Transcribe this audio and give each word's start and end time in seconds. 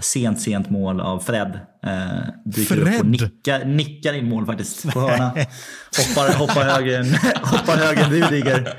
sent, 0.00 0.40
sent 0.40 0.70
mål 0.70 1.00
av 1.00 1.18
Fred. 1.18 1.60
Eh, 1.86 1.90
dyker 2.44 2.74
Fred? 2.74 2.94
upp 2.94 3.00
och 3.00 3.06
nickar, 3.06 3.64
nickar 3.64 4.12
in 4.12 4.28
mål 4.28 4.46
faktiskt 4.46 4.92
på 4.92 5.00
hörna. 5.00 5.28
hoppar, 5.98 6.32
hoppar 6.38 6.64
högre 6.64 6.96
än, 6.96 7.14
hoppar 7.42 7.76
högre 7.76 8.04
än 8.04 8.10
Rudiger. 8.10 8.74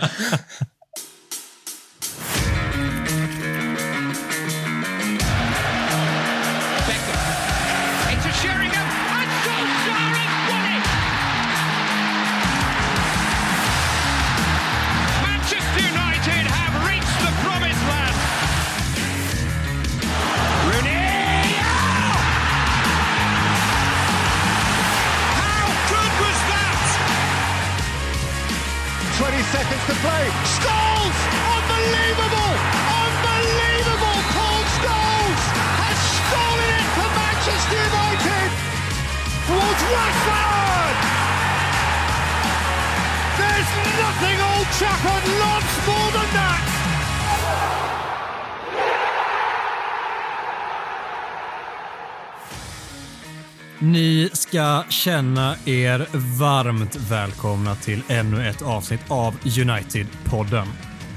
Ni 53.84 54.30
ska 54.34 54.84
känna 54.90 55.56
er 55.66 56.08
varmt 56.40 56.96
välkomna 56.96 57.76
till 57.76 58.04
ännu 58.08 58.48
ett 58.48 58.62
avsnitt 58.62 59.02
av 59.08 59.34
United-podden. 59.44 60.68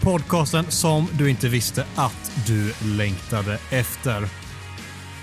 Podcasten 0.03 0.65
som 0.71 1.09
du 1.13 1.31
inte 1.31 1.49
visste 1.49 1.87
att 1.95 2.33
du 2.47 2.73
längtade 2.97 3.59
efter. 3.71 4.29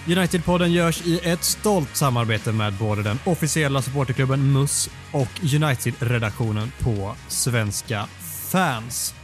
United-podden 0.08 0.68
görs 0.68 1.02
i 1.06 1.20
ett 1.24 1.44
stolt 1.44 1.96
samarbete 1.96 2.52
med 2.52 2.74
både 2.74 3.04
den 3.04 3.20
officiella 3.26 3.82
supporterklubben 3.82 4.52
MUS 4.52 4.90
och 5.12 5.56
United-redaktionen 5.56 6.72
på 6.80 7.16
Svenska 7.28 8.08
fans. 8.52 9.16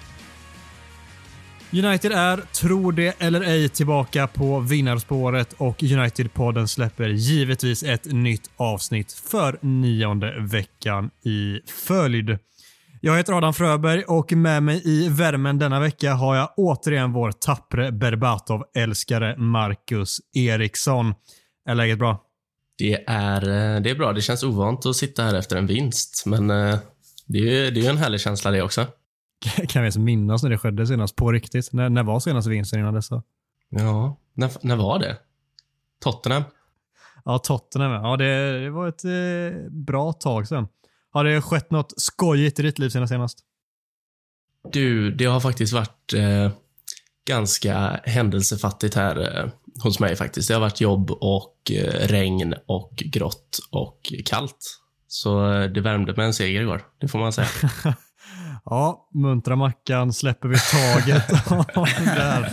United 1.73 2.11
är, 2.11 2.37
tro 2.37 2.91
det 2.91 3.15
eller 3.19 3.41
ej, 3.41 3.69
tillbaka 3.69 4.27
på 4.27 4.59
vinnarspåret 4.59 5.53
och 5.57 5.83
United-podden 5.83 6.67
släpper 6.67 7.09
givetvis 7.09 7.83
ett 7.83 8.05
nytt 8.05 8.49
avsnitt 8.57 9.13
för 9.13 9.59
nionde 9.61 10.39
veckan 10.39 11.09
i 11.23 11.59
följd. 11.87 12.37
Jag 13.01 13.17
heter 13.17 13.33
Adam 13.33 13.53
Fröberg 13.53 14.03
och 14.03 14.31
med 14.31 14.63
mig 14.63 14.81
i 14.85 15.09
värmen 15.09 15.59
denna 15.59 15.79
vecka 15.79 16.13
har 16.13 16.35
jag 16.35 16.53
återigen 16.57 17.13
vår 17.13 17.31
tappre 17.31 17.91
Berbatov-älskare 17.91 19.37
Marcus 19.37 20.17
Eriksson. 20.33 21.13
Är 21.69 21.75
läget 21.75 21.99
bra? 21.99 22.23
Det 22.77 23.03
är, 23.07 23.41
eh, 23.41 23.81
det 23.81 23.89
är 23.89 23.95
bra. 23.95 24.13
Det 24.13 24.21
känns 24.21 24.43
ovant 24.43 24.85
att 24.85 24.95
sitta 24.95 25.23
här 25.23 25.35
efter 25.35 25.55
en 25.55 25.67
vinst, 25.67 26.23
men 26.25 26.49
eh, 26.49 26.77
det 27.25 27.37
är 27.37 27.43
ju 27.43 27.71
det 27.71 27.79
är 27.79 27.83
ju 27.83 27.89
en 27.89 27.97
härlig 27.97 28.21
känsla 28.21 28.51
det 28.51 28.61
också. 28.61 28.85
Kan 29.67 29.81
vi 29.81 29.85
ens 29.85 29.97
minnas 29.97 30.43
när 30.43 30.49
det 30.49 30.57
skedde 30.57 30.87
senast 30.87 31.15
på 31.15 31.31
riktigt? 31.31 31.73
När, 31.73 31.89
när 31.89 32.03
var 32.03 32.19
senaste 32.19 32.49
vinsten 32.49 32.79
innan 32.79 32.93
dessa? 32.93 33.23
Ja, 33.69 34.17
när, 34.33 34.51
när 34.61 34.75
var 34.75 34.99
det? 34.99 35.17
Tottenham? 36.03 36.43
Ja, 37.25 37.39
Tottenham. 37.39 37.91
Ja, 37.91 38.17
det, 38.17 38.63
det 38.63 38.69
var 38.69 38.87
ett 38.87 39.05
eh, 39.05 39.71
bra 39.71 40.13
tag 40.13 40.47
sedan. 40.47 40.67
Har 41.09 41.23
det 41.23 41.41
skett 41.41 41.71
något 41.71 41.93
skojigt 41.97 42.59
i 42.59 42.63
ditt 42.63 42.79
liv 42.79 42.89
sen 42.89 43.07
senast? 43.07 43.39
Du, 44.71 45.11
det 45.11 45.25
har 45.25 45.39
faktiskt 45.39 45.73
varit 45.73 46.13
eh, 46.13 46.51
ganska 47.27 47.99
händelsefattigt 48.03 48.95
här 48.95 49.37
eh, 49.39 49.49
hos 49.83 49.99
mig 49.99 50.15
faktiskt. 50.15 50.47
Det 50.47 50.53
har 50.53 50.61
varit 50.61 50.81
jobb 50.81 51.11
och 51.11 51.71
eh, 51.71 52.07
regn 52.07 52.55
och 52.65 52.93
grått 52.95 53.59
och 53.71 54.13
kallt. 54.25 54.79
Så 55.07 55.51
eh, 55.51 55.69
det 55.69 55.81
värmde 55.81 56.13
med 56.17 56.25
en 56.25 56.33
seger 56.33 56.61
igår, 56.61 56.81
det 56.97 57.07
får 57.07 57.19
man 57.19 57.33
säga. 57.33 57.47
Ja, 58.69 59.09
muntra 59.13 59.55
Mackan 59.55 60.13
släpper 60.13 60.47
vi 60.49 60.55
taget 60.57 61.27
där. 62.05 62.49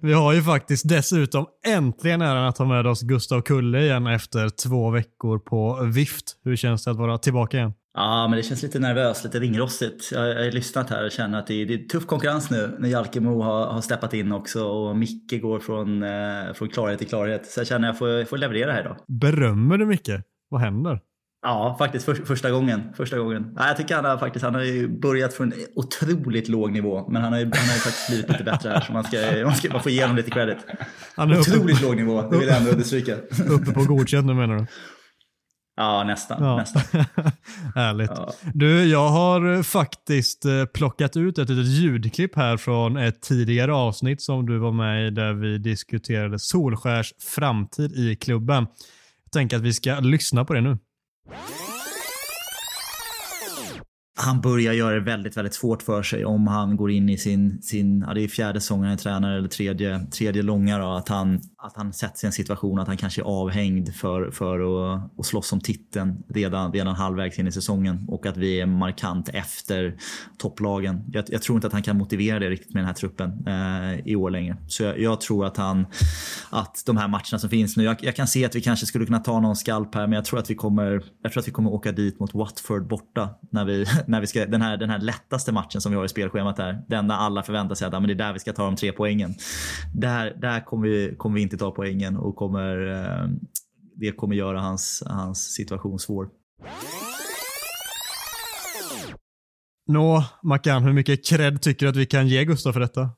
Vi 0.00 0.12
har 0.12 0.32
ju 0.32 0.42
faktiskt 0.42 0.88
dessutom 0.88 1.46
äntligen 1.66 2.22
äran 2.22 2.44
att 2.44 2.58
ha 2.58 2.64
med 2.64 2.86
oss 2.86 3.02
Gustav 3.02 3.40
Kulle 3.40 3.80
igen 3.80 4.06
efter 4.06 4.48
två 4.48 4.90
veckor 4.90 5.38
på 5.38 5.82
vift. 5.94 6.24
Hur 6.44 6.56
känns 6.56 6.84
det 6.84 6.90
att 6.90 6.96
vara 6.96 7.18
tillbaka 7.18 7.56
igen? 7.56 7.72
Ja, 7.94 8.28
men 8.28 8.36
det 8.36 8.42
känns 8.42 8.62
lite 8.62 8.78
nervöst, 8.78 9.24
lite 9.24 9.40
ringrostigt. 9.40 10.12
Jag, 10.12 10.20
har 10.20 10.50
lyssnat 10.50 10.90
här 10.90 11.04
och 11.04 11.12
känner 11.12 11.38
att 11.38 11.46
det 11.46 11.62
är, 11.62 11.66
det 11.66 11.74
är 11.74 11.88
tuff 11.88 12.06
konkurrens 12.06 12.50
nu 12.50 12.76
när 12.78 12.88
Jalkemo 12.88 13.42
har, 13.42 13.66
har 13.66 13.80
steppat 13.80 14.14
in 14.14 14.32
också 14.32 14.64
och 14.64 14.96
Micke 14.96 15.42
går 15.42 15.58
från, 15.58 16.02
eh, 16.02 16.52
från 16.54 16.68
klarhet 16.68 16.98
till 16.98 17.08
klarhet. 17.08 17.46
Så 17.46 17.60
jag 17.60 17.66
känner 17.66 17.88
att 17.88 17.94
jag 17.94 17.98
får, 17.98 18.08
jag 18.08 18.28
får 18.28 18.38
leverera 18.38 18.72
här 18.72 18.80
idag. 18.80 18.96
Berömmer 19.08 19.78
du 19.78 19.86
mycket? 19.86 20.24
Vad 20.48 20.60
händer? 20.60 21.00
Ja, 21.44 21.76
faktiskt 21.78 22.04
för, 22.04 22.14
första 22.14 22.50
gången. 22.50 22.92
Första 22.96 23.18
gången. 23.18 23.52
Ja, 23.56 23.68
jag 23.68 23.76
tycker 23.76 23.94
han 23.94 24.04
har, 24.04 24.18
faktiskt, 24.18 24.44
han 24.44 24.54
har 24.54 24.62
ju 24.62 24.88
börjat 24.88 25.34
från 25.34 25.52
en 25.52 25.58
otroligt 25.74 26.48
låg 26.48 26.72
nivå, 26.72 27.08
men 27.08 27.22
han 27.22 27.32
har 27.32 27.40
ju, 27.40 27.44
han 27.44 27.68
har 27.68 27.74
ju 27.74 27.80
faktiskt 27.80 28.08
blivit 28.08 28.28
lite 28.28 28.44
bättre 28.44 28.68
här, 28.68 28.80
så 28.80 28.92
man, 28.92 29.04
ska, 29.04 29.18
man, 29.44 29.54
ska, 29.54 29.68
man 29.72 29.82
får 29.82 29.92
ge 29.92 30.02
honom 30.02 30.16
lite 30.16 30.30
credit. 30.30 30.58
Han 31.16 31.30
är 31.30 31.40
Otroligt 31.40 31.82
låg 31.82 31.96
nivå, 31.96 32.22
det 32.30 32.38
vill 32.38 32.48
jag 32.48 32.56
ändå 32.56 32.70
understryka. 32.70 33.16
uppe 33.48 33.72
på 33.72 33.84
godkänt 33.84 34.26
nu 34.26 34.34
menar 34.34 34.56
du? 34.56 34.66
Ja, 35.76 36.04
nästan. 36.04 36.42
Ja. 36.42 36.56
nästan. 36.56 36.82
Härligt. 37.74 38.10
Ja. 38.10 38.32
Du, 38.54 38.84
jag 38.84 39.08
har 39.08 39.62
faktiskt 39.62 40.44
eh, 40.44 40.64
plockat 40.64 41.16
ut 41.16 41.38
ett 41.38 41.48
litet 41.48 41.66
ljudklipp 41.66 42.36
här 42.36 42.56
från 42.56 42.96
ett 42.96 43.22
tidigare 43.22 43.74
avsnitt 43.74 44.22
som 44.22 44.46
du 44.46 44.58
var 44.58 44.72
med 44.72 45.06
i 45.06 45.10
där 45.10 45.32
vi 45.32 45.58
diskuterade 45.58 46.38
Solskärs 46.38 47.12
framtid 47.34 47.92
i 47.92 48.16
klubben. 48.16 48.66
Jag 49.24 49.32
tänker 49.32 49.56
att 49.56 49.62
vi 49.62 49.72
ska 49.72 50.00
lyssna 50.00 50.44
på 50.44 50.54
det 50.54 50.60
nu. 50.60 50.78
Han 54.16 54.40
börjar 54.40 54.72
göra 54.72 54.94
det 54.94 55.00
väldigt, 55.00 55.36
väldigt 55.36 55.54
svårt 55.54 55.82
för 55.82 56.02
sig 56.02 56.24
om 56.24 56.46
han 56.46 56.76
går 56.76 56.90
in 56.90 57.08
i 57.08 57.18
sin, 57.18 57.62
sin 57.62 58.04
ja 58.06 58.14
det 58.14 58.24
är 58.24 58.28
fjärde 58.28 58.60
säsongen 58.60 58.84
han 58.84 58.92
är 58.92 58.96
tränare 58.96 59.38
eller 59.38 59.48
tredje, 59.48 60.06
tredje 60.06 60.42
långa 60.42 60.78
då, 60.78 60.92
att 60.92 61.08
han, 61.08 61.40
att 61.64 61.76
han 61.76 61.92
sätts 61.92 62.24
i 62.24 62.26
en 62.26 62.32
situation 62.32 62.78
att 62.78 62.86
han 62.86 62.96
kanske 62.96 63.20
är 63.20 63.24
avhängd 63.24 63.94
för, 63.94 64.30
för 64.30 64.60
att, 64.94 65.10
att 65.18 65.26
slåss 65.26 65.52
om 65.52 65.60
titeln 65.60 66.22
redan, 66.28 66.72
redan 66.72 66.94
halvvägs 66.94 67.38
in 67.38 67.46
i 67.46 67.52
säsongen 67.52 68.04
och 68.08 68.26
att 68.26 68.36
vi 68.36 68.60
är 68.60 68.66
markant 68.66 69.28
efter 69.28 69.96
topplagen. 70.38 71.04
Jag, 71.12 71.24
jag 71.28 71.42
tror 71.42 71.56
inte 71.56 71.66
att 71.66 71.72
han 71.72 71.82
kan 71.82 71.98
motivera 71.98 72.38
det 72.38 72.50
riktigt 72.50 72.74
med 72.74 72.80
den 72.80 72.86
här 72.86 72.94
truppen 72.94 73.46
eh, 73.46 74.00
i 74.04 74.16
år 74.16 74.30
längre. 74.30 74.56
Så 74.66 74.82
jag, 74.82 74.98
jag 74.98 75.20
tror 75.20 75.46
att 75.46 75.56
han, 75.56 75.86
att 76.50 76.82
de 76.86 76.96
här 76.96 77.08
matcherna 77.08 77.38
som 77.38 77.50
finns 77.50 77.76
nu, 77.76 77.84
jag, 77.84 77.96
jag 78.00 78.16
kan 78.16 78.26
se 78.26 78.44
att 78.44 78.54
vi 78.54 78.60
kanske 78.60 78.86
skulle 78.86 79.06
kunna 79.06 79.18
ta 79.18 79.40
någon 79.40 79.56
skalp 79.56 79.94
här 79.94 80.06
men 80.06 80.12
jag 80.12 80.24
tror 80.24 80.38
att 80.38 80.50
vi 80.50 80.54
kommer, 80.54 81.04
jag 81.22 81.32
tror 81.32 81.40
att 81.40 81.48
vi 81.48 81.52
kommer 81.52 81.72
åka 81.72 81.92
dit 81.92 82.20
mot 82.20 82.34
Watford 82.34 82.86
borta 82.86 83.30
när 83.50 83.64
vi, 83.64 83.86
när 84.06 84.20
vi 84.20 84.26
ska, 84.26 84.46
den 84.46 84.62
här, 84.62 84.76
den 84.76 84.90
här 84.90 84.98
lättaste 84.98 85.52
matchen 85.52 85.80
som 85.80 85.92
vi 85.92 85.98
har 85.98 86.04
i 86.04 86.08
spelschemat 86.08 86.58
här. 86.58 86.82
Den 86.88 87.08
där 87.08 87.16
alla 87.16 87.42
förväntar 87.42 87.74
sig 87.74 87.86
att 87.86 87.92
ja, 87.92 88.00
men 88.00 88.08
det 88.08 88.14
är 88.14 88.26
där 88.26 88.32
vi 88.32 88.38
ska 88.38 88.52
ta 88.52 88.64
de 88.64 88.76
tre 88.76 88.92
poängen. 88.92 89.34
Där, 89.94 90.36
där 90.40 90.60
kommer, 90.60 90.88
vi, 90.88 91.14
kommer 91.18 91.34
vi 91.34 91.42
inte 91.42 91.53
ta 91.56 91.70
poängen 91.70 92.16
och 92.16 92.36
kommer, 92.36 92.86
eh, 92.86 93.28
det 93.96 94.12
kommer 94.12 94.34
göra 94.34 94.60
hans, 94.60 95.02
hans 95.06 95.54
situation 95.54 95.98
svår. 95.98 96.28
Nå, 99.86 100.24
Mackan, 100.42 100.82
hur 100.82 100.92
mycket 100.92 101.26
cred 101.26 101.62
tycker 101.62 101.86
du 101.86 101.90
att 101.90 101.96
vi 101.96 102.06
kan 102.06 102.28
ge 102.28 102.44
Gustav 102.44 102.72
för 102.72 102.80
detta? 102.80 103.10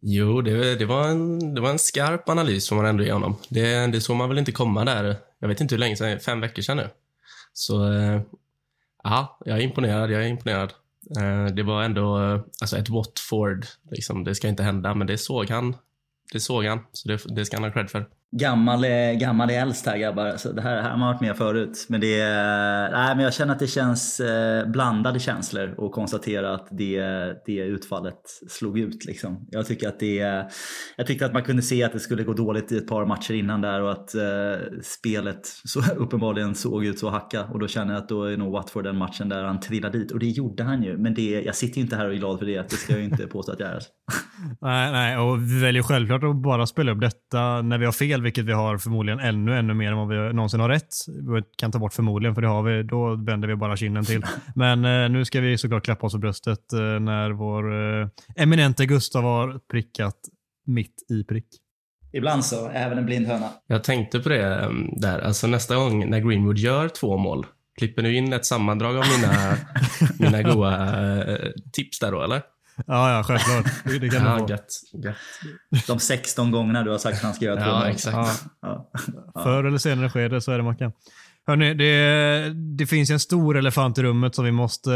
Jo, 0.00 0.42
det, 0.42 0.74
det, 0.74 0.84
var 0.84 1.08
en, 1.08 1.54
det 1.54 1.60
var 1.60 1.70
en 1.70 1.78
skarp 1.78 2.28
analys 2.28 2.68
får 2.68 2.76
man 2.76 2.86
ändå 2.86 3.04
ge 3.04 3.12
honom. 3.12 3.36
Det, 3.48 3.86
det 3.86 4.00
såg 4.00 4.16
man 4.16 4.28
väl 4.28 4.38
inte 4.38 4.52
komma 4.52 4.84
där. 4.84 5.16
Jag 5.38 5.48
vet 5.48 5.60
inte 5.60 5.74
hur 5.74 5.80
länge 5.80 5.96
sedan, 5.96 6.20
fem 6.20 6.40
veckor 6.40 6.62
sedan 6.62 6.76
nu. 6.76 6.88
Så, 7.52 7.92
eh, 7.92 8.20
ja, 9.02 9.38
jag 9.44 9.58
är 9.58 9.62
imponerad. 9.62 10.10
Jag 10.10 10.24
är 10.24 10.28
imponerad. 10.28 10.72
Eh, 11.18 11.54
det 11.54 11.62
var 11.62 11.82
ändå, 11.82 12.16
alltså 12.60 12.76
ett 12.76 12.88
Watford, 12.88 13.66
liksom, 13.90 14.24
det 14.24 14.34
ska 14.34 14.48
inte 14.48 14.62
hända, 14.62 14.94
men 14.94 15.06
det 15.06 15.18
såg 15.18 15.50
han. 15.50 15.76
Det 16.32 16.40
såg 16.40 16.64
han, 16.64 16.80
så 16.92 17.08
det, 17.08 17.20
det 17.36 17.46
ska 17.46 17.56
han 17.56 17.64
ha 17.64 17.72
cred 17.72 17.90
för. 17.90 18.06
Gammal 18.36 18.84
är, 18.84 19.14
gammal 19.14 19.50
är 19.50 19.62
äldst 19.62 19.86
här 19.86 19.98
grabbar. 19.98 20.36
Så 20.36 20.52
det 20.52 20.62
här, 20.62 20.82
här 20.82 20.90
har 20.90 20.98
man 20.98 21.08
varit 21.08 21.20
med 21.20 21.36
förut. 21.36 21.86
Men, 21.88 22.00
det, 22.00 22.18
nej, 22.92 23.16
men 23.16 23.20
jag 23.20 23.34
känner 23.34 23.52
att 23.52 23.58
det 23.58 23.66
känns 23.66 24.20
eh, 24.20 24.68
blandade 24.68 25.20
känslor 25.20 25.74
och 25.78 25.92
konstatera 25.92 26.54
att 26.54 26.68
det, 26.70 27.00
det 27.46 27.56
utfallet 27.56 28.20
slog 28.48 28.78
ut. 28.78 29.04
Liksom. 29.04 29.48
Jag, 29.50 29.66
tycker 29.66 29.88
att 29.88 30.00
det, 30.00 30.46
jag 30.96 31.06
tyckte 31.06 31.26
att 31.26 31.32
man 31.32 31.42
kunde 31.42 31.62
se 31.62 31.84
att 31.84 31.92
det 31.92 32.00
skulle 32.00 32.24
gå 32.24 32.32
dåligt 32.32 32.72
i 32.72 32.76
ett 32.76 32.88
par 32.88 33.06
matcher 33.06 33.34
innan 33.34 33.60
där 33.60 33.82
och 33.82 33.92
att 33.92 34.14
eh, 34.14 34.80
spelet 34.82 35.40
så 35.64 35.80
uppenbarligen 35.96 36.54
såg 36.54 36.84
ut 36.84 36.98
så 36.98 37.06
att 37.06 37.12
hacka. 37.12 37.44
Och 37.44 37.58
då 37.58 37.68
känner 37.68 37.94
jag 37.94 38.02
att 38.02 38.08
då 38.08 38.24
är 38.24 38.36
nog 38.36 38.52
Watford 38.52 38.84
den 38.84 38.96
matchen 38.96 39.28
där 39.28 39.44
han 39.44 39.60
trillade 39.60 39.98
dit. 39.98 40.12
Och 40.12 40.18
det 40.18 40.26
gjorde 40.26 40.62
han 40.62 40.82
ju. 40.82 40.98
Men 40.98 41.14
det, 41.14 41.42
jag 41.42 41.56
sitter 41.56 41.76
ju 41.76 41.82
inte 41.82 41.96
här 41.96 42.06
och 42.06 42.14
är 42.14 42.18
glad 42.18 42.38
för 42.38 42.46
det. 42.46 42.70
Det 42.70 42.76
ska 42.76 42.92
jag 42.92 43.04
inte 43.04 43.26
påstå 43.26 43.52
att 43.52 43.60
jag 43.60 43.68
är. 43.68 43.82
nej, 44.60 44.92
nej, 44.92 45.18
och 45.18 45.42
vi 45.42 45.60
väljer 45.60 45.82
självklart 45.82 46.24
att 46.24 46.42
bara 46.42 46.66
spela 46.66 46.92
upp 46.92 47.00
detta 47.00 47.62
när 47.62 47.78
vi 47.78 47.84
har 47.84 47.92
fel 47.92 48.21
vilket 48.22 48.44
vi 48.44 48.52
har 48.52 48.78
förmodligen 48.78 49.20
ännu, 49.20 49.58
ännu 49.58 49.74
mer 49.74 49.92
än 49.92 49.96
vad 49.96 50.08
vi 50.08 50.32
någonsin 50.32 50.60
har 50.60 50.68
rätt. 50.68 50.94
Vi 51.06 51.42
kan 51.56 51.72
ta 51.72 51.78
bort 51.78 51.92
förmodligen, 51.92 52.34
för 52.34 52.42
det 52.42 52.48
har 52.48 52.62
vi. 52.62 52.82
Då 52.82 53.16
vänder 53.16 53.48
vi 53.48 53.56
bara 53.56 53.76
kinden 53.76 54.04
till. 54.04 54.22
Men 54.54 54.84
eh, 54.84 55.10
nu 55.10 55.24
ska 55.24 55.40
vi 55.40 55.58
såklart 55.58 55.84
klappa 55.84 56.06
oss 56.06 56.12
på 56.12 56.18
bröstet 56.18 56.72
eh, 56.72 56.78
när 56.80 57.30
vår 57.30 57.72
eh, 58.00 58.08
eminente 58.36 58.86
Gustav 58.86 59.22
har 59.22 59.60
prickat 59.70 60.16
mitt 60.66 61.10
i 61.10 61.24
prick. 61.24 61.46
Ibland 62.12 62.44
så, 62.44 62.68
även 62.68 62.98
en 62.98 63.06
blind 63.06 63.26
höna. 63.26 63.48
Jag 63.66 63.84
tänkte 63.84 64.20
på 64.20 64.28
det 64.28 64.54
mm, 64.54 64.88
där, 64.96 65.18
alltså 65.18 65.46
nästa 65.46 65.76
gång 65.76 66.10
när 66.10 66.20
Greenwood 66.20 66.58
gör 66.58 66.88
två 66.88 67.16
mål, 67.16 67.46
klipper 67.78 68.02
du 68.02 68.16
in 68.16 68.32
ett 68.32 68.46
sammandrag 68.46 68.96
av 68.96 69.04
mina, 69.16 69.56
mina 70.18 70.54
goa 70.54 70.74
eh, 71.22 71.50
tips 71.72 71.98
där 71.98 72.12
då, 72.12 72.22
eller? 72.22 72.42
Ja, 72.86 73.16
ja, 73.16 73.22
självklart. 73.22 73.84
Det 74.00 74.08
kan 74.08 74.24
ja, 74.24 74.46
gött, 74.48 74.66
gött. 75.04 75.16
De 75.86 75.98
16 75.98 76.50
gångerna 76.50 76.82
du 76.82 76.90
har 76.90 76.98
sagt 76.98 77.16
att 77.16 77.22
han 77.22 77.34
ska 77.34 77.44
göra 77.44 77.56
två 77.56 77.70
Ja, 77.70 77.78
mål. 77.78 77.88
exakt. 77.88 78.44
Ja. 78.62 78.90
Ja. 79.34 79.42
Förr 79.42 79.64
eller 79.64 79.78
senare 79.78 80.08
sker 80.08 80.28
det, 80.28 80.40
så 80.40 80.52
är 80.52 80.56
det 80.56 80.64
Mackan. 80.64 80.92
Hörrni, 81.46 81.74
det, 81.74 82.52
det 82.78 82.86
finns 82.86 83.10
en 83.10 83.20
stor 83.20 83.56
elefant 83.56 83.98
i 83.98 84.02
rummet 84.02 84.34
som 84.34 84.44
vi 84.44 84.52
måste 84.52 84.94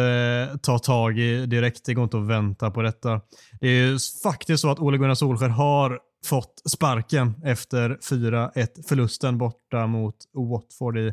eh, 0.52 0.56
ta 0.56 0.78
tag 0.78 1.18
i 1.18 1.46
direkt. 1.46 1.84
Det 1.86 1.94
går 1.94 2.04
inte 2.04 2.16
att 2.18 2.26
vänta 2.26 2.70
på 2.70 2.82
detta. 2.82 3.20
Det 3.60 3.68
är 3.68 3.86
ju 3.86 3.98
faktiskt 4.22 4.60
så 4.60 4.70
att 4.70 4.78
Ole 4.78 4.98
Gunnar 4.98 5.14
Solskjaer 5.14 5.50
har 5.50 5.98
fått 6.26 6.62
sparken 6.70 7.34
efter 7.44 7.98
4-1 8.10 8.66
förlusten 8.88 9.38
borta 9.38 9.86
mot 9.86 10.14
Watford 10.50 10.98
i 10.98 11.12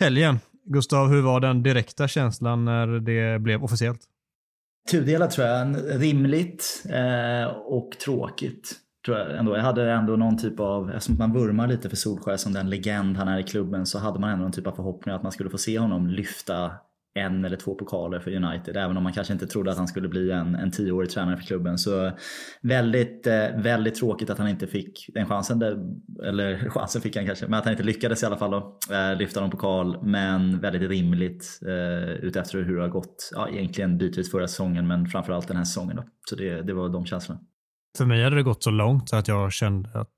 helgen. 0.00 0.38
Gustav, 0.66 1.08
hur 1.08 1.22
var 1.22 1.40
den 1.40 1.62
direkta 1.62 2.08
känslan 2.08 2.64
när 2.64 2.86
det 2.86 3.38
blev 3.40 3.64
officiellt? 3.64 4.00
Tudelat 4.90 5.30
tror 5.30 5.46
jag. 5.46 5.76
Rimligt 6.00 6.84
eh, 6.88 7.46
och 7.46 7.90
tråkigt. 8.04 8.80
Tror 9.04 9.18
jag, 9.18 9.38
ändå. 9.38 9.56
jag 9.56 9.62
hade 9.62 9.92
ändå 9.92 10.16
någon 10.16 10.38
typ 10.38 10.60
av, 10.60 10.90
eftersom 10.90 11.18
man 11.18 11.32
vurmar 11.32 11.68
lite 11.68 11.88
för 11.88 11.96
Solskjaer 11.96 12.36
som 12.36 12.52
den 12.52 12.70
legend 12.70 13.16
han 13.16 13.28
är 13.28 13.38
i 13.38 13.42
klubben 13.42 13.86
så 13.86 13.98
hade 13.98 14.18
man 14.18 14.30
ändå 14.30 14.42
någon 14.42 14.52
typ 14.52 14.66
av 14.66 14.72
förhoppning 14.72 15.14
att 15.14 15.22
man 15.22 15.32
skulle 15.32 15.50
få 15.50 15.58
se 15.58 15.78
honom 15.78 16.06
lyfta 16.06 16.70
en 17.14 17.44
eller 17.44 17.56
två 17.56 17.74
pokaler 17.74 18.20
för 18.20 18.44
United. 18.44 18.76
Även 18.76 18.96
om 18.96 19.02
man 19.02 19.12
kanske 19.12 19.32
inte 19.32 19.46
trodde 19.46 19.70
att 19.70 19.78
han 19.78 19.88
skulle 19.88 20.08
bli 20.08 20.30
en, 20.30 20.54
en 20.54 20.70
tioårig 20.70 21.10
tränare 21.10 21.36
för 21.36 21.44
klubben. 21.44 21.78
Så 21.78 22.10
väldigt, 22.62 23.26
eh, 23.26 23.46
väldigt 23.56 23.94
tråkigt 23.94 24.30
att 24.30 24.38
han 24.38 24.48
inte 24.48 24.66
fick 24.66 25.10
den 25.14 25.26
chansen. 25.26 25.58
Där, 25.58 25.78
eller 26.24 26.68
chansen 26.70 27.02
fick 27.02 27.16
han 27.16 27.26
kanske, 27.26 27.46
men 27.46 27.58
att 27.58 27.64
han 27.64 27.72
inte 27.72 27.84
lyckades 27.84 28.22
i 28.22 28.26
alla 28.26 28.36
fall 28.36 28.50
då, 28.50 28.78
eh, 28.92 29.18
lyfta 29.18 29.40
någon 29.40 29.50
pokal. 29.50 29.98
Men 30.02 30.60
väldigt 30.60 30.90
rimligt 30.90 31.60
eh, 31.66 32.10
utefter 32.10 32.62
hur 32.62 32.76
det 32.76 32.82
har 32.82 32.88
gått. 32.88 33.30
Ja, 33.34 33.48
egentligen 33.48 33.98
bitvis 33.98 34.30
förra 34.30 34.48
säsongen 34.48 34.86
men 34.86 35.06
framförallt 35.06 35.48
den 35.48 35.56
här 35.56 35.64
säsongen. 35.64 35.96
Då. 35.96 36.04
Så 36.30 36.36
det, 36.36 36.62
det 36.62 36.72
var 36.72 36.88
de 36.88 37.06
känslorna. 37.06 37.40
För 37.98 38.04
mig 38.04 38.24
hade 38.24 38.36
det 38.36 38.42
gått 38.42 38.62
så 38.62 38.70
långt 38.70 39.08
så 39.08 39.16
att 39.16 39.28
jag 39.28 39.52
kände 39.52 39.90
att 39.94 40.10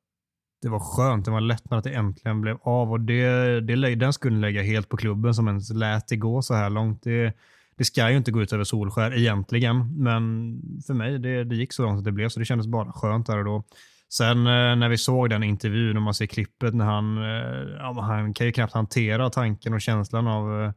det 0.66 0.70
var 0.70 0.80
skönt. 0.80 1.24
Det 1.24 1.30
var 1.30 1.40
lättnad 1.40 1.78
att 1.78 1.84
det 1.84 1.94
äntligen 1.94 2.40
blev 2.40 2.58
av 2.62 2.92
och 2.92 3.00
det, 3.00 3.60
det, 3.60 3.94
den 3.94 4.12
skulle 4.12 4.36
lägga 4.36 4.62
helt 4.62 4.88
på 4.88 4.96
klubben 4.96 5.34
som 5.34 5.48
ens 5.48 5.70
lät 5.70 6.08
det 6.08 6.16
gå 6.16 6.42
så 6.42 6.54
här 6.54 6.70
långt. 6.70 7.02
Det, 7.02 7.32
det 7.76 7.84
ska 7.84 8.10
ju 8.10 8.16
inte 8.16 8.30
gå 8.30 8.42
ut 8.42 8.52
över 8.52 8.64
Solskär 8.64 9.18
egentligen, 9.18 10.02
men 10.02 10.22
för 10.86 10.94
mig 10.94 11.18
det, 11.18 11.44
det 11.44 11.56
gick 11.56 11.72
så 11.72 11.82
långt 11.82 11.98
att 11.98 12.04
det 12.04 12.12
blev 12.12 12.28
så. 12.28 12.40
Det 12.40 12.46
kändes 12.46 12.66
bara 12.66 12.92
skönt 12.92 13.26
där 13.26 13.38
och 13.38 13.44
då. 13.44 13.64
Sen 14.12 14.38
eh, 14.38 14.76
när 14.76 14.88
vi 14.88 14.98
såg 14.98 15.30
den 15.30 15.42
intervjun 15.42 15.96
och 15.96 16.02
man 16.02 16.14
ser 16.14 16.26
klippet 16.26 16.74
när 16.74 16.84
han, 16.84 17.18
eh, 17.18 17.76
ja, 17.78 18.00
han 18.00 18.34
kan 18.34 18.46
ju 18.46 18.52
knappt 18.52 18.72
hantera 18.72 19.30
tanken 19.30 19.74
och 19.74 19.80
känslan 19.80 20.26
av, 20.26 20.62
eh, 20.62 20.72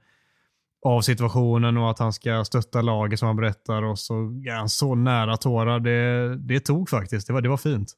av 0.85 1.01
situationen 1.01 1.77
och 1.77 1.91
att 1.91 1.99
han 1.99 2.13
ska 2.13 2.45
stötta 2.45 2.81
laget 2.81 3.19
som 3.19 3.27
han 3.27 3.35
berättar 3.35 3.83
och 3.83 3.99
så 3.99 4.13
är 4.47 4.55
han 4.55 4.69
så 4.69 4.95
nära 4.95 5.37
tårar. 5.37 5.79
Det, 5.79 6.35
det 6.35 6.59
tog 6.59 6.89
faktiskt. 6.89 7.27
Det 7.27 7.33
var, 7.33 7.41
det 7.41 7.49
var 7.49 7.57
fint. 7.57 7.95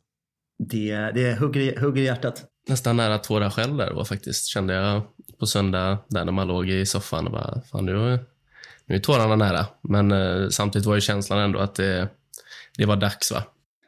Det, 0.69 0.95
det 0.95 1.39
hugger, 1.39 1.79
hugger 1.79 2.01
i 2.01 2.05
hjärtat. 2.05 2.43
Nästan 2.67 2.97
nära 2.97 3.17
tårar 3.17 3.49
själv 3.49 3.77
där 3.77 3.93
var 3.93 4.05
faktiskt, 4.05 4.47
kände 4.47 4.73
jag 4.73 5.01
på 5.39 5.45
söndag 5.45 5.97
där 6.09 6.25
när 6.25 6.31
man 6.31 6.47
låg 6.47 6.69
i 6.69 6.85
soffan 6.85 7.25
och 7.25 7.31
bara, 7.31 7.61
fan 7.71 7.85
nu, 7.85 8.19
nu 8.85 8.95
är 8.95 8.99
tårarna 8.99 9.35
nära. 9.35 9.65
Men 9.81 10.11
eh, 10.11 10.49
samtidigt 10.49 10.85
var 10.85 10.95
ju 10.95 11.01
känslan 11.01 11.39
ändå 11.39 11.59
att 11.59 11.75
det, 11.75 12.07
det 12.77 12.85
var 12.85 12.95
dags 12.95 13.31
va? 13.31 13.43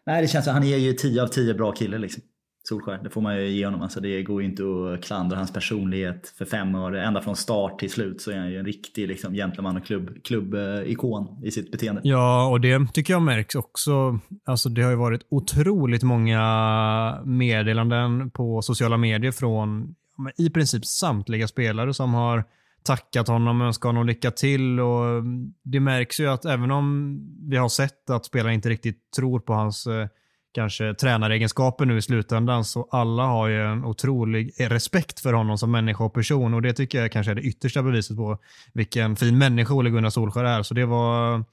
Nej, 0.05 0.21
det 0.21 0.27
känns 0.27 0.45
som 0.45 0.53
han 0.53 0.63
är 0.63 0.77
ju 0.77 0.93
10 0.93 1.23
av 1.23 1.27
10 1.27 1.53
bra 1.53 1.71
kille 1.71 1.97
liksom. 1.97 2.23
Solskär, 2.63 2.99
det 3.03 3.09
får 3.09 3.21
man 3.21 3.35
ju 3.35 3.47
ge 3.47 3.65
honom. 3.65 3.81
Alltså, 3.81 3.99
det 3.99 4.23
går 4.23 4.41
ju 4.41 4.47
inte 4.47 4.63
att 4.63 5.03
klandra 5.05 5.37
hans 5.37 5.53
personlighet 5.53 6.33
för 6.37 6.45
fem 6.45 6.75
år. 6.75 6.95
Ända 6.95 7.21
från 7.21 7.35
start 7.35 7.79
till 7.79 7.89
slut 7.89 8.21
så 8.21 8.31
är 8.31 8.37
han 8.37 8.51
ju 8.51 8.59
en 8.59 8.65
riktig 8.65 9.07
liksom, 9.07 9.33
gentleman 9.33 9.77
och 9.77 9.85
klubb, 9.85 10.23
klubbikon 10.23 11.43
i 11.43 11.51
sitt 11.51 11.71
beteende. 11.71 12.01
Ja, 12.03 12.47
och 12.47 12.61
det 12.61 12.87
tycker 12.93 13.13
jag 13.13 13.21
märks 13.21 13.55
också. 13.55 14.19
Alltså, 14.45 14.69
det 14.69 14.81
har 14.81 14.91
ju 14.91 14.97
varit 14.97 15.21
otroligt 15.29 16.03
många 16.03 17.21
meddelanden 17.25 18.29
på 18.29 18.61
sociala 18.61 18.97
medier 18.97 19.31
från 19.31 19.95
men 20.17 20.33
i 20.37 20.49
princip 20.49 20.85
samtliga 20.85 21.47
spelare 21.47 21.93
som 21.93 22.13
har 22.13 22.43
tackat 22.83 23.27
honom 23.27 23.61
och 23.61 23.67
önskat 23.67 23.89
honom 23.89 24.07
lycka 24.07 24.31
till. 24.31 24.79
Och 24.79 25.23
det 25.63 25.79
märks 25.79 26.19
ju 26.19 26.27
att 26.27 26.45
även 26.45 26.71
om 26.71 27.19
vi 27.49 27.57
har 27.57 27.69
sett 27.69 28.09
att 28.09 28.25
spelare 28.25 28.53
inte 28.53 28.69
riktigt 28.69 29.11
tror 29.11 29.39
på 29.39 29.53
hans 29.53 29.87
eh, 29.87 30.07
kanske 30.53 30.93
tränaregenskaper 30.93 31.85
nu 31.85 31.97
i 31.97 32.01
slutändan 32.01 32.65
så 32.65 32.87
alla 32.91 33.23
har 33.23 33.47
ju 33.47 33.61
en 33.61 33.85
otrolig 33.85 34.53
respekt 34.57 35.19
för 35.19 35.33
honom 35.33 35.57
som 35.57 35.71
människa 35.71 36.03
och 36.03 36.13
person 36.13 36.53
och 36.53 36.61
det 36.61 36.73
tycker 36.73 37.01
jag 37.01 37.11
kanske 37.11 37.31
är 37.31 37.35
det 37.35 37.41
yttersta 37.41 37.83
beviset 37.83 38.17
på 38.17 38.37
vilken 38.73 39.15
fin 39.15 39.37
människa 39.37 39.73
Ole 39.73 39.89
Gunnar 39.89 40.09
Solskjaer 40.09 40.45
är. 40.45 40.63
Så 40.63 40.73
det 40.73 40.85
var, 40.85 41.43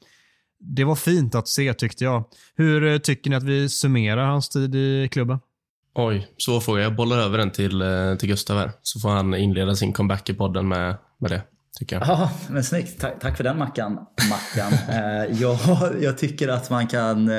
det 0.61 0.85
var 0.85 0.94
fint 0.94 1.35
att 1.35 1.49
se 1.49 1.75
tyckte 1.75 2.05
jag. 2.05 2.25
Hur 2.56 2.93
eh, 2.93 2.99
tycker 2.99 3.31
ni 3.31 3.37
att 3.37 3.43
vi 3.43 3.69
summerar 3.69 4.26
hans 4.26 4.49
tid 4.49 4.75
i 4.75 5.08
klubben? 5.12 5.38
Oj, 5.94 6.29
svår 6.38 6.61
fråga. 6.61 6.82
Jag 6.82 6.97
bollar 6.97 7.19
över 7.19 7.38
den 7.38 7.50
till, 7.50 7.82
eh, 7.82 8.14
till 8.19 8.29
Gustav 8.29 8.58
här. 8.58 8.70
Så 8.82 9.00
får 9.00 9.08
han 9.08 9.35
inleda 9.35 9.75
sin 9.75 9.93
comeback 9.93 10.31
i 10.31 10.35
podden 10.35 10.69
med, 10.69 10.97
med 11.19 11.31
det, 11.31 11.43
tycker 11.79 11.97
jag. 11.97 12.08
Ja, 12.08 12.31
men 12.50 12.64
snyggt. 12.64 13.00
Tack, 13.00 13.20
tack 13.20 13.37
för 13.37 13.44
den 13.44 13.58
Mackan. 13.58 13.99
Mackan. 14.31 14.73
eh, 14.88 15.41
jag, 15.41 15.58
jag 16.00 16.19
tycker 16.19 16.49
att 16.49 16.70
man 16.70 16.87
kan 16.87 17.31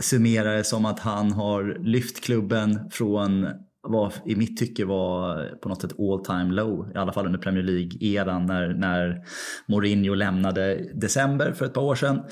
summerar 0.00 0.42
summera 0.42 0.56
det 0.56 0.64
som 0.64 0.84
att 0.84 1.00
han 1.00 1.32
har 1.32 1.78
lyft 1.84 2.24
klubben 2.24 2.90
från 2.90 3.46
vad 3.82 4.12
i 4.26 4.36
mitt 4.36 4.56
tycke 4.56 4.84
var 4.84 5.46
på 5.62 5.68
något 5.68 5.80
sätt 5.80 5.92
all 5.98 6.24
time 6.24 6.54
low, 6.54 6.92
i 6.94 6.98
alla 6.98 7.12
fall 7.12 7.26
under 7.26 7.38
Premier 7.38 7.62
League-eran 7.62 8.46
när, 8.46 8.74
när 8.74 9.24
Mourinho 9.66 10.14
lämnade 10.14 10.90
december 10.94 11.52
för 11.52 11.64
ett 11.64 11.74
par 11.74 11.82
år 11.82 11.94
sedan. 11.94 12.22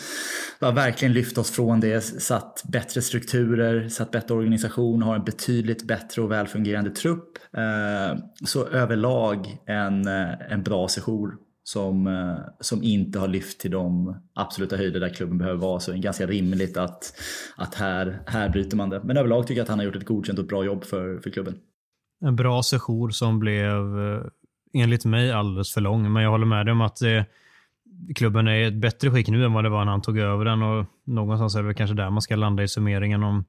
Det 0.61 0.67
har 0.67 0.73
verkligen 0.73 1.15
lyft 1.15 1.39
oss 1.39 1.51
från 1.51 1.81
det, 1.81 2.01
satt 2.01 2.63
bättre 2.73 3.03
strukturer, 3.03 3.89
satt 3.89 4.11
bättre 4.11 4.35
organisation, 4.35 5.03
har 5.03 5.15
en 5.15 5.25
betydligt 5.25 5.87
bättre 5.87 6.23
och 6.23 6.33
välfungerande 6.33 6.91
trupp. 6.91 7.39
Eh, 7.57 8.19
så 8.45 8.67
överlag 8.67 9.59
en, 9.67 10.07
eh, 10.07 10.53
en 10.53 10.63
bra 10.63 10.89
sejour 10.89 11.48
som, 11.69 12.07
eh, 12.07 12.37
som 12.61 12.83
inte 12.83 13.19
har 13.19 13.29
lyft 13.29 13.61
till 13.61 13.71
de 13.71 14.17
absoluta 14.35 14.77
höjder 14.77 15.01
där 15.01 15.15
klubben 15.15 15.39
behöver 15.39 15.61
vara. 15.61 15.81
Så 15.81 15.91
det 15.91 15.97
är 15.97 16.01
ganska 16.01 16.27
rimligt 16.27 16.77
att, 16.77 17.13
att 17.57 17.75
här, 17.75 18.23
här 18.27 18.49
bryter 18.49 18.77
man 18.77 18.91
det. 18.91 19.01
Men 19.05 19.17
överlag 19.17 19.47
tycker 19.47 19.59
jag 19.59 19.65
att 19.65 19.69
han 19.69 19.79
har 19.79 19.87
gjort 19.87 19.97
ett 19.97 20.05
godkänt 20.05 20.39
och 20.39 20.43
ett 20.43 20.49
bra 20.49 20.65
jobb 20.65 20.85
för, 20.85 21.19
för 21.19 21.31
klubben. 21.31 21.55
En 22.25 22.37
bra 22.37 22.63
sejour 22.63 23.11
som 23.11 23.39
blev 23.39 24.01
eh, 24.01 24.23
enligt 24.83 25.05
mig 25.05 25.33
alldeles 25.33 25.75
för 25.75 25.81
lång. 25.81 26.13
Men 26.13 26.23
jag 26.23 26.31
håller 26.31 26.47
med 26.47 26.67
dig 26.67 26.73
om 26.73 26.81
att 26.81 27.03
eh, 27.03 27.23
klubben 28.15 28.49
är 28.49 28.55
i 28.55 28.65
ett 28.65 28.81
bättre 28.81 29.11
skick 29.11 29.29
nu 29.29 29.45
än 29.45 29.53
vad 29.53 29.65
det 29.65 29.71
var 29.71 29.85
när 29.85 29.93
han 29.93 30.03
tog 30.03 30.19
över 30.19 30.45
den. 30.45 30.63
Och 30.63 30.87
någonstans 31.07 31.57
är 31.57 31.63
det 31.63 31.75
kanske 31.75 31.97
där 31.97 32.11
man 32.11 32.23
ska 32.23 32.37
landa 32.37 32.63
i 32.63 32.69
summeringen. 32.69 33.23
om 33.23 33.45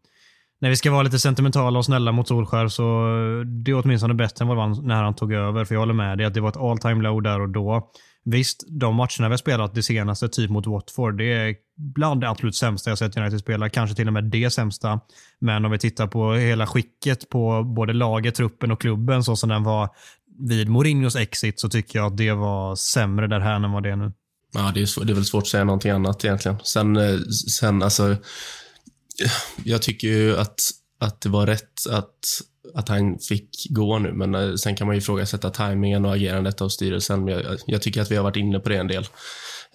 När 0.62 0.70
vi 0.70 0.76
ska 0.76 0.92
vara 0.92 1.04
lite 1.04 1.20
sentimentala 1.20 1.80
och 1.80 1.86
snälla 1.86 2.12
mot 2.12 2.28
Solskär 2.28 2.68
så 2.68 2.84
eh, 2.84 3.46
det 3.46 3.72
är 3.72 3.86
åtminstone 3.86 4.14
bättre 4.14 4.44
än 4.44 4.48
vad 4.48 4.58
det 4.58 4.62
var 4.62 4.88
när 4.88 5.04
han 5.04 5.16
tog 5.16 5.34
över. 5.34 5.66
För 5.66 5.76
jag 5.76 5.80
håller 5.80 5.94
med 5.94 6.18
dig 6.18 6.28
att 6.28 6.34
det 6.34 6.42
var 6.42 6.50
ett 6.50 6.58
all 6.58 6.78
time 6.78 7.04
low 7.04 7.22
där 7.22 7.42
och 7.42 7.50
då. 7.50 7.92
Visst, 8.26 8.64
de 8.68 8.96
matcherna 8.96 9.28
vi 9.28 9.34
har 9.34 9.38
spelat 9.38 9.76
det 9.76 9.84
senaste, 9.84 10.30
typ 10.30 10.50
mot 10.50 10.68
Watford, 10.68 11.18
det 11.18 11.34
är 11.34 11.56
bland 11.78 12.22
det 12.22 12.30
absolut 12.30 12.56
sämsta 12.56 12.90
jag 12.90 12.98
sett 12.98 13.18
United 13.18 13.40
spela. 13.40 13.70
Kanske 13.70 13.96
till 13.96 14.08
och 14.08 14.14
med 14.14 14.24
det 14.24 14.50
sämsta. 14.50 15.00
Men 15.40 15.66
om 15.66 15.72
vi 15.72 15.78
tittar 15.78 16.08
på 16.08 16.34
hela 16.34 16.68
skicket 16.68 17.30
på 17.30 17.64
både 17.64 17.94
laget, 17.94 18.36
truppen 18.36 18.72
och 18.72 18.82
klubben 18.82 19.24
så 19.24 19.36
som 19.36 19.50
den 19.50 19.64
var 19.64 19.90
vid 20.40 20.70
Mourinhos 20.70 21.16
exit 21.16 21.60
så 21.60 21.70
tycker 21.70 22.00
jag 22.00 22.06
att 22.06 22.18
det 22.18 22.32
var 22.34 22.76
sämre 22.76 23.28
där 23.28 23.40
här 23.40 23.56
än 23.56 23.72
vad 23.72 23.84
det 23.84 23.90
är 23.90 23.96
nu. 23.96 24.12
Ja, 24.54 24.72
det 24.74 24.82
är, 24.82 25.06
det 25.06 25.14
är 25.14 25.16
väl 25.16 25.26
svårt 25.26 25.44
att 25.44 25.48
säga 25.48 25.64
någonting 25.64 25.92
annat 25.92 26.26
egentligen. 26.26 26.58
Sen, 26.64 26.98
eh, 26.98 27.20
sen 27.58 27.84
alltså, 27.84 28.16
jag 29.64 29.82
tycker 29.82 30.08
ju 30.08 30.38
att, 30.38 30.60
att 31.00 31.22
det 31.22 31.30
var 31.30 31.48
rätt 31.48 31.88
att 31.90 32.20
att 32.76 32.90
han 32.90 33.20
fick 33.20 33.50
gå 33.70 34.00
nu, 34.00 34.14
men 34.14 34.36
eh, 34.36 34.54
sen 34.54 34.76
kan 34.76 34.88
man 34.88 34.96
ju 34.96 35.02
ifrågasätta 35.02 35.50
tajmingen 35.50 36.06
och 36.06 36.14
agerandet 36.14 36.62
av 36.62 36.70
styrelsen. 36.70 37.28
Jag, 37.28 37.44
jag 37.66 37.82
tycker 37.82 38.02
att 38.02 38.12
vi 38.12 38.16
har 38.16 38.24
varit 38.24 38.36
inne 38.36 38.60
på 38.60 38.70
det 38.70 38.78
en 38.78 38.88
del. 38.88 39.04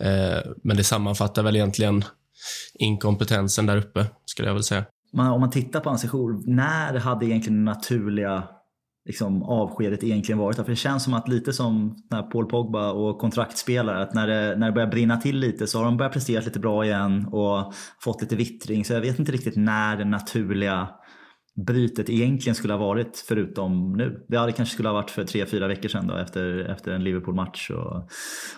Eh, 0.00 0.52
men 0.62 0.76
det 0.76 0.84
sammanfattar 0.84 1.42
väl 1.42 1.56
egentligen 1.56 2.04
inkompetensen 2.74 3.66
där 3.66 3.76
uppe, 3.76 4.06
skulle 4.26 4.48
jag 4.48 4.54
väl 4.54 4.62
säga. 4.62 4.84
Man, 5.12 5.32
om 5.32 5.40
man 5.40 5.50
tittar 5.50 5.80
på 5.80 5.88
hans 5.88 6.00
sejour, 6.00 6.42
när 6.46 6.98
hade 6.98 7.26
egentligen 7.26 7.64
det 7.64 7.72
naturliga 7.72 8.48
liksom, 9.06 9.42
avskedet 9.42 10.04
egentligen 10.04 10.38
varit? 10.38 10.56
För 10.56 10.64
det 10.64 10.76
känns 10.76 11.04
som 11.04 11.14
att 11.14 11.28
lite 11.28 11.52
som 11.52 11.96
när 12.10 12.22
Paul 12.22 12.46
Pogba 12.46 12.92
och 12.92 13.18
kontraktspelare, 13.18 14.02
att 14.02 14.14
när 14.14 14.26
det, 14.26 14.56
när 14.56 14.66
det 14.66 14.72
börjar 14.72 14.88
brinna 14.88 15.16
till 15.16 15.38
lite 15.38 15.66
så 15.66 15.78
har 15.78 15.84
de 15.84 15.96
börjat 15.96 16.12
prestera 16.12 16.44
lite 16.44 16.58
bra 16.58 16.84
igen 16.84 17.26
och 17.26 17.74
fått 18.00 18.22
lite 18.22 18.36
vittring. 18.36 18.84
Så 18.84 18.92
jag 18.92 19.00
vet 19.00 19.18
inte 19.18 19.32
riktigt 19.32 19.56
när 19.56 19.96
det 19.96 20.04
naturliga 20.04 20.88
brytet 21.56 22.10
egentligen 22.10 22.54
skulle 22.54 22.72
ha 22.72 22.80
varit 22.80 23.24
förutom 23.28 23.92
nu. 23.92 24.24
Det 24.28 24.38
hade 24.38 24.52
kanske 24.52 24.72
skulle 24.72 24.88
ha 24.88 24.94
varit 24.94 25.10
för 25.10 25.24
tre, 25.24 25.46
fyra 25.46 25.68
veckor 25.68 25.88
sedan 25.88 26.06
då, 26.06 26.16
efter, 26.16 26.58
efter 26.58 26.92
en 26.92 27.04
Liverpool-match 27.04 27.70
och, 27.70 28.08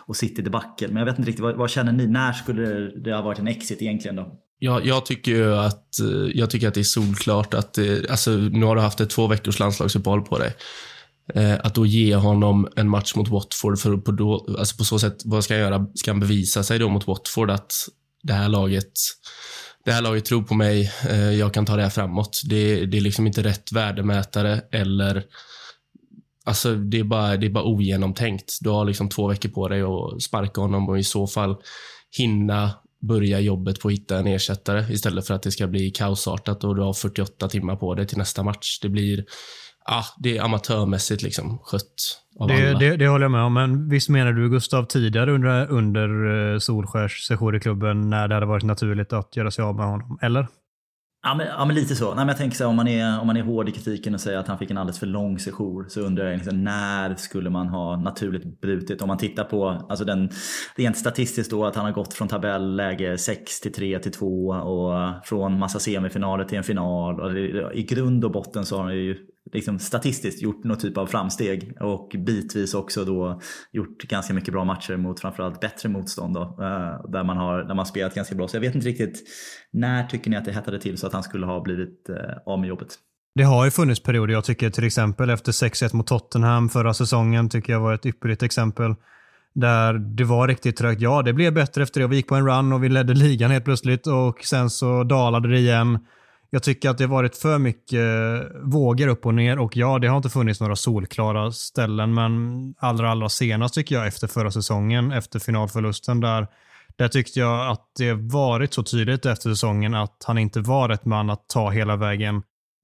och 0.07 0.17
City-debacle. 0.17 0.89
Men 0.89 0.97
jag 0.97 1.05
vet 1.05 1.19
inte 1.19 1.29
riktigt, 1.29 1.43
vad, 1.43 1.57
vad, 1.57 1.71
känner 1.71 1.93
ni? 1.93 2.07
När 2.07 2.33
skulle 2.33 2.91
det 3.05 3.15
ha 3.15 3.23
varit 3.23 3.39
en 3.39 3.49
exit 3.49 3.83
egentligen 3.83 4.17
då? 4.17 4.41
Ja, 4.59 4.81
jag 4.85 5.07
tycker 5.07 5.33
ju 5.33 5.55
att, 5.55 6.01
eh, 6.01 6.31
jag 6.35 6.51
tycker 6.51 6.69
att 6.69 6.75
det 6.75 6.81
är 6.81 6.85
solklart 6.85 7.55
att, 7.55 7.79
eh, 7.79 7.97
alltså 8.11 8.31
nu 8.31 8.67
har 8.67 8.77
du 8.77 8.83
haft 8.83 9.01
ett 9.01 9.11
två 9.11 9.27
veckors 9.27 9.59
landslagsuppehåll 9.59 10.23
på 10.23 10.39
dig. 10.39 10.55
Eh, 11.35 11.55
att 11.55 11.75
då 11.75 11.87
ge 11.87 12.15
honom 12.15 12.69
en 12.77 12.89
match 12.89 13.15
mot 13.15 13.29
Watford, 13.29 13.79
för 13.79 13.97
på, 13.97 14.13
då, 14.13 14.57
alltså 14.59 14.77
på 14.77 14.85
så 14.85 14.99
sätt, 14.99 15.17
vad 15.25 15.45
ska 15.45 15.55
han 15.55 15.61
göra? 15.61 15.87
Ska 15.95 16.11
han 16.11 16.21
bevisa 16.21 16.63
sig 16.63 16.79
då 16.79 16.89
mot 16.89 17.07
Watford 17.07 17.51
att 17.51 17.75
det 18.23 18.33
här 18.33 18.49
laget 18.49 18.93
det 19.87 19.93
här 19.93 20.03
laget 20.03 20.25
tror 20.25 20.43
på 20.43 20.55
mig, 20.55 20.93
eh, 21.09 21.33
jag 21.33 21.55
kan 21.55 21.67
ta 21.67 21.77
det 21.77 21.83
här 21.83 21.91
framåt. 21.91 22.41
Det, 22.45 22.87
det 22.87 22.97
är 22.97 23.01
liksom 23.01 23.27
inte 23.27 23.43
rätt 23.43 23.73
värdemätare 23.73 24.61
eller 24.73 25.25
Alltså 26.45 26.75
det 26.75 26.99
är, 26.99 27.05
bara, 27.05 27.37
det 27.37 27.47
är 27.47 27.51
bara 27.51 27.65
ogenomtänkt. 27.65 28.59
Du 28.61 28.71
har 28.71 28.85
liksom 28.85 29.09
två 29.09 29.29
veckor 29.29 29.49
på 29.49 29.69
dig 29.69 29.83
att 29.83 30.23
sparka 30.23 30.61
honom 30.61 30.89
och 30.89 30.99
i 30.99 31.05
så 31.05 31.27
fall 31.27 31.57
hinna 32.17 32.71
börja 33.01 33.41
jobbet 33.41 33.81
på 33.81 33.89
att 33.89 33.95
hitta 33.95 34.19
en 34.19 34.27
ersättare 34.27 34.93
istället 34.93 35.27
för 35.27 35.35
att 35.35 35.43
det 35.43 35.51
ska 35.51 35.67
bli 35.67 35.91
kaosartat 35.91 36.65
och 36.65 36.77
du 36.77 36.83
har 36.83 36.93
48 36.93 37.49
timmar 37.49 37.77
på 37.77 37.95
dig 37.95 38.07
till 38.07 38.19
nästa 38.19 38.43
match. 38.43 38.79
Det 38.83 38.89
blir 38.89 39.25
ah, 39.87 40.05
det 40.19 40.37
är 40.37 40.43
amatörmässigt 40.43 41.23
liksom 41.23 41.59
skött 41.59 42.23
av 42.41 42.49
det. 42.49 42.79
Det, 42.79 42.97
det 42.97 43.09
håller 43.09 43.25
jag 43.25 43.33
med 43.33 43.43
om, 43.43 43.55
men 43.55 43.89
visst 43.89 44.09
menar 44.09 44.33
du 44.33 44.51
Gustav 44.51 44.85
tidigare 44.85 45.33
under, 45.33 45.71
under 45.71 46.09
eh, 46.53 46.59
Solskärs 46.59 47.27
session 47.27 47.55
i 47.55 47.61
klubben 47.61 48.11
när 48.11 48.29
det 48.29 48.35
hade 48.35 48.47
varit 48.47 48.65
naturligt 48.65 49.13
att 49.13 49.37
göra 49.37 49.51
sig 49.51 49.65
av 49.65 49.77
med 49.77 49.87
honom, 49.87 50.19
eller? 50.23 50.47
Ja 51.23 51.35
men, 51.35 51.47
ja, 51.47 51.65
men 51.65 51.77
lite 51.77 51.97
så. 51.97 52.07
Nej, 52.07 52.17
men 52.17 52.29
jag 52.29 52.37
tänker 52.37 52.57
så 52.57 52.65
här, 52.65 52.71
om, 52.71 52.77
man 52.77 52.89
är, 52.89 53.21
om 53.21 53.27
man 53.27 53.37
är 53.37 53.43
hård 53.43 53.69
i 53.69 53.73
kritiken 53.73 54.15
och 54.15 54.21
säger 54.21 54.39
att 54.39 54.49
han 54.49 54.59
fick 54.59 54.71
en 54.71 54.79
alldeles 54.79 54.99
för 54.99 55.07
lång 55.07 55.39
sejour 55.39 55.87
så 55.89 56.01
undrar 56.01 56.25
jag 56.25 56.37
liksom, 56.37 56.65
när 56.65 57.15
skulle 57.15 57.51
man 57.51 57.69
ha 57.69 57.97
naturligt 57.97 58.61
brutit? 58.61 59.03
Om 59.03 59.09
man 59.09 59.19
tittar 59.19 59.45
på 59.45 59.69
alltså 59.69 60.05
den, 60.05 60.31
rent 60.77 60.97
statistiskt 60.97 61.51
då 61.51 61.67
att 61.67 61.77
han 61.77 61.85
har 61.85 61.93
gått 61.93 62.15
från 62.15 62.29
tabelläge 62.29 63.19
6 63.19 63.61
till 63.61 63.73
3 63.73 63.99
till 63.99 64.13
2 64.13 64.47
och 64.49 65.27
från 65.27 65.59
massa 65.59 65.79
semifinaler 65.79 66.45
till 66.45 66.59
en 66.59 66.65
final. 66.65 67.21
Och 67.21 67.39
I 67.75 67.83
grund 67.83 68.25
och 68.25 68.33
botten 68.33 68.67
så 68.67 68.77
har 68.77 68.85
han 68.85 68.97
ju 68.97 69.17
liksom 69.53 69.79
statistiskt 69.79 70.43
gjort 70.43 70.65
någon 70.65 70.79
typ 70.79 70.99
av 70.99 71.07
framsteg 71.07 71.77
och 71.81 72.15
bitvis 72.27 72.75
också 72.75 73.05
då 73.05 73.41
gjort 73.73 74.03
ganska 74.03 74.35
mycket 74.35 74.53
bra 74.53 74.65
matcher 74.65 74.97
mot 74.97 75.21
framförallt 75.21 75.61
bättre 75.61 75.89
motstånd 75.89 76.35
då, 76.35 76.43
eh, 76.43 77.11
där 77.11 77.25
man 77.25 77.37
har 77.37 77.63
där 77.63 77.75
man 77.75 77.87
spelat 77.87 78.15
ganska 78.15 78.35
bra. 78.35 78.49
Så 78.49 78.57
jag 78.57 78.61
vet 78.61 78.75
inte 78.75 78.89
riktigt 78.89 79.23
när 79.73 80.07
tycker 80.07 80.31
ni 80.31 80.37
att 80.37 80.45
det 80.45 80.53
hettade 80.53 80.81
till 80.81 80.99
så 80.99 81.07
att 81.07 81.13
han 81.13 81.23
skulle 81.23 81.47
ha 81.47 81.61
blivit 81.61 82.09
eh, 82.09 82.17
av 82.53 82.61
med 82.61 82.69
jobbet? 82.69 82.89
Det 83.35 83.43
har 83.43 83.65
ju 83.65 83.71
funnits 83.71 84.03
perioder. 84.03 84.33
Jag 84.33 84.45
tycker 84.45 84.71
till 84.71 84.85
exempel 84.85 85.31
efter 85.31 85.53
6-1 85.53 85.97
mot 85.97 86.07
Tottenham 86.07 86.69
förra 86.69 86.95
säsongen 86.95 87.49
tycker 87.49 87.73
jag 87.73 87.81
var 87.81 87.95
ett 87.95 88.07
ypperligt 88.07 88.43
exempel. 88.43 88.95
Där 89.55 89.93
det 89.93 90.25
var 90.25 90.49
riktigt 90.49 90.77
trögt. 90.77 91.01
Ja, 91.01 91.23
det 91.23 91.33
blev 91.33 91.55
bättre 91.55 91.83
efter 91.83 92.01
det. 92.01 92.07
Vi 92.07 92.17
gick 92.17 92.27
på 92.27 92.35
en 92.35 92.47
run 92.47 92.73
och 92.73 92.85
vi 92.85 92.89
ledde 92.89 93.15
ligan 93.15 93.51
helt 93.51 93.65
plötsligt 93.65 94.07
och 94.07 94.45
sen 94.45 94.71
så 94.71 95.05
dalade 95.05 95.49
det 95.49 95.59
igen. 95.59 95.99
Jag 96.51 96.63
tycker 96.63 96.91
att 96.91 96.99
det 96.99 97.05
har 97.05 97.09
varit 97.09 97.37
för 97.37 97.59
mycket 97.59 98.03
vågor 98.63 99.09
upp 99.09 99.27
och 99.27 99.35
ner 99.35 99.59
och 99.59 99.77
ja, 99.77 99.99
det 99.99 100.09
har 100.09 100.17
inte 100.17 100.29
funnits 100.29 100.61
några 100.61 100.77
solklara 100.77 101.53
ställen, 101.53 102.15
men 102.15 102.75
allra, 102.79 103.11
allra 103.11 103.29
senast 103.29 103.75
tycker 103.75 103.95
jag 103.95 104.07
efter 104.07 104.27
förra 104.27 104.51
säsongen, 104.51 105.13
efter 105.13 105.39
finalförlusten 105.39 106.21
där, 106.21 106.47
där 106.97 107.09
tyckte 107.09 107.41
jag 107.41 107.71
att 107.71 107.91
det 107.99 108.13
varit 108.13 108.75
så 108.75 108.83
tydligt 108.83 109.27
efter 109.27 109.51
säsongen 109.51 109.95
att 109.95 110.25
han 110.27 110.39
inte 110.39 110.61
var 110.61 110.89
rätt 110.89 111.05
man 111.05 111.31
att 111.31 111.49
ta 111.49 111.71
hela 111.71 111.97
vägen 111.97 112.43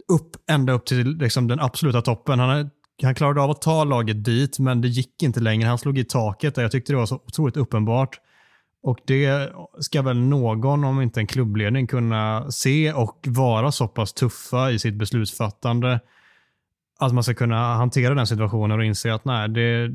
upp, 0.08 0.30
ända 0.50 0.72
upp 0.72 0.86
till 0.86 1.16
liksom 1.16 1.48
den 1.48 1.60
absoluta 1.60 2.02
toppen. 2.02 2.38
Han, 2.38 2.70
han 3.02 3.14
klarade 3.14 3.40
av 3.40 3.50
att 3.50 3.62
ta 3.62 3.84
laget 3.84 4.24
dit, 4.24 4.58
men 4.58 4.80
det 4.80 4.88
gick 4.88 5.22
inte 5.22 5.40
längre. 5.40 5.68
Han 5.68 5.78
slog 5.78 5.98
i 5.98 6.04
taket 6.04 6.54
där 6.54 6.62
jag 6.62 6.70
tyckte 6.70 6.92
det 6.92 6.96
var 6.96 7.06
så 7.06 7.14
otroligt 7.14 7.56
uppenbart. 7.56 8.18
Och 8.82 8.98
det 9.06 9.52
ska 9.80 10.02
väl 10.02 10.18
någon, 10.18 10.84
om 10.84 11.00
inte 11.00 11.20
en 11.20 11.26
klubbledning, 11.26 11.86
kunna 11.86 12.50
se 12.50 12.92
och 12.92 13.18
vara 13.28 13.72
så 13.72 13.88
pass 13.88 14.12
tuffa 14.12 14.70
i 14.70 14.78
sitt 14.78 14.94
beslutsfattande 14.94 16.00
att 16.98 17.14
man 17.14 17.22
ska 17.22 17.34
kunna 17.34 17.74
hantera 17.74 18.14
den 18.14 18.26
situationen 18.26 18.78
och 18.78 18.84
inse 18.84 19.14
att 19.14 19.24
nej, 19.24 19.48
det, 19.48 19.90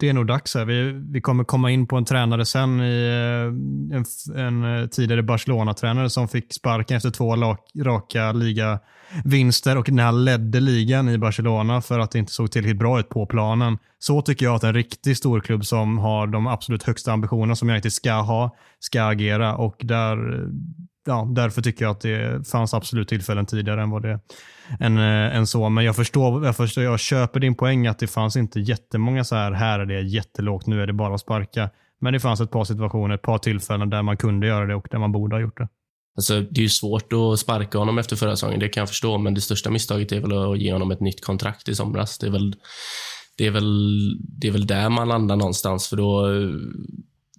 det 0.00 0.08
är 0.08 0.12
nog 0.12 0.26
dags. 0.26 0.54
Här. 0.54 0.64
Vi, 0.64 0.92
vi 0.92 1.20
kommer 1.20 1.44
komma 1.44 1.70
in 1.70 1.86
på 1.86 1.96
en 1.96 2.04
tränare 2.04 2.46
sen, 2.46 2.80
i, 2.80 3.06
eh, 3.06 3.96
en, 3.96 4.04
en 4.46 4.82
eh, 4.82 4.86
tidigare 4.86 5.22
Barcelona-tränare 5.22 6.10
som 6.10 6.28
fick 6.28 6.52
sparken 6.52 6.96
efter 6.96 7.10
två 7.10 7.56
raka 7.76 8.32
ligavinster 8.32 9.78
och 9.78 9.90
när 9.92 10.04
han 10.04 10.24
ledde 10.24 10.60
ligan 10.60 11.08
i 11.08 11.18
Barcelona 11.18 11.80
för 11.80 11.98
att 11.98 12.10
det 12.10 12.18
inte 12.18 12.32
såg 12.32 12.50
tillräckligt 12.50 12.78
bra 12.78 13.00
ut 13.00 13.08
på 13.08 13.26
planen. 13.26 13.78
Så 13.98 14.22
tycker 14.22 14.46
jag 14.46 14.54
att 14.54 14.64
en 14.64 14.74
riktig 14.74 15.16
storklubb 15.16 15.64
som 15.66 15.98
har 15.98 16.26
de 16.26 16.46
absolut 16.46 16.82
högsta 16.82 17.12
ambitionerna 17.12 17.56
som 17.56 17.70
United 17.70 17.92
ska 17.92 18.12
ha, 18.12 18.56
ska 18.78 19.04
agera 19.04 19.56
och 19.56 19.76
där 19.78 20.34
eh, 20.34 20.48
ja, 21.06 21.28
därför 21.34 21.62
tycker 21.62 21.84
jag 21.84 21.92
att 21.92 22.00
det 22.00 22.48
fanns 22.48 22.74
absolut 22.74 23.08
tillfällen 23.08 23.46
tidigare 23.46 23.82
än 23.82 23.90
vad 23.90 24.02
det 24.02 24.20
än, 24.80 24.98
äh, 24.98 25.36
än 25.36 25.46
så. 25.46 25.68
Men 25.68 25.84
jag 25.84 25.96
förstår, 25.96 26.46
jag 26.46 26.56
förstår, 26.56 26.84
jag 26.84 27.00
köper 27.00 27.40
din 27.40 27.54
poäng 27.54 27.86
att 27.86 27.98
det 27.98 28.06
fanns 28.06 28.36
inte 28.36 28.60
jättemånga 28.60 29.24
så 29.24 29.34
här, 29.34 29.52
här 29.52 29.78
är 29.78 29.86
det 29.86 30.00
jättelågt, 30.00 30.66
nu 30.66 30.82
är 30.82 30.86
det 30.86 30.92
bara 30.92 31.14
att 31.14 31.20
sparka. 31.20 31.70
Men 32.00 32.12
det 32.12 32.20
fanns 32.20 32.40
ett 32.40 32.50
par 32.50 32.64
situationer, 32.64 33.14
ett 33.14 33.22
par 33.22 33.38
tillfällen 33.38 33.90
där 33.90 34.02
man 34.02 34.16
kunde 34.16 34.46
göra 34.46 34.66
det 34.66 34.74
och 34.74 34.88
där 34.90 34.98
man 34.98 35.12
borde 35.12 35.36
ha 35.36 35.40
gjort 35.40 35.58
det. 35.58 35.68
Alltså, 36.16 36.40
det 36.40 36.60
är 36.60 36.62
ju 36.62 36.68
svårt 36.68 37.12
att 37.12 37.38
sparka 37.38 37.78
honom 37.78 37.98
efter 37.98 38.16
förra 38.16 38.36
säsongen, 38.36 38.60
det 38.60 38.68
kan 38.68 38.80
jag 38.80 38.88
förstå, 38.88 39.18
men 39.18 39.34
det 39.34 39.40
största 39.40 39.70
misstaget 39.70 40.12
är 40.12 40.20
väl 40.20 40.52
att 40.52 40.58
ge 40.58 40.72
honom 40.72 40.90
ett 40.90 41.00
nytt 41.00 41.24
kontrakt 41.24 41.68
i 41.68 41.74
somras. 41.74 42.18
Det 42.18 42.26
är 42.26 42.30
väl, 42.30 42.54
det 43.36 43.46
är 43.46 43.50
väl, 43.50 44.18
det 44.40 44.48
är 44.48 44.52
väl 44.52 44.66
där 44.66 44.88
man 44.88 45.08
landar 45.08 45.36
någonstans, 45.36 45.88
för 45.88 45.96
då, 45.96 46.26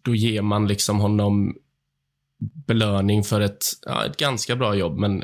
då 0.03 0.15
ger 0.15 0.41
man 0.41 0.67
liksom 0.67 0.99
honom 0.99 1.55
belöning 2.67 3.23
för 3.23 3.41
ett, 3.41 3.65
ja, 3.85 4.05
ett 4.05 4.17
ganska 4.17 4.55
bra 4.55 4.75
jobb, 4.75 4.97
men 4.97 5.23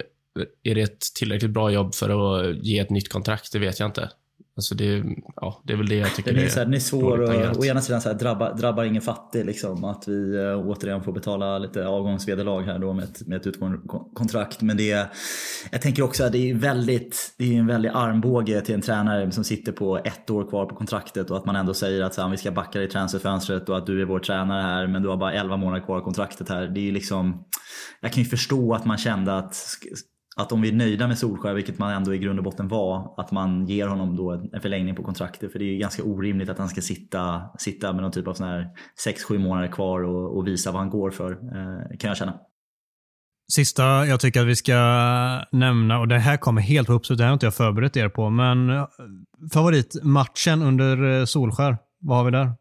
är 0.64 0.76
det 0.76 0.82
ett 0.82 1.02
tillräckligt 1.16 1.52
bra 1.52 1.72
jobb 1.72 1.96
för 1.96 2.10
att 2.10 2.56
ge 2.64 2.80
ett 2.80 2.90
nytt 2.90 3.10
kontrakt? 3.10 3.52
Det 3.52 3.60
vet 3.60 3.80
jag 3.80 3.88
inte. 3.88 4.10
Alltså 4.58 4.76
det, 4.76 5.04
ja, 5.36 5.62
det 5.64 5.74
är 5.74 5.78
väl 5.78 5.88
det 5.88 5.96
jag 5.96 6.16
tycker 6.16 6.34
den 6.34 6.44
är, 6.44 6.50
så 6.50 6.60
här, 6.60 6.66
den 6.66 6.74
är 6.74 6.80
svår 6.80 7.22
och 7.22 7.60
å 7.60 7.66
ena 7.66 7.82
sidan 7.82 8.02
så 8.02 8.10
här, 8.10 8.16
drabbar, 8.16 8.54
drabbar 8.54 8.84
ingen 8.84 9.02
fattig. 9.02 9.46
Liksom, 9.46 9.84
att 9.84 10.08
vi 10.08 10.36
äh, 10.38 10.68
återigen 10.68 11.04
får 11.04 11.12
betala 11.12 11.58
lite 11.58 11.88
avgångsvederlag 11.88 12.62
här 12.62 12.80
då 12.80 12.94
med 12.94 13.04
ett, 13.04 13.28
med 13.28 13.38
ett 13.38 13.48
utgående 13.48 13.78
kontrakt. 14.14 14.62
Men 14.62 14.78
det 14.78 14.92
är, 14.92 15.08
jag 15.72 15.82
tänker 15.82 16.04
också 16.04 16.24
att 16.24 16.32
det 16.32 16.50
är, 16.50 16.54
väldigt, 16.54 17.36
det 17.38 17.56
är 17.56 17.60
en 17.60 17.68
väldig 17.68 17.90
armbåge 17.94 18.62
till 18.62 18.76
en 18.76 18.82
tränare 18.82 19.32
som 19.32 19.44
sitter 19.44 19.72
på 19.72 19.98
ett 19.98 20.30
år 20.30 20.50
kvar 20.50 20.66
på 20.66 20.76
kontraktet 20.76 21.32
och 21.32 21.38
att 21.38 21.46
man 21.46 21.56
ändå 21.56 21.74
säger 21.74 22.04
att 22.04 22.14
så 22.14 22.22
här, 22.22 22.30
vi 22.30 22.38
ska 22.38 22.52
backa 22.52 22.80
dig 22.80 22.88
i 22.88 22.92
transferfönstret 22.92 23.70
och 23.70 23.78
att 23.78 23.86
du 23.86 24.02
är 24.02 24.06
vår 24.06 24.20
tränare 24.20 24.62
här 24.62 24.88
men 24.88 25.02
du 25.02 25.10
har 25.10 25.18
bara 25.18 25.34
11 25.34 25.58
månader 25.58 25.86
kvar 25.86 25.98
av 25.98 26.02
kontraktet 26.02 26.50
här. 26.50 26.68
Det 26.68 26.88
är 26.88 26.92
liksom, 26.92 27.46
jag 28.02 28.14
kan 28.14 28.24
ju 28.24 28.30
förstå 28.30 28.74
att 28.74 28.86
man 28.86 28.98
kände 28.98 29.38
att 29.38 29.56
att 30.38 30.52
om 30.52 30.62
vi 30.62 30.70
är 30.70 30.74
nöjda 30.74 31.08
med 31.08 31.18
Solskär, 31.18 31.54
vilket 31.54 31.80
man 31.80 31.94
ändå 31.94 32.14
i 32.14 32.18
grund 32.18 32.40
och 32.40 32.46
botten 32.46 32.68
var, 32.68 33.14
att 33.18 33.32
man 33.32 33.66
ger 33.66 33.88
honom 33.88 34.16
då 34.16 34.32
en 34.32 34.62
förlängning 34.62 34.96
på 34.96 35.04
kontraktet. 35.04 35.52
För 35.52 35.60
det 35.60 35.66
är 35.66 35.74
ju 35.74 35.78
ganska 35.78 36.04
orimligt 36.04 36.50
att 36.50 36.58
han 36.58 36.70
ska 36.70 36.82
sitta, 36.82 37.42
sitta 37.58 37.94
med 37.94 38.02
någon 38.02 38.12
typ 38.12 38.28
av 38.28 38.34
sån 38.34 38.48
här 38.48 38.68
6-7 39.30 39.38
månader 39.38 39.68
kvar 39.68 40.04
och, 40.04 40.38
och, 40.38 40.48
visa 40.48 40.72
vad 40.72 40.82
han 40.82 40.90
går 40.90 41.12
för, 41.12 41.32
eh, 41.32 41.98
kan 41.98 42.08
jag 42.08 42.18
känna. 42.18 42.34
Sista 43.54 44.06
jag 44.06 44.20
tycker 44.20 44.42
att 44.42 44.48
vi 44.48 44.56
ska 44.56 44.74
nämna, 45.52 46.00
och 46.00 46.08
det 46.08 46.20
här 46.20 46.38
kommer 46.38 46.62
helt 46.62 46.88
på 46.88 46.94
uppslut, 46.94 47.18
det 47.18 47.24
här 47.24 47.30
har 47.30 47.34
inte 47.34 47.46
jag 47.46 47.56
förberett 47.56 47.98
er 47.98 48.10
på, 48.10 48.30
men 48.30 48.70
eh, 48.70 48.88
favoritmatchen 49.54 50.62
under 50.62 51.20
eh, 51.20 51.26
Solskär, 51.26 51.78
vad 52.00 52.18
har 52.18 52.26
vi 52.26 52.32
där? 52.32 52.52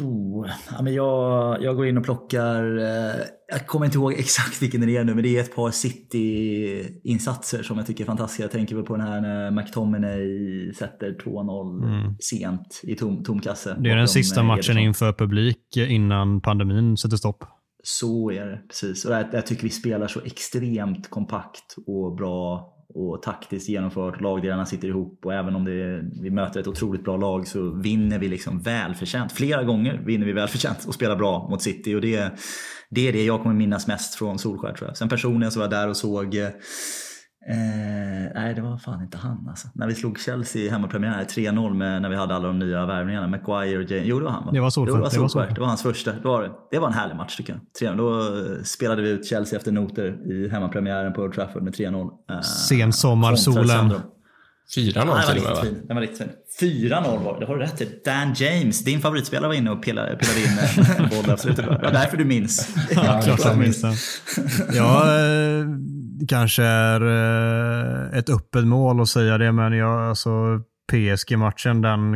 Oh, 0.00 0.48
ja, 0.70 0.82
men 0.82 0.94
jag, 0.94 1.62
jag 1.62 1.76
går 1.76 1.86
in 1.86 1.98
och 1.98 2.04
plockar, 2.04 2.78
eh, 2.78 3.14
jag 3.48 3.66
kommer 3.66 3.86
inte 3.86 3.98
ihåg 3.98 4.12
exakt 4.18 4.62
vilken 4.62 4.80
det 4.80 4.96
är 4.96 5.04
nu, 5.04 5.14
men 5.14 5.22
det 5.22 5.36
är 5.36 5.40
ett 5.40 5.54
par 5.54 5.70
City-insatser 5.70 7.62
som 7.62 7.76
jag 7.76 7.86
tycker 7.86 8.04
är 8.04 8.06
fantastiska. 8.06 8.42
Jag 8.42 8.50
tänker 8.50 8.82
på 8.82 8.96
den 8.96 9.06
här 9.06 9.20
när 9.20 9.50
McTominay 9.50 10.72
sätter 10.72 11.12
2-0 11.24 11.84
mm. 11.84 12.16
sent 12.20 12.80
i 12.82 12.94
tom, 12.94 13.24
tom 13.24 13.40
kasse. 13.40 13.76
Det 13.78 13.90
är 13.90 13.96
den 13.96 14.08
sista 14.08 14.42
matchen 14.42 14.58
Ederson. 14.58 14.78
inför 14.78 15.12
publik 15.12 15.76
innan 15.76 16.40
pandemin 16.40 16.96
sätter 16.96 17.16
stopp. 17.16 17.44
Så 17.82 18.30
är 18.30 18.46
det, 18.46 18.60
precis. 18.68 19.04
Och 19.04 19.12
jag, 19.12 19.26
jag 19.32 19.46
tycker 19.46 19.62
vi 19.62 19.70
spelar 19.70 20.06
så 20.06 20.20
extremt 20.20 21.10
kompakt 21.10 21.74
och 21.86 22.16
bra 22.16 22.74
och 22.94 23.22
taktiskt 23.22 23.68
genomfört. 23.68 24.20
Lagdelarna 24.20 24.66
sitter 24.66 24.88
ihop 24.88 25.20
och 25.26 25.34
även 25.34 25.54
om 25.54 25.64
det 25.64 26.04
vi 26.22 26.30
möter 26.30 26.60
ett 26.60 26.66
otroligt 26.66 27.04
bra 27.04 27.16
lag 27.16 27.46
så 27.46 27.70
vinner 27.70 28.18
vi 28.18 28.28
liksom 28.28 28.60
välförtjänt. 28.60 29.32
Flera 29.32 29.64
gånger 29.64 30.02
vinner 30.06 30.26
vi 30.26 30.32
välförtjänt 30.32 30.84
och 30.88 30.94
spelar 30.94 31.16
bra 31.16 31.48
mot 31.50 31.62
City 31.62 31.94
och 31.94 32.00
det, 32.00 32.32
det 32.90 33.08
är 33.08 33.12
det 33.12 33.24
jag 33.24 33.42
kommer 33.42 33.54
minnas 33.54 33.86
mest 33.86 34.14
från 34.14 34.38
Solskär 34.38 34.72
tror 34.72 34.88
jag. 34.88 34.96
Sen 34.96 35.08
personligen 35.08 35.52
så 35.52 35.58
var 35.58 35.64
jag 35.64 35.70
där 35.70 35.88
och 35.88 35.96
såg 35.96 36.34
eh, 36.34 36.48
Eh, 37.46 38.32
nej, 38.34 38.54
det 38.54 38.60
var 38.60 38.78
fan 38.78 39.02
inte 39.02 39.18
han 39.18 39.46
alltså. 39.48 39.68
När 39.74 39.86
vi 39.86 39.94
slog 39.94 40.18
Chelsea 40.18 40.62
i 40.62 40.68
hemmapremiär 40.68 41.24
3-0 41.24 42.00
när 42.00 42.08
vi 42.08 42.16
hade 42.16 42.34
alla 42.34 42.46
de 42.46 42.58
nya 42.58 42.86
värvningarna. 42.86 43.28
Maguire 43.28 43.78
och 43.78 43.90
Jane. 43.90 44.02
Jo, 44.04 44.18
det 44.18 44.24
var 44.24 44.32
han 44.32 44.46
va? 44.46 44.52
Det 44.52 44.60
var 44.60 44.70
Solskjaer. 44.70 44.98
Det 44.98 45.02
var, 45.02 45.10
Solskjaer. 45.10 45.46
Det, 45.46 45.54
det 45.54 45.60
var 45.60 45.66
hans 45.66 45.82
första. 45.82 46.12
Det 46.12 46.28
var, 46.28 46.52
det 46.70 46.78
var 46.78 46.86
en 46.88 46.94
härlig 46.94 47.16
match 47.16 47.36
tycker 47.36 47.60
jag. 47.80 47.92
3-0. 47.92 47.96
Då 47.96 48.20
eh, 48.20 48.62
spelade 48.62 49.02
vi 49.02 49.10
ut 49.10 49.26
Chelsea 49.26 49.56
efter 49.58 49.72
noter 49.72 50.32
i 50.32 50.48
hemmapremiären 50.48 51.12
på 51.12 51.22
Old 51.22 51.34
Trafford 51.34 51.62
med 51.62 51.74
3-0. 51.74 52.10
Eh, 52.30 52.40
Sensommarsolen. 52.40 53.92
4-0 54.76 54.82
till 54.82 54.98
och 54.98 55.06
med 55.06 55.54
va? 55.56 55.64
Den 55.86 55.96
var 55.96 56.00
riktigt 56.00 56.18
fin. 56.58 56.90
4-0 56.90 57.24
var 57.24 57.34
det, 57.34 57.40
det 57.40 57.46
har 57.46 57.56
du 57.56 57.62
rätt 57.62 57.80
i. 57.80 58.00
Dan 58.04 58.34
James, 58.34 58.84
din 58.84 59.00
favoritspelare 59.00 59.48
var 59.48 59.54
inne 59.54 59.70
och 59.70 59.82
pillade, 59.82 60.16
pillade 60.16 60.40
in 60.40 60.58
en 61.04 61.08
boll 61.08 61.24
på 61.24 61.36
slutet. 61.36 61.64
Det 61.64 61.70
var 61.70 61.92
därför 61.92 62.16
du 62.16 62.24
minns. 62.24 62.76
Ja, 62.90 63.20
klart 63.24 63.40
jag 63.44 63.58
minns 63.58 63.82
den. 63.82 63.94
Ja, 64.74 65.04
eh, 65.04 65.64
kanske 66.28 66.62
är 66.62 67.00
eh, 67.00 68.18
ett 68.18 68.30
öppet 68.30 68.64
mål 68.64 69.00
att 69.00 69.08
säga 69.08 69.38
det, 69.38 69.52
men 69.52 69.72
jag, 69.72 70.08
alltså, 70.08 70.60
PSG-matchen, 70.92 71.82
den 71.82 72.14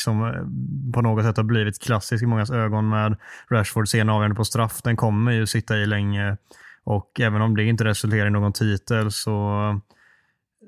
som 0.00 0.24
eh, 0.24 0.92
på 0.92 1.02
något 1.02 1.24
sätt 1.24 1.36
har 1.36 1.44
blivit 1.44 1.82
klassisk 1.82 2.22
i 2.22 2.26
mångas 2.26 2.50
ögon 2.50 2.88
med 2.88 3.16
Rashford 3.50 3.88
sen 3.88 4.08
avgörande 4.08 4.36
på 4.36 4.44
straff, 4.44 4.82
den 4.82 4.96
kommer 4.96 5.32
ju 5.32 5.46
sitta 5.46 5.76
i 5.76 5.86
länge. 5.86 6.36
Och 6.84 7.20
även 7.20 7.42
om 7.42 7.56
det 7.56 7.64
inte 7.64 7.84
resulterar 7.84 8.26
i 8.26 8.30
någon 8.30 8.52
titel 8.52 9.10
så 9.10 9.60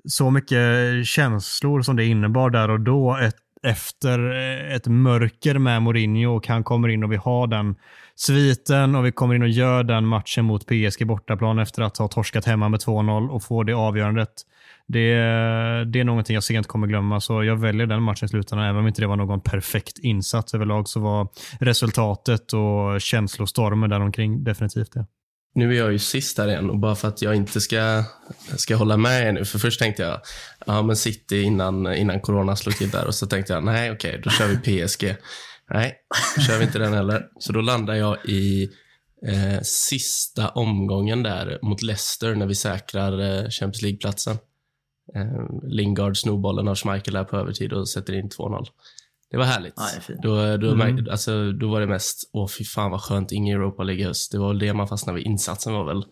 så 0.04 0.30
mycket 0.30 1.06
känslor 1.06 1.82
som 1.82 1.96
det 1.96 2.04
innebar 2.04 2.50
där 2.50 2.70
och 2.70 2.80
då 2.80 3.16
ett, 3.16 3.36
efter 3.66 4.30
eh, 4.30 4.74
ett 4.74 4.86
mörker 4.86 5.58
med 5.58 5.82
Mourinho 5.82 6.36
och 6.36 6.48
han 6.48 6.64
kommer 6.64 6.88
in 6.88 7.04
och 7.04 7.12
vi 7.12 7.16
har 7.16 7.46
den 7.46 7.76
sviten 8.14 8.94
och 8.94 9.06
vi 9.06 9.12
kommer 9.12 9.34
in 9.34 9.42
och 9.42 9.48
gör 9.48 9.82
den 9.82 10.06
matchen 10.06 10.44
mot 10.44 10.66
PSG 10.66 11.06
bortaplan 11.06 11.58
efter 11.58 11.82
att 11.82 11.96
ha 11.96 12.08
torskat 12.08 12.44
hemma 12.44 12.68
med 12.68 12.80
2-0 12.80 13.28
och 13.28 13.42
får 13.42 13.64
det 13.64 13.72
avgörandet. 13.72 14.32
Det, 14.86 15.14
det 15.84 16.00
är 16.00 16.04
någonting 16.04 16.34
jag 16.34 16.44
sent 16.44 16.66
kommer 16.66 16.86
glömma, 16.86 17.20
så 17.20 17.44
jag 17.44 17.56
väljer 17.56 17.86
den 17.86 18.02
matchen 18.02 18.26
i 18.26 18.28
slutändan. 18.28 18.66
Även 18.66 18.80
om 18.80 18.86
inte 18.86 19.02
det 19.02 19.06
var 19.06 19.16
någon 19.16 19.40
perfekt 19.40 19.98
insats 19.98 20.54
överlag 20.54 20.88
så 20.88 21.00
var 21.00 21.28
resultatet 21.60 22.52
och 22.52 23.00
känslostormen 23.00 23.90
däromkring 23.90 24.44
definitivt 24.44 24.92
det. 24.92 25.06
Nu 25.56 25.74
är 25.74 25.78
jag 25.78 25.92
ju 25.92 25.98
sist 25.98 26.38
här 26.38 26.48
igen 26.48 26.70
och 26.70 26.78
bara 26.78 26.94
för 26.94 27.08
att 27.08 27.22
jag 27.22 27.34
inte 27.34 27.60
ska, 27.60 28.04
ska 28.56 28.76
hålla 28.76 28.96
med 28.96 29.26
er 29.26 29.32
nu. 29.32 29.44
För 29.44 29.58
först 29.58 29.80
tänkte 29.80 30.02
jag, 30.02 30.20
ja 30.66 30.82
men 30.82 30.96
City 30.96 31.42
innan, 31.42 31.94
innan 31.94 32.20
corona 32.20 32.56
slog 32.56 32.76
till 32.76 32.90
där 32.90 33.06
och 33.06 33.14
så 33.14 33.26
tänkte 33.26 33.52
jag, 33.52 33.64
nej 33.64 33.90
okej, 33.90 34.10
okay, 34.10 34.20
då 34.20 34.30
kör 34.30 34.48
vi 34.48 34.86
PSG. 34.86 35.16
Nej, 35.70 35.94
då 36.36 36.42
kör 36.42 36.58
vi 36.58 36.64
inte 36.64 36.78
den 36.78 36.92
heller. 36.92 37.26
Så 37.38 37.52
då 37.52 37.60
landar 37.60 37.94
jag 37.94 38.16
i 38.24 38.70
eh, 39.26 39.60
sista 39.62 40.48
omgången 40.48 41.22
där 41.22 41.58
mot 41.62 41.82
Leicester 41.82 42.34
när 42.34 42.46
vi 42.46 42.54
säkrar 42.54 43.20
eh, 43.20 43.50
Champions 43.50 43.82
League-platsen. 43.82 44.38
Eh, 45.14 45.68
Lingard 45.68 46.16
snor 46.16 46.38
bollen 46.38 46.68
av 46.68 46.74
Schmeichel 46.74 47.16
här 47.16 47.24
på 47.24 47.36
övertid 47.36 47.72
och 47.72 47.88
sätter 47.88 48.12
in 48.12 48.28
2-0. 48.28 48.66
Det 49.30 49.36
var 49.36 49.44
härligt. 49.44 49.74
Ja, 49.76 49.88
det 50.08 50.18
då, 50.22 50.56
då, 50.56 50.82
mm. 50.82 51.06
alltså, 51.10 51.52
då 51.52 51.70
var 51.70 51.80
det 51.80 51.86
mest, 51.86 52.30
åh 52.32 52.48
fy 52.58 52.64
fan 52.64 52.90
vad 52.90 53.00
skönt, 53.00 53.32
ingen 53.32 53.56
Europa 53.56 53.82
League 53.82 54.02
i 54.02 54.06
höst. 54.06 54.32
Det 54.32 54.38
var 54.38 54.48
väl 54.48 54.58
det 54.58 54.74
man 54.74 54.88
fastnade 54.88 55.16
vid. 55.16 55.26
Insatsen 55.26 55.72
var 55.72 55.84
väl 55.84 56.04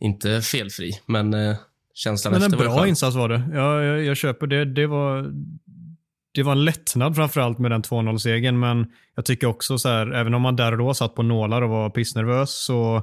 inte 0.00 0.40
felfri, 0.40 0.90
men 1.06 1.34
eh, 1.34 1.56
känslan 1.94 2.32
men 2.32 2.42
efter 2.42 2.56
var 2.56 2.64
en 2.64 2.76
bra 2.76 2.86
insats 2.86 3.16
var 3.16 3.28
det. 3.28 3.50
Ja, 3.52 3.82
jag, 3.82 4.04
jag 4.04 4.16
köper 4.16 4.46
det. 4.46 4.64
Det 4.64 4.86
var, 4.86 5.32
det 6.34 6.42
var 6.42 6.52
en 6.52 6.64
lättnad 6.64 7.16
framförallt 7.16 7.58
med 7.58 7.70
den 7.70 7.82
2-0-segern, 7.82 8.60
men 8.60 8.86
jag 9.14 9.24
tycker 9.24 9.46
också 9.46 9.78
så 9.78 9.88
här, 9.88 10.10
även 10.10 10.34
om 10.34 10.42
man 10.42 10.56
där 10.56 10.72
och 10.72 10.78
då 10.78 10.94
satt 10.94 11.14
på 11.14 11.22
nålar 11.22 11.62
och 11.62 11.70
var 11.70 11.90
pissnervös, 11.90 12.64
så 12.64 13.02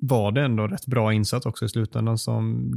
var 0.00 0.32
det 0.32 0.42
ändå 0.42 0.66
rätt 0.66 0.86
bra 0.86 1.12
insats 1.12 1.46
också 1.46 1.64
i 1.64 1.68
slutändan 1.68 2.18
som 2.18 2.72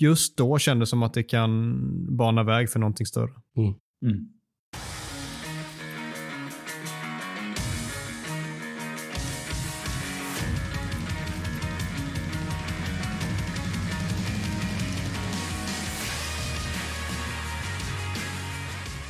just 0.00 0.38
då 0.38 0.58
kändes 0.58 0.90
som 0.90 1.02
att 1.02 1.14
det 1.14 1.22
kan 1.22 1.76
bana 2.16 2.42
väg 2.42 2.70
för 2.70 2.78
någonting 2.78 3.06
större. 3.06 3.32
Mm. 3.56 3.74
Mm. 4.02 4.28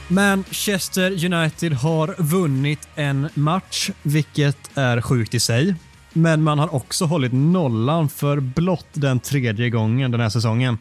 Manchester 0.09 1.11
United 1.11 1.73
har 1.73 2.23
vunnit 2.23 2.89
en 2.95 3.29
match, 3.35 3.91
vilket 4.03 4.71
är 4.75 5.01
sjukt 5.01 5.35
i 5.35 5.41
sig. 5.41 5.75
Men 6.13 6.43
man 6.43 6.59
har 6.59 6.75
också 6.75 7.05
hållit 7.05 7.33
nollan 7.33 8.09
för 8.09 8.41
blott 8.41 8.87
den 8.93 9.21
tredje 9.21 9.71
gången 9.71 10.11
den 10.11 10.21
här 10.21 10.29
säsongen. 10.29 10.79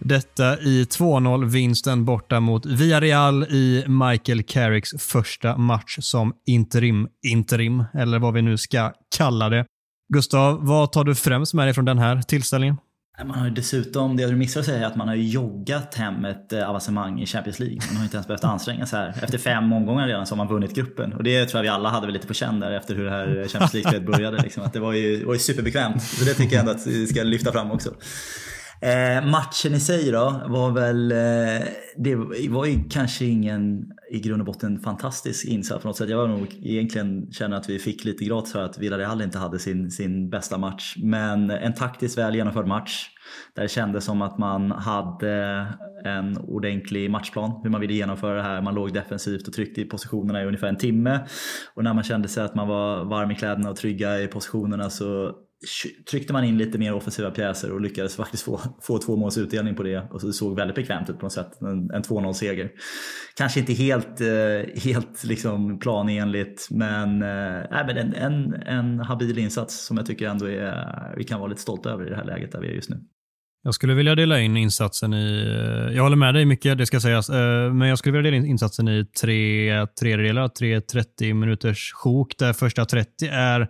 Detta 0.00 0.60
i 0.60 0.84
2-0-vinsten 0.84 2.04
borta 2.04 2.40
mot 2.40 2.66
Villarreal 2.66 3.42
i 3.42 3.84
Michael 3.88 4.42
Carricks 4.42 4.90
första 4.98 5.56
match 5.56 5.98
som 6.00 6.32
interim, 6.46 7.08
interim, 7.26 7.84
eller 7.94 8.18
vad 8.18 8.34
vi 8.34 8.42
nu 8.42 8.58
ska 8.58 8.92
kalla 9.16 9.48
det. 9.48 9.66
Gustav, 10.12 10.66
vad 10.66 10.92
tar 10.92 11.04
du 11.04 11.14
främst 11.14 11.54
med 11.54 11.66
dig 11.66 11.74
från 11.74 11.84
den 11.84 11.98
här 11.98 12.22
tillställningen? 12.22 12.76
Man 13.18 13.30
har 13.30 13.44
ju 13.44 13.50
dessutom, 13.50 14.16
det 14.16 14.26
du 14.26 14.36
missar 14.36 14.60
att 14.60 14.66
säga 14.66 14.86
att 14.86 14.96
man 14.96 15.08
har 15.08 15.14
joggat 15.14 15.94
hem 15.94 16.24
ett 16.24 16.52
eh, 16.52 16.68
avancemang 16.68 17.20
i 17.20 17.26
Champions 17.26 17.58
League. 17.60 17.78
Man 17.88 17.96
har 17.96 18.04
inte 18.04 18.16
ens 18.16 18.26
behövt 18.26 18.44
anstränga 18.44 18.86
sig 18.86 18.98
här. 18.98 19.14
Efter 19.22 19.38
fem 19.38 19.72
omgångar 19.72 20.06
redan 20.06 20.26
så 20.26 20.34
har 20.34 20.36
man 20.36 20.48
vunnit 20.48 20.74
gruppen. 20.74 21.12
Och 21.12 21.22
det 21.22 21.46
tror 21.46 21.58
jag 21.58 21.62
vi 21.62 21.68
alla 21.68 21.88
hade 21.88 22.06
väl 22.06 22.12
lite 22.12 22.26
på 22.26 22.34
känn 22.34 22.60
där 22.60 22.70
efter 22.70 22.94
hur 22.94 23.04
det 23.04 23.10
här 23.10 23.26
Champions 23.48 23.74
League-spelet 23.74 24.06
började. 24.06 24.42
Liksom. 24.42 24.62
Att 24.62 24.72
det 24.72 24.80
var 24.80 24.92
ju, 24.92 25.24
var 25.24 25.32
ju 25.32 25.38
superbekvämt. 25.38 26.02
Så 26.02 26.24
det 26.24 26.34
tycker 26.34 26.56
jag 26.56 26.60
ändå 26.60 26.72
att 26.72 26.86
vi 26.86 27.06
ska 27.06 27.22
lyfta 27.22 27.52
fram 27.52 27.70
också. 27.70 27.90
Eh, 28.80 29.24
matchen 29.24 29.74
i 29.74 29.80
sig 29.80 30.10
då 30.10 30.42
var 30.48 30.70
väl, 30.70 31.12
eh, 31.12 31.66
det 31.96 32.16
var 32.48 32.66
ju 32.66 32.88
kanske 32.90 33.24
ingen 33.24 33.92
i 34.12 34.20
grund 34.20 34.42
och 34.42 34.46
botten 34.46 34.78
fantastisk 34.78 35.44
insats 35.44 35.82
på 35.82 35.88
något 35.88 35.96
sätt. 35.96 36.08
Jag 36.08 36.16
var 36.16 36.28
nog 36.28 36.58
egentligen 36.62 37.32
känner 37.32 37.56
att 37.56 37.68
vi 37.68 37.78
fick 37.78 38.04
lite 38.04 38.24
gratis 38.24 38.52
för 38.52 38.62
att 38.64 38.78
Villarreal 38.78 39.22
inte 39.22 39.38
hade 39.38 39.58
sin, 39.58 39.90
sin 39.90 40.30
bästa 40.30 40.58
match. 40.58 40.96
Men 40.98 41.50
en 41.50 41.74
taktiskt 41.74 42.18
väl 42.18 42.34
genomförd 42.34 42.66
match 42.66 43.08
där 43.54 43.62
det 43.62 43.68
kändes 43.68 44.04
som 44.04 44.22
att 44.22 44.38
man 44.38 44.70
hade 44.70 45.66
en 46.04 46.38
ordentlig 46.38 47.10
matchplan 47.10 47.60
hur 47.62 47.70
man 47.70 47.80
ville 47.80 47.94
genomföra 47.94 48.36
det 48.36 48.42
här. 48.42 48.62
Man 48.62 48.74
låg 48.74 48.92
defensivt 48.92 49.48
och 49.48 49.54
tryckte 49.54 49.80
i 49.80 49.84
positionerna 49.84 50.42
i 50.42 50.46
ungefär 50.46 50.68
en 50.68 50.76
timme. 50.76 51.20
Och 51.74 51.84
när 51.84 51.94
man 51.94 52.04
kände 52.04 52.28
sig 52.28 52.44
att 52.44 52.54
man 52.54 52.68
var 52.68 53.04
varm 53.04 53.30
i 53.30 53.34
kläderna 53.34 53.70
och 53.70 53.76
trygga 53.76 54.20
i 54.20 54.26
positionerna 54.26 54.90
så 54.90 55.32
tryckte 56.10 56.32
man 56.32 56.44
in 56.44 56.58
lite 56.58 56.78
mer 56.78 56.94
offensiva 56.94 57.30
pjäser 57.30 57.72
och 57.72 57.80
lyckades 57.80 58.16
faktiskt 58.16 58.42
få, 58.42 58.60
få 58.82 58.98
två 58.98 59.16
måls 59.16 59.38
utdelning 59.38 59.74
på 59.74 59.82
det. 59.82 60.08
Och 60.10 60.20
så 60.20 60.26
det 60.26 60.32
såg 60.32 60.56
väldigt 60.56 60.74
bekvämt 60.74 61.10
ut 61.10 61.18
på 61.18 61.26
något 61.26 61.32
sätt. 61.32 61.60
En, 61.60 61.90
en 61.90 62.02
2-0 62.02 62.32
seger. 62.32 62.70
Kanske 63.36 63.60
inte 63.60 63.72
helt, 63.72 64.20
eh, 64.20 64.82
helt 64.82 65.24
liksom 65.24 65.78
planenligt 65.78 66.68
men, 66.70 67.22
eh, 67.22 67.86
men 67.86 67.96
en, 67.96 68.14
en, 68.14 68.54
en 68.54 69.00
habil 69.00 69.38
insats 69.38 69.86
som 69.86 69.96
jag 69.96 70.06
tycker 70.06 70.28
ändå 70.28 70.46
är, 70.46 71.14
vi 71.16 71.24
kan 71.24 71.40
vara 71.40 71.48
lite 71.48 71.62
stolta 71.62 71.90
över 71.90 72.06
i 72.06 72.10
det 72.10 72.16
här 72.16 72.24
läget 72.24 72.52
där 72.52 72.60
vi 72.60 72.68
är 72.68 72.72
just 72.72 72.90
nu. 72.90 73.00
Jag 73.64 73.74
skulle 73.74 73.94
vilja 73.94 74.14
dela 74.14 74.40
in 74.40 74.56
insatsen 74.56 75.14
i, 75.14 75.42
eh, 75.46 75.96
jag 75.96 76.02
håller 76.02 76.16
med 76.16 76.34
dig 76.34 76.44
mycket, 76.44 76.78
det 76.78 76.86
ska 76.86 77.00
sägas, 77.00 77.30
eh, 77.30 77.72
men 77.72 77.88
jag 77.88 77.98
skulle 77.98 78.18
vilja 78.18 78.30
dela 78.30 78.44
in 78.44 78.50
insatsen 78.50 78.88
i 78.88 79.06
tre 79.20 79.86
tredjedelar, 79.86 80.48
tre 80.48 80.80
30 80.80 81.34
minuters 81.34 81.92
sjok 81.92 82.38
där 82.38 82.52
första 82.52 82.84
30 82.84 83.26
är 83.26 83.68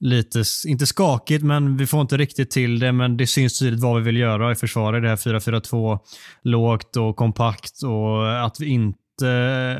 lite, 0.00 0.42
inte 0.66 0.86
skakigt, 0.86 1.44
men 1.44 1.76
vi 1.76 1.86
får 1.86 2.00
inte 2.00 2.16
riktigt 2.16 2.50
till 2.50 2.78
det. 2.78 2.92
Men 2.92 3.16
det 3.16 3.26
syns 3.26 3.58
tydligt 3.58 3.82
vad 3.82 3.96
vi 3.96 4.02
vill 4.02 4.16
göra 4.16 4.52
i 4.52 4.54
försvaret. 4.54 5.02
Det 5.02 5.08
här 5.08 5.16
4-4-2, 5.16 5.98
lågt 6.42 6.96
och 6.96 7.16
kompakt 7.16 7.82
och 7.82 8.44
att 8.44 8.60
vi 8.60 8.66
inte 8.66 8.98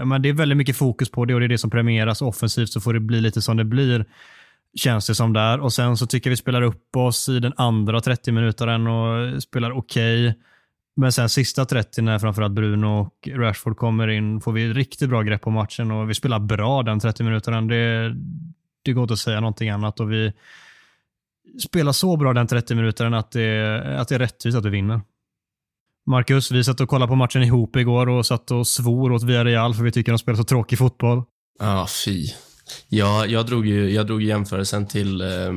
men 0.04 0.22
det 0.22 0.28
är 0.28 0.32
väldigt 0.32 0.58
mycket 0.58 0.76
fokus 0.76 1.10
på 1.10 1.24
det 1.24 1.34
och 1.34 1.40
det 1.40 1.46
är 1.46 1.48
det 1.48 1.58
som 1.58 1.70
premieras 1.70 2.22
offensivt 2.22 2.68
så 2.68 2.80
får 2.80 2.94
det 2.94 3.00
bli 3.00 3.20
lite 3.20 3.42
som 3.42 3.56
det 3.56 3.64
blir. 3.64 4.04
Känns 4.74 5.06
det 5.06 5.14
som 5.14 5.32
där. 5.32 5.60
Och 5.60 5.72
sen 5.72 5.96
så 5.96 6.06
tycker 6.06 6.30
jag 6.30 6.32
vi 6.32 6.36
spelar 6.36 6.62
upp 6.62 6.96
oss 6.96 7.28
i 7.28 7.40
den 7.40 7.52
andra 7.56 8.00
30 8.00 8.32
minutaren 8.32 8.86
och 8.86 9.42
spelar 9.42 9.70
okej. 9.70 10.28
Okay. 10.28 10.40
Men 10.96 11.12
sen 11.12 11.28
sista 11.28 11.64
30 11.64 12.02
när 12.02 12.18
framförallt 12.18 12.54
Bruno 12.54 12.86
och 12.86 13.28
Rashford 13.28 13.76
kommer 13.76 14.08
in 14.08 14.40
får 14.40 14.52
vi 14.52 14.72
riktigt 14.72 15.08
bra 15.08 15.22
grepp 15.22 15.42
på 15.42 15.50
matchen 15.50 15.90
och 15.90 16.10
vi 16.10 16.14
spelar 16.14 16.38
bra 16.38 16.82
den 16.82 17.00
30 17.00 17.22
minutaren. 17.22 17.66
Det, 17.68 18.14
det 18.86 18.92
går 18.92 19.02
inte 19.02 19.14
att 19.14 19.20
säga 19.20 19.40
någonting 19.40 19.70
annat 19.70 20.00
och 20.00 20.12
vi 20.12 20.32
spelar 21.62 21.92
så 21.92 22.16
bra 22.16 22.32
den 22.32 22.46
30 22.46 22.74
minuten 22.74 23.14
att 23.14 23.30
det, 23.30 23.98
att 24.00 24.08
det 24.08 24.14
är 24.14 24.18
rättvist 24.18 24.56
att 24.56 24.64
vi 24.64 24.70
vinner. 24.70 25.00
Marcus, 26.06 26.50
vi 26.50 26.64
satt 26.64 26.80
och 26.80 26.88
kollade 26.88 27.08
på 27.08 27.16
matchen 27.16 27.42
ihop 27.42 27.76
igår 27.76 28.08
och 28.08 28.26
satt 28.26 28.50
och 28.50 28.66
svor 28.66 29.12
åt 29.12 29.22
Villarreal 29.22 29.74
för 29.74 29.82
vi 29.84 29.92
tycker 29.92 30.12
de 30.12 30.18
spelar 30.18 30.36
så 30.36 30.44
tråkig 30.44 30.78
fotboll. 30.78 31.22
Ja, 31.58 31.82
ah, 31.82 31.86
fy. 32.04 32.26
Ja, 32.88 33.26
jag 33.26 33.46
drog 33.46 33.66
ju 33.66 33.90
jag 33.90 34.06
drog 34.06 34.22
jämförelsen 34.22 34.86
till, 34.86 35.20
eh, 35.20 35.52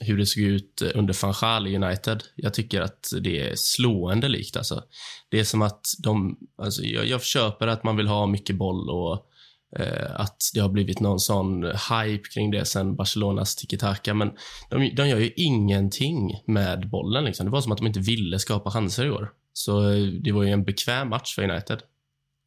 hur 0.00 0.18
det 0.18 0.26
såg 0.26 0.42
ut 0.42 0.82
under 0.94 1.22
van 1.22 1.34
Gaal 1.40 1.66
i 1.66 1.76
United. 1.76 2.22
Jag 2.36 2.54
tycker 2.54 2.80
att 2.80 3.10
det 3.20 3.40
är 3.40 3.52
slående 3.56 4.28
likt. 4.28 4.56
Alltså. 4.56 4.82
Det 5.28 5.40
är 5.40 5.44
som 5.44 5.62
att 5.62 5.80
de... 6.02 6.38
Alltså, 6.62 6.82
jag, 6.82 7.06
jag 7.06 7.22
köper 7.22 7.66
att 7.66 7.84
man 7.84 7.96
vill 7.96 8.08
ha 8.08 8.26
mycket 8.26 8.56
boll 8.56 8.90
och 8.90 9.26
Eh, 9.76 10.20
att 10.20 10.36
det 10.54 10.60
har 10.60 10.68
blivit 10.68 11.00
någon 11.00 11.20
sån 11.20 11.64
hype 11.64 12.28
kring 12.34 12.50
det 12.50 12.64
sen 12.64 12.96
Barcelonas 12.96 13.56
tiki-taka, 13.56 14.14
men 14.14 14.30
de, 14.70 14.94
de 14.94 15.08
gör 15.08 15.18
ju 15.18 15.32
ingenting 15.36 16.42
med 16.46 16.90
bollen. 16.90 17.24
Liksom. 17.24 17.46
Det 17.46 17.52
var 17.52 17.60
som 17.60 17.72
att 17.72 17.78
de 17.78 17.86
inte 17.86 18.00
ville 18.00 18.38
skapa 18.38 18.70
chanser 18.70 19.06
i 19.06 19.10
år. 19.10 19.30
Så 19.52 19.90
eh, 19.90 20.06
det 20.06 20.32
var 20.32 20.42
ju 20.42 20.50
en 20.50 20.64
bekväm 20.64 21.08
match 21.08 21.34
för 21.34 21.50
United. 21.50 21.78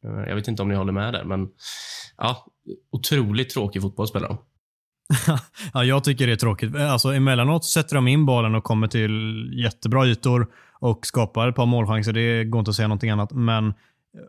Eh, 0.04 0.28
jag 0.28 0.34
vet 0.34 0.48
inte 0.48 0.62
om 0.62 0.68
ni 0.68 0.74
håller 0.74 0.92
med 0.92 1.12
där, 1.12 1.24
men 1.24 1.48
ja, 2.16 2.46
otroligt 2.92 3.50
tråkig 3.50 3.82
fotboll 3.82 4.08
spelar 4.08 4.28
de. 4.28 4.38
ja, 5.74 5.84
jag 5.84 6.04
tycker 6.04 6.26
det 6.26 6.32
är 6.32 6.36
tråkigt. 6.36 6.76
Alltså, 6.76 7.08
emellanåt 7.08 7.64
sätter 7.64 7.94
de 7.94 8.08
in 8.08 8.26
bollen 8.26 8.54
och 8.54 8.64
kommer 8.64 8.86
till 8.86 9.50
jättebra 9.64 10.06
ytor 10.06 10.46
och 10.80 11.06
skapar 11.06 11.48
ett 11.48 11.56
par 11.56 11.66
målchanser. 11.66 12.12
Det 12.12 12.44
går 12.44 12.58
inte 12.58 12.68
att 12.68 12.76
säga 12.76 12.88
någonting 12.88 13.10
annat. 13.10 13.32
Men 13.32 13.74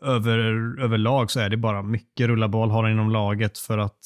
över, 0.01 0.37
överlag 0.81 1.31
så 1.31 1.39
är 1.39 1.49
det 1.49 1.57
bara 1.57 1.81
mycket 1.81 2.27
rulla 2.27 2.47
boll, 2.47 2.69
har 2.69 2.89
inom 2.89 3.11
laget 3.11 3.57
för 3.57 3.77
att 3.77 3.99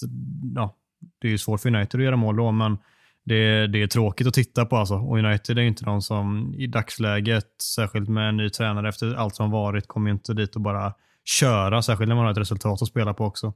ja, 0.56 0.76
det 1.22 1.34
är 1.34 1.38
svårt 1.38 1.62
för 1.62 1.76
United 1.76 2.00
att 2.00 2.06
göra 2.06 2.16
mål 2.16 2.36
då, 2.36 2.52
men 2.52 2.78
det, 3.26 3.68
det 3.68 3.82
är 3.82 3.88
tråkigt 3.88 4.28
att 4.28 4.34
titta 4.34 4.66
på 4.66 4.78
alltså. 4.78 4.96
Och 4.96 5.18
United 5.18 5.58
är 5.58 5.62
inte 5.62 5.86
de 5.86 6.02
som 6.02 6.54
i 6.58 6.68
dagsläget, 6.68 7.62
särskilt 7.76 8.10
med 8.10 8.30
en 8.30 8.38
ny 8.38 8.50
tränare 8.50 8.90
efter 8.90 9.16
allt 9.16 9.36
som 9.36 9.52
varit, 9.52 9.88
kommer 9.88 10.12
inte 10.12 10.34
dit 10.34 10.56
och 10.56 10.62
bara 10.62 10.94
köra, 11.26 11.82
särskilt 11.82 12.08
när 12.08 12.16
man 12.16 12.26
har 12.26 12.32
ett 12.32 12.38
resultat 12.38 12.82
att 12.82 12.88
spela 12.88 13.14
på 13.14 13.26
också. 13.26 13.54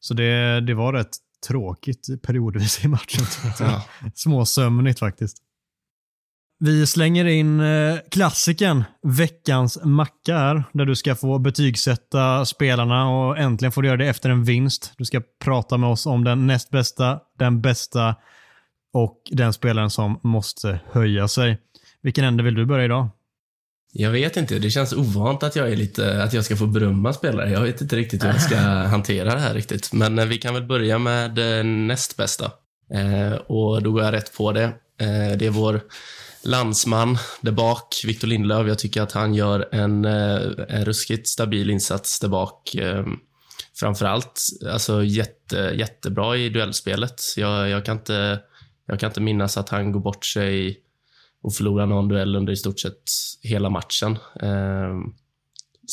Så 0.00 0.14
det, 0.14 0.60
det 0.60 0.74
var 0.74 0.92
rätt 0.92 1.16
tråkigt 1.48 2.22
periodvis 2.22 2.84
i 2.84 2.88
matchen. 2.88 3.24
Ja. 3.60 3.84
Småsömnigt 4.14 4.98
faktiskt. 4.98 5.36
Vi 6.64 6.86
slänger 6.86 7.24
in 7.24 7.60
eh, 7.60 7.96
klassiken, 8.10 8.84
veckans 9.02 9.78
macka 9.84 10.38
här, 10.38 10.64
där 10.72 10.84
du 10.84 10.96
ska 10.96 11.14
få 11.14 11.38
betygsätta 11.38 12.44
spelarna 12.44 13.08
och 13.08 13.38
äntligen 13.38 13.72
får 13.72 13.82
du 13.82 13.88
göra 13.88 13.96
det 13.96 14.06
efter 14.06 14.30
en 14.30 14.44
vinst. 14.44 14.92
Du 14.96 15.04
ska 15.04 15.22
prata 15.44 15.76
med 15.76 15.90
oss 15.90 16.06
om 16.06 16.24
den 16.24 16.46
näst 16.46 16.70
bästa, 16.70 17.20
den 17.38 17.60
bästa 17.60 18.14
och 18.92 19.20
den 19.30 19.52
spelaren 19.52 19.90
som 19.90 20.20
måste 20.22 20.80
höja 20.92 21.28
sig. 21.28 21.58
Vilken 22.02 22.24
ände 22.24 22.42
vill 22.42 22.54
du 22.54 22.66
börja 22.66 22.84
idag? 22.84 23.08
Jag 23.92 24.10
vet 24.10 24.36
inte. 24.36 24.58
Det 24.58 24.70
känns 24.70 24.92
ovant 24.92 25.42
att 25.42 25.56
jag 25.56 25.72
är 25.72 25.76
lite, 25.76 26.22
att 26.22 26.32
jag 26.32 26.44
ska 26.44 26.56
få 26.56 26.66
berömma 26.66 27.12
spelare. 27.12 27.50
Jag 27.50 27.60
vet 27.60 27.80
inte 27.80 27.96
riktigt 27.96 28.24
hur 28.24 28.28
jag 28.28 28.42
ska 28.42 28.56
hantera 28.88 29.34
det 29.34 29.40
här 29.40 29.54
riktigt. 29.54 29.92
Men 29.92 30.18
eh, 30.18 30.26
vi 30.26 30.38
kan 30.38 30.54
väl 30.54 30.66
börja 30.66 30.98
med 30.98 31.58
eh, 31.58 31.64
näst 31.64 32.16
bästa. 32.16 32.52
Och 33.46 33.82
då 33.82 33.92
går 33.92 34.02
jag 34.02 34.12
rätt 34.12 34.36
på 34.36 34.52
det. 34.52 34.72
Det 35.38 35.46
är 35.46 35.50
vår 35.50 35.80
landsman 36.44 37.18
där 37.40 37.52
bak, 37.52 38.02
Victor 38.04 38.28
Lindelöf. 38.28 38.68
Jag 38.68 38.78
tycker 38.78 39.02
att 39.02 39.12
han 39.12 39.34
gör 39.34 39.68
en, 39.72 40.04
eh, 40.04 40.40
en 40.68 40.84
ruskigt 40.84 41.28
stabil 41.28 41.70
insats 41.70 42.20
där 42.20 42.28
bak. 42.28 42.74
Eh, 42.74 43.06
framförallt 43.74 44.40
alltså 44.72 45.04
jätte, 45.04 45.56
jättebra 45.74 46.36
i 46.36 46.48
duellspelet. 46.48 47.22
Jag, 47.36 47.68
jag, 47.68 47.84
kan 47.84 47.96
inte, 47.96 48.40
jag 48.86 49.00
kan 49.00 49.10
inte 49.10 49.20
minnas 49.20 49.56
att 49.56 49.68
han 49.68 49.92
går 49.92 50.00
bort 50.00 50.24
sig 50.24 50.80
och 51.42 51.54
förlorar 51.54 51.86
någon 51.86 52.08
duell 52.08 52.36
under 52.36 52.52
i 52.52 52.56
stort 52.56 52.80
sett 52.80 53.02
hela 53.42 53.70
matchen. 53.70 54.18
Eh, 54.40 54.98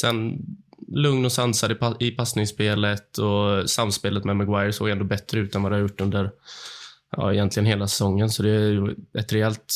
sen 0.02 0.46
lugn 0.88 1.26
och 1.26 1.32
sansad 1.32 1.96
i 2.00 2.12
passningsspelet 2.12 3.18
och 3.18 3.70
samspelet 3.70 4.24
med 4.24 4.36
Maguire 4.36 4.74
såg 4.74 4.90
ändå 4.90 5.06
bättre 5.06 5.40
ut 5.40 5.56
än 5.56 5.64
vad 5.64 5.72
det 5.72 5.76
har 5.76 5.82
gjort 5.82 6.02
under 6.02 6.32
ja, 7.12 7.34
egentligen 7.34 7.68
hela 7.68 7.88
säsongen. 7.88 8.30
Så 8.30 8.44
det 8.44 8.50
är 8.50 8.96
ett 9.20 9.34
rejält 9.34 9.74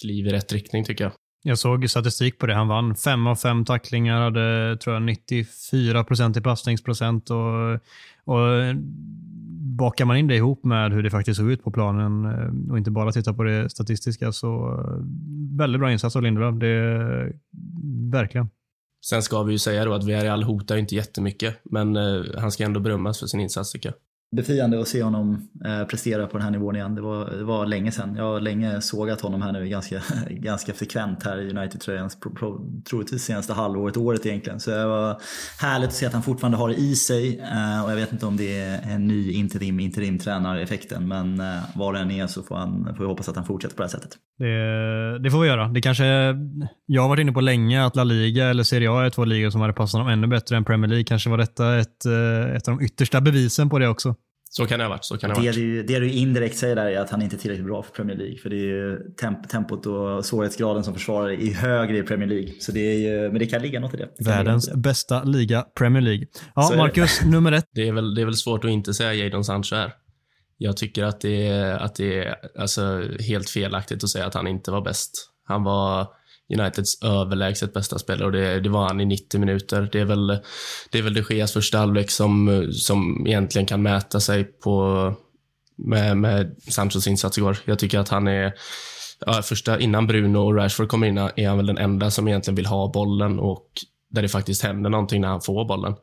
kliv 0.00 0.26
i 0.26 0.30
rätt 0.30 0.52
riktning 0.52 0.84
tycker 0.84 1.04
jag. 1.04 1.12
Jag 1.42 1.58
såg 1.58 1.90
statistik 1.90 2.38
på 2.38 2.46
det. 2.46 2.54
Han 2.54 2.68
vann 2.68 2.94
fem 2.94 3.26
av 3.26 3.36
fem 3.36 3.64
tacklingar, 3.64 4.20
hade 4.20 4.76
tror 4.76 4.94
jag 4.94 5.02
94 5.02 6.04
procent 6.04 6.36
i 6.36 6.40
passningsprocent 6.40 7.30
och, 7.30 7.72
och 8.24 8.74
bakar 9.78 10.04
man 10.04 10.16
in 10.16 10.26
det 10.26 10.36
ihop 10.36 10.64
med 10.64 10.92
hur 10.92 11.02
det 11.02 11.10
faktiskt 11.10 11.36
såg 11.40 11.50
ut 11.50 11.64
på 11.64 11.70
planen 11.70 12.24
eh, 12.24 12.70
och 12.72 12.78
inte 12.78 12.90
bara 12.90 13.12
titta 13.12 13.34
på 13.34 13.42
det 13.42 13.70
statistiska 13.70 14.32
så 14.32 14.48
eh, 14.48 15.04
väldigt 15.58 15.80
bra 15.80 15.92
insats 15.92 16.16
av 16.16 16.22
Lindelöf. 16.22 16.54
Det, 16.54 17.32
verkligen. 18.12 18.50
Sen 19.06 19.22
ska 19.22 19.42
vi 19.42 19.52
ju 19.52 19.58
säga 19.58 19.84
då 19.84 19.94
att 19.94 20.04
Villarreal 20.04 20.42
hotar 20.42 20.76
inte 20.76 20.94
jättemycket, 20.94 21.60
men 21.64 21.96
eh, 21.96 22.22
han 22.38 22.52
ska 22.52 22.64
ändå 22.64 22.80
berömmas 22.80 23.18
för 23.18 23.26
sin 23.26 23.40
insats 23.40 23.72
tycker 23.72 23.88
jag 23.88 23.94
befriande 24.36 24.80
att 24.80 24.88
se 24.88 25.02
honom 25.02 25.48
eh, 25.64 25.86
prestera 25.86 26.26
på 26.26 26.38
den 26.38 26.44
här 26.44 26.50
nivån 26.50 26.76
igen. 26.76 26.94
Det 26.94 27.00
var, 27.00 27.30
det 27.30 27.44
var 27.44 27.66
länge 27.66 27.92
sedan. 27.92 28.14
Jag 28.16 28.24
har 28.24 28.40
länge 28.40 28.80
sågat 28.80 29.20
honom 29.20 29.42
här 29.42 29.52
nu 29.52 29.68
ganska, 29.68 30.02
ganska 30.30 30.72
frekvent 30.72 31.22
här 31.22 31.40
i 31.40 31.50
United-tröjan. 31.50 32.10
Troligtvis 32.90 33.22
senaste 33.22 33.52
halvåret, 33.52 33.96
året 33.96 34.26
egentligen. 34.26 34.60
Så 34.60 34.70
det 34.70 34.86
var 34.86 35.20
härligt 35.60 35.88
att 35.88 35.94
se 35.94 36.06
att 36.06 36.12
han 36.12 36.22
fortfarande 36.22 36.58
har 36.58 36.68
det 36.68 36.74
i 36.74 36.96
sig. 36.96 37.38
Eh, 37.38 37.84
och 37.84 37.90
jag 37.90 37.96
vet 37.96 38.12
inte 38.12 38.26
om 38.26 38.36
det 38.36 38.60
är 38.60 38.94
en 38.94 39.06
ny 39.06 39.32
interim, 39.32 39.80
interim-tränareffekten. 39.80 41.08
Men 41.08 41.40
eh, 41.40 41.46
var 41.74 41.88
vad 41.88 41.94
det 41.94 42.00
än 42.00 42.10
är 42.10 42.26
så 42.26 42.42
får, 42.42 42.56
han, 42.56 42.94
får 42.96 43.04
vi 43.04 43.08
hoppas 43.08 43.28
att 43.28 43.36
han 43.36 43.44
fortsätter 43.44 43.76
på 43.76 43.82
det 43.82 43.88
här 43.88 43.90
sättet. 43.90 44.16
Det, 44.38 45.18
det, 45.18 45.30
får 45.30 45.40
vi 45.40 45.48
göra. 45.48 45.68
Det 45.68 45.80
kanske, 45.80 46.04
jag 46.86 47.02
har 47.02 47.08
varit 47.08 47.20
inne 47.20 47.32
på 47.32 47.40
länge 47.40 47.84
att 47.84 47.96
La 47.96 48.04
Liga 48.04 48.46
eller 48.46 48.62
Serie 48.62 48.90
A 48.90 49.06
är 49.06 49.10
två 49.10 49.24
ligor 49.24 49.50
som 49.50 49.60
hade 49.60 49.72
passat 49.72 49.98
honom 49.98 50.12
ännu 50.12 50.26
bättre 50.26 50.56
än 50.56 50.64
Premier 50.64 50.88
League. 50.88 51.04
Kanske 51.04 51.30
var 51.30 51.38
detta 51.38 51.78
ett, 51.78 52.06
ett 52.56 52.68
av 52.68 52.76
de 52.76 52.84
yttersta 52.84 53.20
bevisen 53.20 53.70
på 53.70 53.78
det 53.78 53.88
också. 53.88 54.14
Så 54.50 54.66
kan 54.66 54.78
det 54.78 54.84
ha 54.84 54.88
varit. 54.88 55.04
Så 55.04 55.18
kan 55.18 55.30
det, 55.30 55.36
det, 55.36 55.40
varit. 55.40 55.54
Du, 55.54 55.82
det 55.82 55.98
du 55.98 56.10
indirekt 56.10 56.56
säger 56.56 56.76
där 56.76 56.86
är 56.86 57.00
att 57.00 57.10
han 57.10 57.22
inte 57.22 57.36
är 57.36 57.38
tillräckligt 57.38 57.66
bra 57.66 57.82
för 57.82 57.92
Premier 57.92 58.16
League. 58.16 58.38
För 58.38 58.50
det 58.50 58.56
är 58.56 58.66
ju 58.66 58.98
temp 59.20 59.48
tempot 59.48 59.86
och 59.86 60.24
svårighetsgraden 60.24 60.84
som 60.84 60.94
försvarare 60.94 61.34
är 61.34 61.54
högre 61.54 61.98
i 61.98 62.02
Premier 62.02 62.28
League. 62.28 62.52
Så 62.60 62.72
det 62.72 62.80
är 62.80 62.98
ju, 62.98 63.30
men 63.30 63.38
det 63.38 63.46
kan 63.46 63.62
ligga 63.62 63.80
något 63.80 63.94
i 63.94 63.96
det. 63.96 64.08
det 64.18 64.24
Världens 64.24 64.66
det. 64.66 64.76
bästa 64.76 65.24
liga, 65.24 65.62
Premier 65.78 66.02
League. 66.02 66.26
Ja, 66.54 66.72
Marcus, 66.76 67.20
nummer 67.26 67.52
ett. 67.52 67.66
Det 67.72 67.88
är, 67.88 67.92
väl, 67.92 68.14
det 68.14 68.20
är 68.20 68.26
väl 68.26 68.36
svårt 68.36 68.64
att 68.64 68.70
inte 68.70 68.94
säga 68.94 69.14
Jadon 69.14 69.44
Sancho 69.44 69.76
här. 69.76 69.92
Jag 70.56 70.76
tycker 70.76 71.04
att 71.04 71.20
det 71.20 71.46
är, 71.46 71.76
att 71.78 71.94
det 71.94 72.18
är 72.18 72.34
alltså, 72.58 73.02
helt 73.20 73.50
felaktigt 73.50 74.04
att 74.04 74.10
säga 74.10 74.26
att 74.26 74.34
han 74.34 74.46
inte 74.46 74.70
var 74.70 74.80
bäst. 74.80 75.10
Han 75.44 75.64
var 75.64 76.06
Uniteds 76.54 77.02
överlägset 77.02 77.72
bästa 77.72 77.98
spelare 77.98 78.26
och 78.26 78.32
det, 78.32 78.60
det, 78.60 78.68
var 78.68 78.86
han 78.86 79.00
i 79.00 79.04
90 79.04 79.40
minuter. 79.40 79.88
Det 79.92 80.00
är 80.00 80.04
väl, 80.04 80.26
det 80.90 80.98
är 80.98 81.02
väl 81.02 81.14
de 81.14 81.24
Geas 81.30 81.52
första 81.52 81.78
halvlek 81.78 82.10
som, 82.10 82.66
som 82.72 83.26
egentligen 83.26 83.66
kan 83.66 83.82
mäta 83.82 84.20
sig 84.20 84.44
på, 84.44 85.14
med, 85.76 86.16
med 86.16 86.56
Sanchos 86.68 87.06
insats 87.06 87.38
igår. 87.38 87.58
Jag 87.64 87.78
tycker 87.78 87.98
att 87.98 88.08
han 88.08 88.28
är, 88.28 88.52
ja, 89.26 89.42
första, 89.42 89.80
innan 89.80 90.06
Bruno 90.06 90.38
och 90.38 90.56
Rashford 90.56 90.88
kommer 90.88 91.06
in, 91.06 91.18
är 91.18 91.48
han 91.48 91.56
väl 91.56 91.66
den 91.66 91.78
enda 91.78 92.10
som 92.10 92.28
egentligen 92.28 92.56
vill 92.56 92.66
ha 92.66 92.92
bollen 92.92 93.38
och 93.38 93.66
där 94.10 94.22
det 94.22 94.28
faktiskt 94.28 94.62
händer 94.62 94.90
någonting 94.90 95.20
när 95.20 95.28
han 95.28 95.40
får 95.40 95.64
bollen. 95.64 95.94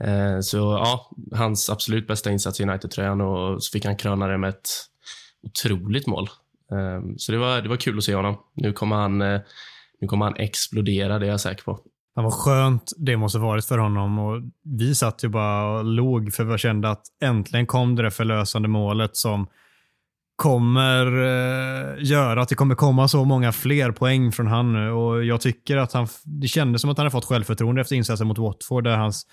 Eh, 0.00 0.40
så 0.40 0.56
ja, 0.56 1.10
hans 1.32 1.70
absolut 1.70 2.06
bästa 2.06 2.30
insats 2.30 2.60
i 2.60 2.62
United-tröjan 2.62 3.20
och 3.20 3.64
så 3.64 3.70
fick 3.70 3.84
han 3.84 3.96
kröna 3.96 4.26
det 4.26 4.38
med 4.38 4.50
ett 4.50 4.68
otroligt 5.42 6.06
mål. 6.06 6.28
Eh, 6.72 7.14
så 7.16 7.32
det 7.32 7.38
var, 7.38 7.62
det 7.62 7.68
var 7.68 7.76
kul 7.76 7.98
att 7.98 8.04
se 8.04 8.14
honom. 8.14 8.36
Nu 8.54 8.72
kommer 8.72 8.96
han 8.96 9.22
eh, 9.22 9.40
nu 10.00 10.08
kommer 10.08 10.24
han 10.24 10.36
explodera, 10.36 11.18
det 11.18 11.26
är 11.26 11.30
jag 11.30 11.40
säker 11.40 11.64
på. 11.64 11.78
Han 12.14 12.24
var 12.24 12.30
skönt 12.30 12.92
det 12.96 13.16
måste 13.16 13.38
varit 13.38 13.64
för 13.64 13.78
honom. 13.78 14.18
Och 14.18 14.42
vi 14.64 14.94
satt 14.94 15.24
ju 15.24 15.28
bara 15.28 15.78
och 15.78 15.84
log 15.84 16.32
för 16.32 16.44
vi 16.44 16.58
kände 16.58 16.90
att 16.90 17.02
äntligen 17.22 17.66
kom 17.66 17.96
det 17.96 18.02
där 18.02 18.10
förlösande 18.10 18.68
målet 18.68 19.16
som 19.16 19.46
kommer 20.36 21.06
eh, 21.06 21.94
göra 21.98 22.42
att 22.42 22.48
det 22.48 22.54
kommer 22.54 22.74
komma 22.74 23.08
så 23.08 23.24
många 23.24 23.52
fler 23.52 23.92
poäng 23.92 24.32
från 24.32 24.46
han 24.46 24.72
nu. 24.72 24.90
Och 24.90 25.24
jag 25.24 25.40
tycker 25.40 25.76
att 25.76 25.92
han, 25.92 26.08
det 26.24 26.48
kändes 26.48 26.80
som 26.80 26.90
att 26.90 26.98
han 26.98 27.04
hade 27.04 27.12
fått 27.12 27.24
självförtroende 27.24 27.80
efter 27.80 27.96
insatsen 27.96 28.26
mot 28.26 28.38
Watford 28.38 28.84
där 28.84 28.96
hans 28.96 29.26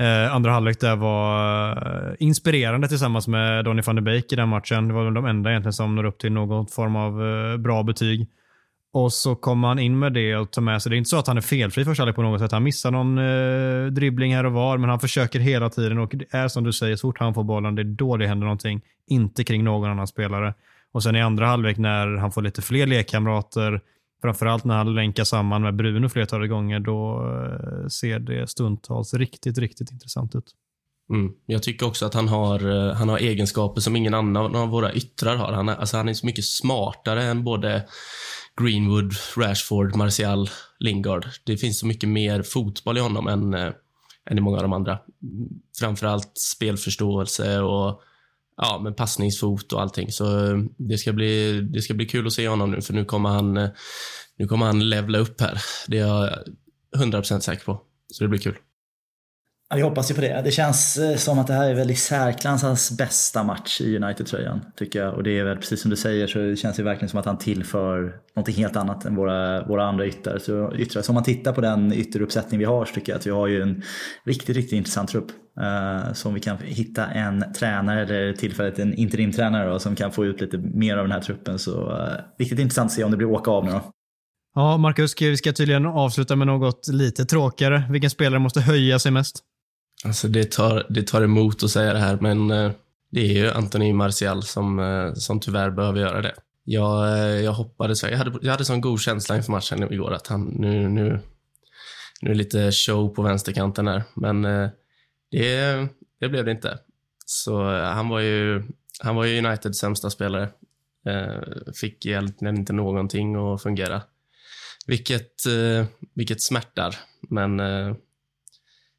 eh, 0.00 0.34
andra 0.34 0.50
halvlek 0.50 0.80
där 0.80 0.96
var 0.96 1.70
eh, 1.70 2.14
inspirerande 2.18 2.88
tillsammans 2.88 3.28
med 3.28 3.64
Donny 3.64 3.82
van 3.82 3.96
de 3.96 4.02
Beek 4.02 4.32
i 4.32 4.36
den 4.36 4.48
matchen. 4.48 4.88
Det 4.88 4.94
var 4.94 5.10
de 5.10 5.26
enda 5.26 5.50
egentligen 5.50 5.72
som 5.72 5.94
når 5.94 6.04
upp 6.04 6.18
till 6.18 6.32
någon 6.32 6.66
form 6.66 6.96
av 6.96 7.26
eh, 7.26 7.56
bra 7.56 7.82
betyg. 7.82 8.28
Och 8.96 9.12
så 9.12 9.34
kommer 9.34 9.68
han 9.68 9.78
in 9.78 9.98
med 9.98 10.12
det 10.12 10.36
och 10.36 10.50
tar 10.50 10.62
med 10.62 10.82
sig. 10.82 10.90
Det 10.90 10.96
är 10.96 10.98
inte 10.98 11.10
så 11.10 11.18
att 11.18 11.26
han 11.26 11.36
är 11.36 11.40
felfri 11.40 11.84
första 11.84 12.00
halvlek 12.00 12.16
på 12.16 12.22
något 12.22 12.40
sätt. 12.40 12.52
Han 12.52 12.62
missar 12.62 12.90
någon 12.90 13.18
eh, 13.18 13.92
dribbling 13.92 14.34
här 14.34 14.46
och 14.46 14.52
var, 14.52 14.78
men 14.78 14.90
han 14.90 15.00
försöker 15.00 15.40
hela 15.40 15.70
tiden 15.70 15.98
och 15.98 16.12
det 16.16 16.24
är 16.30 16.48
som 16.48 16.64
du 16.64 16.72
säger, 16.72 16.96
så 16.96 17.08
fort 17.08 17.18
han 17.18 17.34
får 17.34 17.44
bollen, 17.44 17.74
det 17.74 17.82
är 17.82 17.84
då 17.84 18.16
det 18.16 18.26
händer 18.26 18.44
någonting. 18.44 18.80
Inte 19.06 19.44
kring 19.44 19.64
någon 19.64 19.90
annan 19.90 20.06
spelare. 20.06 20.54
Och 20.92 21.02
sen 21.02 21.16
i 21.16 21.22
andra 21.22 21.46
halvlek 21.46 21.76
när 21.76 22.16
han 22.16 22.32
får 22.32 22.42
lite 22.42 22.62
fler 22.62 22.86
lekkamrater, 22.86 23.80
framförallt 24.22 24.64
när 24.64 24.76
han 24.76 24.94
länkar 24.94 25.24
samman 25.24 25.62
med 25.62 25.76
Bruno 25.76 26.08
flertalet 26.08 26.50
gånger, 26.50 26.80
då 26.80 27.16
eh, 27.34 27.88
ser 27.88 28.18
det 28.18 28.50
stundtals 28.50 29.14
riktigt, 29.14 29.58
riktigt 29.58 29.92
intressant 29.92 30.34
ut. 30.34 30.54
Mm. 31.10 31.32
Jag 31.46 31.62
tycker 31.62 31.86
också 31.86 32.06
att 32.06 32.14
han 32.14 32.28
har, 32.28 32.88
eh, 32.88 32.94
han 32.94 33.08
har 33.08 33.18
egenskaper 33.18 33.80
som 33.80 33.96
ingen 33.96 34.14
annan 34.14 34.56
av 34.56 34.68
våra 34.68 34.92
yttrar 34.92 35.36
har. 35.36 35.52
Han 35.52 35.68
är, 35.68 35.76
alltså 35.76 35.96
han 35.96 36.08
är 36.08 36.14
så 36.14 36.26
mycket 36.26 36.44
smartare 36.44 37.22
än 37.24 37.44
både 37.44 37.86
Greenwood, 38.60 39.12
Rashford, 39.36 39.96
Martial, 39.96 40.50
Lingard. 40.78 41.26
Det 41.44 41.56
finns 41.56 41.78
så 41.78 41.86
mycket 41.86 42.08
mer 42.08 42.42
fotboll 42.42 42.98
i 42.98 43.00
honom 43.00 43.28
än, 43.28 43.54
eh, 43.54 43.72
än 44.30 44.38
i 44.38 44.40
många 44.40 44.56
av 44.56 44.62
de 44.62 44.72
andra. 44.72 44.98
Framförallt 45.78 46.38
spelförståelse 46.38 47.60
och 47.60 48.02
ja, 48.56 48.80
med 48.82 48.96
passningsfot 48.96 49.72
och 49.72 49.82
allting. 49.82 50.12
Så 50.12 50.46
eh, 50.46 50.58
det 50.76 50.98
ska, 50.98 51.12
bli, 51.12 51.60
det 51.60 51.82
ska 51.82 51.94
bli 51.94 52.06
kul 52.06 52.26
att 52.26 52.32
se 52.32 52.48
honom 52.48 52.70
nu, 52.70 52.82
för 52.82 52.94
nu 52.94 53.04
kommer 53.04 53.28
han, 53.28 53.56
eh, 53.56 53.70
nu 54.36 54.46
kommer 54.46 54.66
han 54.66 54.88
levla 54.88 55.18
upp 55.18 55.40
här. 55.40 55.62
Det 55.88 55.98
är 55.98 56.06
jag 56.06 56.30
100% 56.96 57.40
säker 57.40 57.64
på. 57.64 57.80
Så 58.12 58.24
det 58.24 58.28
blir 58.28 58.40
kul. 58.40 58.56
Ja, 59.68 59.76
vi 59.76 59.82
hoppas 59.82 60.10
ju 60.10 60.14
på 60.14 60.20
det. 60.20 60.40
Det 60.44 60.50
känns 60.50 60.96
eh, 60.96 61.16
som 61.16 61.38
att 61.38 61.46
det 61.46 61.52
här 61.52 61.70
är 61.70 61.74
väl 61.74 61.90
i 61.90 61.96
särklass 61.96 62.62
hans 62.62 62.98
bästa 62.98 63.44
match 63.44 63.80
i 63.80 63.96
United-tröjan, 63.96 64.60
tycker 64.76 65.02
jag. 65.02 65.14
Och 65.14 65.22
det 65.22 65.38
är 65.38 65.44
väl 65.44 65.56
precis 65.56 65.80
som 65.80 65.90
du 65.90 65.96
säger 65.96 66.26
så 66.26 66.56
känns 66.56 66.76
det 66.76 66.82
verkligen 66.82 67.08
som 67.08 67.20
att 67.20 67.26
han 67.26 67.38
tillför 67.38 68.12
någonting 68.36 68.54
helt 68.54 68.76
annat 68.76 69.04
än 69.04 69.14
våra, 69.16 69.66
våra 69.66 69.84
andra 69.84 70.06
yttrar. 70.06 70.38
Så, 70.38 70.72
yttrar. 70.74 71.02
så 71.02 71.12
om 71.12 71.14
man 71.14 71.24
tittar 71.24 71.52
på 71.52 71.60
den 71.60 71.92
ytteruppsättning 71.92 72.58
vi 72.58 72.64
har 72.64 72.84
så 72.84 72.94
tycker 72.94 73.12
jag 73.12 73.18
att 73.18 73.26
vi 73.26 73.30
har 73.30 73.46
ju 73.46 73.62
en 73.62 73.82
riktigt, 74.24 74.56
riktigt 74.56 74.76
intressant 74.76 75.10
trupp. 75.10 75.30
Eh, 75.60 76.06
uh, 76.06 76.12
så 76.12 76.28
om 76.28 76.34
vi 76.34 76.40
kan 76.40 76.58
hitta 76.58 77.06
en 77.06 77.52
tränare, 77.52 78.02
eller 78.02 78.32
tillfället 78.32 78.78
en 78.78 78.94
interimtränare 78.94 79.70
då, 79.70 79.78
som 79.78 79.96
kan 79.96 80.12
få 80.12 80.24
ut 80.24 80.40
lite 80.40 80.58
mer 80.58 80.96
av 80.96 81.04
den 81.04 81.12
här 81.12 81.20
truppen 81.20 81.58
så 81.58 81.90
uh, 81.90 82.08
riktigt 82.38 82.58
intressant 82.58 82.90
att 82.90 82.94
se 82.94 83.04
om 83.04 83.10
det 83.10 83.16
blir 83.16 83.30
åka 83.30 83.50
av 83.50 83.64
nu 83.64 83.70
då. 83.70 83.82
Ja, 84.54 84.76
Marcus, 84.76 85.14
vi 85.20 85.36
ska 85.36 85.52
tydligen 85.52 85.86
avsluta 85.86 86.36
med 86.36 86.46
något 86.46 86.88
lite 86.88 87.24
tråkigare. 87.24 87.82
Vilken 87.90 88.10
spelare 88.10 88.38
måste 88.38 88.60
höja 88.60 88.98
sig 88.98 89.12
mest? 89.12 89.42
Alltså 90.04 90.28
det 90.28 90.52
tar, 90.52 90.86
det 90.88 91.02
tar 91.02 91.22
emot 91.22 91.62
att 91.62 91.70
säga 91.70 91.92
det 91.92 91.98
här, 91.98 92.18
men 92.20 92.50
eh, 92.50 92.72
det 93.10 93.20
är 93.20 93.32
ju 93.32 93.50
Anthony 93.50 93.92
Martial 93.92 94.42
som, 94.42 94.78
eh, 94.78 95.12
som 95.14 95.40
tyvärr 95.40 95.70
behöver 95.70 96.00
göra 96.00 96.22
det. 96.22 96.34
Jag, 96.64 97.18
eh, 97.18 97.44
jag 97.44 97.52
hoppades, 97.52 98.02
jag 98.02 98.18
hade, 98.18 98.38
jag 98.42 98.50
hade 98.50 98.64
sån 98.64 98.80
god 98.80 99.00
känsla 99.00 99.36
inför 99.36 99.52
matchen 99.52 99.92
igår 99.92 100.12
att 100.12 100.26
han, 100.26 100.44
nu, 100.44 100.88
nu, 100.88 101.20
nu 102.20 102.30
är 102.30 102.34
det 102.34 102.38
lite 102.38 102.72
show 102.72 103.08
på 103.08 103.22
vänsterkanten 103.22 103.88
här, 103.88 104.02
men 104.14 104.42
det, 105.30 105.88
det 106.20 106.28
blev 106.28 106.44
det 106.44 106.50
inte. 106.50 106.78
Så 107.26 107.80
han 107.80 108.08
var 108.08 108.20
ju, 108.20 108.62
han 109.00 109.16
var 109.16 109.24
ju 109.24 109.38
Uniteds 109.38 109.78
sämsta 109.78 110.10
spelare. 110.10 110.48
Fick 111.80 112.06
egentligen 112.06 112.56
inte 112.56 112.72
någonting 112.72 113.36
att 113.36 113.62
fungera. 113.62 114.02
Vilket, 114.86 115.32
vilket 116.14 116.42
smärtar, 116.42 116.94
men 117.28 117.60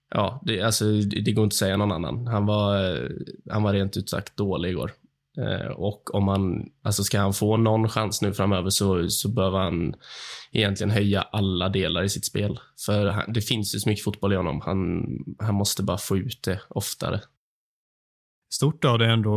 ja, 0.10 0.42
det, 0.46 0.62
alltså, 0.62 0.86
det 1.02 1.32
går 1.32 1.44
inte 1.44 1.54
att 1.54 1.58
säga 1.58 1.78
någon 1.78 1.92
annan. 1.92 2.28
Han 2.28 2.46
var, 2.46 3.02
han 3.50 3.64
var 3.64 3.74
rent 3.74 3.98
ut 3.98 4.10
sagt 4.10 4.38
dålig 4.38 4.70
igår. 4.70 4.92
Eh, 5.38 5.72
och 5.72 6.16
om 6.16 6.28
han, 6.28 6.70
alltså 6.84 7.04
ska 7.04 7.20
han 7.20 7.34
få 7.34 7.58
någon 7.58 7.90
chans 7.90 8.22
nu 8.22 8.34
framöver 8.34 8.70
så, 8.70 9.10
så 9.10 9.30
behöver 9.30 9.58
han 9.58 9.94
egentligen 10.52 10.92
höja 10.92 11.22
alla 11.22 11.70
delar 11.70 12.04
i 12.04 12.10
sitt 12.10 12.26
spel. 12.26 12.60
För 12.86 13.06
han, 13.06 13.34
det 13.34 13.42
finns 13.42 13.76
ju 13.76 13.80
så 13.80 13.90
mycket 13.90 14.04
fotboll 14.04 14.34
i 14.34 14.36
honom. 14.36 14.62
Han, 14.66 15.06
han 15.40 15.56
måste 15.56 15.84
bara 15.84 15.98
få 15.98 16.18
ut 16.18 16.44
det 16.44 16.62
oftare. 16.70 17.22
Stort 18.54 18.86
av 18.86 19.00
det 19.00 19.06
ändå 19.06 19.34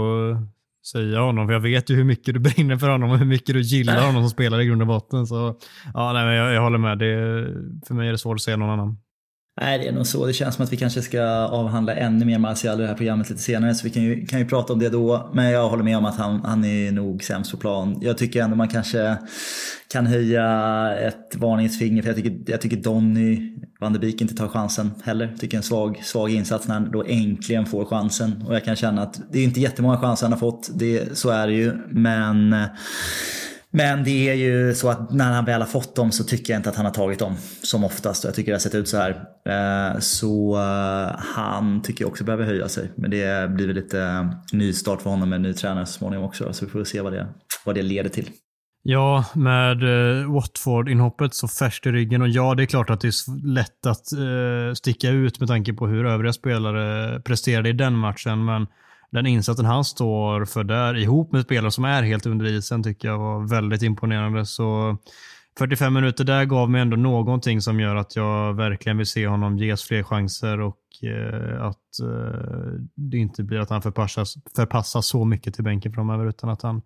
säga 0.93 1.21
honom, 1.21 1.47
för 1.47 1.53
jag 1.53 1.61
vet 1.61 1.91
ju 1.91 1.95
hur 1.95 2.05
mycket 2.05 2.35
du 2.35 2.41
brinner 2.41 2.77
för 2.77 2.89
honom 2.89 3.11
och 3.11 3.19
hur 3.19 3.27
mycket 3.27 3.55
du 3.55 3.61
gillar 3.61 4.07
honom 4.07 4.23
som 4.23 4.31
spelare 4.31 4.63
i 4.63 4.67
grund 4.67 4.83
och 4.83 4.89
botten. 4.89 5.27
Så 5.27 5.59
ja, 5.95 6.13
nej, 6.13 6.25
men 6.25 6.35
jag, 6.35 6.55
jag 6.55 6.63
håller 6.63 6.79
med. 6.79 6.99
Det, 6.99 7.15
för 7.87 7.95
mig 7.95 8.09
är 8.09 8.13
det 8.13 8.19
svårt 8.19 8.37
att 8.37 8.43
se 8.43 8.57
någon 8.57 8.71
annan. 8.71 8.99
Nej, 9.61 9.79
det 9.79 9.89
är 9.89 9.93
nog 9.93 10.07
så. 10.07 10.27
Det 10.27 10.33
känns 10.33 10.55
som 10.55 10.65
att 10.65 10.73
vi 10.73 10.77
kanske 10.77 11.03
ska 11.03 11.23
avhandla 11.47 11.95
ännu 11.95 12.25
mer 12.25 12.39
Martial 12.39 12.79
i 12.79 12.83
det 12.83 12.89
här 12.89 12.95
programmet 12.95 13.31
lite 13.31 13.43
senare, 13.43 13.75
så 13.75 13.85
vi 13.85 13.91
kan 13.91 14.03
ju, 14.03 14.27
kan 14.27 14.39
ju 14.39 14.47
prata 14.47 14.73
om 14.73 14.79
det 14.79 14.89
då. 14.89 15.31
Men 15.35 15.51
jag 15.51 15.69
håller 15.69 15.85
med 15.85 15.97
om 15.97 16.05
att 16.05 16.17
han, 16.17 16.41
han 16.45 16.65
är 16.65 16.93
nog 16.93 17.25
sämst 17.25 17.51
på 17.51 17.57
plan. 17.57 17.99
Jag 18.01 18.19
tycker 18.19 18.43
ändå 18.43 18.57
man 18.57 18.69
kanske 18.69 19.17
kan 19.93 20.07
höja 20.07 20.45
ett 20.97 21.37
varningens 21.37 21.79
finger, 21.79 22.03
för 22.03 22.09
jag 22.09 22.17
tycker, 22.17 22.53
jag 22.53 22.61
tycker 22.61 22.77
Donny 22.77 23.57
van 23.81 23.93
de 23.93 23.99
Beek 23.99 24.21
inte 24.21 24.35
tar 24.35 24.49
chansen 24.49 24.91
heller. 25.05 25.37
Tycker 25.39 25.57
en 25.57 25.63
svag, 25.63 26.01
svag 26.03 26.31
insats 26.31 26.69
när 26.69 26.75
han 26.75 26.91
då 26.91 27.05
äntligen 27.05 27.67
får 27.67 27.85
chansen. 27.85 28.45
Och 28.49 28.55
jag 28.55 28.65
kan 28.65 28.77
känna 28.77 29.03
att 29.03 29.21
det 29.33 29.39
är 29.39 29.45
inte 29.45 29.61
jättemånga 29.61 29.99
chanser 29.99 30.27
han 30.27 30.33
har 30.33 30.39
fått, 30.39 30.71
det, 30.75 31.19
så 31.19 31.31
är 31.31 31.47
det 31.47 31.53
ju. 31.53 31.73
Men 31.91 32.55
men 33.73 34.05
det 34.05 34.29
är 34.29 34.35
ju 34.35 34.75
så 34.75 34.89
att 34.89 35.13
när 35.13 35.33
han 35.33 35.45
väl 35.45 35.61
har 35.61 35.69
fått 35.69 35.97
dem 35.97 36.13
så 36.13 36.25
tycker 36.25 36.53
jag 36.53 36.59
inte 36.59 36.71
att 36.71 36.77
han 36.77 36.85
har 36.85 36.93
tagit 36.93 37.19
dem 37.19 37.37
som 37.63 37.85
oftast. 37.85 38.25
Jag 38.25 38.35
tycker 38.35 38.53
det 38.53 38.55
har 38.55 38.61
sett 38.61 38.75
ut 38.75 38.89
så 38.89 38.97
här. 38.97 39.11
Eh, 39.49 39.99
så 39.99 40.57
eh, 40.57 41.21
han 41.35 41.83
tycker 41.83 42.05
jag 42.05 42.11
också 42.11 42.25
behöver 42.25 42.45
höja 42.45 42.69
sig. 42.69 42.91
Men 42.97 43.11
det 43.11 43.51
blir 43.51 43.67
väl 43.67 43.77
lite 43.77 44.01
eh, 44.01 44.31
nystart 44.53 45.03
för 45.03 45.11
honom 45.11 45.29
med 45.29 45.37
en 45.37 45.43
ny 45.43 45.53
tränare 45.53 45.87
så 45.87 45.93
småningom 45.93 46.27
också. 46.27 46.53
Så 46.53 46.65
vi 46.65 46.71
får 46.71 46.85
se 46.85 47.01
vad 47.01 47.13
det, 47.13 47.29
vad 47.65 47.75
det 47.75 47.83
leder 47.83 48.11
till. 48.11 48.29
Ja, 48.83 49.25
med 49.35 49.79
Watford-inhoppet 50.27 51.35
så 51.35 51.49
färskt 51.49 51.87
i 51.87 51.91
ryggen 51.91 52.23
och 52.23 52.29
ja, 52.29 52.55
det 52.55 52.63
är 52.63 52.67
klart 52.67 52.91
att 52.91 53.01
det 53.01 53.09
är 53.09 53.47
lätt 53.55 53.87
att 53.87 54.07
sticka 54.77 55.11
ut 55.11 55.41
med 55.41 55.49
tanke 55.49 55.73
på 55.73 55.87
hur 55.87 56.07
övriga 56.07 56.33
spelare 56.33 57.21
presterade 57.21 57.69
i 57.69 57.73
den 57.73 57.95
matchen. 57.95 58.45
Men 58.45 58.67
den 59.11 59.27
insatsen 59.27 59.65
han 59.65 59.85
står 59.85 60.45
för 60.45 60.65
där 60.65 60.97
ihop 60.97 61.33
med 61.33 61.43
spelare 61.43 61.71
som 61.71 61.85
är 61.85 62.03
helt 62.03 62.27
under 62.27 62.47
isen 62.47 62.83
tycker 62.83 63.09
jag 63.09 63.19
var 63.19 63.49
väldigt 63.49 63.83
imponerande. 63.83 64.47
Så 64.47 64.97
45 65.59 65.95
minuter 65.95 66.25
där 66.25 66.45
gav 66.45 66.71
mig 66.71 66.81
ändå 66.81 66.97
någonting 66.97 67.61
som 67.61 67.81
gör 67.81 67.97
att 67.97 68.17
jag 68.17 68.55
verkligen 68.55 68.97
vill 68.99 69.07
se 69.07 69.27
honom 69.27 69.59
ges 69.59 69.85
fler 69.85 70.03
chanser 70.03 70.61
och 70.61 70.79
eh, 71.03 71.63
att 71.63 72.01
eh, 72.03 72.81
det 72.95 73.19
inte 73.19 73.43
blir 73.43 73.59
att 73.59 73.71
han 73.71 73.83
förpassas, 73.83 74.35
förpassas 74.57 75.07
så 75.07 75.25
mycket 75.25 75.55
till 75.55 75.65
bänken 75.65 75.93
framöver 75.93 76.27
utan 76.27 76.51
att 76.51 76.63
han 76.63 76.83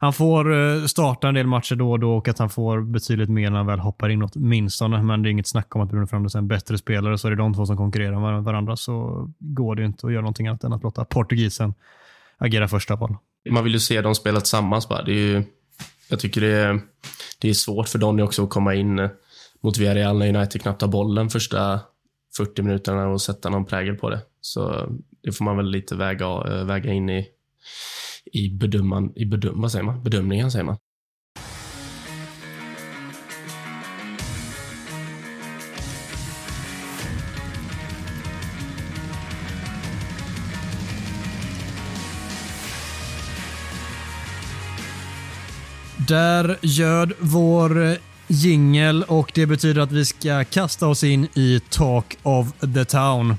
han 0.00 0.12
får 0.12 0.52
eh, 0.52 0.84
starta 0.84 1.28
en 1.28 1.34
del 1.34 1.46
matcher 1.46 1.74
då 1.74 1.92
och 1.92 2.00
då 2.00 2.16
och 2.16 2.28
att 2.28 2.38
han 2.38 2.50
får 2.50 2.80
betydligt 2.80 3.28
mer 3.28 3.50
när 3.50 3.56
han 3.56 3.66
väl 3.66 3.78
hoppar 3.78 4.08
in 4.08 4.22
åtminstone. 4.22 5.02
Men 5.02 5.22
det 5.22 5.28
är 5.28 5.30
inget 5.30 5.46
snack 5.46 5.76
om 5.76 5.82
att 5.82 5.90
Bruno 5.90 6.06
Fernandes 6.06 6.34
är 6.34 6.38
en 6.38 6.48
bättre 6.48 6.78
spelare, 6.78 7.18
så 7.18 7.26
är 7.26 7.30
det 7.30 7.36
de 7.36 7.54
två 7.54 7.66
som 7.66 7.76
konkurrerar 7.76 8.20
med 8.20 8.44
varandra 8.44 8.76
så 8.76 9.26
går 9.38 9.76
det 9.76 9.84
inte 9.84 10.06
att 10.06 10.12
göra 10.12 10.22
någonting 10.22 10.46
annat 10.46 10.64
än 10.64 10.72
att 10.72 10.82
låta 10.82 11.04
portugisen 11.04 11.74
agera 12.38 12.68
första 12.68 12.96
val. 12.96 13.16
Man 13.50 13.64
vill 13.64 13.72
ju 13.72 13.80
se 13.80 14.00
dem 14.00 14.14
spela 14.14 14.40
tillsammans 14.40 14.88
bara. 14.88 15.02
Det 15.02 15.12
är 15.12 15.36
ju, 15.36 15.44
jag 16.10 16.20
tycker 16.20 16.40
det 16.40 16.52
är, 16.52 16.80
det 17.40 17.48
är 17.48 17.54
svårt 17.54 17.88
för 17.88 17.98
Donny 17.98 18.22
också 18.22 18.44
att 18.44 18.50
komma 18.50 18.74
in 18.74 18.98
eh, 18.98 19.10
mot 19.60 19.78
Villarreal 19.78 20.18
när 20.18 20.36
United 20.36 20.62
knappt 20.62 20.82
har 20.82 20.88
bollen 20.88 21.30
första 21.30 21.80
40 22.36 22.62
minuterna 22.62 23.08
och 23.08 23.22
sätta 23.22 23.50
någon 23.50 23.64
prägel 23.64 23.96
på 23.96 24.10
det. 24.10 24.20
Så 24.40 24.88
det 25.22 25.32
får 25.32 25.44
man 25.44 25.56
väl 25.56 25.70
lite 25.70 25.96
väga, 25.96 26.26
eh, 26.26 26.64
väga 26.64 26.92
in 26.92 27.10
i 27.10 27.28
i, 28.32 28.50
bedöman, 28.50 29.12
i 29.16 29.24
bedöm, 29.24 29.60
vad 29.60 29.72
säger 29.72 29.84
man? 29.84 30.02
bedömningen. 30.02 30.50
Säger 30.50 30.64
man. 30.64 30.76
Där 46.08 46.56
göd 46.62 47.12
vår 47.18 47.96
jingel 48.26 49.02
och 49.02 49.32
det 49.34 49.46
betyder 49.46 49.80
att 49.80 49.92
vi 49.92 50.04
ska 50.04 50.44
kasta 50.44 50.86
oss 50.86 51.04
in 51.04 51.28
i 51.34 51.60
Talk 51.70 52.18
of 52.22 52.52
the 52.74 52.84
Town. 52.84 53.34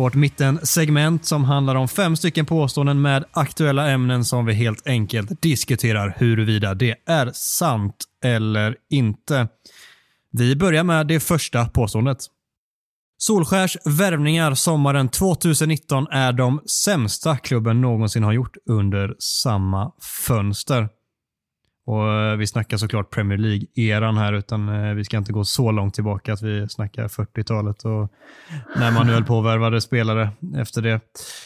Vårt 0.00 0.14
mittensegment 0.14 1.24
som 1.24 1.44
handlar 1.44 1.74
om 1.74 1.88
fem 1.88 2.16
stycken 2.16 2.46
påståenden 2.46 3.02
med 3.02 3.24
aktuella 3.32 3.90
ämnen 3.90 4.24
som 4.24 4.46
vi 4.46 4.52
helt 4.52 4.86
enkelt 4.86 5.42
diskuterar 5.42 6.14
huruvida 6.18 6.74
det 6.74 6.94
är 7.06 7.30
sant 7.34 8.04
eller 8.24 8.76
inte. 8.90 9.48
Vi 10.32 10.56
börjar 10.56 10.84
med 10.84 11.06
det 11.06 11.20
första 11.20 11.68
påståendet. 11.68 12.18
Solskärs 13.18 13.76
värvningar 13.84 14.54
sommaren 14.54 15.08
2019 15.08 16.06
är 16.10 16.32
de 16.32 16.60
sämsta 16.84 17.36
klubben 17.36 17.80
någonsin 17.80 18.22
har 18.22 18.32
gjort 18.32 18.56
under 18.68 19.14
samma 19.18 19.92
fönster. 20.26 20.88
Och 21.86 22.12
eh, 22.12 22.36
Vi 22.36 22.46
snackar 22.46 22.76
såklart 22.76 23.10
Premier 23.10 23.38
League-eran 23.38 24.18
här, 24.18 24.32
utan 24.32 24.68
eh, 24.68 24.94
vi 24.94 25.04
ska 25.04 25.16
inte 25.16 25.32
gå 25.32 25.44
så 25.44 25.70
långt 25.70 25.94
tillbaka 25.94 26.32
att 26.32 26.42
vi 26.42 26.68
snackar 26.68 27.08
40-talet 27.08 27.82
och 27.82 28.12
när 28.76 28.90
man 28.92 29.06
nu 29.06 29.12
höll 29.12 29.24
på 29.24 29.38
att 29.38 29.44
värvade 29.44 29.80
spelare 29.80 30.30
efter 30.56 30.82
det. 30.82 31.00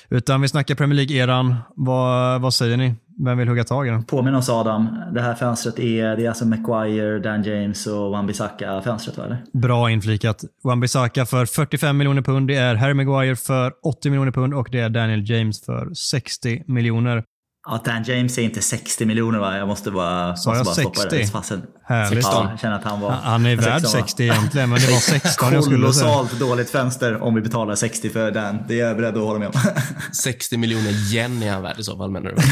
Utan 0.09 0.40
vi 0.40 0.49
snackar 0.49 0.75
Premier 0.75 0.97
League-eran. 0.97 1.55
Vad, 1.77 2.40
vad 2.40 2.55
säger 2.55 2.77
ni? 2.77 2.94
Vem 3.18 3.38
vill 3.38 3.49
hugga 3.49 3.64
tag 3.64 3.87
i 3.87 3.90
den? 3.90 4.05
Påminn 4.05 4.35
oss 4.35 4.49
Adam. 4.49 4.88
Det 5.14 5.20
här 5.20 5.35
fönstret 5.35 5.79
är, 5.79 6.16
det 6.16 6.25
är 6.25 6.29
alltså 6.29 6.47
Maguire, 6.47 7.18
Dan 7.18 7.42
James 7.42 7.87
och 7.87 8.11
Wan-Bissaka-fönstret 8.11 9.18
eller? 9.18 9.44
Bra 9.53 9.90
inflikat. 9.90 10.44
Wan-Bissaka 10.64 11.25
för 11.27 11.47
45 11.47 11.97
miljoner 11.97 12.23
pund. 12.23 12.49
Det 12.49 12.57
är 12.57 12.75
Harry 12.75 12.94
Maguire 12.94 13.37
för 13.37 13.73
80 13.83 14.11
miljoner 14.11 14.33
pund 14.33 14.55
och 14.55 14.68
det 14.73 14.81
är 14.81 14.88
Daniel 14.88 15.31
James 15.31 15.64
för 15.64 15.94
60 15.94 16.64
miljoner. 16.66 17.25
Ja, 17.66 17.83
Dan 17.85 18.03
James 18.03 18.38
är 18.38 18.42
inte 18.42 18.62
60 18.62 19.07
miljoner 19.07 19.38
va? 19.38 19.57
Jag 19.57 19.68
måste 19.68 19.90
bara, 19.90 20.37
Sa 20.37 20.55
måste 20.55 20.81
jag 20.83 20.92
bara 20.92 21.11
60? 21.11 21.27
Fasen. 21.33 21.62
Härligt. 21.85 22.24
Ja, 22.24 22.46
jag 22.50 22.61
känner 22.61 22.77
att 22.77 22.85
han 22.85 23.00
var... 23.00 23.11
Han 23.11 23.46
är 23.46 23.57
värd 23.57 23.87
60 23.87 24.22
egentligen, 24.22 24.70
men 24.70 24.81
det 24.81 24.87
var 24.87 24.98
16 24.98 25.53
jag 25.53 25.64
skulle 25.64 25.92
säga. 25.92 26.05
Kolossalt 26.07 26.38
dåligt 26.40 26.70
fönster 26.70 27.22
om 27.22 27.35
vi 27.35 27.40
betalar 27.40 27.74
60 27.74 28.11
för 28.11 28.31
Dan. 28.31 28.59
Det 28.68 28.81
är 28.81 28.87
jag 28.87 28.96
beredd 28.96 29.16
att 29.16 29.22
hålla 29.22 29.38
med 29.38 29.48
om. 29.48 29.55
60 30.12 30.57
miljoner 30.57 31.14
yen 31.14 31.42
är 31.42 31.53
han 31.53 31.62
värd 31.62 31.79
i 31.79 31.83
så 31.85 31.96
fall 31.96 32.11
menar 32.11 32.31
du? 32.31 32.37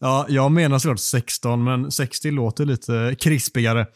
ja, 0.00 0.26
jag 0.28 0.52
menar 0.52 0.78
såklart 0.78 1.00
16, 1.00 1.64
men 1.64 1.90
60 1.92 2.30
låter 2.30 2.64
lite 2.64 3.16
krispigare. 3.20 3.86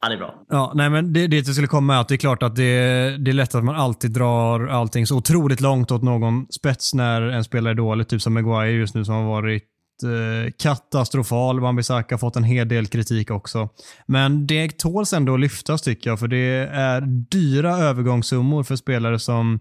Ja, 0.00 0.08
det 0.08 0.14
är 0.14 0.18
bra. 0.18 0.34
Ja, 0.48 0.72
nej 0.74 0.90
men 0.90 1.12
det, 1.12 1.26
det 1.26 1.36
jag 1.36 1.46
skulle 1.46 1.66
komma 1.66 1.96
är 1.96 2.00
att 2.00 2.08
det 2.08 2.14
är 2.14 2.16
klart 2.16 2.42
att 2.42 2.56
det, 2.56 3.16
det 3.18 3.30
är 3.30 3.32
lätt 3.32 3.54
att 3.54 3.64
man 3.64 3.76
alltid 3.76 4.10
drar 4.10 4.66
allting 4.66 5.06
så 5.06 5.16
otroligt 5.16 5.60
långt 5.60 5.90
åt 5.90 6.02
någon 6.02 6.46
spets 6.50 6.94
när 6.94 7.22
en 7.22 7.44
spelare 7.44 7.72
är 7.72 7.74
dålig. 7.74 8.08
Typ 8.08 8.22
som 8.22 8.34
Maguire 8.34 8.70
just 8.70 8.94
nu 8.94 9.04
som 9.04 9.14
har 9.14 9.24
varit 9.24 9.64
eh, 10.02 10.52
katastrofal. 10.58 11.60
Wan-Bissaka 11.60 12.14
har 12.14 12.18
fått 12.18 12.36
en 12.36 12.44
hel 12.44 12.68
del 12.68 12.86
kritik 12.86 13.30
också. 13.30 13.68
Men 14.06 14.46
det 14.46 14.78
tåls 14.78 15.12
ändå 15.12 15.34
att 15.34 15.40
lyftas 15.40 15.82
tycker 15.82 16.10
jag, 16.10 16.18
för 16.18 16.28
det 16.28 16.68
är 16.72 17.00
dyra 17.30 17.76
övergångssummor 17.76 18.62
för 18.62 18.76
spelare 18.76 19.18
som 19.18 19.60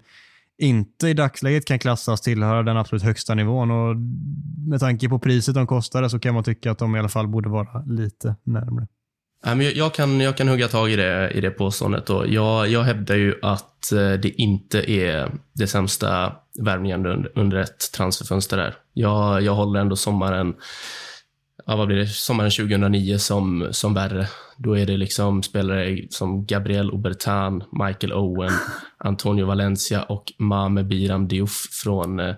inte 0.57 1.07
i 1.07 1.13
dagsläget 1.13 1.65
kan 1.65 1.79
klassas 1.79 2.21
tillhöra 2.21 2.63
den 2.63 2.77
absolut 2.77 3.03
högsta 3.03 3.35
nivån. 3.35 3.71
Och 3.71 3.95
med 4.67 4.79
tanke 4.79 5.09
på 5.09 5.19
priset 5.19 5.55
de 5.55 5.67
kostade 5.67 6.09
så 6.09 6.19
kan 6.19 6.33
man 6.33 6.43
tycka 6.43 6.71
att 6.71 6.77
de 6.77 6.95
i 6.95 6.99
alla 6.99 7.09
fall 7.09 7.27
borde 7.27 7.49
vara 7.49 7.83
lite 7.85 8.35
närmre. 8.43 8.87
Jag 9.75 9.93
kan, 9.93 10.21
jag 10.21 10.37
kan 10.37 10.47
hugga 10.47 10.67
tag 10.67 10.91
i 10.91 10.95
det, 10.95 11.31
i 11.31 11.41
det 11.41 11.49
påståendet. 11.49 12.09
Jag, 12.09 12.67
jag 12.67 12.83
hävdar 12.83 13.15
ju 13.15 13.35
att 13.41 13.91
eh, 13.91 14.13
det 14.13 14.29
inte 14.29 14.91
är 14.91 15.31
det 15.53 15.67
sämsta 15.67 16.33
värvningen 16.59 17.05
under, 17.05 17.31
under 17.35 17.57
ett 17.57 17.91
transferfönster 17.93 18.57
där. 18.57 18.75
Jag, 18.93 19.41
jag 19.41 19.55
håller 19.55 19.79
ändå 19.79 19.95
sommaren, 19.95 20.55
ja, 21.65 21.75
vad 21.75 21.87
blir 21.87 21.97
det, 21.97 22.07
sommaren 22.07 22.51
2009 22.51 23.17
som, 23.17 23.67
som 23.71 23.93
värre. 23.93 24.27
Då 24.57 24.77
är 24.77 24.85
det 24.85 24.97
liksom 24.97 25.43
spelare 25.43 26.07
som 26.09 26.45
Gabriel 26.45 26.91
Obertan, 26.91 27.63
Michael 27.71 28.13
Owen, 28.13 28.53
Antonio 28.97 29.45
Valencia 29.45 30.03
och 30.03 30.33
Mame 30.37 30.83
Biram 30.83 31.27
Diouf 31.27 31.67
från 31.83 32.19
eh, 32.19 32.35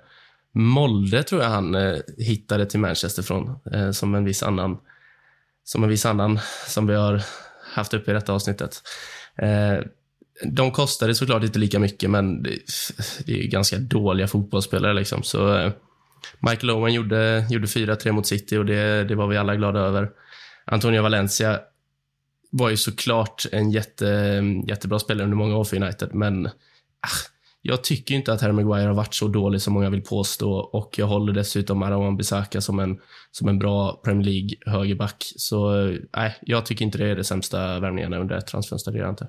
Molde, 0.53 1.23
tror 1.23 1.41
jag 1.41 1.49
han 1.49 1.75
eh, 1.75 1.97
hittade 2.17 2.65
till 2.65 2.79
Manchester 2.79 3.23
från, 3.23 3.59
eh, 3.73 3.91
som 3.91 4.15
en 4.15 4.25
viss 4.25 4.43
annan 4.43 4.77
som 5.71 5.83
en 5.83 5.89
viss 5.89 6.05
annan 6.05 6.39
som 6.67 6.87
vi 6.87 6.95
har 6.95 7.21
haft 7.73 7.93
uppe 7.93 8.11
i 8.11 8.13
detta 8.13 8.33
avsnittet. 8.33 8.81
Eh, 9.37 9.85
de 10.43 10.71
kostade 10.71 11.15
såklart 11.15 11.43
inte 11.43 11.59
lika 11.59 11.79
mycket, 11.79 12.09
men 12.09 12.43
det, 12.43 12.59
det 13.25 13.43
är 13.43 13.47
ganska 13.47 13.77
dåliga 13.77 14.27
fotbollsspelare. 14.27 14.93
Liksom. 14.93 15.23
Så 15.23 15.57
eh, 15.57 15.71
Michael 16.39 16.71
Owen 16.71 16.93
gjorde, 16.93 17.45
gjorde 17.49 17.67
4-3 17.67 18.11
mot 18.11 18.27
City 18.27 18.57
och 18.57 18.65
det, 18.65 19.03
det 19.03 19.15
var 19.15 19.27
vi 19.27 19.37
alla 19.37 19.55
glada 19.55 19.79
över. 19.79 20.09
Antonio 20.65 21.01
Valencia 21.01 21.59
var 22.51 22.69
ju 22.69 22.77
såklart 22.77 23.45
en 23.51 23.71
jätte, 23.71 24.43
jättebra 24.67 24.99
spelare 24.99 25.23
under 25.23 25.37
många 25.37 25.57
år 25.57 25.63
för 25.63 25.77
United, 25.83 26.09
men 26.13 26.45
ah, 26.45 27.19
jag 27.69 27.83
tycker 27.83 28.15
inte 28.15 28.33
att 28.33 28.41
Harry 28.41 28.53
Maguire 28.53 28.87
har 28.87 28.93
varit 28.93 29.13
så 29.13 29.27
dålig 29.27 29.61
som 29.61 29.73
många 29.73 29.89
vill 29.89 30.01
påstå 30.01 30.51
och 30.51 30.95
jag 30.97 31.07
håller 31.07 31.33
dessutom 31.33 31.83
Arawan 31.83 32.17
Bissaka 32.17 32.61
som 32.61 32.79
en, 32.79 32.99
som 33.31 33.47
en 33.47 33.59
bra 33.59 34.01
Premier 34.03 34.25
League 34.25 34.49
högerback. 34.65 35.23
Så 35.35 35.87
eh, 35.87 35.97
nej, 36.17 36.35
jag 36.41 36.65
tycker 36.65 36.85
inte 36.85 36.97
det 36.97 37.07
är 37.07 37.15
det 37.15 37.23
sämsta 37.23 37.79
värvningarna 37.79 38.17
under 38.17 38.35
ett 38.35 38.47
transfönster, 38.47 38.91
det 38.91 38.99
är 38.99 39.09
inte. 39.09 39.27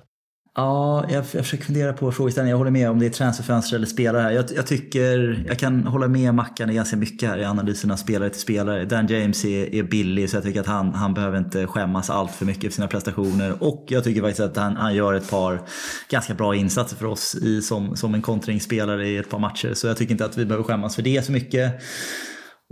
Ja, 0.55 1.05
jag, 1.09 1.17
jag 1.17 1.43
försöker 1.43 1.63
fundera 1.63 1.93
på 1.93 2.11
frågeställningen. 2.11 2.51
Jag 2.51 2.57
håller 2.57 2.71
med 2.71 2.89
om 2.89 2.99
det 2.99 3.05
är 3.05 3.09
transferfönster 3.09 3.75
eller 3.75 3.85
spelare. 3.85 4.33
Jag, 4.33 4.45
jag 4.55 4.67
tycker, 4.67 5.43
jag 5.47 5.59
kan 5.59 5.83
hålla 5.87 6.07
med 6.07 6.35
Mackan 6.35 6.69
i 6.69 6.73
ganska 6.73 6.97
mycket 6.97 7.29
här 7.29 7.37
i 7.37 7.45
analysen 7.45 7.91
av 7.91 7.95
spelare 7.95 8.29
till 8.29 8.41
spelare. 8.41 8.85
Dan 8.85 9.07
James 9.07 9.45
är, 9.45 9.75
är 9.75 9.83
billig 9.83 10.29
så 10.29 10.35
jag 10.35 10.43
tycker 10.43 10.59
att 10.59 10.67
han, 10.67 10.93
han 10.93 11.13
behöver 11.13 11.37
inte 11.37 11.67
skämmas 11.67 12.09
allt 12.09 12.31
för 12.31 12.45
mycket 12.45 12.63
för 12.63 12.71
sina 12.71 12.87
prestationer. 12.87 13.63
Och 13.63 13.85
jag 13.87 14.03
tycker 14.03 14.21
faktiskt 14.21 14.39
att 14.39 14.57
han, 14.57 14.75
han 14.75 14.95
gör 14.95 15.13
ett 15.13 15.29
par 15.29 15.61
ganska 16.09 16.33
bra 16.33 16.55
insatser 16.55 16.95
för 16.95 17.05
oss 17.05 17.35
i, 17.35 17.61
som, 17.61 17.95
som 17.95 18.13
en 18.13 18.21
kontringsspelare 18.21 19.07
i 19.07 19.17
ett 19.17 19.29
par 19.29 19.39
matcher. 19.39 19.73
Så 19.73 19.87
jag 19.87 19.97
tycker 19.97 20.11
inte 20.11 20.25
att 20.25 20.37
vi 20.37 20.45
behöver 20.45 20.63
skämmas 20.63 20.95
för 20.95 21.01
det 21.01 21.25
så 21.25 21.31
mycket. 21.31 21.81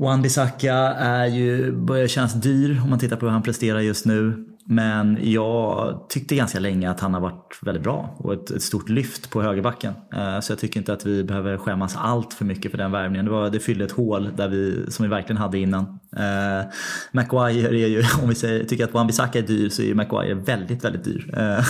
Wan 0.01 0.21
Bissaka 0.21 0.73
är 0.99 1.25
ju, 1.25 1.71
börjar 1.71 2.07
kännas 2.07 2.33
dyr 2.33 2.81
om 2.83 2.89
man 2.89 2.99
tittar 2.99 3.15
på 3.15 3.25
hur 3.25 3.33
han 3.33 3.43
presterar 3.43 3.79
just 3.79 4.05
nu. 4.05 4.45
Men 4.71 5.17
jag 5.21 5.99
tyckte 6.09 6.35
ganska 6.35 6.59
länge 6.59 6.89
att 6.89 6.99
han 6.99 7.13
har 7.13 7.21
varit 7.21 7.59
väldigt 7.61 7.83
bra 7.83 8.15
och 8.17 8.33
ett, 8.33 8.51
ett 8.51 8.63
stort 8.63 8.89
lyft 8.89 9.29
på 9.29 9.41
högerbacken. 9.41 9.93
Eh, 10.13 10.39
så 10.39 10.51
jag 10.51 10.59
tycker 10.59 10.79
inte 10.79 10.93
att 10.93 11.05
vi 11.05 11.23
behöver 11.23 11.57
skämmas 11.57 11.95
allt 11.97 12.33
för 12.33 12.45
mycket 12.45 12.71
för 12.71 12.77
den 12.77 12.91
värvningen. 12.91 13.25
Det, 13.25 13.31
var, 13.31 13.49
det 13.49 13.59
fyllde 13.59 13.85
ett 13.85 13.91
hål 13.91 14.29
där 14.35 14.47
vi, 14.47 14.91
som 14.91 15.03
vi 15.03 15.09
verkligen 15.09 15.37
hade 15.37 15.59
innan. 15.59 15.98
Eh, 16.17 16.65
Maguire 17.11 17.67
är 17.67 17.87
ju, 17.87 18.03
om 18.23 18.29
vi 18.29 18.35
säger, 18.35 18.63
tycker 18.63 18.83
att 18.83 18.93
Wan-Bissaka 18.93 19.37
är 19.37 19.41
dyr 19.41 19.69
så 19.69 19.81
är 19.81 19.85
ju 19.85 19.95
Maguire 19.95 20.33
väldigt, 20.33 20.83
väldigt 20.83 21.03
dyr. 21.03 21.33
Eh, 21.37 21.65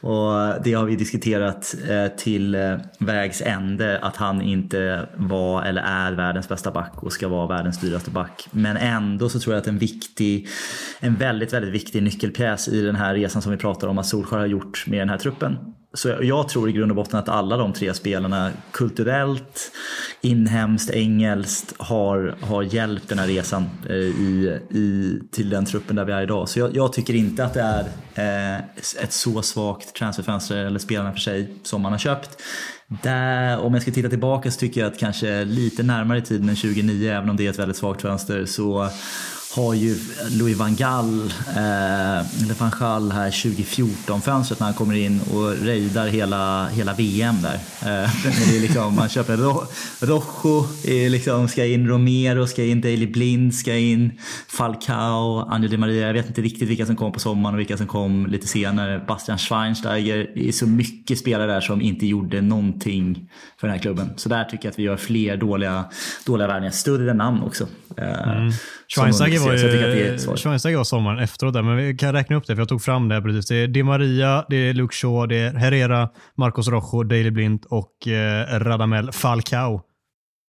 och 0.00 0.62
det 0.64 0.72
har 0.72 0.84
vi 0.84 0.96
diskuterat 0.96 1.74
eh, 1.88 2.06
till 2.16 2.54
eh, 2.54 2.76
vägs 2.98 3.42
ände 3.42 3.98
att 3.98 4.16
han 4.16 4.42
inte 4.42 5.08
var 5.16 5.62
eller 5.62 5.82
är 5.82 6.12
världens 6.12 6.48
bästa 6.48 6.70
back 6.70 7.02
och 7.02 7.12
ska 7.12 7.28
vara 7.28 7.46
världens 7.46 7.80
dyraste 7.80 8.10
back. 8.10 8.48
Men 8.50 8.76
ändå 8.76 9.28
så 9.28 9.40
tror 9.40 9.54
jag 9.54 9.60
att 9.60 9.68
en 9.68 9.78
viktig, 9.78 10.48
en 11.00 11.14
väldigt, 11.14 11.52
väldigt 11.52 11.74
viktig 11.74 12.02
nyckelpjäs 12.02 12.68
i 12.68 12.82
den 12.82 12.96
här 12.96 13.14
resan 13.14 13.42
som 13.42 13.52
vi 13.52 13.58
pratar 13.58 13.88
om 13.88 13.98
att 13.98 14.06
Solskjaer 14.06 14.40
har 14.40 14.46
gjort 14.46 14.84
med 14.86 15.00
den 15.00 15.08
här 15.08 15.18
truppen. 15.18 15.56
Så 15.98 16.16
jag 16.20 16.48
tror 16.48 16.68
i 16.68 16.72
grund 16.72 16.92
och 16.92 16.96
botten 16.96 17.18
att 17.18 17.28
alla 17.28 17.56
de 17.56 17.72
tre 17.72 17.94
spelarna 17.94 18.50
kulturellt, 18.72 19.70
inhemskt, 20.20 20.90
engelskt 20.90 21.74
har, 21.78 22.36
har 22.40 22.62
hjälpt 22.62 23.08
den 23.08 23.18
här 23.18 23.26
resan 23.26 23.70
eh, 23.88 23.94
i, 23.96 24.60
i, 24.70 25.18
till 25.32 25.50
den 25.50 25.64
truppen 25.64 25.96
där 25.96 26.04
vi 26.04 26.12
är 26.12 26.22
idag. 26.22 26.48
Så 26.48 26.58
jag, 26.58 26.76
jag 26.76 26.92
tycker 26.92 27.14
inte 27.14 27.44
att 27.44 27.54
det 27.54 27.60
är 27.60 27.84
eh, 28.14 28.58
ett 29.02 29.12
så 29.12 29.42
svagt 29.42 29.94
transferfönster 29.94 30.56
eller 30.56 30.78
spelarna 30.78 31.12
för 31.12 31.20
sig 31.20 31.54
som 31.62 31.82
man 31.82 31.92
har 31.92 31.98
köpt. 31.98 32.42
Där, 33.02 33.58
om 33.58 33.74
jag 33.74 33.82
ska 33.82 33.90
titta 33.90 34.08
tillbaka 34.08 34.50
så 34.50 34.60
tycker 34.60 34.80
jag 34.80 34.92
att 34.92 34.98
kanske 34.98 35.44
lite 35.44 35.82
närmare 35.82 36.18
i 36.18 36.22
tiden 36.22 36.48
än 36.48 36.56
2009, 36.56 37.12
även 37.12 37.30
om 37.30 37.36
det 37.36 37.46
är 37.46 37.50
ett 37.50 37.58
väldigt 37.58 37.76
svagt 37.76 38.02
fönster, 38.02 38.44
så 38.44 38.88
har 39.54 39.74
ju 39.74 39.96
Louis 40.30 40.56
van 40.56 40.76
Gaal, 40.76 41.32
eh, 41.48 42.42
eller 42.42 42.58
van 42.58 42.72
Gaal 42.78 43.12
här 43.12 43.30
2014-fönstret 43.30 44.60
när 44.60 44.64
han 44.66 44.74
kommer 44.74 44.94
in 44.94 45.20
och 45.32 45.50
rejdar 45.50 46.06
hela, 46.06 46.66
hela 46.66 46.94
VM 46.94 47.36
där. 47.42 47.54
Eh, 47.54 48.10
det 48.48 48.56
är 48.56 48.60
liksom, 48.60 48.94
man 48.94 49.08
köper 49.08 49.36
Ro 49.36 49.62
Rojo, 50.00 50.66
är 50.84 51.10
liksom, 51.10 51.48
ska 51.48 51.64
in 51.64 51.88
Romero, 51.88 52.46
ska 52.46 52.64
in 52.64 52.80
Daily 52.80 53.06
Blind, 53.06 53.54
ska 53.54 53.74
in 53.74 54.12
Falcao, 54.48 55.48
Angel 55.48 55.70
Di 55.70 55.76
Maria. 55.76 56.06
Jag 56.06 56.14
vet 56.14 56.28
inte 56.28 56.42
riktigt 56.42 56.68
vilka 56.68 56.86
som 56.86 56.96
kom 56.96 57.12
på 57.12 57.20
sommaren 57.20 57.54
och 57.54 57.60
vilka 57.60 57.76
som 57.76 57.86
kom 57.86 58.26
lite 58.26 58.46
senare. 58.46 59.04
Bastian 59.06 59.38
Schweinsteiger. 59.38 60.30
Det 60.34 60.48
är 60.48 60.52
så 60.52 60.66
mycket 60.66 61.18
spelare 61.18 61.52
där 61.52 61.60
som 61.60 61.80
inte 61.80 62.06
gjorde 62.06 62.40
någonting 62.40 63.30
för 63.60 63.66
den 63.66 63.76
här 63.76 63.82
klubben. 63.82 64.10
Så 64.16 64.28
där 64.28 64.44
tycker 64.44 64.64
jag 64.64 64.72
att 64.72 64.78
vi 64.78 64.82
gör 64.82 64.96
fler 64.96 65.36
dåliga, 65.36 65.84
dåliga 66.26 66.48
värvningar. 66.48 66.72
Större 66.72 67.14
namn 67.14 67.42
också. 67.42 67.66
Eh, 67.96 68.28
mm. 68.28 68.52
Schweinsteiger 68.94 69.38
var, 69.38 69.52
ju, 69.52 70.36
Schweinsteiger 70.36 70.76
var 70.76 70.84
sommaren 70.84 71.18
efteråt 71.18 71.54
där, 71.54 71.62
men 71.62 71.76
vi 71.76 71.96
kan 71.96 72.12
räkna 72.12 72.36
upp 72.36 72.46
det 72.46 72.54
för 72.54 72.60
jag 72.60 72.68
tog 72.68 72.82
fram 72.82 73.08
det 73.08 73.22
precis. 73.22 73.46
Det 73.46 73.56
är 73.56 73.68
Di 73.68 73.82
Maria, 73.82 74.44
det 74.48 74.56
är 74.56 74.74
Luke 74.74 74.94
Shaw, 74.94 75.26
det 75.28 75.36
är 75.36 75.54
Herrera, 75.54 76.08
Marcos 76.36 76.68
Rojo, 76.68 77.02
Daley 77.02 77.30
Blind 77.30 77.64
och 77.68 78.08
eh, 78.08 78.60
Radamel 78.60 79.12
Falcao. 79.12 79.82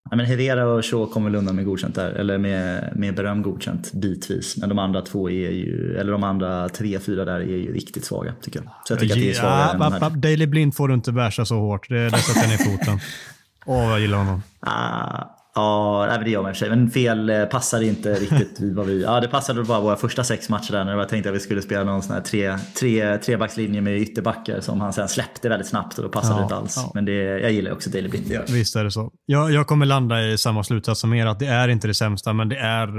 Ja, 0.10 0.16
men 0.16 0.26
Herrera 0.26 0.68
och 0.68 0.86
Shaw 0.86 1.06
kommer 1.06 1.30
väl 1.30 1.36
undan 1.40 1.56
med 1.56 1.66
godkänt 1.66 1.96
där, 1.96 2.12
eller 2.12 2.38
med, 2.38 2.94
med 2.96 3.16
beröm 3.16 3.42
godkänt 3.42 3.94
bitvis. 3.94 4.58
Men 4.58 4.70
de 4.70 4.80
andra 4.80 5.02
två 5.02 5.30
är 5.30 5.52
ju, 5.52 5.98
eller 6.00 6.12
de 6.12 6.24
andra 6.24 6.70
tre, 6.70 7.00
fyra 7.00 7.26
där 7.26 7.40
är 7.40 7.58
ju 7.58 7.74
riktigt 7.74 8.06
svaga 8.06 8.34
tycker 8.42 8.60
jag. 8.60 8.72
Så 8.86 8.94
jag 8.94 9.00
tycker 9.00 9.16
ja, 9.16 9.20
att 9.20 9.24
det 9.24 9.30
är 9.30 9.74
svagare 9.74 9.98
ja, 10.02 10.10
Daley 10.10 10.48
Blind 10.48 10.76
får 10.76 10.88
du 10.88 10.94
inte 10.94 11.12
bärsa 11.12 11.46
så 11.46 11.60
hårt, 11.60 11.90
det, 11.90 12.10
det 12.10 12.18
sätter 12.18 12.48
ner 12.48 12.78
foten. 12.78 13.00
Åh, 13.66 13.78
oh, 13.78 13.90
jag 13.90 14.00
gillar 14.00 14.18
honom. 14.18 14.44
Ah, 14.60 15.24
Ja, 15.60 16.18
det 16.24 16.30
gör 16.30 16.42
man 16.42 16.50
i 16.50 16.54
och 16.54 16.58
för 16.58 16.66
sig. 16.66 16.70
Men 16.70 16.92
fel 16.92 17.30
eh, 17.30 17.46
passade 17.46 17.86
inte 17.86 18.14
riktigt 18.14 18.60
vad 18.76 18.86
vi... 18.86 19.04
Ja, 19.04 19.20
det 19.20 19.28
passade 19.28 19.64
bara 19.64 19.80
våra 19.80 19.96
första 19.96 20.24
sex 20.24 20.50
matcher 20.50 20.72
där 20.72 20.86
när 20.86 20.98
jag 20.98 21.10
tänkte 21.10 21.30
att 21.30 21.36
vi 21.36 21.40
skulle 21.40 21.62
spela 21.62 21.84
någon 21.84 22.04
sån 22.04 22.14
här 22.14 22.22
tre, 22.22 22.58
tre, 22.80 23.18
trebackslinje 23.18 23.82
med 23.82 23.98
ytterbackar 23.98 24.62
som 24.62 24.82
han 24.82 24.94
sen 24.94 25.10
släppte 25.10 25.50
väldigt 25.50 25.68
snabbt 25.68 25.98
och 25.98 26.04
då 26.04 26.10
passade 26.10 26.40
det 26.40 26.44
inte 26.44 26.56
alls. 26.56 26.74
Ja. 26.78 26.92
Men 26.94 27.06
det, 27.06 27.14
jag 27.14 27.52
gillar 27.52 27.72
också 27.72 27.90
Daily 27.90 28.10
Blind. 28.10 28.32
Ja. 28.32 28.42
Visst 28.48 28.76
är 28.76 28.84
det 28.84 28.92
så. 28.92 29.12
Jag, 29.26 29.52
jag 29.52 29.68
kommer 29.68 29.86
landa 29.86 30.28
i 30.28 30.38
samma 30.38 30.64
slutsats 30.64 31.02
som 31.02 31.14
er, 31.14 31.26
att 31.26 31.40
det 31.40 31.48
är 31.48 31.68
inte 31.68 31.88
det 31.88 31.94
sämsta, 31.94 32.34
men 32.34 32.50
det 32.50 32.58
är... 32.58 32.90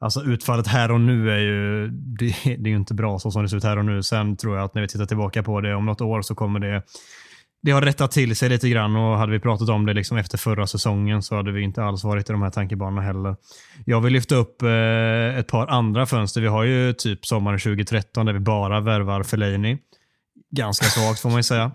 Alltså 0.00 0.22
utfallet 0.22 0.66
här 0.66 0.90
och 0.90 1.00
nu 1.00 1.30
är 1.30 1.38
ju, 1.38 1.88
det, 1.88 2.34
det 2.44 2.68
är 2.68 2.70
ju 2.70 2.76
inte 2.76 2.94
bra 2.94 3.18
så 3.18 3.30
som 3.30 3.42
det 3.42 3.48
ser 3.48 3.56
ut 3.56 3.64
här 3.64 3.78
och 3.78 3.84
nu. 3.84 4.02
Sen 4.02 4.36
tror 4.36 4.56
jag 4.56 4.64
att 4.64 4.74
när 4.74 4.82
vi 4.82 4.88
tittar 4.88 5.06
tillbaka 5.06 5.42
på 5.42 5.60
det 5.60 5.74
om 5.74 5.86
något 5.86 6.00
år 6.00 6.22
så 6.22 6.34
kommer 6.34 6.60
det 6.60 6.82
det 7.62 7.70
har 7.70 7.82
rättat 7.82 8.10
till 8.10 8.36
sig 8.36 8.48
lite 8.48 8.68
grann 8.68 8.96
och 8.96 9.18
hade 9.18 9.32
vi 9.32 9.40
pratat 9.40 9.68
om 9.68 9.86
det 9.86 9.94
liksom 9.94 10.16
efter 10.16 10.38
förra 10.38 10.66
säsongen 10.66 11.22
så 11.22 11.36
hade 11.36 11.52
vi 11.52 11.62
inte 11.62 11.82
alls 11.82 12.04
varit 12.04 12.30
i 12.30 12.32
de 12.32 12.42
här 12.42 12.50
tankebanorna 12.50 13.02
heller. 13.02 13.36
Jag 13.86 14.00
vill 14.00 14.12
lyfta 14.12 14.34
upp 14.34 14.62
eh, 14.62 15.38
ett 15.38 15.46
par 15.46 15.66
andra 15.66 16.06
fönster. 16.06 16.40
Vi 16.40 16.46
har 16.46 16.64
ju 16.64 16.92
typ 16.92 17.26
sommaren 17.26 17.58
2013 17.58 18.26
där 18.26 18.32
vi 18.32 18.40
bara 18.40 18.80
värvar 18.80 19.22
Fellaini. 19.22 19.78
Ganska 20.50 20.86
svagt 20.86 21.20
får 21.20 21.28
man 21.28 21.38
ju 21.38 21.42
säga. 21.42 21.70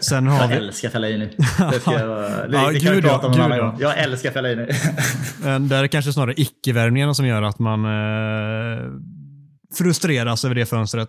Sen 0.00 0.26
har 0.26 0.40
jag 0.40 0.48
vi... 0.48 0.54
älskar 0.54 0.88
Fellaini. 0.88 1.26
Det, 1.72 1.80
ska 1.80 1.92
jag, 1.92 2.50
det, 2.50 2.56
ja, 2.56 2.70
det 2.72 2.80
kan 2.80 2.94
vi 2.94 3.02
prata 3.02 3.26
om 3.26 3.32
en 3.32 3.40
annan 3.40 3.58
gång. 3.58 3.76
Jag 3.80 3.98
älskar 3.98 4.30
Fellaini. 4.30 4.66
det 5.68 5.76
är 5.76 5.86
kanske 5.86 6.12
snarare 6.12 6.34
icke-värvningarna 6.36 7.14
som 7.14 7.26
gör 7.26 7.42
att 7.42 7.58
man 7.58 7.84
eh, 7.84 8.84
frustreras 9.78 10.44
över 10.44 10.54
det 10.54 10.66
fönstret. 10.66 11.08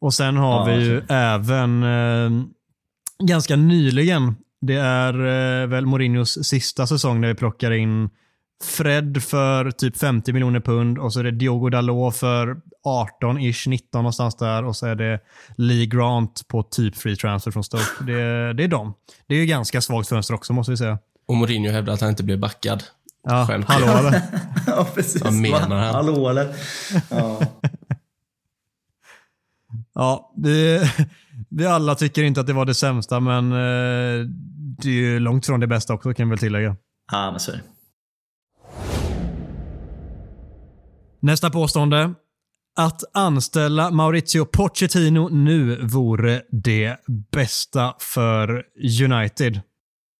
Och 0.00 0.14
sen 0.14 0.36
har 0.36 0.70
ja, 0.70 0.76
vi 0.76 0.84
ju 0.84 1.02
även 1.08 1.82
eh, 1.82 2.30
ganska 3.20 3.56
nyligen. 3.56 4.36
Det 4.60 4.74
är 4.74 5.14
eh, 5.14 5.66
väl 5.66 5.86
Mourinhos 5.86 6.38
sista 6.46 6.86
säsong 6.86 7.20
när 7.20 7.28
vi 7.28 7.34
plockar 7.34 7.70
in 7.70 8.10
Fred 8.64 9.22
för 9.22 9.70
typ 9.70 9.96
50 9.96 10.32
miljoner 10.32 10.60
pund 10.60 10.98
och 10.98 11.12
så 11.12 11.20
är 11.20 11.24
det 11.24 11.30
Diogo 11.30 11.68
Dalot 11.68 12.16
för 12.16 12.56
18-ish, 12.84 13.68
19 13.68 13.98
någonstans 13.98 14.36
där 14.36 14.64
och 14.64 14.76
så 14.76 14.86
är 14.86 14.94
det 14.94 15.20
Lee 15.56 15.86
Grant 15.86 16.48
på 16.48 16.62
typ 16.62 16.96
free 16.96 17.16
transfer 17.16 17.50
från 17.50 17.64
Stoke. 17.64 18.04
Det, 18.06 18.52
det 18.52 18.64
är 18.64 18.68
dem. 18.68 18.94
Det 19.26 19.34
är 19.34 19.38
ju 19.38 19.46
ganska 19.46 19.80
svagt 19.80 20.08
fönster 20.08 20.34
också 20.34 20.52
måste 20.52 20.70
vi 20.70 20.76
säga. 20.76 20.98
Och 21.26 21.36
Mourinho 21.36 21.72
hävdar 21.72 21.92
att 21.92 22.00
han 22.00 22.10
inte 22.10 22.22
blev 22.24 22.38
backad. 22.38 22.84
Ja, 23.22 23.46
Skämt. 23.46 23.64
hallå 23.68 23.86
eller? 23.86 24.22
ja, 24.66 24.86
precis. 24.94 25.24
Vad 25.24 25.32
menar 25.32 25.76
han? 25.76 25.94
Hallå 25.94 26.28
eller? 26.28 26.54
Ja. 27.10 27.40
Ja, 29.94 30.32
vi, 30.36 30.80
vi 31.60 31.66
alla 31.66 31.94
tycker 31.94 32.22
inte 32.22 32.40
att 32.40 32.46
det 32.46 32.52
var 32.52 32.64
det 32.64 32.74
sämsta, 32.74 33.20
men 33.20 33.52
eh, 33.52 34.26
det 34.82 34.88
är 34.88 34.92
ju 34.92 35.20
långt 35.20 35.46
från 35.46 35.60
det 35.60 35.66
bästa 35.66 35.94
också 35.94 36.14
kan 36.14 36.28
vi 36.28 36.30
väl 36.30 36.38
tillägga. 36.38 36.76
ja, 37.12 37.30
men 37.30 37.40
så 37.40 37.52
är 37.52 37.56
det. 37.56 37.62
Nästa 41.20 41.50
påstående. 41.50 42.14
Att 42.76 43.00
anställa 43.12 43.90
Maurizio 43.90 44.44
Pochettino 44.44 45.28
nu 45.28 45.86
vore 45.86 46.42
det 46.50 46.96
bästa 47.32 47.94
för 47.98 48.64
United. 49.04 49.60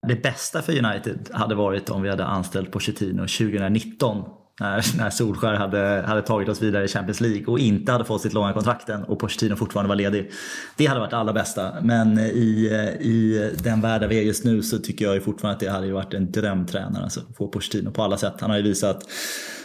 Det 0.09 0.23
bästa 0.23 0.63
för 0.63 0.85
United 0.85 1.31
hade 1.33 1.55
varit 1.55 1.91
om 1.91 2.03
vi 2.03 2.11
hade 2.11 2.25
anställt 2.25 2.73
Pochettino 2.73 3.21
2019 3.21 4.25
när, 4.61 4.97
när 4.99 5.11
Solskär 5.11 5.55
hade, 5.55 6.05
hade 6.07 6.23
tagit 6.23 6.49
oss 6.49 6.63
vidare 6.63 6.85
i 6.85 6.89
Champions 6.89 7.21
League 7.21 7.47
och 7.47 7.59
inte 7.59 7.93
hade 7.93 8.05
fått 8.05 8.23
sitt 8.23 8.33
långa 8.33 8.53
kontrakten 8.53 9.05
och 9.05 9.19
Pochettino 9.19 9.57
fortfarande 9.57 9.89
var 9.89 9.97
ledig. 9.97 10.31
Det 10.77 10.87
hade 10.87 11.01
varit 11.01 11.11
det 11.11 11.17
allra 11.17 11.33
bästa. 11.33 11.73
Men 11.83 12.19
eh, 12.19 12.27
i, 12.27 12.69
eh, 12.73 13.07
i 13.07 13.51
den 13.63 13.81
värld 13.81 14.09
vi 14.09 14.19
är 14.19 14.23
just 14.23 14.45
nu 14.45 14.63
så 14.63 14.79
tycker 14.79 15.05
jag 15.05 15.15
ju 15.15 15.21
fortfarande 15.21 15.55
att 15.55 15.61
det 15.61 15.71
hade 15.71 15.93
varit 15.93 16.15
en 16.15 16.33
drömtränare. 16.33 17.03
Alltså, 17.03 17.21
få 17.37 17.49
Pochettino 17.49 17.91
på 17.91 18.03
alla 18.03 18.17
sätt. 18.17 18.35
Han 18.41 18.51
har 18.51 18.57
ju 18.57 18.63
visat 18.63 19.05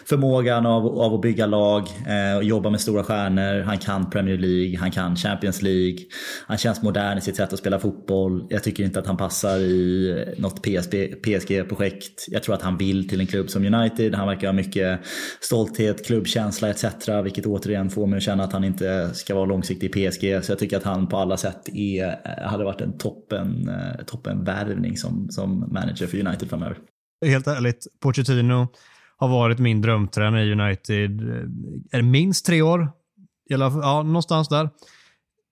förmågan 0.09 0.65
av, 0.65 0.99
av 0.99 1.13
att 1.13 1.21
bygga 1.21 1.45
lag 1.45 1.87
eh, 2.07 2.37
och 2.37 2.43
jobba 2.43 2.69
med 2.69 2.81
stora 2.81 3.03
stjärnor. 3.03 3.61
Han 3.61 3.77
kan 3.77 4.09
Premier 4.09 4.37
League, 4.37 4.77
han 4.79 4.91
kan 4.91 5.15
Champions 5.15 5.61
League. 5.61 5.97
Han 6.47 6.57
känns 6.57 6.81
modern 6.81 7.17
i 7.17 7.21
sitt 7.21 7.35
sätt 7.35 7.53
att 7.53 7.59
spela 7.59 7.79
fotboll. 7.79 8.47
Jag 8.49 8.63
tycker 8.63 8.83
inte 8.83 8.99
att 8.99 9.07
han 9.07 9.17
passar 9.17 9.57
i 9.57 10.35
något 10.37 10.63
PSG-projekt. 11.23 12.25
Jag 12.27 12.43
tror 12.43 12.55
att 12.55 12.61
han 12.61 12.77
vill 12.77 13.09
till 13.09 13.19
en 13.19 13.27
klubb 13.27 13.49
som 13.49 13.73
United. 13.73 14.15
Han 14.15 14.27
verkar 14.27 14.47
ha 14.47 14.53
mycket 14.53 14.99
stolthet, 15.39 16.05
klubbkänsla 16.05 16.69
etc. 16.69 16.85
Vilket 17.23 17.45
återigen 17.45 17.89
får 17.89 18.07
mig 18.07 18.17
att 18.17 18.23
känna 18.23 18.43
att 18.43 18.53
han 18.53 18.63
inte 18.63 19.09
ska 19.13 19.35
vara 19.35 19.45
långsiktig 19.45 19.95
i 19.95 20.09
PSG. 20.09 20.43
Så 20.43 20.51
jag 20.51 20.59
tycker 20.59 20.77
att 20.77 20.83
han 20.83 21.07
på 21.07 21.17
alla 21.17 21.37
sätt 21.37 21.69
är, 21.73 22.07
eh, 22.07 22.49
hade 22.49 22.63
varit 22.63 22.81
en 22.81 22.97
toppen, 22.97 23.69
eh, 23.69 24.05
toppen 24.05 24.43
värvning 24.43 24.97
som, 24.97 25.27
som 25.29 25.59
manager 25.59 26.07
för 26.07 26.27
United 26.27 26.49
framöver. 26.49 26.77
Helt 27.25 27.47
ärligt, 27.47 27.87
Pochettino 28.01 28.67
har 29.17 29.27
varit 29.27 29.59
min 29.59 29.81
drömtränare 29.81 30.43
i 30.43 30.51
United. 30.51 31.21
eh, 31.21 31.97
Är 31.99 32.01
minst 32.01 32.45
tre 32.45 32.61
år? 32.61 32.79
Fall- 33.49 33.79
ja, 33.83 34.03
någonstans 34.03 34.49
där. 34.49 34.69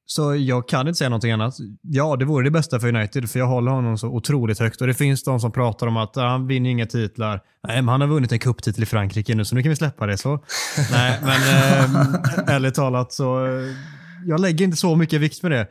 Så 0.05 0.35
jag 0.35 0.67
kan 0.67 0.87
inte 0.87 0.97
säga 0.97 1.09
någonting 1.09 1.31
annat. 1.31 1.53
Ja, 1.81 2.15
det 2.15 2.25
vore 2.25 2.43
det 2.43 2.51
bästa 2.51 2.79
för 2.79 2.95
United, 2.95 3.29
för 3.29 3.39
jag 3.39 3.47
håller 3.47 3.71
honom 3.71 3.97
så 3.97 4.07
otroligt 4.07 4.59
högt. 4.59 4.81
Och 4.81 4.87
Det 4.87 4.93
finns 4.93 5.23
de 5.23 5.39
som 5.39 5.51
pratar 5.51 5.87
om 5.87 5.97
att 5.97 6.15
han 6.15 6.47
vinner 6.47 6.69
inga 6.69 6.85
titlar. 6.85 7.41
Nej, 7.67 7.75
men 7.81 7.87
han 7.87 8.01
har 8.01 8.07
vunnit 8.07 8.31
en 8.31 8.39
cuptitel 8.39 8.83
i 8.83 8.85
Frankrike 8.85 9.35
nu, 9.35 9.45
så 9.45 9.55
nu 9.55 9.63
kan 9.63 9.69
vi 9.69 9.75
släppa 9.75 10.05
det. 10.05 10.17
så. 10.17 10.29
Nej, 10.91 11.19
men 11.21 11.29
eh, 11.41 12.55
ärligt 12.55 12.75
talat 12.75 13.13
så 13.13 13.45
eh, 13.45 13.75
jag 14.25 14.39
lägger 14.39 14.65
inte 14.65 14.77
så 14.77 14.95
mycket 14.95 15.21
vikt 15.21 15.43
med 15.43 15.51
det. 15.51 15.67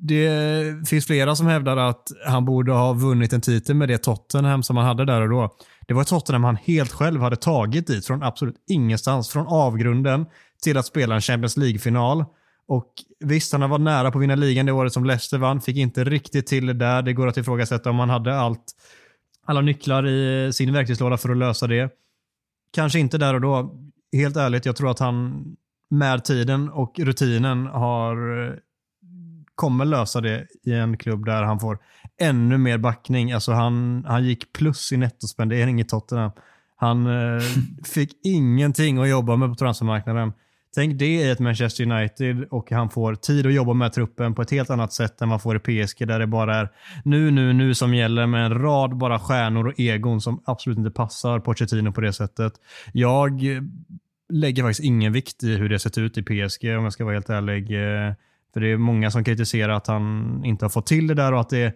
Det 0.00 0.88
finns 0.88 1.06
flera 1.06 1.36
som 1.36 1.46
hävdar 1.46 1.76
att 1.76 2.02
han 2.26 2.44
borde 2.44 2.72
ha 2.72 2.92
vunnit 2.92 3.32
en 3.32 3.40
titel 3.40 3.76
med 3.76 3.88
det 3.88 3.98
Tottenham 3.98 4.62
som 4.62 4.76
han 4.76 4.86
hade 4.86 5.04
där 5.04 5.20
och 5.20 5.28
då. 5.28 5.54
Det 5.88 5.94
var 5.94 6.02
ett 6.02 6.08
Tottenham 6.08 6.44
han 6.44 6.56
helt 6.56 6.92
själv 6.92 7.20
hade 7.20 7.36
tagit 7.36 7.86
dit 7.86 8.06
från 8.06 8.22
absolut 8.22 8.56
ingenstans. 8.68 9.28
Från 9.28 9.46
avgrunden 9.46 10.26
till 10.62 10.76
att 10.76 10.86
spela 10.86 11.14
en 11.14 11.20
Champions 11.20 11.56
League-final. 11.56 12.24
Och 12.66 12.92
visst, 13.20 13.52
han 13.52 13.70
var 13.70 13.78
nära 13.78 14.10
på 14.10 14.18
att 14.18 14.22
vinna 14.22 14.34
ligan 14.34 14.66
det 14.66 14.72
året 14.72 14.92
som 14.92 15.04
Leicester 15.04 15.38
vann. 15.38 15.60
Fick 15.60 15.76
inte 15.76 16.04
riktigt 16.04 16.46
till 16.46 16.66
det 16.66 16.72
där. 16.72 17.02
Det 17.02 17.12
går 17.12 17.26
att 17.26 17.36
ifrågasätta 17.36 17.90
om 17.90 17.98
han 17.98 18.10
hade 18.10 18.38
allt, 18.38 18.64
alla 19.46 19.60
nycklar 19.60 20.06
i 20.06 20.52
sin 20.52 20.72
verktygslåda 20.72 21.16
för 21.16 21.28
att 21.28 21.36
lösa 21.36 21.66
det. 21.66 21.90
Kanske 22.72 22.98
inte 22.98 23.18
där 23.18 23.34
och 23.34 23.40
då. 23.40 23.74
Helt 24.12 24.36
ärligt, 24.36 24.66
jag 24.66 24.76
tror 24.76 24.90
att 24.90 24.98
han 24.98 25.44
med 25.90 26.24
tiden 26.24 26.68
och 26.68 26.98
rutinen 26.98 27.66
har 27.66 28.46
eh, 28.46 28.52
kommer 29.54 29.84
lösa 29.84 30.20
det 30.20 30.46
i 30.64 30.72
en 30.72 30.96
klubb 30.96 31.24
där 31.24 31.42
han 31.42 31.60
får 31.60 31.78
ännu 32.20 32.58
mer 32.58 32.78
backning. 32.78 33.32
Alltså 33.32 33.52
han, 33.52 34.04
han 34.08 34.24
gick 34.24 34.52
plus 34.52 34.92
i 34.92 34.96
nettospendering 34.96 35.80
i 35.80 35.84
Tottenham. 35.84 36.30
Han 36.76 37.06
eh, 37.06 37.42
fick 37.84 38.10
ingenting 38.24 38.98
att 38.98 39.08
jobba 39.08 39.36
med 39.36 39.48
på 39.48 39.54
transfermarknaden. 39.54 40.32
Tänk 40.74 40.98
det 40.98 41.06
i 41.06 41.30
ett 41.30 41.38
Manchester 41.38 41.92
United 41.92 42.44
och 42.50 42.70
han 42.70 42.90
får 42.90 43.14
tid 43.14 43.46
att 43.46 43.52
jobba 43.52 43.72
med 43.72 43.92
truppen 43.92 44.34
på 44.34 44.42
ett 44.42 44.50
helt 44.50 44.70
annat 44.70 44.92
sätt 44.92 45.20
än 45.20 45.28
man 45.28 45.40
får 45.40 45.56
i 45.56 45.84
PSG 45.84 46.08
där 46.08 46.18
det 46.18 46.26
bara 46.26 46.56
är 46.56 46.68
nu, 47.04 47.30
nu, 47.30 47.52
nu 47.52 47.74
som 47.74 47.94
gäller 47.94 48.26
med 48.26 48.46
en 48.46 48.58
rad 48.58 48.96
bara 48.96 49.18
stjärnor 49.18 49.66
och 49.66 49.80
egon 49.80 50.20
som 50.20 50.42
absolut 50.44 50.78
inte 50.78 50.90
passar 50.90 51.40
Pochettino 51.40 51.92
på 51.92 52.00
det 52.00 52.12
sättet. 52.12 52.52
Jag 52.92 53.42
lägger 54.32 54.62
faktiskt 54.62 54.84
ingen 54.84 55.12
vikt 55.12 55.42
i 55.42 55.56
hur 55.56 55.68
det 55.68 55.78
sett 55.78 55.98
ut 55.98 56.18
i 56.18 56.22
PSG 56.22 56.64
om 56.78 56.84
jag 56.84 56.92
ska 56.92 57.04
vara 57.04 57.14
helt 57.14 57.30
ärlig. 57.30 57.62
Eh, 57.62 58.12
För 58.52 58.60
det 58.60 58.72
är 58.72 58.76
många 58.76 59.10
som 59.10 59.24
kritiserar 59.24 59.72
att 59.72 59.86
han 59.86 60.40
inte 60.44 60.64
har 60.64 60.70
fått 60.70 60.86
till 60.86 61.06
det 61.06 61.14
där 61.14 61.32
och 61.32 61.40
att 61.40 61.50
det 61.50 61.74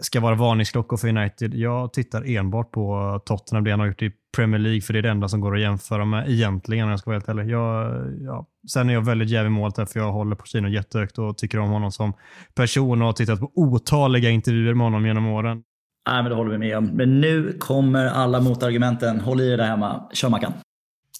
ska 0.00 0.20
vara 0.20 0.34
varningsklockor 0.34 0.96
för 0.96 1.08
United. 1.08 1.54
Jag 1.54 1.92
tittar 1.92 2.36
enbart 2.36 2.70
på 2.70 3.20
Tottenham, 3.26 3.64
det 3.64 3.70
han 3.70 3.80
har 3.80 3.86
gjort 3.86 4.02
i 4.02 4.12
Premier 4.36 4.58
League, 4.58 4.80
för 4.80 4.92
det 4.92 4.98
är 4.98 5.02
det 5.02 5.10
enda 5.10 5.28
som 5.28 5.40
går 5.40 5.54
att 5.54 5.60
jämföra 5.60 6.04
med 6.04 6.30
egentligen 6.30 6.84
om 6.84 6.90
jag 6.90 6.98
ska 6.98 7.10
vara 7.10 7.18
helt 7.18 7.28
ärlig. 7.28 7.50
Jag, 7.50 8.06
ja. 8.20 8.46
Sen 8.72 8.90
är 8.90 8.94
jag 8.94 9.04
väldigt 9.04 9.28
jävig 9.28 9.52
målet 9.52 9.74
där, 9.74 9.86
för 9.86 10.00
jag 10.00 10.12
håller 10.12 10.36
Pochettino 10.36 10.68
jättehögt 10.68 11.18
och 11.18 11.38
tycker 11.38 11.58
om 11.58 11.70
honom 11.70 11.92
som 11.92 12.12
person 12.54 13.02
och 13.02 13.06
har 13.06 13.12
tittat 13.12 13.40
på 13.40 13.50
otaliga 13.54 14.30
intervjuer 14.30 14.74
med 14.74 14.86
honom 14.86 15.06
genom 15.06 15.26
åren. 15.26 15.62
Nej, 16.08 16.22
men 16.22 16.30
det 16.30 16.36
håller 16.36 16.50
vi 16.50 16.58
med 16.58 16.76
om. 16.78 16.86
Men 16.86 17.20
nu 17.20 17.56
kommer 17.58 18.06
alla 18.06 18.40
motargumenten. 18.40 19.20
Håll 19.20 19.40
i 19.40 19.52
er 19.52 19.56
där 19.56 19.64
hemma. 19.64 20.08
Kör 20.12 20.28
Mackan. 20.28 20.52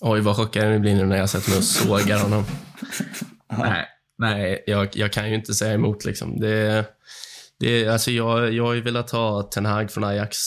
Oj, 0.00 0.20
vad 0.20 0.36
chockad 0.36 0.74
jag 0.74 0.80
blir 0.80 0.94
nu 0.94 1.06
när 1.06 1.16
jag 1.16 1.30
sätter 1.30 1.50
mig 1.50 1.58
och 1.58 1.64
sågar 1.64 2.22
honom. 2.22 2.44
nej, 3.58 3.86
nej 4.18 4.64
jag, 4.66 4.88
jag 4.92 5.12
kan 5.12 5.28
ju 5.28 5.34
inte 5.34 5.54
säga 5.54 5.74
emot. 5.74 6.04
Liksom. 6.04 6.40
Det, 6.40 6.84
det, 7.60 7.88
alltså 7.88 8.10
jag, 8.10 8.52
jag 8.52 8.64
har 8.64 8.74
ju 8.74 8.80
velat 8.80 9.10
ha 9.10 9.42
Ten 9.42 9.66
Hag 9.66 9.90
från 9.90 10.04
Ajax. 10.04 10.38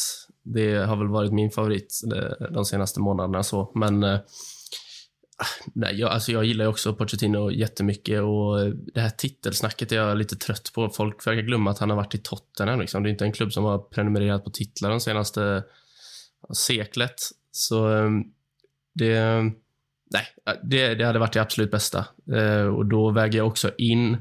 Det 0.44 0.76
har 0.76 0.96
väl 0.96 1.08
varit 1.08 1.34
min 1.34 1.52
favorit 1.52 2.02
eh, 2.16 2.48
de, 2.52 2.66
senaste 2.66 3.00
månaderna. 3.00 3.44
Så. 3.44 3.72
Men 3.76 4.04
eh, 4.04 4.20
ah, 5.38 5.46
nej, 5.74 6.00
jag, 6.00 6.12
alltså 6.12 6.32
jag 6.32 6.46
gillar 6.46 6.66
ju 6.66 6.70
också 6.70 6.94
Pochettino 6.94 7.52
jättemycket 7.52 8.22
och 8.22 8.76
det 8.94 9.02
här 9.02 9.10
titelsnacket 9.10 9.92
är 9.92 9.96
jag 9.96 10.18
lite 10.18 10.36
trött 10.36 10.72
på. 10.76 10.90
Folk 10.90 11.28
verkar 11.28 11.42
glömma 11.42 11.72
att 11.72 11.80
han 11.80 11.90
har 11.90 11.98
varit 11.98 12.16
i 12.16 12.18
Tottenham. 12.18 12.80
Liksom. 12.80 13.04
Det 13.04 13.10
är 13.10 13.12
inte 13.12 13.26
en 13.26 13.32
klubb 13.32 13.54
som 13.54 13.64
har 13.64 13.78
prenumererat 13.78 14.44
på 14.44 14.50
titlar 14.50 14.90
de 14.90 15.00
senaste 15.00 15.44
eh, 15.44 16.54
seklet. 16.54 17.16
Så 17.52 17.88
ehm, 17.88 18.24
det, 18.96 19.42
nej, 20.12 20.26
det, 20.64 20.96
det 20.96 21.06
hade 21.06 21.20
varit 21.20 21.34
det 21.34 21.42
absolut 21.42 21.72
bästa. 21.72 22.06
Och 22.76 22.86
då 22.86 23.12
väger 23.12 23.38
jag 23.38 23.48
också 23.48 23.72
in 23.78 24.18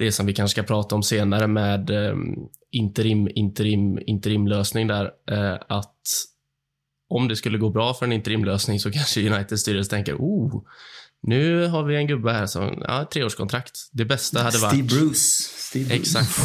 det 0.00 0.12
som 0.12 0.26
vi 0.26 0.34
kanske 0.34 0.52
ska 0.52 0.62
prata 0.62 0.94
om 0.94 1.02
senare 1.02 1.46
med 1.46 1.90
eh, 1.90 2.16
interim, 2.70 3.28
interim, 3.34 3.98
interimlösning 4.06 4.86
där. 4.86 5.10
Eh, 5.30 5.58
att 5.68 5.96
om 7.08 7.28
det 7.28 7.36
skulle 7.36 7.58
gå 7.58 7.70
bra 7.70 7.94
för 7.94 8.06
en 8.06 8.12
interimlösning 8.12 8.80
så 8.80 8.90
kanske 8.92 9.30
Uniteds 9.30 9.62
styrelse 9.62 9.90
tänker 9.90 10.14
oh, 10.14 10.62
nu 11.22 11.66
har 11.66 11.84
vi 11.84 11.96
en 11.96 12.06
gubbe 12.06 12.32
här 12.32 12.46
som, 12.46 12.82
ja, 12.88 13.08
treårskontrakt. 13.12 13.88
Det 13.92 14.04
bästa 14.04 14.42
hade 14.42 14.58
varit... 14.58 14.72
Steve 14.72 14.88
Bruce. 14.88 15.14
Steve 15.14 15.84
Bruce. 15.84 16.00
Exakt. 16.00 16.40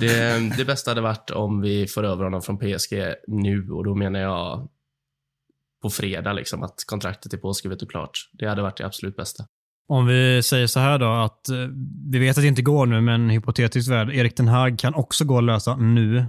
Det, 0.00 0.38
det 0.56 0.64
bästa 0.64 0.90
hade 0.90 1.00
varit 1.00 1.30
om 1.30 1.60
vi 1.60 1.86
får 1.86 2.04
över 2.04 2.24
honom 2.24 2.42
från 2.42 2.58
PSG 2.58 3.14
nu 3.26 3.70
och 3.70 3.84
då 3.84 3.94
menar 3.94 4.20
jag 4.20 4.68
på 5.82 5.90
fredag, 5.90 6.32
liksom, 6.32 6.62
att 6.62 6.84
kontraktet 6.86 7.32
är 7.32 7.38
påskrivet 7.38 7.82
och 7.82 7.90
klart. 7.90 8.30
Det 8.32 8.48
hade 8.48 8.62
varit 8.62 8.76
det 8.76 8.86
absolut 8.86 9.16
bästa. 9.16 9.44
Om 9.88 10.06
vi 10.06 10.42
säger 10.42 10.66
så 10.66 10.80
här 10.80 10.98
då, 10.98 11.06
att 11.06 11.48
eh, 11.48 11.56
vi 12.10 12.18
vet 12.18 12.38
att 12.38 12.42
det 12.42 12.48
inte 12.48 12.62
går 12.62 12.86
nu, 12.86 13.00
men 13.00 13.30
hypotetiskt 13.30 13.90
värld, 13.90 14.10
Erik 14.10 14.36
den 14.36 14.48
Hag 14.48 14.78
kan 14.78 14.94
också 14.94 15.24
gå 15.24 15.38
att 15.38 15.44
lösa 15.44 15.76
nu. 15.76 16.26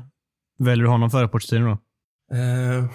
Väljer 0.60 0.84
du 0.84 0.90
honom 0.90 1.10
före 1.10 1.28
Pochettino 1.28 1.66
då? 1.66 1.78
Uh, 2.38 2.92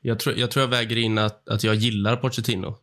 jag, 0.00 0.18
tror, 0.18 0.36
jag 0.36 0.50
tror 0.50 0.62
jag 0.62 0.70
väger 0.70 0.96
in 0.96 1.18
att, 1.18 1.48
att 1.48 1.64
jag 1.64 1.74
gillar 1.74 2.16
Pochettino. 2.16 2.76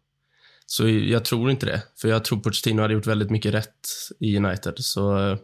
Så 0.65 0.89
jag 0.89 1.25
tror 1.25 1.51
inte 1.51 1.65
det. 1.65 1.83
För 2.01 2.07
jag 2.07 2.25
tror 2.25 2.39
Pochettino 2.39 2.81
hade 2.81 2.93
gjort 2.93 3.07
väldigt 3.07 3.29
mycket 3.29 3.53
rätt 3.53 3.87
i 4.19 4.37
United. 4.37 4.73
Så 4.77 5.17
eh, 5.17 5.37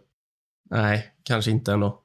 nej, 0.70 1.14
kanske 1.24 1.52
inte 1.52 1.74
ändå. 1.74 2.04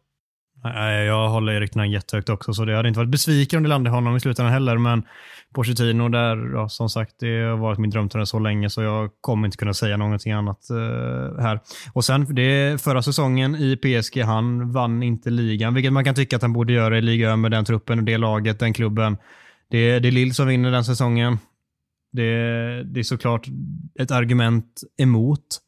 Nej, 0.65 1.07
jag 1.07 1.29
håller 1.29 1.53
Erik 1.53 1.71
Ten 1.71 1.91
jättehögt 1.91 2.29
också, 2.29 2.55
så 2.55 2.65
det 2.65 2.77
hade 2.77 2.89
inte 2.89 3.01
varit 3.01 3.11
besviken 3.11 3.57
om 3.57 3.63
det 3.63 3.69
landade 3.69 3.97
honom 3.97 4.17
i 4.17 4.21
slutändan 4.21 4.53
heller. 4.53 4.79
Men 4.79 5.03
Pochettino 5.55 6.09
där, 6.09 6.51
ja, 6.55 6.69
som 6.69 6.91
sagt, 6.91 7.15
det 7.19 7.43
har 7.43 7.57
varit 7.57 7.79
min 7.79 7.91
drömtränare 7.91 8.27
så 8.27 8.39
länge 8.39 8.71
så 8.71 8.83
jag 8.83 9.11
kommer 9.21 9.49
inte 9.49 9.57
kunna 9.57 9.75
säga 9.75 9.97
någonting 9.97 10.33
annat 10.33 10.71
eh, 10.71 11.43
här. 11.43 11.61
Och 11.93 12.05
sen, 12.05 12.35
det 12.35 12.83
förra 12.83 13.03
säsongen 13.03 13.57
i 13.57 13.77
PSG, 13.77 14.23
han 14.23 14.73
vann 14.73 15.03
inte 15.03 15.31
ligan, 15.31 15.75
vilket 15.75 15.93
man 15.93 16.05
kan 16.05 16.15
tycka 16.15 16.37
att 16.37 16.43
han 16.43 16.53
borde 16.53 16.73
göra 16.73 16.99
i 16.99 17.03
ligan 17.03 17.41
med 17.41 17.51
den 17.51 17.65
truppen 17.65 17.99
och 17.99 18.05
det 18.05 18.19
laget, 18.19 18.59
den 18.59 18.73
klubben. 18.73 19.17
Det, 19.71 19.99
det 19.99 20.09
är 20.09 20.13
Lille 20.13 20.35
som 20.35 20.47
vinner 20.47 20.71
den 20.71 20.85
säsongen. 20.85 21.39
Det, 22.13 22.83
det 22.83 23.01
är 23.01 23.05
såklart 23.05 23.47
ett 24.01 24.11
argument 24.11 24.81
emot 24.99 25.61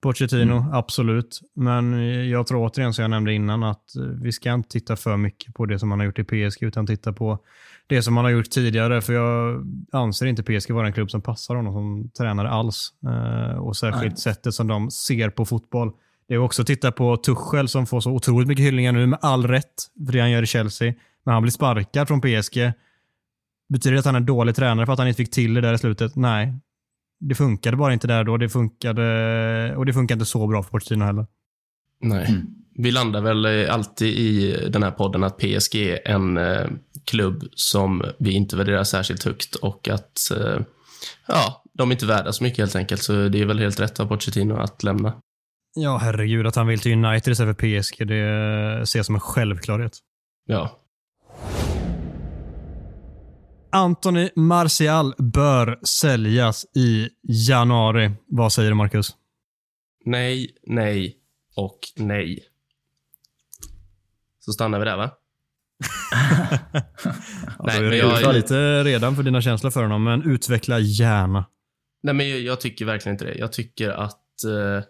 Pochettino, 0.00 0.56
mm. 0.56 0.72
absolut. 0.72 1.40
Men 1.54 2.14
jag 2.28 2.46
tror 2.46 2.68
återigen, 2.68 2.94
som 2.94 3.02
jag 3.02 3.10
nämnde 3.10 3.32
innan, 3.32 3.62
att 3.62 3.84
vi 4.22 4.32
ska 4.32 4.52
inte 4.52 4.68
titta 4.68 4.96
för 4.96 5.16
mycket 5.16 5.54
på 5.54 5.66
det 5.66 5.78
som 5.78 5.88
man 5.88 5.98
har 5.98 6.06
gjort 6.06 6.18
i 6.18 6.24
PSG, 6.24 6.62
utan 6.62 6.86
titta 6.86 7.12
på 7.12 7.38
det 7.86 8.02
som 8.02 8.14
man 8.14 8.24
har 8.24 8.30
gjort 8.30 8.50
tidigare. 8.50 9.00
För 9.00 9.12
jag 9.12 9.66
anser 9.92 10.26
inte 10.26 10.42
PSG 10.42 10.70
vara 10.70 10.86
en 10.86 10.92
klubb 10.92 11.10
som 11.10 11.22
passar 11.22 11.54
honom 11.54 11.72
som 11.72 12.10
tränare 12.18 12.50
alls. 12.50 12.92
Eh, 13.06 13.58
och 13.58 13.76
särskilt 13.76 14.12
Nej. 14.12 14.16
sättet 14.16 14.54
som 14.54 14.66
de 14.66 14.90
ser 14.90 15.30
på 15.30 15.44
fotboll. 15.44 15.92
Det 16.28 16.34
är 16.34 16.38
också 16.38 16.62
att 16.62 16.66
titta 16.66 16.92
på 16.92 17.16
Tuchel 17.16 17.68
som 17.68 17.86
får 17.86 18.00
så 18.00 18.10
otroligt 18.10 18.48
mycket 18.48 18.64
hyllningar 18.64 18.92
nu, 18.92 19.06
med 19.06 19.18
all 19.22 19.46
rätt, 19.46 19.74
för 20.06 20.12
det 20.12 20.20
han 20.20 20.30
gör 20.30 20.42
i 20.42 20.46
Chelsea. 20.46 20.94
Men 21.24 21.32
han 21.34 21.42
blir 21.42 21.52
sparkad 21.52 22.08
från 22.08 22.20
PSG. 22.20 22.72
Betyder 23.68 23.92
det 23.92 23.98
att 23.98 24.06
han 24.06 24.16
är 24.16 24.20
dålig 24.20 24.54
tränare 24.54 24.86
för 24.86 24.92
att 24.92 24.98
han 24.98 25.08
inte 25.08 25.16
fick 25.16 25.30
till 25.30 25.54
det 25.54 25.60
där 25.60 25.74
i 25.74 25.78
slutet? 25.78 26.16
Nej. 26.16 26.54
Det 27.20 27.34
funkade 27.34 27.76
bara 27.76 27.92
inte 27.92 28.06
där 28.06 28.24
då. 28.24 28.36
Det 28.36 28.48
funkade, 28.48 29.76
och 29.76 29.86
det 29.86 29.92
funkar 29.92 30.14
inte 30.14 30.26
så 30.26 30.46
bra 30.46 30.62
för 30.62 30.70
Pochettino 30.70 31.04
heller. 31.04 31.26
Nej. 32.00 32.26
Mm. 32.28 32.46
Vi 32.74 32.90
landar 32.90 33.20
väl 33.20 33.70
alltid 33.70 34.18
i 34.18 34.56
den 34.68 34.82
här 34.82 34.90
podden 34.90 35.24
att 35.24 35.38
PSG 35.38 35.74
är 35.76 36.08
en 36.08 36.36
eh, 36.36 36.66
klubb 37.04 37.44
som 37.54 38.04
vi 38.18 38.32
inte 38.32 38.56
värderar 38.56 38.84
särskilt 38.84 39.24
högt 39.24 39.54
och 39.54 39.88
att 39.88 40.30
eh, 40.36 40.60
ja, 41.26 41.62
de 41.72 41.90
är 41.90 41.92
inte 41.92 42.06
värda 42.06 42.32
så 42.32 42.44
mycket 42.44 42.58
helt 42.58 42.76
enkelt. 42.76 43.02
Så 43.02 43.28
det 43.28 43.40
är 43.40 43.46
väl 43.46 43.58
helt 43.58 43.80
rätt 43.80 44.00
av 44.00 44.06
Pochettino 44.06 44.54
att 44.54 44.82
lämna. 44.82 45.12
Ja, 45.74 45.96
herregud. 45.96 46.46
Att 46.46 46.56
han 46.56 46.66
vill 46.66 46.80
till 46.80 47.04
United 47.04 47.32
istället 47.32 47.60
för 47.60 47.80
PSG, 47.80 48.06
det 48.06 48.86
ser 48.86 48.98
jag 48.98 49.06
som 49.06 49.14
en 49.14 49.20
självklarhet. 49.20 49.98
Ja. 50.46 50.78
Anthony 53.70 54.30
Martial 54.36 55.14
bör 55.18 55.78
säljas 55.82 56.66
i 56.76 57.08
januari. 57.22 58.10
Vad 58.26 58.52
säger 58.52 58.70
du, 58.70 58.74
Marcus? 58.74 59.10
Nej, 60.04 60.50
nej 60.66 61.16
och 61.56 61.78
nej. 61.96 62.44
Så 64.40 64.52
stannar 64.52 64.78
vi 64.78 64.84
där, 64.84 64.96
va? 64.96 65.10
nej, 67.64 67.80
men 67.80 67.98
jag 67.98 68.22
är 68.22 68.32
lite 68.32 68.84
redan 68.84 69.16
för 69.16 69.22
dina 69.22 69.42
känslor 69.42 69.70
för 69.70 69.82
honom, 69.82 70.04
men 70.04 70.30
utveckla 70.30 70.78
gärna. 70.78 71.44
Nej, 72.02 72.14
men 72.14 72.30
jag, 72.30 72.40
jag 72.40 72.60
tycker 72.60 72.84
verkligen 72.84 73.14
inte 73.14 73.24
det. 73.24 73.34
Jag 73.34 73.52
tycker 73.52 73.90
att 73.90 74.44
eh, 74.44 74.84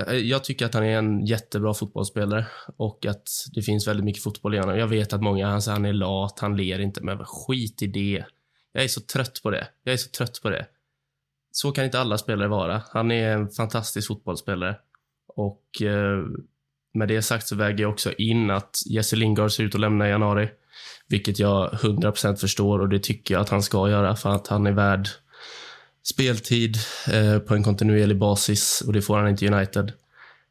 Eh, 0.00 0.14
eh, 0.14 0.16
jag 0.16 0.44
tycker 0.44 0.66
att 0.66 0.74
han 0.74 0.84
är 0.84 0.98
en 0.98 1.26
jättebra 1.26 1.74
fotbollsspelare 1.74 2.46
och 2.76 3.06
att 3.06 3.28
det 3.54 3.62
finns 3.62 3.88
väldigt 3.88 4.04
mycket 4.04 4.22
fotboll 4.22 4.54
i 4.54 4.58
honom. 4.58 4.78
Jag 4.78 4.86
vet 4.86 5.12
att 5.12 5.22
många 5.22 5.60
säger 5.60 5.76
han 5.76 5.84
är 5.84 5.92
lat, 5.92 6.38
han 6.38 6.56
ler 6.56 6.78
inte, 6.78 7.02
men 7.02 7.24
skit 7.24 7.82
i 7.82 7.86
det. 7.86 8.24
Jag 8.72 8.84
är 8.84 8.88
så 8.88 9.00
trött 9.00 9.40
på 9.42 9.50
det. 9.50 9.68
Jag 9.84 9.92
är 9.92 9.96
så 9.96 10.10
trött 10.10 10.40
på 10.42 10.50
det. 10.50 10.66
Så 11.50 11.72
kan 11.72 11.84
inte 11.84 12.00
alla 12.00 12.18
spelare 12.18 12.48
vara. 12.48 12.82
Han 12.90 13.10
är 13.10 13.28
en 13.32 13.48
fantastisk 13.50 14.08
fotbollsspelare. 14.08 14.76
Och 15.28 15.82
eh, 15.82 16.24
med 16.94 17.08
det 17.08 17.22
sagt 17.22 17.48
så 17.48 17.56
väger 17.56 17.82
jag 17.82 17.92
också 17.92 18.12
in 18.12 18.50
att 18.50 18.76
Jesse 18.86 19.16
Lingard 19.16 19.52
ser 19.52 19.64
ut 19.64 19.74
att 19.74 19.80
lämna 19.80 20.06
i 20.06 20.10
januari. 20.10 20.50
Vilket 21.08 21.38
jag 21.38 21.72
100% 21.72 22.36
förstår 22.36 22.78
och 22.78 22.88
det 22.88 23.02
tycker 23.02 23.34
jag 23.34 23.40
att 23.40 23.48
han 23.48 23.62
ska 23.62 23.90
göra 23.90 24.16
för 24.16 24.30
att 24.30 24.46
han 24.46 24.66
är 24.66 24.72
värd 24.72 25.08
speltid 26.02 26.76
eh, 27.12 27.38
på 27.38 27.54
en 27.54 27.62
kontinuerlig 27.62 28.18
basis 28.18 28.82
och 28.86 28.92
det 28.92 29.02
får 29.02 29.18
han 29.18 29.28
inte 29.28 29.44
i 29.44 29.48
United. 29.48 29.92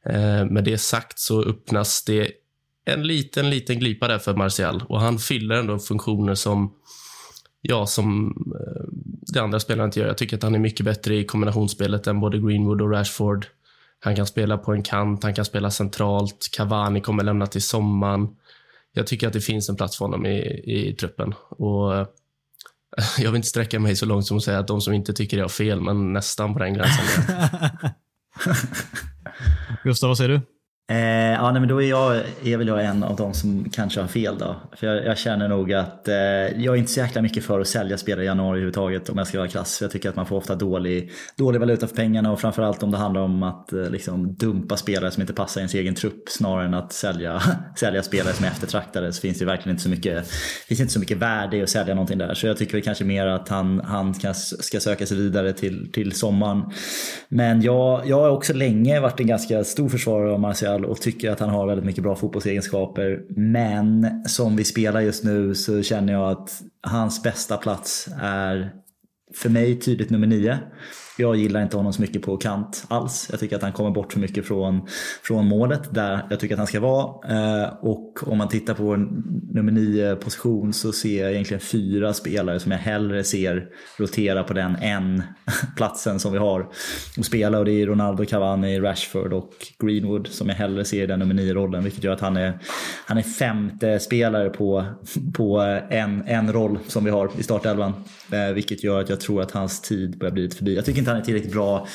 Eh, 0.06 0.46
med 0.46 0.64
det 0.64 0.78
sagt 0.78 1.20
så 1.20 1.44
öppnas 1.44 2.04
det 2.04 2.32
en 2.86 3.08
liten, 3.08 3.50
liten 3.50 3.80
glipa 3.80 4.08
där 4.08 4.20
för 4.20 4.36
Martial 4.36 4.84
och 4.90 5.02
han 5.02 5.20
fyller 5.20 5.56
ändå 5.56 5.80
funktioner 5.80 6.36
som 6.36 6.74
ja, 7.62 7.86
som 7.86 8.36
eh, 8.60 8.84
de 9.34 9.40
andra 9.40 9.60
spelarna 9.60 9.86
inte 9.86 10.00
gör. 10.00 10.08
Jag 10.08 10.18
tycker 10.18 10.38
att 10.38 10.44
han 10.44 10.56
är 10.56 10.60
mycket 10.60 10.86
bättre 10.86 11.16
i 11.16 11.26
kombinationsspelet 11.26 12.08
än 12.08 12.20
både 12.20 12.38
Greenwood 12.38 12.82
och 12.82 12.92
Rashford. 12.92 13.46
Han 14.00 14.16
kan 14.16 14.28
spela 14.28 14.58
på 14.58 14.74
en 14.74 14.84
kant, 14.84 15.24
han 15.24 15.34
kan 15.34 15.46
spela 15.46 15.72
centralt. 15.72 16.50
Cavani 16.52 17.02
kommer 17.02 17.24
lämna 17.24 17.48
till 17.48 17.62
sommaren. 17.62 18.28
Jag 18.94 19.08
tycker 19.08 19.28
att 19.28 19.34
det 19.34 19.42
finns 19.42 19.70
en 19.70 19.76
plats 19.76 19.98
för 19.98 20.06
honom 20.06 20.26
i, 20.26 20.40
i 20.66 20.96
truppen. 21.00 21.34
Och 21.50 21.96
eh, 21.96 22.08
jag 23.18 23.32
vill 23.32 23.36
inte 23.36 23.48
sträcka 23.48 23.80
mig 23.80 23.96
så 23.96 24.06
långt 24.06 24.26
som 24.26 24.38
att 24.38 24.44
säga 24.44 24.60
att 24.60 24.68
de 24.68 24.82
som 24.82 24.94
inte 24.94 25.14
tycker 25.14 25.38
det 25.38 25.44
har 25.44 25.50
fel, 25.50 25.82
men 25.82 26.14
nästan 26.14 26.54
på 26.54 26.60
den 26.60 26.74
gränsen. 26.74 27.06
Gustav, 29.84 30.08
vad 30.08 30.18
säger 30.18 30.30
du? 30.30 30.42
Eh, 30.92 31.32
ja, 31.32 31.52
nej, 31.52 31.60
men 31.60 31.70
då 31.70 31.82
är, 31.82 31.90
jag, 31.90 32.22
är 32.44 32.58
väl 32.58 32.68
jag 32.68 32.86
en 32.86 33.04
av 33.04 33.16
de 33.16 33.34
som 33.34 33.70
kanske 33.70 34.02
har 34.02 34.08
fel 34.08 34.38
då. 34.38 34.56
För 34.76 34.88
jag, 34.88 35.06
jag 35.06 35.18
känner 35.18 35.48
nog 35.48 35.74
att 35.74 36.08
eh, 36.08 36.16
jag 36.16 36.66
är 36.66 36.76
inte 36.76 36.92
så 36.92 37.00
jäkla 37.00 37.22
mycket 37.22 37.44
för 37.44 37.60
att 37.60 37.68
sälja 37.68 37.98
spelare 37.98 38.24
i 38.24 38.28
januari 38.28 38.50
överhuvudtaget 38.50 39.10
om 39.10 39.18
jag 39.18 39.28
ska 39.28 39.38
vara 39.38 39.48
krass. 39.48 39.82
Jag 39.82 39.92
tycker 39.92 40.10
att 40.10 40.16
man 40.16 40.26
får 40.26 40.36
ofta 40.36 40.56
dålig, 40.56 41.12
dålig 41.38 41.60
valuta 41.60 41.88
för 41.88 41.96
pengarna 41.96 42.32
och 42.32 42.42
framförallt 42.42 42.84
om 42.84 42.92
det 42.92 42.98
handlar 42.98 43.22
om 43.22 43.44
att 43.44 43.74
eh, 43.74 43.90
liksom, 43.90 44.36
dumpa 44.36 44.78
spelare 44.78 45.12
som 45.12 45.22
inte 45.22 45.34
passar 45.34 45.60
i 45.60 45.62
ens 45.62 45.74
egen 45.74 45.96
trupp 45.96 46.30
snarare 46.30 46.66
än 46.66 46.74
att 46.74 46.94
sälja, 46.94 47.42
sälja 47.76 48.04
spelare 48.04 48.34
som 48.34 48.46
är 48.46 48.50
eftertraktade 48.50 49.14
så 49.14 49.22
finns 49.22 49.40
det 49.40 49.46
verkligen 49.46 49.72
inte 49.72 49.84
så 49.84 49.90
mycket, 49.90 50.28
finns 50.68 50.80
inte 50.80 50.94
så 50.94 51.00
mycket 51.00 51.18
värde 51.18 51.58
i 51.58 51.64
att 51.64 51.70
sälja 51.70 51.94
någonting 51.94 52.18
där. 52.18 52.34
Så 52.34 52.48
jag 52.48 52.58
tycker 52.58 52.74
väl 52.74 52.82
kanske 52.82 53.04
mer 53.04 53.26
att 53.26 53.50
han, 53.50 53.80
han 53.80 54.14
ska, 54.14 54.34
ska 54.34 54.80
söka 54.80 55.06
sig 55.06 55.18
vidare 55.18 55.54
till, 55.54 55.92
till 55.92 56.12
sommaren. 56.12 56.64
Men 57.30 57.62
jag, 57.62 58.08
jag 58.08 58.22
har 58.22 58.30
också 58.30 58.54
länge 58.54 59.00
varit 59.00 59.20
en 59.20 59.28
ganska 59.28 59.64
stor 59.64 59.90
försvarare 59.90 60.32
av 60.32 60.40
Marcial 60.40 60.81
Martial 60.82 60.86
och 60.86 61.02
tycker 61.02 61.32
att 61.32 61.40
han 61.40 61.50
har 61.50 61.68
väldigt 61.68 61.86
mycket 61.86 62.04
bra 62.04 62.16
fotbollsegenskaper. 62.16 63.22
Men 63.30 64.08
som 64.28 64.56
vi 64.56 64.64
spelar 64.64 65.02
just 65.02 65.24
nu 65.24 65.56
så 65.56 65.84
känner 65.84 66.14
jag 66.14 66.32
att 66.32 66.62
hans 66.84 67.24
bästa 67.24 67.58
plats 67.58 68.10
är 68.22 68.72
för 69.36 69.50
mig 69.50 69.80
tydligt 69.80 70.10
nummer 70.10 70.28
nio. 70.28 70.60
Jag 71.18 71.36
gillar 71.36 71.64
inte 71.64 71.78
honom 71.78 71.94
så 71.94 72.02
mycket 72.02 72.22
på 72.22 72.38
kant 72.38 72.86
alls. 72.88 73.28
Jag 73.32 73.40
tycker 73.40 73.56
att 73.56 73.62
han 73.62 73.74
kommer 73.74 73.92
bort 73.92 74.14
för 74.14 74.20
mycket 74.20 74.48
från, 74.48 74.88
från 75.24 75.46
målet 75.46 75.94
där 75.94 76.28
jag 76.30 76.40
tycker 76.40 76.56
att 76.56 76.60
han 76.60 76.68
ska 76.68 76.80
vara. 76.80 77.06
Eh, 77.30 77.74
och 77.82 78.28
om 78.28 78.38
man 78.38 78.48
tittar 78.48 78.74
på 78.74 78.96
nummer 79.54 79.72
nio 79.72 80.16
position 80.16 80.74
så 80.74 80.92
ser 80.92 81.24
jag 81.24 81.32
egentligen 81.32 81.62
fyra 81.62 82.14
spelare 82.14 82.60
som 82.60 82.72
jag 82.72 82.80
hellre 82.80 83.24
ser 83.24 83.68
rotera 83.98 84.44
på 84.44 84.54
den 84.54 84.76
än 84.76 85.24
platsen 85.78 86.20
som 86.20 86.34
vi 86.34 86.40
har 86.40 86.70
att 87.18 87.26
spela. 87.26 87.60
Och 87.60 87.66
det 87.66 87.72
är 87.72 87.86
Ronaldo, 87.86 88.26
Cavani, 88.26 88.80
Rashford 88.80 89.34
och 89.34 89.54
Greenwood 89.80 90.28
som 90.28 90.50
jag 90.50 90.56
hellre 90.56 90.86
ser 90.86 91.04
i 91.04 91.08
den 91.08 91.20
nummer 91.20 91.34
nio 91.34 91.54
rollen. 91.54 91.84
Vilket 91.84 92.04
gör 92.04 92.14
att 92.14 92.22
han 92.22 92.38
är, 92.38 92.60
han 93.06 93.18
är 93.18 93.22
femte 93.22 94.00
spelare 94.00 94.50
på, 94.50 94.86
på 95.34 95.60
en, 95.90 96.24
en 96.28 96.54
roll 96.54 96.80
som 96.88 97.04
vi 97.04 97.12
har 97.12 97.30
i 97.38 97.44
startelvan. 97.44 97.94
Eh, 98.32 98.54
vilket 98.54 98.84
gör 98.84 99.02
att 99.02 99.10
jag 99.10 99.20
tror 99.20 99.42
att 99.42 99.52
hans 99.52 99.82
tid 99.82 100.18
börjar 100.18 100.34
bli 100.34 100.44
lite 100.44 100.56
förbi. 100.56 100.76
Jag 100.76 100.86
tycker 100.86 101.00
inte 101.00 101.12
han 101.12 101.20
är 101.20 101.26
tillräckligt 101.26 101.54
bra 101.54 101.88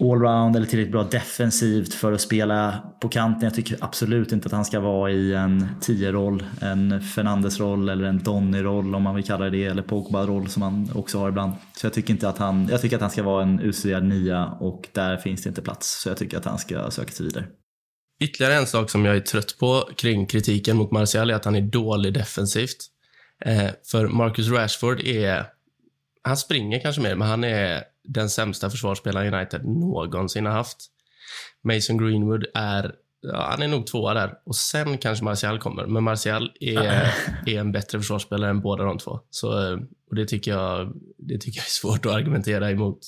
allround 0.00 0.56
eller 0.56 0.66
tillräckligt 0.66 0.92
bra 0.92 1.04
defensivt 1.04 1.94
för 1.94 2.12
att 2.12 2.20
spela 2.20 2.82
på 3.00 3.08
kanten. 3.08 3.44
Jag 3.44 3.54
tycker 3.54 3.76
absolut 3.80 4.32
inte 4.32 4.46
att 4.46 4.52
han 4.52 4.64
ska 4.64 4.80
vara 4.80 5.10
i 5.10 5.34
en 5.34 5.68
10-roll, 5.80 6.44
en 6.60 7.02
Fernandes-roll 7.02 7.88
eller 7.88 8.04
en 8.04 8.22
Donny-roll 8.22 8.94
om 8.94 9.02
man 9.02 9.14
vill 9.14 9.24
kalla 9.24 9.44
det 9.44 9.50
det, 9.50 9.64
eller 9.64 9.82
Pogba-roll 9.82 10.48
som 10.48 10.62
han 10.62 10.90
också 10.94 11.18
har 11.18 11.28
ibland. 11.28 11.52
Så 11.76 11.86
jag 11.86 11.92
tycker 11.92 12.12
inte 12.12 12.28
att 12.28 12.38
han, 12.38 12.68
jag 12.70 12.80
tycker 12.80 12.96
att 12.96 13.02
han 13.02 13.10
ska 13.10 13.22
vara 13.22 13.42
en 13.42 13.60
utstuderad 13.60 14.04
nia 14.04 14.46
och 14.46 14.88
där 14.92 15.16
finns 15.16 15.42
det 15.42 15.48
inte 15.48 15.62
plats. 15.62 16.02
Så 16.02 16.08
jag 16.08 16.16
tycker 16.16 16.38
att 16.38 16.44
han 16.44 16.58
ska 16.58 16.90
söka 16.90 17.12
sig 17.12 17.26
vidare. 17.26 17.46
Ytterligare 18.22 18.54
en 18.54 18.66
sak 18.66 18.90
som 18.90 19.04
jag 19.04 19.16
är 19.16 19.20
trött 19.20 19.56
på 19.58 19.88
kring 19.96 20.26
kritiken 20.26 20.76
mot 20.76 20.90
Martial 20.90 21.30
är 21.30 21.34
att 21.34 21.44
han 21.44 21.54
är 21.54 21.60
dålig 21.60 22.14
defensivt. 22.14 22.76
Eh, 23.44 23.70
för 23.90 24.08
Marcus 24.08 24.48
Rashford 24.48 25.00
är 25.00 25.46
han 26.24 26.36
springer 26.36 26.80
kanske 26.80 27.02
mer, 27.02 27.14
men 27.14 27.28
han 27.28 27.44
är 27.44 27.84
den 28.04 28.30
sämsta 28.30 28.70
försvarsspelaren 28.70 29.34
United 29.34 29.64
någonsin 29.64 30.46
har 30.46 30.52
haft. 30.52 30.78
Mason 31.64 31.98
Greenwood 31.98 32.44
är, 32.54 32.92
ja, 33.20 33.48
han 33.50 33.62
är 33.62 33.68
nog 33.68 33.86
tvåa 33.86 34.14
där. 34.14 34.32
Och 34.46 34.56
sen 34.56 34.98
kanske 34.98 35.24
Martial 35.24 35.58
kommer. 35.58 35.86
Men 35.86 36.02
Martial 36.02 36.52
är, 36.60 36.80
är 37.46 37.60
en 37.60 37.72
bättre 37.72 37.98
försvarsspelare 37.98 38.50
än 38.50 38.60
båda 38.60 38.84
de 38.84 38.98
två. 38.98 39.20
Så, 39.30 39.74
och 40.10 40.16
det 40.16 40.26
tycker, 40.26 40.50
jag, 40.50 40.92
det 41.18 41.38
tycker 41.38 41.58
jag 41.58 41.66
är 41.66 41.70
svårt 41.70 42.06
att 42.06 42.12
argumentera 42.12 42.70
emot. 42.70 42.98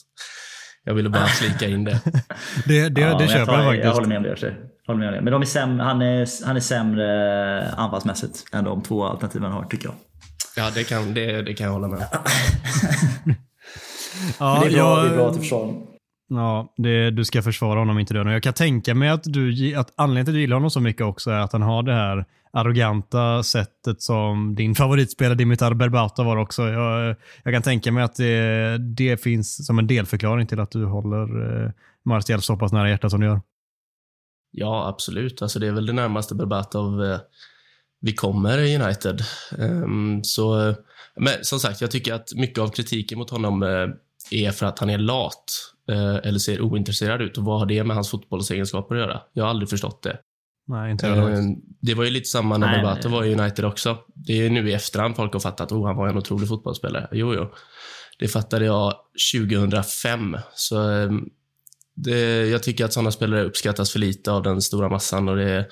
Jag 0.84 0.94
ville 0.94 1.08
bara 1.08 1.26
flika 1.26 1.68
in 1.68 1.84
det. 1.84 2.00
det 2.66 2.88
det, 2.88 3.00
ja, 3.00 3.18
det 3.18 3.28
köper 3.28 3.52
jag, 3.52 3.64
faktiskt. 3.64 3.84
Jag 3.84 3.92
håller 3.92 4.08
med 4.08 4.16
om 4.16 4.22
det. 4.22 4.56
Håller 4.86 4.98
med 4.98 5.08
om 5.08 5.14
det. 5.14 5.20
Men 5.20 5.32
de 5.32 5.42
är 5.42 5.46
sämre, 5.46 5.84
han, 5.84 6.02
är, 6.02 6.46
han 6.46 6.56
är 6.56 6.60
sämre 6.60 7.70
anfallsmässigt 7.72 8.44
än 8.52 8.64
de 8.64 8.82
två 8.82 9.04
alternativen 9.04 9.52
han 9.52 9.62
har, 9.62 9.68
tycker 9.68 9.86
jag. 9.86 9.94
Ja, 10.56 10.70
det 10.74 10.84
kan, 10.84 11.14
det, 11.14 11.42
det 11.42 11.54
kan 11.54 11.66
jag 11.66 11.72
hålla 11.72 11.88
med 11.88 11.98
ja, 14.38 14.58
det, 14.60 14.66
är 14.66 14.70
bra, 14.70 14.78
jag, 14.78 15.04
det 15.04 15.10
är 15.10 15.16
bra 15.16 15.30
till 15.30 15.40
försvar. 15.40 15.74
Ja, 16.28 16.72
det, 16.76 17.10
du 17.10 17.24
ska 17.24 17.42
försvara 17.42 17.78
honom 17.78 17.98
inte 17.98 18.14
döden. 18.14 18.32
Jag 18.32 18.42
kan 18.42 18.52
tänka 18.52 18.94
mig 18.94 19.08
att, 19.08 19.22
du, 19.24 19.74
att 19.76 19.92
anledningen 19.96 20.24
till 20.26 20.32
att 20.32 20.36
du 20.36 20.40
gillar 20.40 20.56
honom 20.56 20.70
så 20.70 20.80
mycket 20.80 21.02
också 21.02 21.30
är 21.30 21.38
att 21.38 21.52
han 21.52 21.62
har 21.62 21.82
det 21.82 21.94
här 21.94 22.24
arroganta 22.52 23.42
sättet 23.42 24.02
som 24.02 24.54
din 24.54 24.74
favoritspelare 24.74 25.34
Dimitar 25.34 25.74
Berbatov 25.74 26.26
var 26.26 26.36
också. 26.36 26.68
Jag, 26.68 27.16
jag 27.42 27.54
kan 27.54 27.62
tänka 27.62 27.92
mig 27.92 28.04
att 28.04 28.14
det, 28.14 28.78
det, 28.78 29.22
finns 29.22 29.66
som 29.66 29.78
en 29.78 29.86
delförklaring 29.86 30.46
till 30.46 30.60
att 30.60 30.70
du 30.70 30.84
håller 30.84 31.64
eh, 31.64 31.70
Martial 32.04 32.42
så 32.42 32.56
pass 32.56 32.72
nära 32.72 32.88
hjärtat 32.88 33.10
som 33.10 33.20
du 33.20 33.26
gör. 33.26 33.40
Ja, 34.56 34.88
absolut. 34.88 35.42
Alltså, 35.42 35.58
det 35.58 35.66
är 35.66 35.72
väl 35.72 35.86
det 35.86 35.92
närmaste 35.92 36.34
Berbatov 36.34 37.04
eh 37.04 37.18
vi 38.00 38.12
kommer 38.12 38.58
i 38.58 38.76
United. 38.76 39.22
Um, 39.58 40.24
så, 40.24 40.74
men 41.16 41.32
som 41.42 41.60
sagt, 41.60 41.80
jag 41.80 41.90
tycker 41.90 42.14
att 42.14 42.34
mycket 42.34 42.58
av 42.58 42.68
kritiken 42.68 43.18
mot 43.18 43.30
honom 43.30 43.62
uh, 43.62 43.88
är 44.30 44.50
för 44.50 44.66
att 44.66 44.78
han 44.78 44.90
är 44.90 44.98
lat 44.98 45.44
uh, 45.90 46.16
eller 46.16 46.38
ser 46.38 46.60
ointresserad 46.60 47.22
ut. 47.22 47.38
Och 47.38 47.44
vad 47.44 47.58
har 47.58 47.66
det 47.66 47.84
med 47.84 47.96
hans 47.96 48.10
fotbollsegenskaper 48.10 48.94
att 48.94 49.00
göra? 49.00 49.20
Jag 49.32 49.44
har 49.44 49.50
aldrig 49.50 49.70
förstått 49.70 50.02
det. 50.02 50.18
Nej, 50.68 50.90
inte 50.90 51.08
uh, 51.08 51.38
Det 51.80 51.94
var 51.94 52.04
ju 52.04 52.10
lite 52.10 52.28
samma 52.28 52.58
när 52.58 52.76
Bebato 52.76 53.08
var 53.08 53.24
i 53.24 53.34
United 53.34 53.64
också. 53.64 53.98
Det 54.14 54.46
är 54.46 54.50
nu 54.50 54.70
i 54.70 54.72
efterhand 54.72 55.16
folk 55.16 55.32
har 55.32 55.40
fattat 55.40 55.60
att 55.60 55.72
oh, 55.72 55.86
han 55.86 55.96
var 55.96 56.08
en 56.08 56.18
otrolig 56.18 56.48
fotbollsspelare. 56.48 57.08
Jo, 57.12 57.34
jo. 57.34 57.52
Det 58.18 58.28
fattade 58.28 58.64
jag 58.64 58.94
2005. 59.34 60.36
Så 60.54 60.80
um, 60.80 61.28
det, 61.96 62.46
jag 62.46 62.62
tycker 62.62 62.84
att 62.84 62.92
sådana 62.92 63.10
spelare 63.10 63.44
uppskattas 63.44 63.92
för 63.92 63.98
lite 63.98 64.32
av 64.32 64.42
den 64.42 64.62
stora 64.62 64.88
massan 64.88 65.28
och 65.28 65.36
det 65.36 65.50
är 65.50 65.66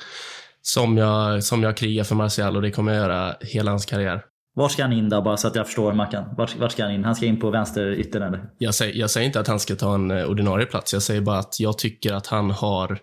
som 0.63 0.97
jag, 0.97 1.45
som 1.45 1.63
jag 1.63 1.77
krigar 1.77 2.05
för 2.05 2.15
Martial 2.15 2.57
och 2.57 2.63
det 2.63 2.71
kommer 2.71 2.93
jag 2.93 3.03
göra 3.03 3.37
hela 3.41 3.71
hans 3.71 3.87
karriär. 3.87 4.25
Var 4.57 4.69
ska 4.69 4.83
han 4.83 4.93
in 4.93 5.09
då, 5.09 5.23
bara 5.23 5.37
så 5.37 5.49
att 5.49 5.55
jag 5.55 5.67
förstår 5.67 5.93
Mackan? 5.93 6.25
Vart, 6.37 6.57
vart 6.57 6.73
ska 6.73 6.83
han 6.83 6.93
in? 6.93 7.05
Han 7.05 7.15
ska 7.15 7.27
in 7.27 7.41
på 7.41 7.51
vänster 7.51 7.93
yttern 7.93 8.23
eller? 8.23 8.51
Jag 8.59 8.75
säger, 8.75 8.95
jag 8.95 9.11
säger 9.11 9.27
inte 9.27 9.41
att 9.41 9.49
han 9.49 9.61
ska 9.61 9.77
ta 9.77 9.95
en 9.95 10.11
eh, 10.11 10.25
ordinarie 10.25 10.67
plats. 10.67 10.93
Jag 10.93 11.03
säger 11.03 11.21
bara 11.21 11.39
att 11.39 11.61
jag 11.61 11.79
tycker 11.79 12.13
att 12.13 12.27
han 12.27 12.51
har... 12.51 12.99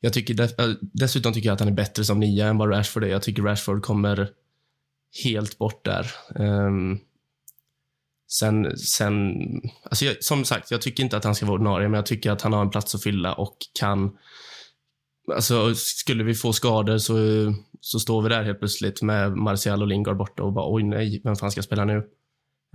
Jag 0.00 0.12
tycker, 0.12 0.40
eh, 0.40 0.48
dessutom 0.80 1.32
tycker 1.32 1.48
jag 1.48 1.54
att 1.54 1.60
han 1.60 1.68
är 1.68 1.72
bättre 1.72 2.04
som 2.04 2.20
nia 2.20 2.46
än 2.46 2.58
vad 2.58 2.70
Rashford 2.70 3.04
är. 3.04 3.08
Jag 3.08 3.22
tycker 3.22 3.42
Rashford 3.42 3.82
kommer 3.82 4.28
helt 5.24 5.58
bort 5.58 5.84
där. 5.84 6.10
Um, 6.34 7.00
Sen, 8.38 8.76
sen 8.76 9.34
alltså 9.84 10.04
jag, 10.04 10.24
som 10.24 10.44
sagt, 10.44 10.70
jag 10.70 10.82
tycker 10.82 11.02
inte 11.02 11.16
att 11.16 11.24
han 11.24 11.34
ska 11.34 11.46
vara 11.46 11.54
ordinarie, 11.54 11.88
men 11.88 11.98
jag 11.98 12.06
tycker 12.06 12.30
att 12.30 12.42
han 12.42 12.52
har 12.52 12.62
en 12.62 12.70
plats 12.70 12.94
att 12.94 13.02
fylla 13.02 13.34
och 13.34 13.56
kan... 13.78 14.18
Alltså, 15.34 15.74
skulle 15.74 16.24
vi 16.24 16.34
få 16.34 16.52
skador 16.52 16.98
så, 16.98 17.14
så 17.80 17.98
står 17.98 18.22
vi 18.22 18.28
där 18.28 18.44
helt 18.44 18.58
plötsligt 18.58 19.02
med 19.02 19.36
Martial 19.36 19.82
och 19.82 19.88
Lingard 19.88 20.16
borta 20.16 20.42
och 20.42 20.52
bara 20.52 20.74
oj 20.74 20.82
nej, 20.82 21.20
vem 21.24 21.36
fan 21.36 21.50
ska 21.50 21.62
spela 21.62 21.84
nu? 21.84 22.08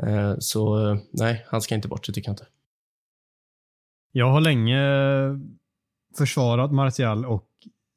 Eh, 0.04 0.36
så 0.40 0.78
nej, 1.12 1.46
han 1.48 1.62
ska 1.62 1.76
inte 1.76 1.88
bort, 1.88 2.06
det 2.08 2.14
tycker 2.14 2.30
jag 2.30 2.34
inte. 2.34 2.48
Jag 4.12 4.32
har 4.32 4.42
länge 4.42 4.80
försvarat 6.18 6.72
Martial 6.72 7.26
och 7.26 7.50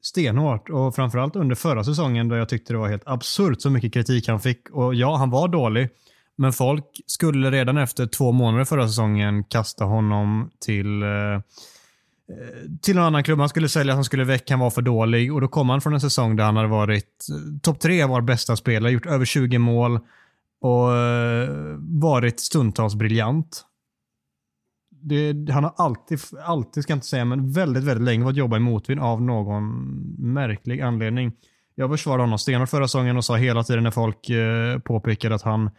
stenhårt 0.02 0.70
och 0.70 0.94
framförallt 0.94 1.36
under 1.36 1.54
förra 1.54 1.84
säsongen 1.84 2.28
då 2.28 2.36
jag 2.36 2.48
tyckte 2.48 2.72
det 2.72 2.78
var 2.78 2.88
helt 2.88 3.06
absurt 3.06 3.60
så 3.60 3.70
mycket 3.70 3.92
kritik 3.92 4.28
han 4.28 4.40
fick. 4.40 4.70
Och 4.70 4.94
ja, 4.94 5.16
han 5.16 5.30
var 5.30 5.48
dålig. 5.48 5.88
Men 6.40 6.52
folk 6.52 6.84
skulle 7.06 7.50
redan 7.50 7.78
efter 7.78 8.06
två 8.06 8.32
månader 8.32 8.64
förra 8.64 8.88
säsongen 8.88 9.44
kasta 9.44 9.84
honom 9.84 10.50
till 10.60 11.02
eh, 11.02 11.08
eh, 11.08 11.40
till 12.82 12.96
en 12.96 13.02
annan 13.02 13.24
klubb. 13.24 13.38
Han 13.38 13.48
skulle 13.48 13.68
sälja, 13.68 13.94
han 13.94 14.04
skulle 14.04 14.24
väck, 14.24 14.50
han 14.50 14.60
var 14.60 14.70
för 14.70 14.82
dålig. 14.82 15.34
Och 15.34 15.40
då 15.40 15.48
kom 15.48 15.68
han 15.68 15.80
från 15.80 15.94
en 15.94 16.00
säsong 16.00 16.36
där 16.36 16.44
han 16.44 16.56
hade 16.56 16.68
varit 16.68 17.26
eh, 17.30 17.60
topp 17.62 17.80
tre 17.80 18.04
var 18.04 18.20
bästa 18.20 18.56
spelare, 18.56 18.92
gjort 18.92 19.06
över 19.06 19.24
20 19.24 19.58
mål 19.58 20.00
och 20.62 20.88
varit 21.78 22.40
stundtals 22.40 22.94
briljant. 22.94 23.64
Det, 25.02 25.52
han 25.52 25.64
har 25.64 25.74
alltid, 25.76 26.20
alltid 26.44 26.82
ska 26.82 26.92
jag 26.92 26.96
inte 26.96 27.06
säga, 27.06 27.24
men 27.24 27.52
väldigt, 27.52 27.84
väldigt 27.84 28.04
länge 28.04 28.24
fått 28.24 28.36
jobba 28.36 28.56
i 28.56 28.60
motvind 28.60 29.00
av 29.00 29.22
någon 29.22 29.64
märklig 30.18 30.80
anledning. 30.80 31.32
Jag 31.74 31.90
försvarade 31.90 32.22
honom 32.22 32.38
stenhårt 32.38 32.68
förra 32.68 32.88
säsongen 32.88 33.16
och 33.16 33.24
sa 33.24 33.36
hela 33.36 33.62
tiden 33.62 33.82
när 33.82 33.90
folk 33.90 34.30
eh, 34.30 34.78
påpekade 34.78 35.34
att 35.34 35.42
han 35.42 35.70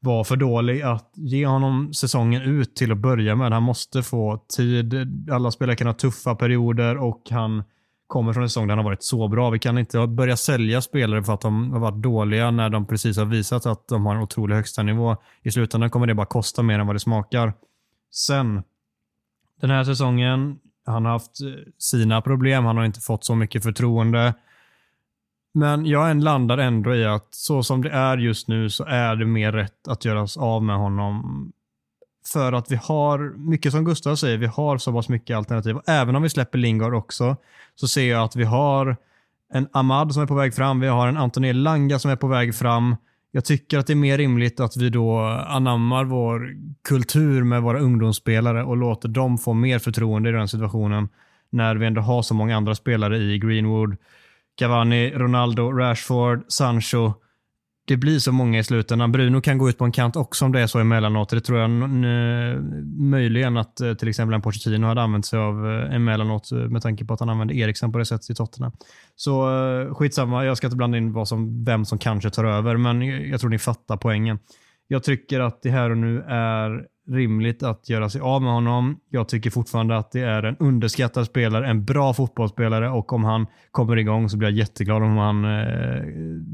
var 0.00 0.24
för 0.24 0.36
dålig 0.36 0.82
att 0.82 1.12
ge 1.14 1.46
honom 1.46 1.94
säsongen 1.94 2.42
ut 2.42 2.76
till 2.76 2.92
att 2.92 2.98
börja 2.98 3.36
med. 3.36 3.52
Han 3.52 3.62
måste 3.62 4.02
få 4.02 4.44
tid. 4.56 4.94
Alla 5.30 5.50
spelare 5.50 5.76
kan 5.76 5.86
ha 5.86 5.94
tuffa 5.94 6.34
perioder 6.34 6.96
och 6.96 7.22
han 7.30 7.62
kommer 8.06 8.32
från 8.32 8.42
en 8.42 8.48
säsong 8.48 8.66
där 8.66 8.76
han 8.76 8.84
har 8.84 8.90
varit 8.90 9.02
så 9.02 9.28
bra. 9.28 9.50
Vi 9.50 9.58
kan 9.58 9.78
inte 9.78 10.06
börja 10.06 10.36
sälja 10.36 10.80
spelare 10.80 11.22
för 11.22 11.34
att 11.34 11.40
de 11.40 11.72
har 11.72 11.80
varit 11.80 12.02
dåliga 12.02 12.50
när 12.50 12.70
de 12.70 12.86
precis 12.86 13.16
har 13.16 13.24
visat 13.24 13.66
att 13.66 13.88
de 13.88 14.06
har 14.06 14.14
en 14.14 14.22
otrolig 14.22 14.56
högsta 14.56 14.82
nivå. 14.82 15.16
I 15.42 15.50
slutändan 15.50 15.90
kommer 15.90 16.06
det 16.06 16.14
bara 16.14 16.26
kosta 16.26 16.62
mer 16.62 16.78
än 16.78 16.86
vad 16.86 16.96
det 16.96 17.00
smakar. 17.00 17.52
Sen, 18.10 18.62
den 19.60 19.70
här 19.70 19.84
säsongen, 19.84 20.58
han 20.86 21.04
har 21.04 21.12
haft 21.12 21.40
eh, 21.40 21.48
sina 21.78 22.22
problem. 22.22 22.64
Han 22.64 22.76
har 22.76 22.84
inte 22.84 23.00
fått 23.00 23.24
så 23.24 23.34
mycket 23.34 23.62
förtroende. 23.62 24.34
Men 25.58 25.86
jag 25.86 26.22
landar 26.22 26.58
ändå 26.58 26.94
i 26.94 27.04
att 27.04 27.26
så 27.30 27.62
som 27.62 27.82
det 27.82 27.90
är 27.90 28.18
just 28.18 28.48
nu 28.48 28.70
så 28.70 28.84
är 28.84 29.16
det 29.16 29.24
mer 29.24 29.52
rätt 29.52 29.88
att 29.88 30.04
göra 30.04 30.22
oss 30.22 30.36
av 30.36 30.62
med 30.62 30.76
honom. 30.76 31.52
För 32.32 32.52
att 32.52 32.70
vi 32.70 32.76
har, 32.82 33.34
mycket 33.36 33.72
som 33.72 33.84
Gustav 33.84 34.16
säger, 34.16 34.38
vi 34.38 34.46
har 34.46 34.78
så 34.78 34.92
pass 34.92 35.08
mycket 35.08 35.36
alternativ. 35.36 35.76
Även 35.86 36.16
om 36.16 36.22
vi 36.22 36.28
släpper 36.28 36.58
Lingard 36.58 36.94
också, 36.94 37.36
så 37.74 37.88
ser 37.88 38.10
jag 38.10 38.24
att 38.24 38.36
vi 38.36 38.44
har 38.44 38.96
en 39.52 39.68
Ahmad 39.72 40.14
som 40.14 40.22
är 40.22 40.26
på 40.26 40.34
väg 40.34 40.54
fram, 40.54 40.80
vi 40.80 40.86
har 40.86 41.08
en 41.08 41.16
Anthony 41.16 41.52
Langa 41.52 41.98
som 41.98 42.10
är 42.10 42.16
på 42.16 42.26
väg 42.26 42.54
fram. 42.54 42.96
Jag 43.30 43.44
tycker 43.44 43.78
att 43.78 43.86
det 43.86 43.92
är 43.92 43.94
mer 43.94 44.18
rimligt 44.18 44.60
att 44.60 44.76
vi 44.76 44.90
då 44.90 45.18
anammar 45.48 46.04
vår 46.04 46.54
kultur 46.88 47.44
med 47.44 47.62
våra 47.62 47.80
ungdomsspelare 47.80 48.64
och 48.64 48.76
låter 48.76 49.08
dem 49.08 49.38
få 49.38 49.52
mer 49.52 49.78
förtroende 49.78 50.28
i 50.28 50.32
den 50.32 50.48
situationen. 50.48 51.08
När 51.50 51.76
vi 51.76 51.86
ändå 51.86 52.00
har 52.00 52.22
så 52.22 52.34
många 52.34 52.56
andra 52.56 52.74
spelare 52.74 53.18
i 53.18 53.38
Greenwood, 53.38 53.96
Cavani, 54.58 55.10
Ronaldo, 55.10 55.72
Rashford, 55.72 56.44
Sancho. 56.48 57.12
Det 57.86 57.96
blir 57.96 58.18
så 58.18 58.32
många 58.32 58.58
i 58.58 58.64
slutändan. 58.64 59.12
Bruno 59.12 59.40
kan 59.40 59.58
gå 59.58 59.68
ut 59.68 59.78
på 59.78 59.84
en 59.84 59.92
kant 59.92 60.16
också 60.16 60.44
om 60.44 60.52
det 60.52 60.60
är 60.60 60.66
så 60.66 60.78
emellanåt. 60.78 61.28
Det 61.28 61.40
tror 61.40 61.58
jag 61.58 61.70
möjligen 63.00 63.56
att 63.56 63.80
eh, 63.80 63.94
till 63.94 64.08
exempel 64.08 64.34
en 64.34 64.42
Pochettino 64.42 64.86
hade 64.86 65.02
använt 65.02 65.26
sig 65.26 65.38
av 65.38 65.70
eh, 65.70 65.94
emellanåt 65.94 66.52
eh, 66.52 66.58
med 66.58 66.82
tanke 66.82 67.04
på 67.04 67.14
att 67.14 67.20
han 67.20 67.28
använde 67.28 67.54
Eriksen 67.54 67.92
på 67.92 67.98
det 67.98 68.04
sättet 68.04 68.30
i 68.30 68.34
Tottenham. 68.34 68.72
Så 69.16 69.46
skitsamma, 69.94 70.44
jag 70.44 70.56
ska 70.56 70.66
inte 70.66 70.76
blanda 70.76 70.98
in 70.98 71.12
vad 71.12 71.28
som, 71.28 71.64
vem 71.64 71.84
som 71.84 71.98
kanske 71.98 72.30
tar 72.30 72.44
över, 72.44 72.76
men 72.76 73.02
jag 73.02 73.40
tror 73.40 73.50
ni 73.50 73.58
fattar 73.58 73.96
poängen. 73.96 74.38
Jag 74.88 75.04
tycker 75.04 75.40
att 75.40 75.62
det 75.62 75.70
här 75.70 75.90
och 75.90 75.98
nu 75.98 76.20
är 76.28 76.86
rimligt 77.08 77.62
att 77.62 77.88
göra 77.88 78.10
sig 78.10 78.20
av 78.20 78.42
med 78.42 78.52
honom. 78.52 79.00
Jag 79.10 79.28
tycker 79.28 79.50
fortfarande 79.50 79.96
att 79.96 80.12
det 80.12 80.20
är 80.20 80.42
en 80.42 80.56
underskattad 80.56 81.26
spelare, 81.26 81.66
en 81.66 81.84
bra 81.84 82.14
fotbollsspelare 82.14 82.90
och 82.90 83.12
om 83.12 83.24
han 83.24 83.46
kommer 83.70 83.96
igång 83.96 84.28
så 84.28 84.36
blir 84.36 84.48
jag 84.48 84.58
jätteglad 84.58 85.02
om 85.02 85.16
han 85.16 85.44
eh, 85.44 86.02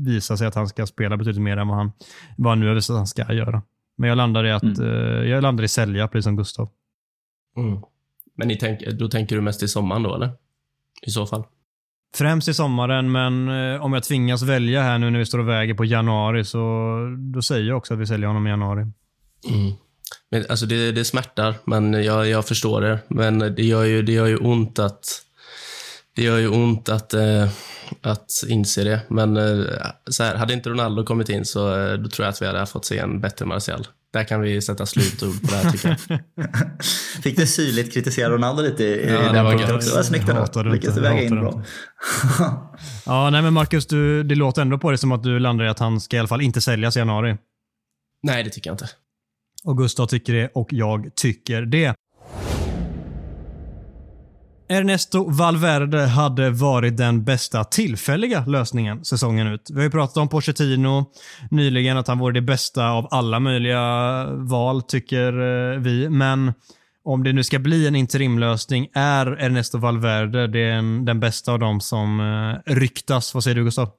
visar 0.06 0.36
sig 0.36 0.46
att 0.46 0.54
han 0.54 0.68
ska 0.68 0.86
spela 0.86 1.16
betydligt 1.16 1.42
mer 1.42 1.56
än 1.56 1.68
vad 1.68 1.76
han, 1.76 1.92
vad 2.36 2.50
han 2.50 2.60
nu 2.60 2.68
har 2.68 2.74
visat 2.74 2.94
att 2.94 2.98
han 2.98 3.06
ska 3.06 3.32
göra. 3.32 3.62
Men 3.96 4.08
jag 4.08 4.16
landar 4.16 4.46
i 4.46 4.52
att 4.52 4.62
mm. 4.62 4.82
eh, 4.82 5.30
jag 5.30 5.42
landar 5.42 5.64
i 5.64 5.68
sälja, 5.68 6.08
precis 6.08 6.24
som 6.24 6.36
Gustav. 6.36 6.68
Mm. 7.56 7.78
Men 8.36 8.48
ni 8.48 8.56
tänk, 8.56 8.80
då 8.86 9.08
tänker 9.08 9.36
du 9.36 9.42
mest 9.42 9.62
i 9.62 9.68
sommaren 9.68 10.02
då, 10.02 10.14
eller? 10.14 10.30
I 11.02 11.10
så 11.10 11.26
fall? 11.26 11.44
Främst 12.14 12.48
i 12.48 12.54
sommaren, 12.54 13.12
men 13.12 13.48
eh, 13.48 13.84
om 13.84 13.92
jag 13.92 14.02
tvingas 14.02 14.42
välja 14.42 14.82
här 14.82 14.98
nu 14.98 15.10
när 15.10 15.18
vi 15.18 15.26
står 15.26 15.38
och 15.38 15.48
väger 15.48 15.74
på 15.74 15.84
januari 15.84 16.44
så 16.44 16.60
då 17.34 17.42
säger 17.42 17.68
jag 17.68 17.76
också 17.76 17.94
att 17.94 18.00
vi 18.00 18.06
säljer 18.06 18.26
honom 18.26 18.46
i 18.46 18.50
januari. 18.50 18.80
Mm. 18.80 19.72
Men, 20.34 20.44
alltså 20.48 20.66
det, 20.66 20.92
det 20.92 21.04
smärtar, 21.04 21.54
men 21.64 22.04
jag, 22.04 22.28
jag 22.28 22.46
förstår 22.46 22.80
det. 22.80 22.98
Men 23.08 23.38
det 23.38 23.62
gör 23.62 23.84
ju, 23.84 24.02
det 24.02 24.12
gör 24.12 24.26
ju 24.26 24.36
ont 24.36 24.78
att 24.78 25.22
det 26.16 26.22
gör 26.22 26.38
ju 26.38 26.48
ont 26.48 26.88
att, 26.88 27.14
eh, 27.14 27.48
att 28.02 28.30
inse 28.48 28.84
det. 28.84 29.00
Men 29.08 29.36
eh, 29.36 29.64
så 30.10 30.22
här, 30.22 30.34
hade 30.34 30.54
inte 30.54 30.70
Ronaldo 30.70 31.04
kommit 31.04 31.28
in 31.28 31.44
så 31.44 31.80
eh, 31.80 31.94
då 31.94 32.08
tror 32.08 32.24
jag 32.24 32.32
att 32.32 32.42
vi 32.42 32.46
hade 32.46 32.66
fått 32.66 32.84
se 32.84 32.98
en 32.98 33.20
bättre 33.20 33.46
Martial. 33.46 33.86
Där 34.12 34.24
kan 34.24 34.40
vi 34.40 34.62
sätta 34.62 34.86
slutord 34.86 35.40
på 35.40 35.46
det 35.46 35.56
här 35.56 35.70
tycker 35.70 35.96
jag. 36.08 36.20
Fick 37.22 37.36
du 37.36 37.46
syrligt 37.46 37.94
kritisera 37.94 38.30
Ronaldo 38.30 38.62
lite 38.62 38.84
i, 38.84 39.12
ja, 39.12 39.32
den 39.32 39.46
punkten 39.46 39.76
också? 39.76 39.90
Det 39.90 39.96
var 39.96 40.02
snyggt 40.02 40.28
ändå. 40.28 40.62
Lyckades 40.62 40.94
du 40.94 41.00
väga 41.00 41.22
in 41.22 41.40
bra. 41.40 41.62
ja, 43.06 43.30
nej 43.30 43.42
men 43.42 43.52
Marcus, 43.52 43.86
du, 43.86 44.22
det 44.22 44.34
låter 44.34 44.62
ändå 44.62 44.78
på 44.78 44.90
dig 44.90 44.98
som 44.98 45.12
att 45.12 45.22
du 45.22 45.38
landar 45.38 45.64
i 45.64 45.68
att 45.68 45.78
han 45.78 46.00
ska 46.00 46.16
i 46.16 46.18
alla 46.18 46.28
fall 46.28 46.40
inte 46.40 46.60
säljas 46.60 46.96
i 46.96 46.98
januari. 46.98 47.36
Nej, 48.22 48.44
det 48.44 48.50
tycker 48.50 48.70
jag 48.70 48.74
inte. 48.74 48.88
Och 49.64 49.78
Gustav 49.78 50.06
tycker 50.06 50.32
det 50.32 50.50
och 50.54 50.68
jag 50.72 51.14
tycker 51.14 51.62
det. 51.62 51.94
Ernesto 54.68 55.30
Valverde 55.30 56.00
hade 56.00 56.50
varit 56.50 56.96
den 56.96 57.24
bästa 57.24 57.64
tillfälliga 57.64 58.44
lösningen 58.46 59.04
säsongen 59.04 59.46
ut. 59.46 59.70
Vi 59.70 59.76
har 59.76 59.82
ju 59.82 59.90
pratat 59.90 60.16
om 60.16 60.28
Pochettino 60.28 61.10
nyligen, 61.50 61.96
att 61.96 62.08
han 62.08 62.18
vore 62.18 62.34
det 62.34 62.40
bästa 62.40 62.88
av 62.88 63.08
alla 63.10 63.40
möjliga 63.40 64.26
val, 64.26 64.82
tycker 64.82 65.32
eh, 65.32 65.78
vi. 65.78 66.08
Men 66.08 66.52
om 67.04 67.24
det 67.24 67.32
nu 67.32 67.44
ska 67.44 67.58
bli 67.58 67.86
en 67.86 67.96
interimlösning, 67.96 68.88
är 68.94 69.26
Ernesto 69.26 69.78
Valverde 69.78 70.46
den, 70.46 71.04
den 71.04 71.20
bästa 71.20 71.52
av 71.52 71.58
dem 71.58 71.80
som 71.80 72.20
eh, 72.20 72.72
ryktas? 72.72 73.34
Vad 73.34 73.44
säger 73.44 73.54
du 73.54 73.64
Gustav? 73.64 73.90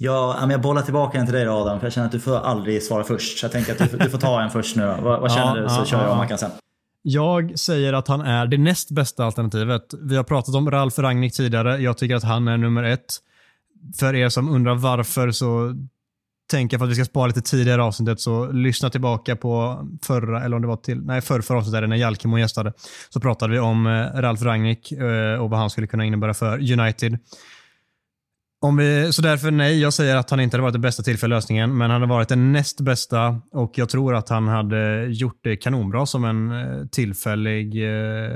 Ja, 0.00 0.50
jag 0.50 0.60
bollar 0.60 0.82
tillbaka 0.82 1.18
den 1.18 1.26
till 1.26 1.34
dig 1.34 1.44
då 1.44 1.52
Adam, 1.52 1.78
för 1.78 1.86
jag 1.86 1.92
känner 1.92 2.06
att 2.06 2.12
du 2.12 2.20
får 2.20 2.36
aldrig 2.36 2.82
svara 2.82 3.04
först. 3.04 3.38
Så 3.38 3.44
jag 3.44 3.52
tänker 3.52 3.72
att 3.72 3.90
du, 3.90 3.98
du 3.98 4.10
får 4.10 4.18
ta 4.18 4.42
en 4.42 4.50
först 4.50 4.76
nu 4.76 4.82
då. 4.82 5.02
Vad, 5.02 5.20
vad 5.20 5.32
känner 5.32 5.56
ja, 5.56 5.62
du? 5.62 5.68
Så 5.68 5.80
ja, 5.80 5.84
kör 5.84 6.08
jag 6.08 6.16
Mackan 6.16 6.38
sen. 6.38 6.50
Jag 7.02 7.58
säger 7.58 7.92
att 7.92 8.08
han 8.08 8.20
är 8.20 8.46
det 8.46 8.58
näst 8.58 8.90
bästa 8.90 9.24
alternativet. 9.24 9.82
Vi 10.00 10.16
har 10.16 10.24
pratat 10.24 10.54
om 10.54 10.70
Ralf 10.70 10.98
Rangnick 10.98 11.34
tidigare. 11.34 11.78
Jag 11.78 11.98
tycker 11.98 12.16
att 12.16 12.24
han 12.24 12.48
är 12.48 12.56
nummer 12.56 12.82
ett. 12.82 13.16
För 13.98 14.14
er 14.14 14.28
som 14.28 14.48
undrar 14.48 14.74
varför 14.74 15.30
så 15.30 15.74
tänker 16.50 16.74
jag 16.74 16.80
för 16.80 16.86
att 16.86 16.90
vi 16.90 16.94
ska 16.94 17.04
spara 17.04 17.26
lite 17.26 17.40
tidigare 17.40 17.82
avsnittet 17.82 18.20
så 18.20 18.52
lyssna 18.52 18.90
tillbaka 18.90 19.36
på 19.36 19.84
förra, 20.02 20.44
eller 20.44 20.56
om 20.56 20.62
det 20.62 20.68
var 20.68 20.76
till, 20.76 21.00
nej 21.00 21.20
förra, 21.20 21.42
förra 21.42 21.58
avsnittet 21.58 21.88
när 21.88 21.96
Jalkemo 21.96 22.38
gästade. 22.38 22.72
Så 23.10 23.20
pratade 23.20 23.52
vi 23.52 23.58
om 23.58 23.86
eh, 23.86 24.20
Ralf 24.20 24.42
Rangnick 24.42 24.92
eh, 24.92 25.34
och 25.42 25.50
vad 25.50 25.58
han 25.58 25.70
skulle 25.70 25.86
kunna 25.86 26.04
innebära 26.04 26.34
för 26.34 26.72
United. 26.72 27.18
Om 28.60 28.76
vi, 28.76 29.12
så 29.12 29.22
därför 29.22 29.50
nej, 29.50 29.80
jag 29.80 29.92
säger 29.92 30.16
att 30.16 30.30
han 30.30 30.40
inte 30.40 30.56
hade 30.56 30.62
varit 30.62 30.72
den 30.72 30.80
bästa 30.80 31.02
tillfälliga 31.02 31.36
lösningen, 31.36 31.78
men 31.78 31.90
han 31.90 32.00
hade 32.00 32.12
varit 32.12 32.28
den 32.28 32.52
näst 32.52 32.80
bästa 32.80 33.40
och 33.52 33.78
jag 33.78 33.88
tror 33.88 34.14
att 34.14 34.28
han 34.28 34.48
hade 34.48 35.06
gjort 35.06 35.40
det 35.42 35.56
kanonbra 35.56 36.06
som 36.06 36.24
en 36.24 36.50
eh, 36.50 36.86
tillfällig 36.86 37.84
eh, 37.84 38.30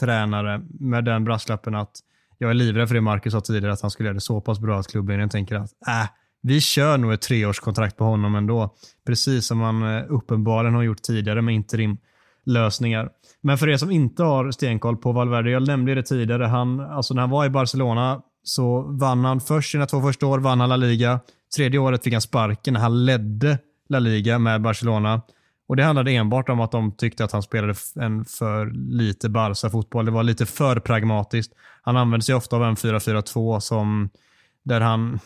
tränare 0.00 0.62
med 0.80 1.04
den 1.04 1.24
brasklappen 1.24 1.74
att 1.74 1.90
jag 2.38 2.50
är 2.50 2.54
livrädd 2.54 2.88
för 2.88 2.94
det 2.94 3.00
Marcus 3.00 3.32
sa 3.32 3.40
tidigare, 3.40 3.72
att 3.72 3.80
han 3.80 3.90
skulle 3.90 4.06
göra 4.06 4.14
det 4.14 4.20
så 4.20 4.40
pass 4.40 4.58
bra 4.58 4.78
att 4.78 4.88
klubben 4.88 5.28
tänker 5.28 5.56
att 5.56 5.70
äh, 5.88 6.08
vi 6.42 6.60
kör 6.60 6.98
nog 6.98 7.12
ett 7.12 7.22
treårskontrakt 7.22 7.96
på 7.96 8.04
honom 8.04 8.34
ändå. 8.34 8.74
Precis 9.06 9.46
som 9.46 9.58
man 9.58 9.96
eh, 9.96 10.04
uppenbarligen 10.08 10.74
har 10.74 10.82
gjort 10.82 11.02
tidigare 11.02 11.42
med 11.42 11.54
interimlösningar. 11.54 13.10
Men 13.40 13.58
för 13.58 13.68
er 13.68 13.76
som 13.76 13.90
inte 13.90 14.22
har 14.22 14.50
stenkoll 14.50 14.96
på 14.96 15.12
Valverde, 15.12 15.50
jag 15.50 15.66
nämnde 15.66 15.94
det 15.94 16.02
tidigare, 16.02 16.44
han, 16.44 16.80
alltså 16.80 17.14
när 17.14 17.20
han 17.20 17.30
var 17.30 17.46
i 17.46 17.50
Barcelona 17.50 18.22
så 18.48 18.82
vann 18.82 19.24
han 19.24 19.40
först 19.40 19.72
sina 19.72 19.86
två 19.86 20.02
första 20.02 20.26
år, 20.26 20.38
vann 20.38 20.60
han 20.60 20.68
La 20.68 20.76
Liga. 20.76 21.20
Tredje 21.56 21.78
året 21.78 22.04
fick 22.04 22.12
han 22.12 22.22
sparken 22.22 22.74
när 22.74 22.80
han 22.80 23.04
ledde 23.04 23.58
La 23.88 23.98
Liga 23.98 24.38
med 24.38 24.62
Barcelona. 24.62 25.22
Och 25.68 25.76
Det 25.76 25.84
handlade 25.84 26.10
enbart 26.10 26.48
om 26.48 26.60
att 26.60 26.72
de 26.72 26.92
tyckte 26.92 27.24
att 27.24 27.32
han 27.32 27.42
spelade 27.42 27.74
en 27.94 28.24
för 28.24 28.70
lite 28.90 29.28
Barca-fotboll. 29.28 30.04
Det 30.04 30.10
var 30.10 30.22
lite 30.22 30.46
för 30.46 30.80
pragmatiskt. 30.80 31.52
Han 31.82 31.96
använde 31.96 32.24
sig 32.24 32.34
ofta 32.34 32.56
av 32.56 32.64
en 32.64 32.74
4-4-2 32.74 33.60
som 33.60 34.10
där 34.62 34.80
han 34.80 35.18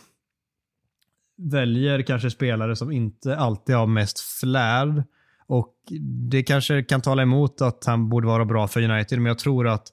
väljer 1.37 2.03
kanske 2.03 2.31
spelare 2.31 2.77
som 2.77 2.93
inte 2.93 3.37
alltid 3.37 3.75
har 3.77 3.87
mest 3.87 4.21
flärd. 4.21 5.03
Och 5.47 5.75
Det 6.31 6.43
kanske 6.43 6.83
kan 6.83 7.01
tala 7.01 7.23
emot 7.23 7.63
att 7.63 7.85
han 7.85 8.09
borde 8.09 8.27
vara 8.27 8.45
bra 8.45 8.69
för 8.69 8.83
United, 8.91 9.19
men 9.19 9.27
jag 9.27 9.39
tror 9.39 9.69
att 9.69 9.87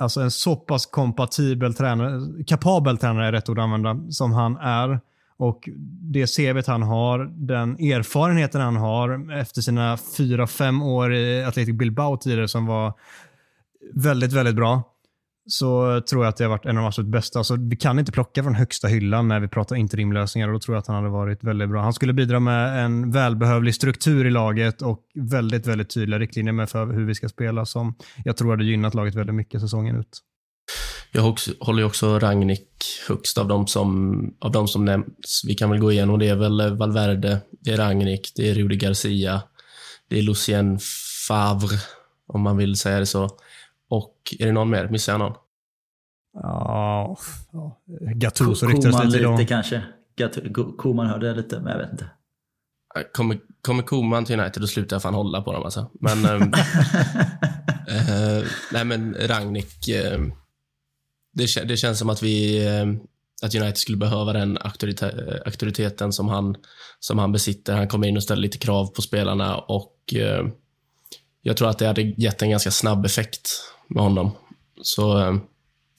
alltså 0.00 0.20
en 0.20 0.30
så 0.30 0.56
pass 0.56 0.86
kompatibel 0.86 1.74
tränare, 1.74 2.44
kapabel 2.44 2.98
tränare 2.98 3.26
är 3.26 3.32
rätt 3.32 3.48
ord 3.48 3.58
att 3.58 3.62
använda, 3.62 4.00
som 4.10 4.32
han 4.32 4.56
är. 4.56 5.00
Och 5.36 5.68
det 6.12 6.36
CVt 6.36 6.66
han 6.66 6.82
har, 6.82 7.18
den 7.46 7.70
erfarenheten 7.70 8.60
han 8.60 8.76
har 8.76 9.32
efter 9.40 9.60
sina 9.60 9.98
fyra, 10.16 10.46
fem 10.46 10.82
år 10.82 11.14
i 11.14 11.44
Athletic 11.44 11.74
Bilbao 11.74 12.16
tidigare 12.16 12.48
som 12.48 12.66
var 12.66 12.92
väldigt, 13.94 14.32
väldigt 14.32 14.54
bra 14.54 14.93
så 15.46 16.00
tror 16.10 16.24
jag 16.24 16.28
att 16.28 16.36
det 16.36 16.44
har 16.44 16.48
varit 16.48 16.64
en 16.64 16.76
av 16.76 16.82
de 16.82 16.86
absolut 16.88 17.10
bästa. 17.10 17.38
Alltså, 17.38 17.56
vi 17.56 17.76
kan 17.76 17.98
inte 17.98 18.12
plocka 18.12 18.42
från 18.42 18.54
högsta 18.54 18.88
hyllan 18.88 19.28
när 19.28 19.40
vi 19.40 19.48
pratar 19.48 19.76
interimlösningar 19.76 20.48
och 20.48 20.54
då 20.54 20.60
tror 20.60 20.74
jag 20.74 20.80
att 20.80 20.86
han 20.86 20.96
hade 20.96 21.08
varit 21.08 21.44
väldigt 21.44 21.68
bra. 21.68 21.82
Han 21.82 21.92
skulle 21.92 22.12
bidra 22.12 22.40
med 22.40 22.84
en 22.84 23.10
välbehövlig 23.10 23.74
struktur 23.74 24.26
i 24.26 24.30
laget 24.30 24.82
och 24.82 25.00
väldigt, 25.14 25.66
väldigt 25.66 25.90
tydliga 25.90 26.18
riktlinjer 26.18 26.52
med 26.52 26.70
för 26.70 26.86
hur 26.86 27.06
vi 27.06 27.14
ska 27.14 27.28
spela 27.28 27.66
som 27.66 27.94
jag 28.24 28.36
tror 28.36 28.50
hade 28.50 28.64
gynnat 28.64 28.94
laget 28.94 29.14
väldigt 29.14 29.34
mycket 29.34 29.60
säsongen 29.60 29.96
ut. 29.96 30.20
Jag 31.12 31.28
också, 31.28 31.50
håller 31.60 31.78
ju 31.78 31.86
också 31.86 32.18
Ragnik 32.18 32.68
högst 33.08 33.38
av 33.38 33.48
de, 33.48 33.66
som, 33.66 34.34
av 34.40 34.52
de 34.52 34.68
som 34.68 34.84
nämns. 34.84 35.42
Vi 35.46 35.54
kan 35.54 35.70
väl 35.70 35.78
gå 35.78 35.92
igenom. 35.92 36.18
Det 36.18 36.28
är 36.28 36.36
väl 36.36 36.76
Valverde, 36.76 37.40
det 37.60 37.70
är 37.70 37.76
Ragnik, 37.76 38.32
det 38.36 38.50
är 38.50 38.54
Rudi 38.54 38.76
Garcia, 38.76 39.42
det 40.08 40.18
är 40.18 40.22
Lucien 40.22 40.78
Favre, 41.28 41.76
om 42.26 42.40
man 42.40 42.56
vill 42.56 42.76
säga 42.76 42.98
det 42.98 43.06
så. 43.06 43.30
Och 43.90 44.34
är 44.38 44.46
det 44.46 44.52
någon 44.52 44.70
mer? 44.70 44.88
Missar 44.88 45.12
jag 45.12 45.18
någon? 45.18 45.34
Ja, 46.34 47.16
ja. 47.52 47.80
Gattuso 48.14 48.66
ryktades 48.66 49.04
lite 49.04 49.18
idag. 49.18 49.38
lite 49.38 49.48
kanske. 49.48 49.82
Koman 50.78 51.06
hörde 51.06 51.26
jag 51.26 51.36
lite, 51.36 51.60
men 51.60 51.72
jag 51.72 51.78
vet 51.78 51.92
inte. 51.92 52.10
Kommer, 53.12 53.40
kommer 53.60 53.82
Koman 53.82 54.24
till 54.24 54.40
United, 54.40 54.62
då 54.62 54.66
slutar 54.66 54.94
jag 54.94 55.02
fan 55.02 55.14
hålla 55.14 55.42
på 55.42 55.52
dem 55.52 55.62
alltså. 55.62 55.90
Men, 56.00 56.24
äh, 56.24 56.32
nej 58.72 58.84
men 58.84 59.14
Ragnik. 59.14 59.88
Äh, 59.88 60.20
det, 61.32 61.68
det, 61.68 61.76
känns 61.76 61.98
som 61.98 62.10
att 62.10 62.22
vi, 62.22 62.66
äh, 62.66 62.86
att 63.42 63.54
United 63.54 63.78
skulle 63.78 63.98
behöva 63.98 64.32
den 64.32 64.58
auktorite, 64.58 65.42
auktoriteten 65.46 66.12
som 66.12 66.28
han, 66.28 66.56
som 67.00 67.18
han 67.18 67.32
besitter. 67.32 67.76
Han 67.76 67.88
kommer 67.88 68.08
in 68.08 68.16
och 68.16 68.22
ställer 68.22 68.42
lite 68.42 68.58
krav 68.58 68.86
på 68.86 69.02
spelarna 69.02 69.56
och 69.56 70.14
jag 71.42 71.56
tror 71.56 71.68
att 71.68 71.78
det 71.78 71.86
hade 71.86 72.02
gett 72.02 72.42
en 72.42 72.50
ganska 72.50 72.70
snabb 72.70 73.06
effekt 73.06 73.50
med 73.94 74.02
honom. 74.02 74.30
Så 74.82 75.18
eh, 75.18 75.36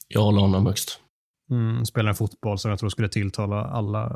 jag 0.08 0.20
håller 0.20 0.40
honom 0.40 0.66
högst. 0.66 1.00
Mm, 1.50 1.84
spelar 1.84 2.08
en 2.08 2.14
fotboll 2.14 2.58
som 2.58 2.70
jag 2.70 2.78
tror 2.78 2.88
skulle 2.88 3.08
tilltala 3.08 3.64
alla 3.64 4.08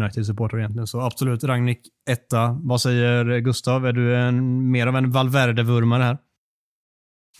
United-supportrar 0.00 0.58
egentligen. 0.58 0.86
Så 0.86 1.00
absolut, 1.00 1.44
Ragnik 1.44 1.80
etta. 2.10 2.60
Vad 2.62 2.80
säger 2.80 3.38
Gustav? 3.38 3.86
Är 3.86 3.92
du 3.92 4.16
en, 4.16 4.70
mer 4.70 4.86
av 4.86 4.96
en 4.96 5.10
Valverde-vurmare 5.10 6.02
här? 6.02 6.18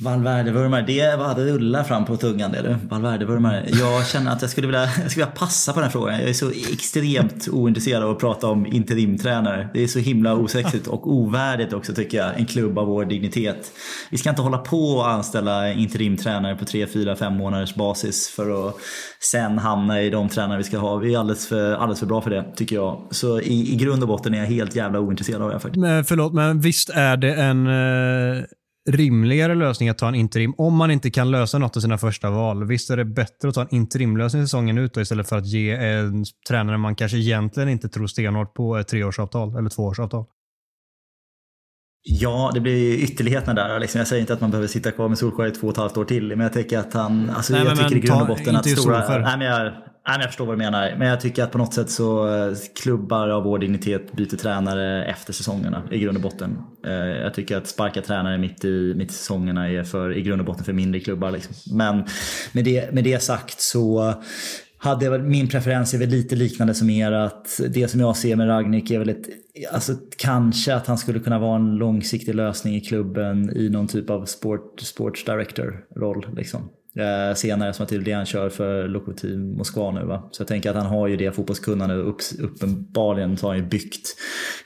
Valverdevurmare, 0.01 0.83
det 0.83 1.17
var 1.17 1.35
det 1.35 1.45
rullar 1.45 1.85
fram 1.85 2.05
på 2.05 2.17
tungan 2.17 2.53
det 2.53 2.63
du. 2.63 2.77
Valverdevurmare. 2.89 3.65
Jag 3.67 4.07
känner 4.07 4.33
att 4.33 4.43
jag 4.43 4.51
skulle, 4.51 4.67
vilja, 4.67 4.81
jag 4.81 5.11
skulle 5.11 5.27
vilja 5.27 5.27
passa 5.27 5.73
på 5.73 5.81
den 5.81 5.91
frågan. 5.91 6.21
Jag 6.21 6.29
är 6.29 6.33
så 6.33 6.51
extremt 6.51 7.49
ointresserad 7.49 8.03
av 8.03 8.11
att 8.11 8.19
prata 8.19 8.47
om 8.47 8.67
interimtränare. 8.67 9.69
Det 9.75 9.83
är 9.83 9.87
så 9.87 9.99
himla 9.99 10.35
osexigt 10.35 10.87
och 10.87 11.13
ovärdigt 11.13 11.73
också 11.73 11.95
tycker 11.95 12.19
jag. 12.19 12.39
En 12.39 12.47
klubb 12.47 12.79
av 12.79 12.87
vår 12.87 13.05
dignitet. 13.05 13.73
Vi 14.11 14.19
ska 14.19 14.31
inte 14.31 14.43
hålla 14.43 14.59
på 14.59 14.79
och 14.79 15.09
anställa 15.09 15.73
interimtränare 15.73 16.57
på 16.57 16.65
3, 16.65 16.87
4, 16.87 17.17
5 17.17 17.37
månaders 17.37 17.75
basis 17.75 18.29
för 18.29 18.69
att 18.69 18.75
sen 19.21 19.59
hamna 19.59 20.03
i 20.03 20.11
de 20.11 20.29
tränare 20.29 20.59
vi 20.59 20.65
ska 20.65 20.79
ha. 20.79 20.97
Vi 20.97 21.15
är 21.15 21.19
alldeles 21.19 21.49
för, 21.49 21.75
alldeles 21.75 22.01
för 22.01 22.07
bra 22.07 22.21
för 22.21 22.31
det 22.31 22.45
tycker 22.57 22.77
jag. 22.77 23.07
Så 23.11 23.41
i, 23.41 23.73
i 23.73 23.77
grund 23.77 24.03
och 24.03 24.09
botten 24.09 24.35
är 24.35 24.39
jag 24.39 24.47
helt 24.47 24.77
jävla 24.77 25.01
ointresserad 25.01 25.43
av 25.43 25.51
det 25.51 25.61
faktiskt. 25.61 25.81
Men 25.81 26.05
förlåt, 26.05 26.33
men 26.33 26.61
visst 26.61 26.91
är 26.91 27.17
det 27.17 27.35
en 27.35 27.67
eh 27.67 28.45
rimligare 28.91 29.55
lösning 29.55 29.89
att 29.89 29.99
ta 29.99 30.09
en 30.09 30.15
interim 30.15 30.55
om 30.59 30.77
man 30.77 30.91
inte 30.91 31.11
kan 31.11 31.31
lösa 31.31 31.59
något 31.59 31.77
av 31.77 31.81
sina 31.81 31.99
första 31.99 32.31
val. 32.31 32.65
Visst 32.65 32.91
är 32.91 32.97
det 32.97 33.05
bättre 33.05 33.49
att 33.49 33.55
ta 33.55 33.63
en 33.63 33.75
interimlösning 33.75 34.43
säsongen 34.43 34.79
ut 34.79 34.95
då, 34.95 35.01
istället 35.01 35.29
för 35.29 35.39
att 35.39 35.47
ge 35.47 35.71
en 35.71 36.25
tränare 36.49 36.79
man 36.79 36.95
kanske 36.95 37.19
egentligen 37.19 37.69
inte 37.69 37.89
tror 37.89 38.07
stenhårt 38.07 38.55
på 38.55 38.77
ett 38.77 38.89
treårsavtal 38.89 39.57
eller 39.57 39.71
tvåårsavtal? 39.71 40.25
Ja, 42.07 42.51
det 42.55 42.61
blir 42.61 42.95
ytterligheterna 42.95 43.55
där. 43.55 43.81
Liksom. 43.81 43.99
Jag 43.99 44.09
säger 44.09 44.21
inte 44.21 44.33
att 44.33 44.41
man 44.41 44.51
behöver 44.51 44.69
sitta 44.69 44.91
kvar 44.91 45.09
med 45.09 45.19
Solskjaer 45.19 45.49
i 45.49 45.51
två 45.51 45.67
och 45.67 45.73
ett 45.73 45.79
halvt 45.79 45.97
år 45.97 46.05
till. 46.05 46.29
Men 46.29 46.41
jag 46.41 46.53
tycker 46.53 46.79
att 46.79 46.95
han... 46.95 47.31
Alltså, 47.31 47.53
nej, 47.53 47.65
jag 47.65 47.79
tycker 47.79 47.97
i 47.97 48.01
grund 48.01 48.21
och 48.21 48.27
botten 48.27 48.57
att 48.57 48.69
stora... 48.69 49.19
Nej, 49.19 49.39
men 49.39 49.47
jag, 49.47 49.73
Nej, 50.07 50.15
men 50.17 50.21
jag 50.21 50.31
förstår 50.31 50.47
vad 50.47 50.55
du 50.55 50.59
menar. 50.59 50.95
Men 50.99 51.09
jag 51.09 51.21
tycker 51.21 51.43
att 51.43 51.53
på 51.53 51.59
något 51.59 51.75
sätt 51.75 51.91
så 51.91 52.29
eh, 52.29 52.57
klubbar 52.83 53.29
av 53.29 53.43
vår 53.43 53.59
dignitet 53.59 54.13
byter 54.13 54.37
tränare 54.37 55.05
efter 55.05 55.33
säsongerna 55.33 55.83
i 55.91 55.99
grund 55.99 56.17
och 56.17 56.23
botten. 56.23 56.57
Eh, 56.87 56.93
jag 56.95 57.35
tycker 57.35 57.57
att 57.57 57.67
sparka 57.67 58.03
tränare 58.03 58.39
mitt 58.39 58.65
i, 58.65 58.95
mitt 58.97 59.11
i 59.11 59.15
säsongerna 59.15 59.71
är 59.71 59.83
för, 59.83 60.17
i 60.17 60.23
grund 60.23 60.41
och 60.41 60.47
botten 60.47 60.65
för 60.65 60.73
mindre 60.73 61.01
klubbar. 61.01 61.31
Liksom. 61.31 61.77
Men 61.77 62.05
med 62.53 62.65
det, 62.65 62.95
med 62.95 63.05
det 63.05 63.23
sagt 63.23 63.61
så 63.61 64.15
hade 64.79 65.05
jag, 65.05 65.25
min 65.25 65.49
preferens 65.49 65.95
är 65.95 65.99
väl 65.99 66.09
lite 66.09 66.37
liknande 66.37 66.75
som 66.75 66.91
er. 66.91 67.13
Att 67.13 67.61
det 67.69 67.89
som 67.89 68.01
jag 68.01 68.17
ser 68.17 68.37
med 68.37 68.49
Ragnik 68.49 68.91
är 68.91 68.99
väl 68.99 69.09
ett, 69.09 69.29
alltså 69.73 69.93
kanske 70.17 70.75
att 70.75 70.87
han 70.87 70.99
skulle 70.99 71.21
kunna 71.21 71.39
vara 71.39 71.57
en 71.57 71.77
långsiktig 71.77 72.35
lösning 72.35 72.77
i 72.77 72.81
klubben 72.81 73.57
i 73.57 73.69
någon 73.69 73.89
typ 73.89 74.11
av 74.11 74.25
sport, 74.25 74.81
sports 74.81 75.25
director-roll. 75.25 76.27
Liksom 76.37 76.71
Eh, 76.99 77.35
senare 77.35 77.73
som 77.73 77.87
tydligen 77.87 78.27
kör 78.27 78.49
för 78.51 78.89
Lokomotiv 78.89 79.39
Moskva 79.39 79.91
nu. 79.91 80.05
Va? 80.05 80.29
Så 80.31 80.41
jag 80.41 80.49
tänker 80.49 80.71
att 80.71 80.77
han 80.77 80.87
har 80.87 81.07
ju 81.07 81.17
det 81.17 81.33
fotbollskunnande 81.33 81.95
upp, 81.95 82.17
uppenbarligen 82.39 83.37
så 83.37 83.47
har 83.47 83.55
han 83.55 83.63
ju 83.63 83.69
byggt 83.69 84.17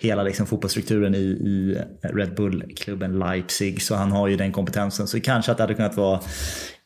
hela 0.01 0.23
liksom, 0.23 0.47
fotbollsstrukturen 0.47 1.15
i, 1.15 1.19
i 1.19 1.79
Red 2.03 2.35
Bull-klubben 2.35 3.19
Leipzig. 3.19 3.83
Så 3.83 3.95
han 3.95 4.13
har 4.13 4.29
ju 4.29 4.37
den 4.37 4.53
kompetensen. 4.53 5.07
Så 5.07 5.21
kanske 5.21 5.53
att 5.53 5.59
det 5.59 5.63
hade 5.63 5.75
kunnat 5.75 5.97
vara 5.97 6.21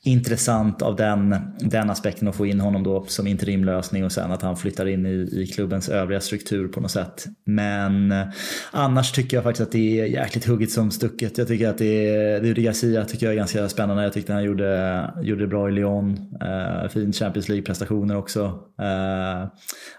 intressant 0.04 0.82
av 0.82 0.96
den, 0.96 1.36
den 1.58 1.90
aspekten 1.90 2.28
att 2.28 2.36
få 2.36 2.46
in 2.46 2.60
honom 2.60 2.82
då 2.82 3.04
som 3.08 3.26
interimlösning 3.26 4.04
och 4.04 4.12
sen 4.12 4.32
att 4.32 4.42
han 4.42 4.56
flyttar 4.56 4.86
in 4.86 5.06
i, 5.06 5.28
i 5.32 5.46
klubbens 5.46 5.88
övriga 5.88 6.20
struktur 6.20 6.68
på 6.68 6.80
något 6.80 6.90
sätt. 6.90 7.26
Men 7.44 8.12
eh, 8.12 8.26
annars 8.70 9.12
tycker 9.12 9.36
jag 9.36 9.44
faktiskt 9.44 9.66
att 9.66 9.72
det 9.72 10.00
är 10.00 10.06
jäkligt 10.06 10.44
hugget 10.44 10.70
som 10.70 10.90
stucket. 10.90 11.38
Jag 11.38 11.48
tycker 11.48 11.68
att 11.68 11.78
det 11.78 12.08
är, 12.08 12.40
Rudi 12.40 12.62
Garcia 12.62 13.04
tycker 13.04 13.26
jag 13.26 13.32
är 13.32 13.36
ganska 13.36 13.68
spännande. 13.68 14.02
Jag 14.02 14.12
tyckte 14.12 14.32
han 14.32 14.44
gjorde, 14.44 15.10
gjorde 15.22 15.40
det 15.40 15.48
bra 15.48 15.68
i 15.68 15.72
Lyon. 15.72 16.12
Uh, 16.12 16.88
fin 16.88 17.12
Champions 17.12 17.48
League-prestationer 17.48 18.16
också. 18.16 18.44
Uh, 18.80 19.48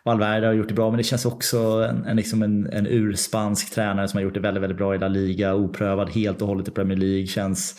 Valverde 0.05 0.47
har 0.47 0.53
gjort 0.53 0.67
det 0.67 0.73
bra 0.73 0.89
men 0.89 0.97
det 0.97 1.03
känns 1.03 1.25
också 1.25 1.57
en, 1.89 2.05
en, 2.05 2.17
liksom 2.17 2.41
en, 2.43 2.69
en 2.73 2.87
urspansk 2.87 3.75
tränare 3.75 4.07
som 4.07 4.17
har 4.17 4.23
gjort 4.23 4.33
det 4.33 4.39
väldigt, 4.39 4.63
väldigt 4.63 4.77
bra 4.77 4.95
i 4.95 4.99
La 4.99 5.07
Liga. 5.07 5.55
Oprövad 5.55 6.09
helt 6.09 6.41
och 6.41 6.47
hållet 6.47 6.67
i 6.67 6.71
Premier 6.71 6.97
League. 6.97 7.27
Känns 7.27 7.75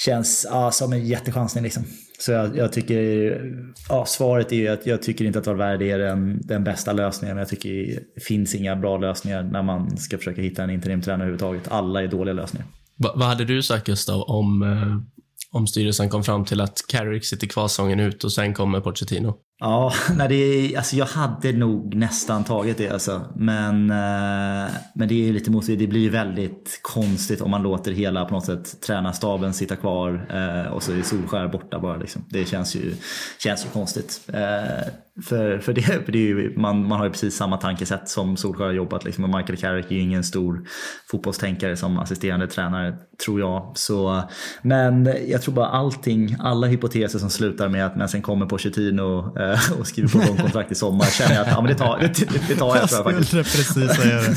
känns 0.00 0.46
ja, 0.50 0.70
som 0.70 0.92
en 0.92 1.06
jättechansning. 1.06 1.64
Liksom. 1.64 1.84
Så 2.18 2.32
jag, 2.32 2.56
jag, 2.56 2.72
tycker, 2.72 3.40
ja, 3.88 4.04
svaret 4.06 4.52
är 4.52 4.56
ju 4.56 4.68
att 4.68 4.86
jag 4.86 5.02
tycker 5.02 5.24
inte 5.24 5.38
att 5.38 5.46
Valverde 5.46 5.84
är 5.84 5.98
den, 5.98 6.40
den 6.42 6.64
bästa 6.64 6.92
lösningen. 6.92 7.36
Men 7.36 7.40
jag 7.40 7.48
tycker 7.48 8.00
det 8.14 8.20
finns 8.20 8.54
inga 8.54 8.76
bra 8.76 8.98
lösningar 8.98 9.42
när 9.42 9.62
man 9.62 9.96
ska 9.96 10.18
försöka 10.18 10.42
hitta 10.42 10.62
en 10.62 10.70
interimtränare 10.70 11.22
överhuvudtaget. 11.22 11.68
Alla 11.68 12.02
är 12.02 12.08
dåliga 12.08 12.34
lösningar. 12.34 12.68
Va, 12.96 13.12
vad 13.16 13.28
hade 13.28 13.44
du 13.44 13.62
sagt 13.62 13.86
Gustav 13.86 14.22
om, 14.22 14.62
eh, 14.62 15.58
om 15.58 15.66
styrelsen 15.66 16.08
kom 16.08 16.24
fram 16.24 16.44
till 16.44 16.60
att 16.60 16.84
Carrick 16.88 17.24
sitter 17.24 17.46
kvar 17.46 17.68
säsongen 17.68 18.00
ut 18.00 18.24
och 18.24 18.32
sen 18.32 18.54
kommer 18.54 18.80
Pochettino? 18.80 19.34
Ja, 19.60 19.92
nej, 20.16 20.28
det, 20.28 20.76
alltså 20.76 20.96
jag 20.96 21.06
hade 21.06 21.52
nog 21.52 21.94
nästan 21.94 22.44
tagit 22.44 22.78
det 22.78 22.88
alltså. 22.88 23.22
Men, 23.36 23.90
eh, 23.90 24.70
men 24.94 25.08
det 25.08 25.28
är 25.28 25.32
lite 25.32 25.50
motstridigt. 25.50 25.90
Det 25.90 25.90
blir 25.90 26.10
väldigt 26.10 26.80
konstigt 26.82 27.40
om 27.40 27.50
man 27.50 27.62
låter 27.62 27.92
hela 27.92 28.24
på 28.24 28.34
något 28.34 28.46
sätt 28.46 28.80
tränarstaben 28.80 29.54
sitta 29.54 29.76
kvar 29.76 30.26
eh, 30.30 30.72
och 30.72 30.82
så 30.82 30.92
är 30.92 31.02
Solskär 31.02 31.48
borta 31.48 31.78
bara. 31.78 31.96
Liksom. 31.96 32.24
Det 32.28 32.44
känns 32.44 32.76
ju, 32.76 32.94
känns 33.38 33.64
ju 33.64 33.68
konstigt. 33.68 34.20
Eh, 34.32 34.88
för, 35.22 35.58
för, 35.58 35.72
det, 35.72 35.82
för 35.82 36.12
det 36.12 36.18
är 36.18 36.26
ju, 36.26 36.54
man, 36.56 36.88
man 36.88 36.98
har 36.98 37.04
ju 37.06 37.12
precis 37.12 37.36
samma 37.36 37.56
tankesätt 37.56 38.08
som 38.08 38.36
Solskjaer 38.36 38.68
har 38.68 38.74
jobbat. 38.74 39.04
Liksom, 39.04 39.24
och 39.24 39.30
Michael 39.30 39.58
Carrick 39.58 39.90
är 39.90 39.94
ju 39.94 40.00
ingen 40.00 40.24
stor 40.24 40.64
fotbollstänkare 41.10 41.76
som 41.76 41.98
assisterande 41.98 42.46
tränare, 42.46 42.96
tror 43.24 43.40
jag. 43.40 43.72
Så, 43.74 44.22
men 44.62 45.14
jag 45.26 45.42
tror 45.42 45.54
bara 45.54 45.66
allting, 45.66 46.36
alla 46.40 46.66
hypoteser 46.66 47.18
som 47.18 47.30
slutar 47.30 47.68
med 47.68 47.86
att 47.86 47.96
men 47.96 48.08
sen 48.08 48.22
kommer 48.22 48.46
Pochettino 48.46 49.38
och 49.78 49.86
skriver 49.86 50.08
på 50.08 50.36
kontrakt 50.42 50.72
i 50.72 50.74
sommar, 50.74 51.06
känner 51.06 51.34
jag 51.34 51.42
att 51.42 51.48
ja, 51.48 51.60
men 51.60 51.72
det, 51.72 51.78
tar, 51.78 51.98
det, 51.98 52.48
det 52.48 52.56
tar 52.56 52.76
jag. 52.76 52.88
Tror 52.88 53.06
jag, 53.06 53.14
faktiskt. 53.14 53.32
Precis 53.32 53.96
säga 53.96 54.20
det. 54.20 54.34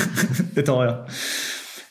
det 0.56 0.62
tar 0.62 0.86
jag. 0.86 1.06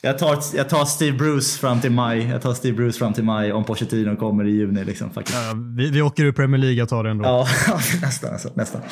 Jag 0.02 0.18
tar, 0.18 0.38
jag 0.54 0.68
tar 0.68 0.84
Steve 0.84 1.16
Bruce 1.16 1.58
fram 1.58 1.80
till 1.80 1.90
maj. 1.90 2.28
Jag 2.28 2.42
tar 2.42 2.54
Steve 2.54 2.76
Bruce 2.76 2.98
fram 2.98 3.12
till 3.12 3.24
maj 3.24 3.52
om 3.52 3.64
Pochettino 3.64 4.16
kommer 4.16 4.44
i 4.44 4.50
juni. 4.50 4.84
Liksom, 4.84 5.10
faktiskt. 5.10 5.38
Ja, 5.38 5.54
vi, 5.76 5.90
vi 5.90 6.02
åker 6.02 6.24
ur 6.24 6.32
Premier 6.32 6.58
League, 6.58 6.78
jag 6.78 6.88
tar 6.88 7.04
det 7.04 7.10
ändå. 7.10 7.24
Ja, 7.24 7.48
nästan. 8.02 8.32
Alltså, 8.32 8.50
nästan. 8.54 8.80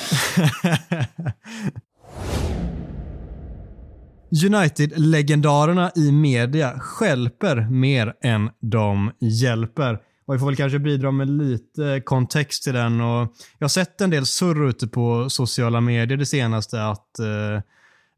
United-legendarerna 4.44 5.90
i 5.94 6.12
media 6.12 6.78
skälper 6.78 7.70
mer 7.70 8.14
än 8.22 8.50
de 8.60 9.10
hjälper. 9.20 9.98
Och 10.28 10.34
vi 10.34 10.38
får 10.38 10.46
väl 10.46 10.56
kanske 10.56 10.78
bidra 10.78 11.10
med 11.10 11.28
lite 11.28 12.02
kontext 12.04 12.62
till 12.62 12.74
den. 12.74 13.00
Och 13.00 13.34
jag 13.58 13.64
har 13.64 13.68
sett 13.68 14.00
en 14.00 14.10
del 14.10 14.26
surr 14.26 14.68
ute 14.68 14.88
på 14.88 15.30
sociala 15.30 15.80
medier 15.80 16.18
det 16.18 16.26
senaste 16.26 16.84
att 16.84 17.18
eh, 17.18 17.62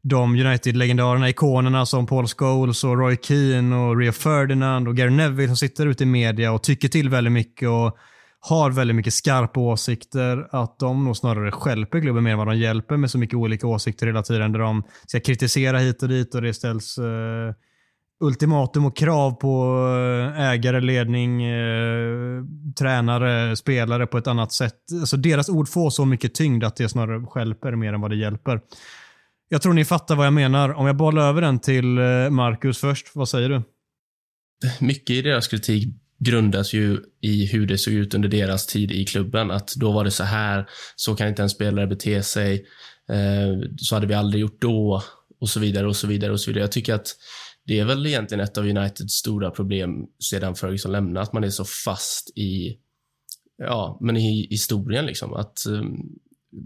de 0.03 0.35
United-legendarerna, 0.35 1.29
ikonerna 1.29 1.85
som 1.85 2.07
Paul 2.07 2.27
Scholes 2.27 2.83
och 2.83 2.97
Roy 2.97 3.17
Keane 3.21 3.75
och 3.75 3.97
Rio 3.97 4.11
Ferdinand 4.11 4.87
och 4.87 4.95
Gary 4.95 5.09
Neville 5.09 5.47
som 5.47 5.57
sitter 5.57 5.87
ute 5.87 6.03
i 6.03 6.05
media 6.05 6.51
och 6.51 6.63
tycker 6.63 6.87
till 6.87 7.09
väldigt 7.09 7.33
mycket 7.33 7.69
och 7.69 7.97
har 8.39 8.71
väldigt 8.71 8.95
mycket 8.95 9.13
skarpa 9.13 9.59
åsikter, 9.59 10.47
att 10.51 10.79
de 10.79 11.05
nog 11.05 11.17
snarare 11.17 11.51
skälper 11.51 12.01
klubben 12.01 12.23
mer 12.23 12.31
än 12.31 12.37
vad 12.37 12.47
de 12.47 12.57
hjälper 12.57 12.97
med 12.97 13.11
så 13.11 13.17
mycket 13.17 13.35
olika 13.35 13.67
åsikter 13.67 14.07
hela 14.07 14.23
tiden 14.23 14.51
där 14.51 14.59
de 14.59 14.83
ska 15.07 15.19
kritisera 15.19 15.79
hit 15.79 16.03
och 16.03 16.09
dit 16.09 16.35
och 16.35 16.41
det 16.41 16.53
ställs 16.53 16.97
eh, 16.97 17.53
ultimatum 18.21 18.85
och 18.85 18.97
krav 18.97 19.31
på 19.31 19.77
eh, 20.37 20.41
ägare, 20.41 20.81
ledning, 20.81 21.43
eh, 21.43 22.43
tränare, 22.79 23.55
spelare 23.55 24.07
på 24.07 24.17
ett 24.17 24.27
annat 24.27 24.51
sätt. 24.51 24.75
Alltså 24.99 25.17
deras 25.17 25.49
ord 25.49 25.69
får 25.69 25.89
så 25.89 26.05
mycket 26.05 26.33
tyngd 26.33 26.63
att 26.63 26.75
det 26.75 26.89
snarare 26.89 27.25
skälper 27.25 27.75
mer 27.75 27.93
än 27.93 28.01
vad 28.01 28.11
det 28.11 28.17
hjälper. 28.17 28.61
Jag 29.49 29.61
tror 29.61 29.73
ni 29.73 29.85
fattar 29.85 30.15
vad 30.15 30.25
jag 30.25 30.33
menar. 30.33 30.73
Om 30.73 30.87
jag 30.87 30.95
bollar 30.95 31.29
över 31.29 31.41
den 31.41 31.59
till 31.59 31.97
eh, 31.97 32.29
Marcus 32.29 32.77
först, 32.77 33.07
vad 33.13 33.29
säger 33.29 33.49
du? 33.49 33.61
Mycket 34.79 35.09
i 35.09 35.21
deras 35.21 35.47
kritik 35.47 35.95
grundas 36.19 36.73
ju 36.73 36.99
i 37.21 37.45
hur 37.45 37.67
det 37.67 37.77
såg 37.77 37.93
ut 37.93 38.13
under 38.13 38.29
deras 38.29 38.67
tid 38.67 38.91
i 38.91 39.05
klubben. 39.05 39.51
Att 39.51 39.73
då 39.75 39.91
var 39.91 40.03
det 40.03 40.11
så 40.11 40.23
här, 40.23 40.69
så 40.95 41.15
kan 41.15 41.27
inte 41.27 41.41
en 41.41 41.49
spelare 41.49 41.87
bete 41.87 42.23
sig, 42.23 42.53
eh, 43.09 43.69
så 43.77 43.95
hade 43.95 44.07
vi 44.07 44.13
aldrig 44.13 44.41
gjort 44.41 44.61
då, 44.61 45.03
och 45.41 45.49
så 45.49 45.59
vidare 45.59 45.87
och 45.87 45.95
så 45.95 46.07
vidare 46.07 46.31
och 46.31 46.39
så 46.39 46.49
vidare. 46.49 46.63
Jag 46.63 46.71
tycker 46.71 46.93
att 46.93 47.15
det 47.67 47.79
är 47.79 47.85
väl 47.85 48.05
egentligen 48.05 48.43
ett 48.43 48.57
av 48.57 48.65
Uniteds 48.65 49.13
stora 49.13 49.51
problem 49.51 50.07
sedan 50.19 50.55
Ferguson 50.55 50.91
lämnade, 50.91 51.21
att 51.21 51.33
man 51.33 51.43
är 51.43 51.49
så 51.49 51.65
fast 51.65 52.37
i, 52.37 52.77
ja, 53.57 53.97
men 54.01 54.17
i 54.17 54.47
historien 54.49 55.05
liksom. 55.05 55.33
Att 55.33 55.57
um, 55.67 55.97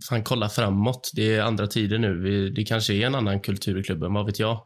fan 0.10 0.24
kolla 0.24 0.50
framåt. 0.50 1.12
Det 1.14 1.36
är 1.36 1.42
andra 1.42 1.68
tider 1.68 1.98
nu. 1.98 2.50
Det 2.50 2.64
kanske 2.64 2.94
är 2.94 3.06
en 3.06 3.16
annan 3.16 3.40
kultur 3.40 3.80
i 3.80 3.84
klubben, 3.84 4.14
vad 4.14 4.26
vet 4.26 4.40
jag? 4.40 4.62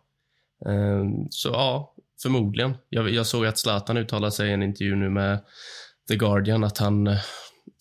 Um, 0.66 1.28
så 1.30 1.50
ja, 1.50 1.96
förmodligen. 2.22 2.74
Jag, 2.90 3.10
jag, 3.10 3.26
såg 3.26 3.46
att 3.46 3.58
Zlatan 3.58 3.98
uttalade 3.98 4.32
sig 4.32 4.50
i 4.50 4.54
en 4.54 4.64
intervju 4.64 4.96
nu 4.96 5.10
med 5.10 5.40
The 6.08 6.16
Guardian 6.16 6.64
att 6.64 6.78
han 6.78 7.08
eh, 7.08 7.20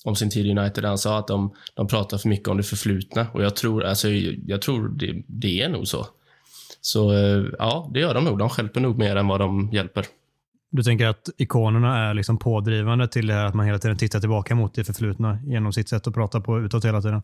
om 0.05 0.17
sin 0.17 0.31
tid 0.31 0.47
i 0.47 0.51
United, 0.51 0.85
han 0.85 0.99
sa 0.99 1.19
att 1.19 1.29
de, 1.29 1.55
de 1.75 1.89
pratar 1.89 2.19
för 2.19 2.29
mycket 2.29 2.49
om 2.49 2.57
det 2.57 2.63
förflutna 2.63 3.27
och 3.35 3.43
jag 3.43 3.57
tror, 3.57 3.85
alltså, 3.85 4.09
jag 4.47 4.63
tror 4.63 4.89
det, 4.89 5.25
det 5.27 5.63
är 5.63 5.69
nog 5.69 5.89
så. 5.89 6.07
Så 6.89 7.13
eh, 7.13 7.45
ja, 7.59 7.91
det 7.95 8.01
gör 8.01 8.15
de 8.15 8.25
nog. 8.25 8.39
De 8.39 8.49
skälper 8.49 8.81
nog 8.81 8.99
mer 8.99 9.17
än 9.17 9.29
vad 9.29 9.41
de 9.41 9.71
hjälper. 9.73 10.05
Du 10.71 10.83
tänker 10.83 11.07
att 11.07 11.29
ikonerna 11.37 11.99
är 11.99 12.15
liksom 12.15 12.39
pådrivande 12.39 13.09
till 13.09 13.27
det 13.27 13.35
här 13.35 13.45
att 13.45 13.55
man 13.55 13.67
hela 13.67 13.79
tiden 13.79 13.97
tittar 13.97 14.21
tillbaka 14.21 14.55
mot 14.55 14.75
det 14.75 14.85
förflutna 14.85 15.39
genom 15.45 15.73
sitt 15.73 15.89
sätt 15.89 16.07
att 16.07 16.15
prata 16.15 16.41
på 16.41 16.61
utåt 16.61 16.85
hela 16.85 17.03
tiden? 17.03 17.23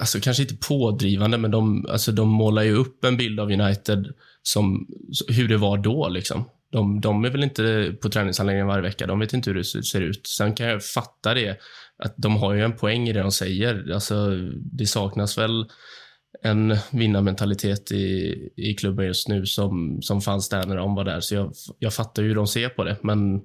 Alltså 0.00 0.20
kanske 0.20 0.42
inte 0.42 0.56
pådrivande, 0.68 1.38
men 1.38 1.50
de, 1.50 1.86
alltså, 1.90 2.12
de 2.12 2.28
målar 2.28 2.62
ju 2.62 2.72
upp 2.72 3.04
en 3.04 3.16
bild 3.16 3.40
av 3.40 3.50
United 3.50 4.12
som 4.42 4.86
hur 5.28 5.48
det 5.48 5.56
var 5.56 5.78
då. 5.78 6.08
Liksom. 6.08 6.44
De, 6.72 7.00
de 7.00 7.24
är 7.24 7.30
väl 7.30 7.44
inte 7.44 7.94
på 8.02 8.08
träningsanläggningen 8.08 8.66
varje 8.66 8.82
vecka. 8.82 9.06
De 9.06 9.18
vet 9.18 9.32
inte 9.32 9.50
hur 9.50 9.56
det 9.56 9.64
ser 9.64 10.00
ut. 10.00 10.26
Sen 10.26 10.54
kan 10.54 10.66
jag 10.66 10.84
fatta 10.84 11.34
det, 11.34 11.58
att 11.98 12.14
de 12.16 12.36
har 12.36 12.54
ju 12.54 12.64
en 12.64 12.76
poäng 12.76 13.08
i 13.08 13.12
det 13.12 13.20
de 13.20 13.32
säger. 13.32 13.92
Alltså, 13.94 14.30
det 14.72 14.86
saknas 14.86 15.38
väl 15.38 15.66
en 16.42 16.76
vinnarmentalitet 16.92 17.92
i, 17.92 18.34
i 18.56 18.74
klubben 18.74 19.06
just 19.06 19.28
nu 19.28 19.46
som, 19.46 20.02
som 20.02 20.20
fanns 20.20 20.48
där 20.48 20.66
när 20.66 20.76
de 20.76 20.94
var 20.94 21.04
där. 21.04 21.20
Så 21.20 21.34
jag, 21.34 21.52
jag 21.78 21.94
fattar 21.94 22.22
ju 22.22 22.28
hur 22.28 22.34
de 22.34 22.46
ser 22.46 22.68
på 22.68 22.84
det, 22.84 22.96
men 23.02 23.42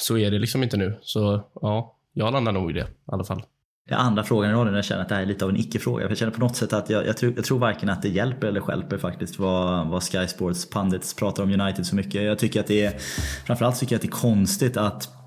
så 0.00 0.18
är 0.18 0.30
det 0.30 0.38
liksom 0.38 0.62
inte 0.62 0.76
nu. 0.76 0.98
Så 1.02 1.44
ja, 1.54 1.96
jag 2.12 2.32
landar 2.32 2.52
nog 2.52 2.70
i 2.70 2.74
det 2.74 2.80
i 2.80 2.84
alla 3.06 3.24
fall. 3.24 3.42
Den 3.88 3.98
andra 3.98 4.24
frågan 4.24 4.50
i 4.50 4.54
rollen, 4.54 4.74
jag 4.74 4.84
känner 4.84 5.02
att 5.02 5.08
det 5.08 5.14
här 5.14 5.22
är 5.22 5.26
lite 5.26 5.44
av 5.44 5.50
en 5.50 5.56
icke-fråga. 5.56 6.08
Jag 6.08 6.18
känner 6.18 6.32
på 6.32 6.40
något 6.40 6.56
sätt 6.56 6.72
att 6.72 6.90
jag, 6.90 7.06
jag, 7.06 7.16
tror, 7.16 7.32
jag 7.36 7.44
tror 7.44 7.58
varken 7.58 7.88
att 7.90 8.02
det 8.02 8.08
hjälper 8.08 8.46
eller 8.46 8.60
skälper 8.60 8.98
faktiskt 8.98 9.38
vad, 9.38 9.88
vad 9.88 10.02
Sky 10.02 10.26
Sports 10.26 10.70
pundits 10.70 11.14
pratar 11.14 11.42
om 11.42 11.60
United 11.60 11.86
så 11.86 11.96
mycket. 11.96 12.22
Jag 12.22 12.38
tycker 12.38 12.60
att 12.60 12.66
det 12.66 12.84
är, 12.84 12.98
framförallt 13.46 13.78
tycker 13.78 13.94
jag 13.94 13.98
att 13.98 14.02
det 14.02 14.08
är 14.08 14.20
konstigt 14.20 14.76
att 14.76 15.19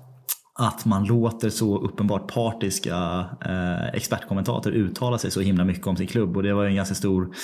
att 0.58 0.84
man 0.84 1.04
låter 1.04 1.50
så 1.50 1.78
uppenbart 1.78 2.32
partiska 2.32 3.26
eh, 3.44 3.88
expertkommentatorer 3.94 4.74
uttala 4.74 5.18
sig 5.18 5.30
så 5.30 5.40
himla 5.40 5.64
mycket 5.64 5.86
om 5.86 5.96
sin 5.96 6.06
klubb. 6.06 6.36
Och 6.36 6.42
det 6.42 6.54
var 6.54 6.62
ju 6.62 6.68
en 6.68 6.76
ganska 6.76 6.94
stor 6.94 7.34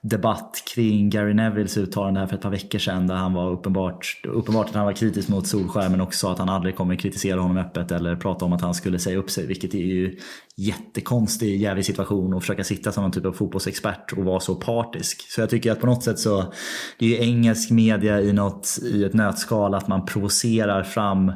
debatt 0.00 0.62
kring 0.74 1.10
Gary 1.10 1.34
Nevilles 1.34 1.76
uttalande 1.76 2.20
här 2.20 2.26
för 2.26 2.36
ett 2.36 2.42
par 2.42 2.50
veckor 2.50 2.78
sedan 2.78 3.06
där 3.06 3.14
han 3.14 3.32
var 3.32 3.50
uppenbart, 3.50 4.20
uppenbart 4.28 4.68
att 4.68 4.74
han 4.74 4.84
var 4.84 4.92
kritisk 4.92 5.28
mot 5.28 5.46
Solskär 5.46 5.88
men 5.88 6.00
också 6.00 6.18
sa 6.18 6.32
att 6.32 6.38
han 6.38 6.48
aldrig 6.48 6.76
kommer 6.76 6.96
kritisera 6.96 7.40
honom 7.40 7.56
öppet 7.56 7.92
eller 7.92 8.16
prata 8.16 8.44
om 8.44 8.52
att 8.52 8.60
han 8.60 8.74
skulle 8.74 8.98
säga 8.98 9.18
upp 9.18 9.30
sig. 9.30 9.46
Vilket 9.46 9.74
är 9.74 9.78
ju 9.78 10.18
jättekonstig 10.56 11.60
jävlig 11.60 11.84
situation 11.84 12.34
att 12.34 12.42
försöka 12.42 12.64
sitta 12.64 12.92
som 12.92 13.02
någon 13.02 13.12
typ 13.12 13.26
av 13.26 13.32
fotbollsexpert 13.32 14.12
och 14.12 14.24
vara 14.24 14.40
så 14.40 14.54
partisk. 14.54 15.30
Så 15.30 15.40
jag 15.40 15.50
tycker 15.50 15.72
att 15.72 15.80
på 15.80 15.86
något 15.86 16.02
sätt 16.02 16.18
så, 16.18 16.52
det 16.98 17.06
är 17.06 17.08
ju 17.08 17.30
engelsk 17.30 17.70
media 17.70 18.20
i, 18.20 18.32
något, 18.32 18.78
i 18.82 19.04
ett 19.04 19.14
nötskal 19.14 19.74
att 19.74 19.88
man 19.88 20.04
provocerar 20.06 20.82
fram 20.82 21.32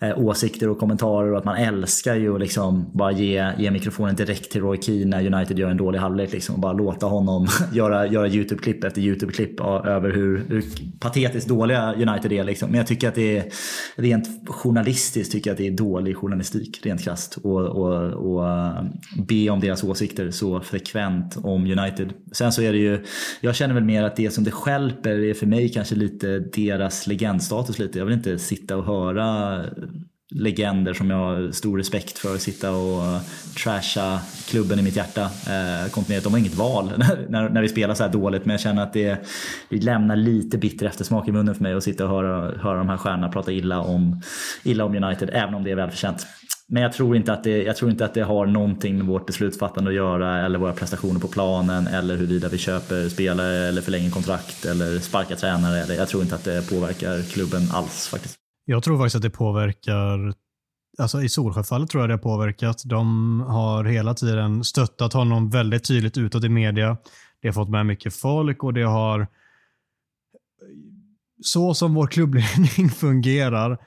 Eh, 0.00 0.18
åsikter 0.18 0.68
och 0.68 0.78
kommentarer 0.78 1.32
och 1.32 1.38
att 1.38 1.44
man 1.44 1.56
älskar 1.56 2.14
ju 2.14 2.34
att 2.34 2.40
liksom 2.40 2.90
bara 2.94 3.12
ge, 3.12 3.52
ge 3.58 3.70
mikrofonen 3.70 4.16
direkt 4.16 4.52
till 4.52 4.60
Roy 4.60 4.82
Keane 4.82 5.04
när 5.04 5.34
United 5.34 5.58
gör 5.58 5.70
en 5.70 5.76
dålig 5.76 5.98
halvlek. 5.98 6.32
Liksom, 6.32 6.54
och 6.54 6.60
bara 6.60 6.72
låta 6.72 7.06
honom 7.06 7.46
göra, 7.72 8.06
göra 8.06 8.28
YouTube-klipp 8.28 8.84
efter 8.84 9.00
YouTube-klipp 9.00 9.60
över 9.60 10.10
hur, 10.10 10.44
hur 10.48 10.64
patetiskt 11.00 11.48
dåliga 11.48 11.94
United 11.94 12.32
är. 12.32 12.44
Liksom. 12.44 12.70
Men 12.70 12.78
jag 12.78 12.86
tycker 12.86 13.08
att 13.08 13.14
det 13.14 13.38
är 13.38 13.44
rent 13.96 14.48
journalistiskt 14.48 15.32
tycker 15.32 15.50
jag 15.50 15.54
att 15.54 15.58
det 15.58 15.66
är 15.66 15.70
dålig 15.70 16.16
journalistik 16.16 16.86
rent 16.86 17.04
krasst. 17.04 17.38
Och, 17.42 17.60
och, 17.60 18.12
och 18.12 18.48
eh, 18.48 18.84
be 19.28 19.50
om 19.50 19.60
deras 19.60 19.84
åsikter 19.84 20.30
så 20.30 20.60
frekvent 20.60 21.36
om 21.42 21.62
United. 21.62 22.12
Sen 22.32 22.52
så 22.52 22.62
är 22.62 22.72
det 22.72 22.78
ju, 22.78 23.04
jag 23.40 23.54
känner 23.54 23.74
väl 23.74 23.84
mer 23.84 24.02
att 24.02 24.16
det 24.16 24.30
som 24.30 24.44
det 24.44 24.50
skälper 24.50 25.24
är 25.24 25.34
för 25.34 25.46
mig 25.46 25.68
kanske 25.68 25.94
lite 25.94 26.38
deras 26.38 27.06
legendstatus 27.06 27.78
lite. 27.78 27.98
Jag 27.98 28.06
vill 28.06 28.14
inte 28.14 28.38
sitta 28.38 28.76
och 28.76 28.84
höra 28.84 29.60
legender 30.34 30.94
som 30.94 31.10
jag 31.10 31.16
har 31.16 31.52
stor 31.52 31.78
respekt 31.78 32.18
för. 32.18 32.38
Sitta 32.38 32.70
och 32.70 33.04
eh, 33.04 33.20
trasha 33.62 34.20
klubben 34.48 34.78
i 34.78 34.82
mitt 34.82 34.96
hjärta 34.96 35.22
eh, 35.22 35.90
kontinuerligt. 35.90 36.24
De 36.24 36.32
har 36.32 36.38
inget 36.38 36.54
val 36.54 36.92
när, 37.28 37.48
när 37.48 37.62
vi 37.62 37.68
spelar 37.68 37.94
så 37.94 38.02
här 38.02 38.12
dåligt 38.12 38.44
men 38.44 38.50
jag 38.50 38.60
känner 38.60 38.82
att 38.82 38.92
det, 38.92 39.26
det 39.68 39.84
lämnar 39.84 40.16
lite 40.16 40.58
bitter 40.58 40.86
eftersmak 40.86 41.28
i 41.28 41.32
munnen 41.32 41.54
för 41.54 41.62
mig 41.62 41.74
att 41.74 41.84
sitta 41.84 42.04
och 42.04 42.10
höra, 42.10 42.58
höra 42.58 42.78
de 42.78 42.88
här 42.88 42.96
stjärnorna 42.96 43.28
prata 43.28 43.52
illa 43.52 43.80
om, 43.80 44.22
illa 44.62 44.84
om 44.84 45.04
United 45.04 45.30
även 45.32 45.54
om 45.54 45.64
det 45.64 45.70
är 45.70 45.76
välförtjänt. 45.76 46.26
Men 46.68 46.82
jag 46.82 46.92
tror, 46.92 47.16
inte 47.16 47.32
att 47.32 47.44
det, 47.44 47.62
jag 47.62 47.76
tror 47.76 47.90
inte 47.90 48.04
att 48.04 48.14
det 48.14 48.22
har 48.22 48.46
någonting 48.46 48.96
med 48.96 49.06
vårt 49.06 49.26
beslutsfattande 49.26 49.90
att 49.90 49.96
göra 49.96 50.46
eller 50.46 50.58
våra 50.58 50.72
prestationer 50.72 51.20
på 51.20 51.28
planen 51.28 51.86
eller 51.86 52.16
huruvida 52.16 52.48
vi 52.48 52.58
köper 52.58 53.08
spelare 53.08 53.68
eller 53.68 53.82
förlänger 53.82 54.10
kontrakt 54.10 54.64
eller 54.64 54.98
sparkar 54.98 55.36
tränare. 55.36 55.78
Eller, 55.78 55.94
jag 55.94 56.08
tror 56.08 56.22
inte 56.22 56.34
att 56.34 56.44
det 56.44 56.70
påverkar 56.70 57.22
klubben 57.22 57.62
alls 57.72 58.08
faktiskt. 58.08 58.45
Jag 58.68 58.82
tror 58.82 58.98
faktiskt 58.98 59.16
att 59.16 59.22
det 59.22 59.30
påverkar 59.30 60.34
Alltså 60.98 61.22
I 61.22 61.28
Solsjöfallet 61.28 61.90
tror 61.90 62.02
jag 62.02 62.10
det 62.10 62.14
har 62.14 62.18
påverkat. 62.18 62.82
De 62.84 63.40
har 63.40 63.84
hela 63.84 64.14
tiden 64.14 64.64
stöttat 64.64 65.12
honom 65.12 65.50
väldigt 65.50 65.84
tydligt 65.84 66.18
utåt 66.18 66.44
i 66.44 66.48
media. 66.48 66.96
Det 67.42 67.48
har 67.48 67.52
fått 67.52 67.68
med 67.68 67.86
mycket 67.86 68.14
folk 68.14 68.64
och 68.64 68.74
det 68.74 68.82
har... 68.82 69.26
Så 71.42 71.74
som 71.74 71.94
vår 71.94 72.06
klubbledning 72.06 72.90
fungerar 72.94 73.78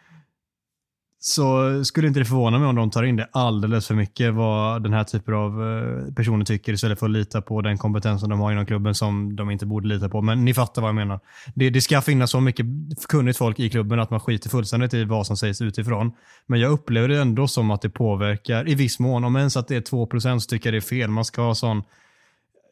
så 1.22 1.84
skulle 1.86 2.08
inte 2.08 2.20
det 2.20 2.26
förvåna 2.26 2.60
mig 2.60 2.68
om 2.68 2.76
de 2.76 2.92
tar 2.92 3.04
in 3.04 3.16
det 3.16 3.30
alldeles 3.32 3.88
för 3.88 3.96
mycket 3.96 4.34
vad 4.34 4.84
den 4.84 4.94
här 4.94 5.04
typen 5.04 5.34
av 5.34 5.64
eh, 5.64 6.14
personer 6.14 6.46
tycker 6.46 6.74
istället 6.74 7.00
för 7.00 7.06
att 7.06 7.12
lita 7.12 7.42
på 7.42 7.62
den 7.62 7.78
kompetensen 7.78 8.30
de 8.30 8.40
har 8.40 8.52
inom 8.52 8.66
klubben 8.66 8.96
som 8.96 9.36
de 9.36 9.52
inte 9.52 9.66
borde 9.66 9.88
lita 9.88 10.10
på. 10.10 10.22
Men 10.22 10.46
ni 10.46 10.54
fattar 10.54 10.82
vad 10.82 10.90
jag 10.90 10.96
menar. 10.96 11.20
Det, 11.56 11.70
det 11.70 11.82
ska 11.82 12.02
finnas 12.02 12.32
så 12.32 12.42
mycket 12.42 12.66
kunnigt 13.10 13.38
folk 13.38 13.60
i 13.60 13.70
klubben 13.70 14.00
att 14.00 14.10
man 14.10 14.20
skiter 14.20 14.50
fullständigt 14.50 14.94
i 14.94 15.04
vad 15.04 15.28
som 15.28 15.38
sägs 15.38 15.62
utifrån. 15.62 16.12
Men 16.48 16.60
jag 16.60 16.72
upplever 16.72 17.08
det 17.08 17.22
ändå 17.22 17.48
som 17.48 17.72
att 17.72 17.82
det 17.82 17.90
påverkar 17.90 18.70
i 18.70 18.76
viss 18.76 19.00
mån. 19.00 19.24
Om 19.24 19.36
ens 19.36 19.58
att 19.58 19.68
det 19.68 19.76
är 19.76 19.82
2% 19.82 20.40
så 20.40 20.48
tycker 20.48 20.68
jag 20.70 20.74
det 20.74 20.78
är 20.78 21.02
fel. 21.02 21.10
Man 21.10 21.26
ska 21.26 21.42
ha 21.42 21.56
sån 21.56 21.84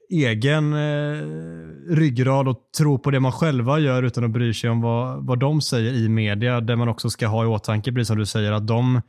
egen 0.09 0.73
eh, 0.73 1.23
ryggrad 1.89 2.47
och 2.47 2.57
tro 2.77 2.99
på 2.99 3.11
det 3.11 3.19
man 3.19 3.31
själva 3.31 3.79
gör 3.79 4.03
utan 4.03 4.23
att 4.23 4.31
bry 4.31 4.53
sig 4.53 4.69
om 4.69 4.81
vad, 4.81 5.25
vad 5.25 5.39
de 5.39 5.61
säger 5.61 5.93
i 5.93 6.09
media. 6.09 6.61
Där 6.61 6.75
man 6.75 6.89
också 6.89 7.09
ska 7.09 7.27
ha 7.27 7.43
i 7.43 7.47
åtanke, 7.47 7.91
precis 7.91 8.07
som 8.07 8.17
du 8.17 8.25
säger, 8.25 8.51
att 8.51 8.67
de, 8.67 9.01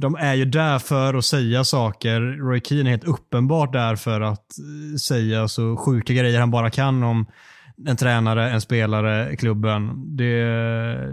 de 0.00 0.14
är 0.14 0.34
ju 0.34 0.44
där 0.44 0.78
för 0.78 1.14
att 1.14 1.24
säga 1.24 1.64
saker. 1.64 2.20
Roy 2.20 2.60
Keane 2.60 2.88
är 2.88 2.90
helt 2.90 3.04
uppenbart 3.04 3.72
där 3.72 3.96
för 3.96 4.20
att 4.20 4.46
eh, 4.58 4.96
säga 4.96 5.48
så 5.48 5.76
sjuka 5.76 6.12
grejer 6.12 6.40
han 6.40 6.50
bara 6.50 6.70
kan 6.70 7.02
om 7.02 7.26
en 7.86 7.96
tränare, 7.96 8.50
en 8.50 8.60
spelare, 8.60 9.36
klubben. 9.36 10.16
Det, 10.16 10.42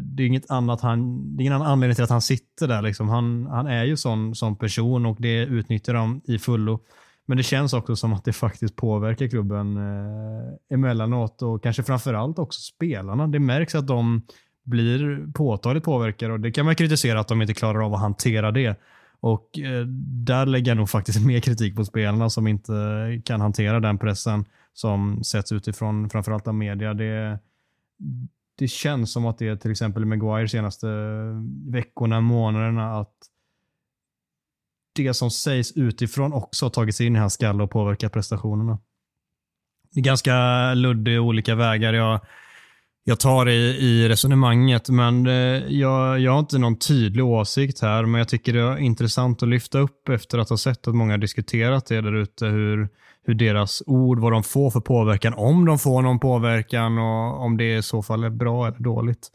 det, 0.01 0.23
är 0.23 0.27
inget 0.27 0.51
annat 0.51 0.81
han, 0.81 1.21
det 1.35 1.41
är 1.41 1.43
ingen 1.43 1.53
annan 1.53 1.67
anledning 1.67 1.95
till 1.95 2.03
att 2.03 2.09
han 2.09 2.21
sitter 2.21 2.67
där. 2.67 2.81
Liksom. 2.81 3.09
Han, 3.09 3.45
han 3.45 3.67
är 3.67 3.83
ju 3.83 3.97
sån, 3.97 4.35
sån 4.35 4.55
person 4.55 5.05
och 5.05 5.17
det 5.19 5.37
utnyttjar 5.37 5.93
de 5.93 6.21
i 6.25 6.39
fullo. 6.39 6.79
Men 7.25 7.37
det 7.37 7.43
känns 7.43 7.73
också 7.73 7.95
som 7.95 8.13
att 8.13 8.25
det 8.25 8.33
faktiskt 8.33 8.75
påverkar 8.75 9.27
klubben 9.27 9.77
eh, 9.77 10.73
emellanåt 10.73 11.41
och 11.41 11.63
kanske 11.63 11.83
framförallt 11.83 12.39
också 12.39 12.61
spelarna. 12.61 13.27
Det 13.27 13.39
märks 13.39 13.75
att 13.75 13.87
de 13.87 14.21
blir 14.63 15.27
påtagligt 15.33 15.83
påverkade 15.83 16.33
och 16.33 16.39
det 16.39 16.51
kan 16.51 16.65
man 16.65 16.75
kritisera 16.75 17.19
att 17.19 17.27
de 17.27 17.41
inte 17.41 17.53
klarar 17.53 17.85
av 17.85 17.93
att 17.93 17.99
hantera 17.99 18.51
det. 18.51 18.79
Och 19.19 19.59
eh, 19.59 19.85
där 20.25 20.45
lägger 20.45 20.71
jag 20.71 20.77
nog 20.77 20.89
faktiskt 20.89 21.25
mer 21.25 21.39
kritik 21.39 21.75
på 21.75 21.85
spelarna 21.85 22.29
som 22.29 22.47
inte 22.47 22.73
kan 23.25 23.41
hantera 23.41 23.79
den 23.79 23.97
pressen 23.97 24.45
som 24.73 25.23
sätts 25.23 25.51
utifrån 25.51 26.09
framförallt 26.09 26.47
av 26.47 26.55
media. 26.55 26.93
Det, 26.93 27.39
det 28.57 28.67
känns 28.67 29.13
som 29.13 29.25
att 29.25 29.37
det 29.37 29.57
till 29.57 29.71
exempel 29.71 30.05
Maguire 30.05 30.47
senaste 30.47 30.87
veckorna, 31.67 32.21
månaderna, 32.21 32.99
att 32.99 33.13
det 34.95 35.13
som 35.13 35.31
sägs 35.31 35.71
utifrån 35.71 36.33
också 36.33 36.65
har 36.65 36.69
tagit 36.69 36.95
sig 36.95 37.05
in 37.05 37.15
i 37.15 37.19
hans 37.19 37.33
skalle 37.33 37.63
och 37.63 37.71
påverkat 37.71 38.13
prestationerna. 38.13 38.79
Det 39.93 39.99
är 39.99 40.03
ganska 40.03 40.73
luddiga 40.73 41.21
olika 41.21 41.55
vägar 41.55 41.93
jag, 41.93 42.19
jag 43.03 43.19
tar 43.19 43.49
i, 43.49 43.77
i 43.79 44.09
resonemanget, 44.09 44.89
men 44.89 45.27
eh, 45.27 45.33
jag, 45.67 46.19
jag 46.19 46.31
har 46.31 46.39
inte 46.39 46.57
någon 46.57 46.79
tydlig 46.79 47.25
åsikt 47.25 47.81
här, 47.81 48.05
men 48.05 48.19
jag 48.19 48.27
tycker 48.27 48.53
det 48.53 48.59
är 48.59 48.77
intressant 48.77 49.43
att 49.43 49.49
lyfta 49.49 49.79
upp 49.79 50.09
efter 50.09 50.37
att 50.37 50.49
ha 50.49 50.57
sett 50.57 50.87
att 50.87 50.95
många 50.95 51.13
har 51.13 51.17
diskuterat 51.17 51.85
det 51.85 52.01
där 52.01 52.15
ute, 52.15 52.45
hur, 52.45 52.89
hur 53.25 53.33
deras 53.33 53.83
ord, 53.85 54.19
vad 54.19 54.31
de 54.31 54.43
får 54.43 54.71
för 54.71 54.79
påverkan, 54.79 55.33
om 55.33 55.65
de 55.65 55.79
får 55.79 56.01
någon 56.01 56.19
påverkan 56.19 56.97
och 56.97 57.43
om 57.43 57.57
det 57.57 57.77
i 57.77 57.81
så 57.81 58.03
fall 58.03 58.23
är 58.23 58.29
bra 58.29 58.67
eller 58.67 58.79
dåligt. 58.79 59.31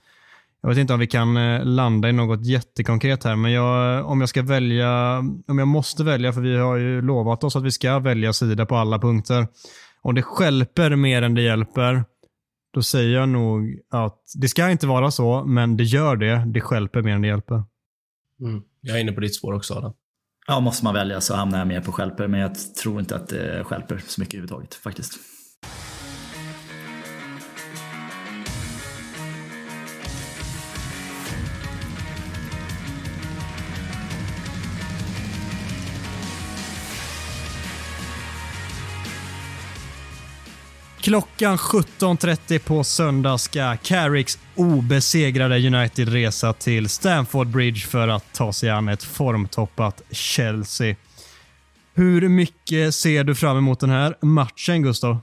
Jag 0.62 0.68
vet 0.68 0.78
inte 0.78 0.94
om 0.94 1.00
vi 1.00 1.06
kan 1.06 1.36
eh, 1.36 1.64
landa 1.64 2.08
i 2.08 2.12
något 2.12 2.46
jättekonkret 2.46 3.24
här, 3.24 3.36
men 3.36 3.52
jag, 3.52 4.06
om 4.06 4.20
jag 4.20 4.28
ska 4.28 4.42
välja, 4.42 5.18
om 5.48 5.58
jag 5.58 5.68
måste 5.68 6.04
välja, 6.04 6.32
för 6.32 6.40
vi 6.40 6.56
har 6.56 6.76
ju 6.76 7.02
lovat 7.02 7.44
oss 7.44 7.56
att 7.56 7.62
vi 7.62 7.70
ska 7.70 7.98
välja 7.98 8.32
sida 8.32 8.66
på 8.66 8.76
alla 8.76 8.98
punkter. 8.98 9.46
Om 10.02 10.14
det 10.14 10.22
skälper 10.22 10.96
mer 10.96 11.22
än 11.22 11.34
det 11.34 11.42
hjälper, 11.42 12.04
då 12.74 12.82
säger 12.82 13.18
jag 13.18 13.28
nog 13.28 13.80
att 13.90 14.22
det 14.40 14.48
ska 14.48 14.70
inte 14.70 14.86
vara 14.86 15.10
så, 15.10 15.44
men 15.44 15.76
det 15.76 15.84
gör 15.84 16.16
det. 16.16 16.44
Det 16.46 16.60
skälper 16.60 17.02
mer 17.02 17.14
än 17.14 17.22
det 17.22 17.28
hjälper. 17.28 17.64
Mm. 18.40 18.62
Jag 18.80 18.96
är 18.96 19.00
inne 19.00 19.12
på 19.12 19.20
ditt 19.20 19.34
spår 19.34 19.52
också 19.52 19.74
Adam. 19.74 19.92
Ja, 20.46 20.60
måste 20.60 20.84
man 20.84 20.94
välja 20.94 21.20
så 21.20 21.34
hamnar 21.34 21.58
jag 21.58 21.68
mer 21.68 21.80
på 21.80 21.92
skälper, 21.92 22.28
men 22.28 22.40
jag 22.40 22.52
tror 22.82 23.00
inte 23.00 23.16
att 23.16 23.28
det 23.28 23.64
skälper 23.64 24.02
så 24.06 24.20
mycket 24.20 24.34
överhuvudtaget 24.34 24.74
faktiskt. 24.74 25.18
Klockan 41.00 41.56
17.30 41.56 42.58
på 42.58 42.84
söndag 42.84 43.38
ska 43.38 43.76
Carricks 43.76 44.38
obesegrade 44.54 45.66
United 45.66 46.08
resa 46.08 46.52
till 46.52 46.88
Stamford 46.88 47.46
Bridge 47.46 47.80
för 47.80 48.08
att 48.08 48.32
ta 48.32 48.52
sig 48.52 48.70
an 48.70 48.88
ett 48.88 49.02
formtoppat 49.02 50.02
Chelsea. 50.10 50.96
Hur 51.94 52.28
mycket 52.28 52.94
ser 52.94 53.24
du 53.24 53.34
fram 53.34 53.56
emot 53.56 53.80
den 53.80 53.90
här 53.90 54.16
matchen, 54.20 54.82
Gustav? 54.82 55.18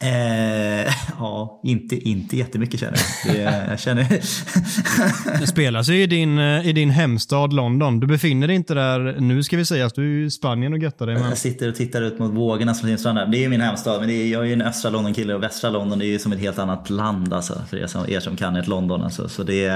Eh, 0.00 0.92
ja, 1.18 1.60
inte, 1.64 1.96
inte 1.96 2.36
jättemycket 2.36 2.80
känner 2.80 2.98
jag. 3.24 3.34
Det, 3.34 3.66
jag 3.70 3.80
känner... 3.80 4.06
det 5.40 5.46
spelas 5.46 5.88
ju 5.88 6.02
i 6.02 6.06
din, 6.06 6.38
eh, 6.38 6.68
i 6.68 6.72
din 6.72 6.90
hemstad 6.90 7.52
London. 7.52 8.00
Du 8.00 8.06
befinner 8.06 8.46
dig 8.46 8.56
inte 8.56 8.74
där 8.74 9.20
nu 9.20 9.42
ska 9.42 9.56
vi 9.56 9.64
säga, 9.64 9.86
att 9.86 9.94
du 9.94 10.22
är 10.22 10.26
i 10.26 10.30
Spanien 10.30 10.72
och 10.72 10.78
göttar 10.78 11.06
dig. 11.06 11.14
Men... 11.14 11.28
Jag 11.28 11.38
sitter 11.38 11.68
och 11.68 11.74
tittar 11.74 12.02
ut 12.02 12.18
mot 12.18 12.32
vågorna 12.32 12.74
som 12.74 12.88
finns 12.88 13.02
där. 13.02 13.26
Det 13.26 13.38
är 13.38 13.40
ju 13.40 13.48
min 13.48 13.60
hemstad, 13.60 14.00
men 14.00 14.10
är, 14.10 14.26
jag 14.26 14.42
är 14.42 14.46
ju 14.46 14.52
en 14.52 14.62
östra 14.62 14.90
London-kille 14.90 15.34
och 15.34 15.42
västra 15.42 15.70
London 15.70 15.98
det 15.98 16.06
är 16.06 16.08
ju 16.08 16.18
som 16.18 16.32
ett 16.32 16.40
helt 16.40 16.58
annat 16.58 16.90
land 16.90 17.32
alltså, 17.32 17.62
för 17.70 17.76
er 17.76 17.86
som, 17.86 18.04
er 18.08 18.20
som 18.20 18.36
kan 18.36 18.56
ett 18.56 18.68
London. 18.68 19.02
Alltså. 19.02 19.28
Så 19.28 19.42
det, 19.42 19.72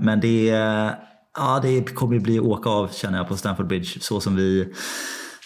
men 0.00 0.20
det, 0.20 0.46
ja, 1.36 1.60
det 1.62 1.94
kommer 1.94 2.18
bli 2.18 2.40
åka 2.40 2.70
av 2.70 2.88
känner 2.92 3.18
jag 3.18 3.28
på 3.28 3.36
Stamford 3.36 3.66
Bridge 3.66 4.00
så 4.00 4.20
som 4.20 4.36
vi 4.36 4.72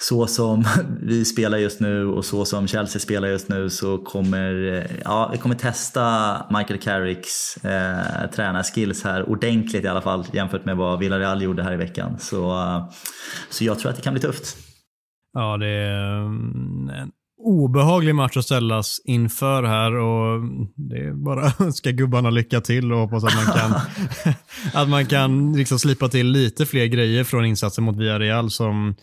så 0.03 0.27
som 0.27 0.65
vi 1.03 1.25
spelar 1.25 1.59
just 1.59 1.81
nu 1.81 2.07
och 2.07 2.25
så 2.25 2.45
som 2.45 2.67
Chelsea 2.69 3.01
spelar 3.01 3.29
just 3.29 3.49
nu 3.49 3.71
så 3.71 3.99
kommer 3.99 4.87
ja, 5.05 5.29
vi 5.33 5.39
kommer 5.39 5.55
testa 5.55 6.37
Michael 6.51 6.81
Carricks 6.81 7.57
eh, 7.65 8.31
tränarskills 8.35 9.05
här 9.05 9.29
ordentligt 9.29 9.85
i 9.85 9.89
alla 9.89 10.03
fall 10.03 10.27
jämfört 10.33 10.65
med 10.65 10.77
vad 10.77 10.99
Villarreal 10.99 11.43
gjorde 11.43 11.63
här 11.63 11.73
i 11.73 11.77
veckan. 11.77 12.19
Så, 12.19 12.51
uh, 12.53 12.91
så 13.51 13.65
jag 13.65 13.79
tror 13.79 13.91
att 13.91 13.97
det 13.97 14.03
kan 14.03 14.15
bli 14.15 14.23
tufft. 14.23 14.57
Ja, 15.33 15.57
det 15.57 15.69
är 15.69 16.27
mm, 16.27 16.89
en 16.89 17.11
obehaglig 17.43 18.15
match 18.15 18.37
att 18.37 18.45
ställas 18.45 19.01
inför 19.05 19.63
här 19.63 19.95
och 19.95 20.41
det 20.77 20.99
är 20.99 21.13
bara 21.13 21.41
att 21.47 21.61
önska 21.61 21.91
gubbarna 21.91 22.31
lycka 22.31 22.61
till 22.61 22.93
och 22.93 22.99
hoppas 22.99 23.25
att 23.25 23.35
man 23.35 23.55
kan, 23.55 23.81
att 24.83 24.89
man 24.89 25.07
kan 25.07 25.53
liksom 25.53 25.79
slipa 25.79 26.09
till 26.09 26.27
lite 26.27 26.67
fler 26.67 26.87
grejer 26.87 27.25
från 27.25 27.45
insatsen 27.45 27.85
mot 27.85 27.97
Villarreal 27.97 28.51
som 28.51 28.95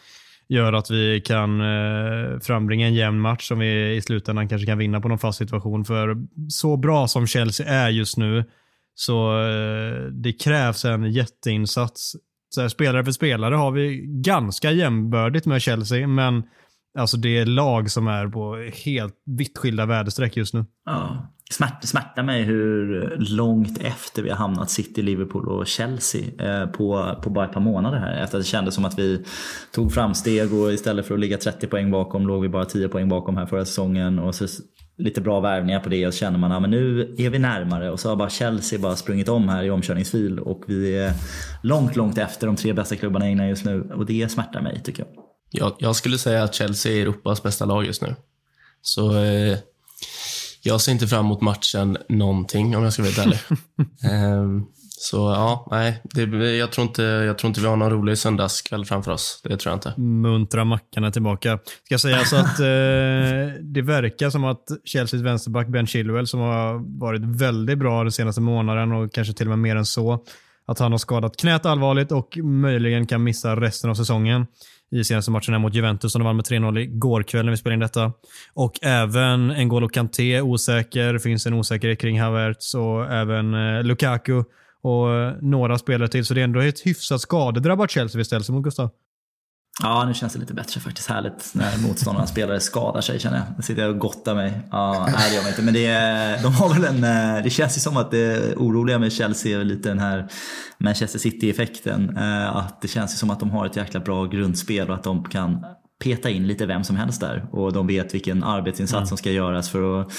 gör 0.49 0.73
att 0.73 0.91
vi 0.91 1.21
kan 1.21 1.61
eh, 1.61 2.39
frambringa 2.39 2.87
en 2.87 2.93
jämn 2.93 3.19
match 3.19 3.47
som 3.47 3.59
vi 3.59 3.95
i 3.95 4.01
slutändan 4.01 4.49
kanske 4.49 4.65
kan 4.65 4.77
vinna 4.77 5.01
på 5.01 5.07
någon 5.07 5.19
fast 5.19 5.37
situation. 5.37 5.85
För 5.85 6.15
så 6.49 6.77
bra 6.77 7.07
som 7.07 7.27
Chelsea 7.27 7.67
är 7.67 7.89
just 7.89 8.17
nu 8.17 8.43
så 8.95 9.39
eh, 9.39 10.03
det 10.11 10.33
krävs 10.33 10.85
en 10.85 11.11
jätteinsats. 11.11 12.15
Så 12.49 12.61
här, 12.61 12.67
spelare 12.67 13.05
för 13.05 13.11
spelare 13.11 13.55
har 13.55 13.71
vi 13.71 14.01
ganska 14.05 14.71
jämbördigt 14.71 15.45
med 15.45 15.61
Chelsea, 15.61 16.07
men 16.07 16.43
alltså 16.97 17.17
det 17.17 17.37
är 17.37 17.45
lag 17.45 17.91
som 17.91 18.07
är 18.07 18.27
på 18.27 18.71
helt 18.85 19.15
vitt 19.25 19.57
skilda 19.57 19.85
väderstreck 19.85 20.37
just 20.37 20.53
nu. 20.53 20.65
Ja 20.85 21.33
smärt, 21.49 21.83
smärtar 21.83 22.23
mig 22.23 22.43
hur 22.43 23.15
långt 23.19 23.77
efter 23.81 24.23
vi 24.23 24.29
har 24.29 24.37
hamnat 24.37 24.69
City, 24.69 25.01
Liverpool 25.01 25.47
och 25.47 25.67
Chelsea 25.67 26.21
eh, 26.39 26.67
på, 26.69 27.15
på 27.23 27.29
bara 27.29 27.45
ett 27.45 27.51
par 27.51 27.61
månader 27.61 27.97
här. 27.97 28.23
Efter 28.23 28.37
att 28.37 28.43
det 28.43 28.49
kändes 28.49 28.75
som 28.75 28.85
att 28.85 28.99
vi 28.99 29.25
tog 29.71 29.93
framsteg 29.93 30.53
och 30.53 30.73
istället 30.73 31.07
för 31.07 31.13
att 31.13 31.19
ligga 31.19 31.37
30 31.37 31.67
poäng 31.67 31.91
bakom 31.91 32.27
låg 32.27 32.41
vi 32.41 32.49
bara 32.49 32.65
10 32.65 32.87
poäng 32.87 33.09
bakom 33.09 33.37
här 33.37 33.45
förra 33.45 33.65
säsongen. 33.65 34.19
Och 34.19 34.35
så 34.35 34.47
lite 34.97 35.21
bra 35.21 35.39
värvningar 35.39 35.79
på 35.79 35.89
det 35.89 36.07
och 36.07 36.13
så 36.13 36.19
känner 36.19 36.39
man 36.39 36.51
att 36.51 36.61
ja, 36.61 36.67
nu 36.67 37.15
är 37.17 37.29
vi 37.29 37.39
närmare 37.39 37.91
och 37.91 37.99
så 37.99 38.09
har 38.09 38.15
bara 38.15 38.29
Chelsea 38.29 38.79
bara 38.79 38.95
sprungit 38.95 39.29
om 39.29 39.49
här 39.49 39.63
i 39.63 39.69
omkörningsfil 39.69 40.39
och 40.39 40.63
vi 40.67 40.97
är 40.97 41.13
långt, 41.63 41.95
långt 41.95 42.17
efter 42.17 42.47
de 42.47 42.55
tre 42.55 42.73
bästa 42.73 42.95
klubbarna 42.95 43.25
i 43.25 43.29
England 43.29 43.49
just 43.49 43.65
nu 43.65 43.91
och 43.95 44.05
det 44.05 44.31
smärtar 44.31 44.61
mig 44.61 44.81
tycker 44.83 45.03
jag. 45.03 45.26
Jag, 45.49 45.75
jag 45.79 45.95
skulle 45.95 46.17
säga 46.17 46.43
att 46.43 46.55
Chelsea 46.55 46.91
är 46.91 47.01
Europas 47.01 47.43
bästa 47.43 47.65
lag 47.65 47.85
just 47.85 48.01
nu. 48.01 48.15
Så 48.81 49.17
eh, 49.17 49.57
jag 50.61 50.81
ser 50.81 50.91
inte 50.91 51.07
fram 51.07 51.25
emot 51.25 51.41
matchen 51.41 51.97
någonting 52.09 52.77
om 52.77 52.83
jag 52.83 52.93
ska 52.93 53.03
vara 53.03 53.11
helt 53.11 53.27
ärlig. 53.27 53.39
um, 54.33 54.67
så 54.89 55.17
ja, 55.17 55.67
nej. 55.71 56.01
Det, 56.03 56.55
jag, 56.55 56.71
tror 56.71 56.87
inte, 56.87 57.03
jag 57.03 57.37
tror 57.37 57.47
inte 57.47 57.61
vi 57.61 57.67
har 57.67 57.75
någon 57.75 57.91
rolig 57.91 58.17
söndagskväll 58.17 58.85
framför 58.85 59.11
oss. 59.11 59.41
Det 59.43 59.57
tror 59.57 59.71
jag 59.71 59.77
inte. 59.77 60.01
Muntra 60.01 60.65
Mackan 60.65 61.03
är 61.03 61.11
tillbaka. 61.11 61.59
Ska 61.85 61.99
säga 61.99 62.25
så 62.25 62.35
att 62.35 62.59
eh, 62.59 62.65
det 63.61 63.81
verkar 63.81 64.29
som 64.29 64.43
att 64.43 64.63
Chelseas 64.85 65.21
vänsterback 65.21 65.67
Ben 65.67 65.87
Chilwell, 65.87 66.27
som 66.27 66.39
har 66.39 66.99
varit 66.99 67.21
väldigt 67.21 67.77
bra 67.77 68.03
den 68.03 68.11
senaste 68.11 68.41
månaden 68.41 68.91
och 68.91 69.13
kanske 69.13 69.33
till 69.33 69.47
och 69.47 69.49
med 69.49 69.59
mer 69.59 69.75
än 69.75 69.85
så, 69.85 70.23
att 70.65 70.79
han 70.79 70.91
har 70.91 70.99
skadat 70.99 71.37
knät 71.37 71.65
allvarligt 71.65 72.11
och 72.11 72.37
möjligen 72.37 73.07
kan 73.07 73.23
missa 73.23 73.55
resten 73.55 73.89
av 73.89 73.95
säsongen 73.95 74.47
i 74.91 75.03
senaste 75.03 75.31
matchen 75.31 75.61
mot 75.61 75.73
Juventus 75.73 76.11
som 76.11 76.19
de 76.19 76.25
vann 76.25 76.35
med 76.35 76.45
3-0 76.45 76.79
igår 76.79 77.23
kväll 77.23 77.45
när 77.45 77.51
vi 77.51 77.57
spelade 77.57 77.73
in 77.73 77.79
detta. 77.79 78.11
Och 78.53 78.79
även 78.81 79.51
N'Golo 79.51 79.89
Kanté 79.89 80.41
osäker. 80.41 81.17
finns 81.17 81.45
en 81.45 81.53
osäkerhet 81.53 82.01
kring 82.01 82.21
Havertz 82.21 82.75
och 82.75 83.11
även 83.11 83.53
eh, 83.53 83.83
Lukaku 83.83 84.43
och 84.81 85.13
eh, 85.13 85.33
några 85.41 85.77
spelare 85.77 86.09
till. 86.09 86.25
Så 86.25 86.33
det 86.33 86.41
är 86.41 86.43
ändå 86.43 86.59
ett 86.59 86.85
hyfsat 86.85 87.21
skadedrabbat 87.21 87.91
Chelsea 87.91 88.17
vi 88.17 88.25
ställs 88.25 88.49
mot 88.49 88.63
Gustav. 88.63 88.89
Ja, 89.83 90.05
nu 90.05 90.13
känns 90.13 90.33
det 90.33 90.39
lite 90.39 90.53
bättre 90.53 90.79
faktiskt. 90.81 91.09
Härligt 91.09 91.51
när 91.53 91.77
motståndarnas 91.87 92.29
spelare 92.29 92.59
skadar 92.59 93.01
sig 93.01 93.19
känner 93.19 93.37
jag. 93.37 93.45
Nu 93.57 93.63
sitter 93.63 93.81
jag 93.81 93.91
och 93.91 93.99
gottar 93.99 94.35
mig. 94.35 94.61
Ja, 94.71 95.09
nej, 95.11 95.29
det 95.29 95.35
gör 95.35 95.41
man 95.41 95.49
inte. 95.49 95.61
Men 95.61 95.73
det, 95.73 96.39
de 96.43 96.53
har 96.53 96.73
väl 96.73 96.83
en, 96.83 97.03
eh, 97.03 97.43
det 97.43 97.49
känns 97.49 97.77
ju 97.77 97.81
som 97.81 97.97
att 97.97 98.11
det 98.11 98.55
oroliga 98.55 98.99
med 98.99 99.13
Chelsea 99.13 99.59
är 99.59 99.63
lite 99.63 99.89
den 99.89 99.99
här 99.99 100.27
Manchester 100.77 101.19
City-effekten. 101.19 102.17
Eh, 102.17 102.55
att 102.55 102.81
det 102.81 102.87
känns 102.87 103.13
ju 103.13 103.17
som 103.17 103.29
att 103.29 103.39
de 103.39 103.49
har 103.51 103.65
ett 103.65 103.75
jäkla 103.75 103.99
bra 103.99 104.25
grundspel 104.25 104.89
och 104.89 104.95
att 104.95 105.03
de 105.03 105.23
kan 105.23 105.65
peta 106.03 106.29
in 106.29 106.47
lite 106.47 106.65
vem 106.65 106.83
som 106.83 106.95
helst 106.95 107.21
där. 107.21 107.45
Och 107.51 107.73
de 107.73 107.87
vet 107.87 108.13
vilken 108.13 108.43
arbetsinsats 108.43 108.97
mm. 108.97 109.07
som 109.07 109.17
ska 109.17 109.31
göras 109.31 109.69
för 109.69 110.01
att, 110.01 110.13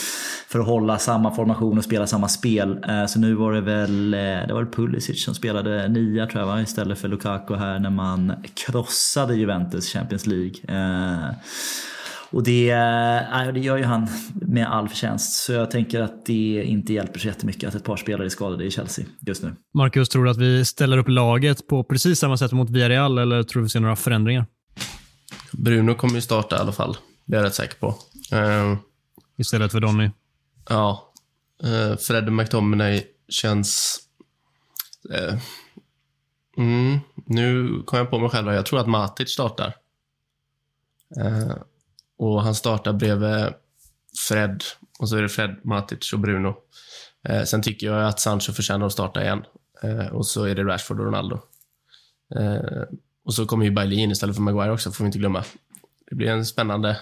för 0.48 0.58
att 0.58 0.66
hålla 0.66 0.98
samma 0.98 1.34
formation 1.34 1.78
och 1.78 1.84
spela 1.84 2.06
samma 2.06 2.28
spel. 2.28 2.84
Eh, 2.88 3.06
så 3.06 3.20
nu 3.20 3.34
var 3.34 3.52
det 3.52 3.60
väl, 3.60 4.14
eh, 4.14 4.20
det 4.20 4.50
var 4.52 4.64
Pulisic 4.64 5.24
som 5.24 5.34
spelade 5.34 5.88
nia 5.88 6.26
tror 6.26 6.48
jag 6.48 6.62
istället 6.62 6.98
för 6.98 7.08
Lukaku 7.08 7.54
här 7.54 7.78
när 7.78 7.90
man 7.90 8.32
krossade 8.66 9.34
Juventus 9.34 9.92
Champions 9.92 10.26
League. 10.26 10.54
Eh, 10.68 11.34
och 12.30 12.42
det, 12.42 12.74
det 13.54 13.60
gör 13.60 13.76
ju 13.76 13.84
han 13.84 14.08
med 14.34 14.66
all 14.66 14.88
förtjänst. 14.88 15.32
Så 15.32 15.52
jag 15.52 15.70
tänker 15.70 16.00
att 16.00 16.26
det 16.26 16.62
inte 16.64 16.92
hjälper 16.92 17.18
så 17.18 17.26
jättemycket 17.26 17.68
att 17.68 17.74
ett 17.74 17.84
par 17.84 17.96
spelare 17.96 18.26
är 18.26 18.28
skadade 18.28 18.64
i 18.64 18.70
Chelsea 18.70 19.04
just 19.26 19.42
nu. 19.42 19.54
Marcus, 19.74 20.08
tror 20.08 20.24
du 20.24 20.30
att 20.30 20.38
vi 20.38 20.64
ställer 20.64 20.98
upp 20.98 21.08
laget 21.08 21.66
på 21.66 21.84
precis 21.84 22.18
samma 22.18 22.36
sätt 22.36 22.52
mot 22.52 22.70
Villarreal 22.70 23.18
eller 23.18 23.42
tror 23.42 23.60
du 23.60 23.64
vi 23.64 23.70
ser 23.70 23.80
några 23.80 23.96
förändringar? 23.96 24.46
Bruno 25.52 25.94
kommer 25.94 26.14
ju 26.14 26.20
starta 26.20 26.56
i 26.56 26.58
alla 26.58 26.72
fall. 26.72 26.96
Det 27.24 27.36
är 27.36 27.40
jag 27.40 27.46
rätt 27.46 27.54
säker 27.54 27.76
på. 27.76 27.88
Uh, 28.32 28.78
Istället 29.36 29.72
för 29.72 29.80
Donny? 29.80 30.10
Ja. 30.68 31.12
Uh, 31.64 31.96
Fred 31.96 32.32
McTominay 32.32 33.04
känns... 33.28 34.00
Uh, 35.10 35.38
mm, 36.56 36.98
nu 37.26 37.68
kom 37.86 37.98
jag 37.98 38.10
på 38.10 38.18
mig 38.18 38.30
själv. 38.30 38.52
Jag 38.52 38.66
tror 38.66 38.80
att 38.80 38.88
Matic 38.88 39.30
startar. 39.30 39.74
Uh, 41.20 41.56
och 42.18 42.42
han 42.42 42.54
startar 42.54 42.92
bredvid 42.92 43.54
Fred. 44.28 44.64
Och 44.98 45.08
så 45.08 45.16
är 45.16 45.22
det 45.22 45.28
Fred, 45.28 45.60
Matic 45.64 46.12
och 46.12 46.18
Bruno. 46.18 46.54
sen 47.44 47.62
tycker 47.62 47.86
jag 47.86 48.08
att 48.08 48.20
Sancho 48.20 48.52
förtjänar 48.52 48.86
att 48.86 48.92
starta 48.92 49.22
igen. 49.22 49.44
och 50.12 50.26
så 50.26 50.44
är 50.44 50.54
det 50.54 50.64
Rashford 50.64 51.00
och 51.00 51.06
Ronaldo. 51.06 51.40
Och 53.28 53.34
så 53.34 53.46
kommer 53.46 53.64
ju 53.64 53.70
Bailey 53.70 53.98
in 53.98 54.10
istället 54.10 54.36
för 54.36 54.42
Maguire 54.42 54.72
också, 54.72 54.90
får 54.90 55.04
vi 55.04 55.06
inte 55.06 55.18
glömma. 55.18 55.44
Det 56.10 56.16
blir 56.16 56.28
en 56.28 56.44
spännande, 56.44 56.96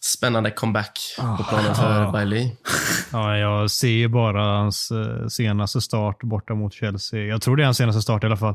spännande 0.00 0.50
comeback 0.50 0.98
oh, 1.18 1.36
på 1.36 1.42
planen 1.42 1.74
för 1.74 2.06
oh. 2.06 2.12
Bailey. 2.12 2.50
Ja, 3.12 3.36
jag 3.36 3.70
ser 3.70 3.88
ju 3.88 4.08
bara 4.08 4.42
hans 4.42 4.90
eh, 4.90 5.26
senaste 5.26 5.80
start 5.80 6.22
borta 6.22 6.54
mot 6.54 6.74
Chelsea. 6.74 7.20
Jag 7.20 7.42
tror 7.42 7.56
det 7.56 7.62
är 7.62 7.64
hans 7.64 7.76
senaste 7.76 8.02
start 8.02 8.22
i 8.24 8.26
alla 8.26 8.36
fall. 8.36 8.54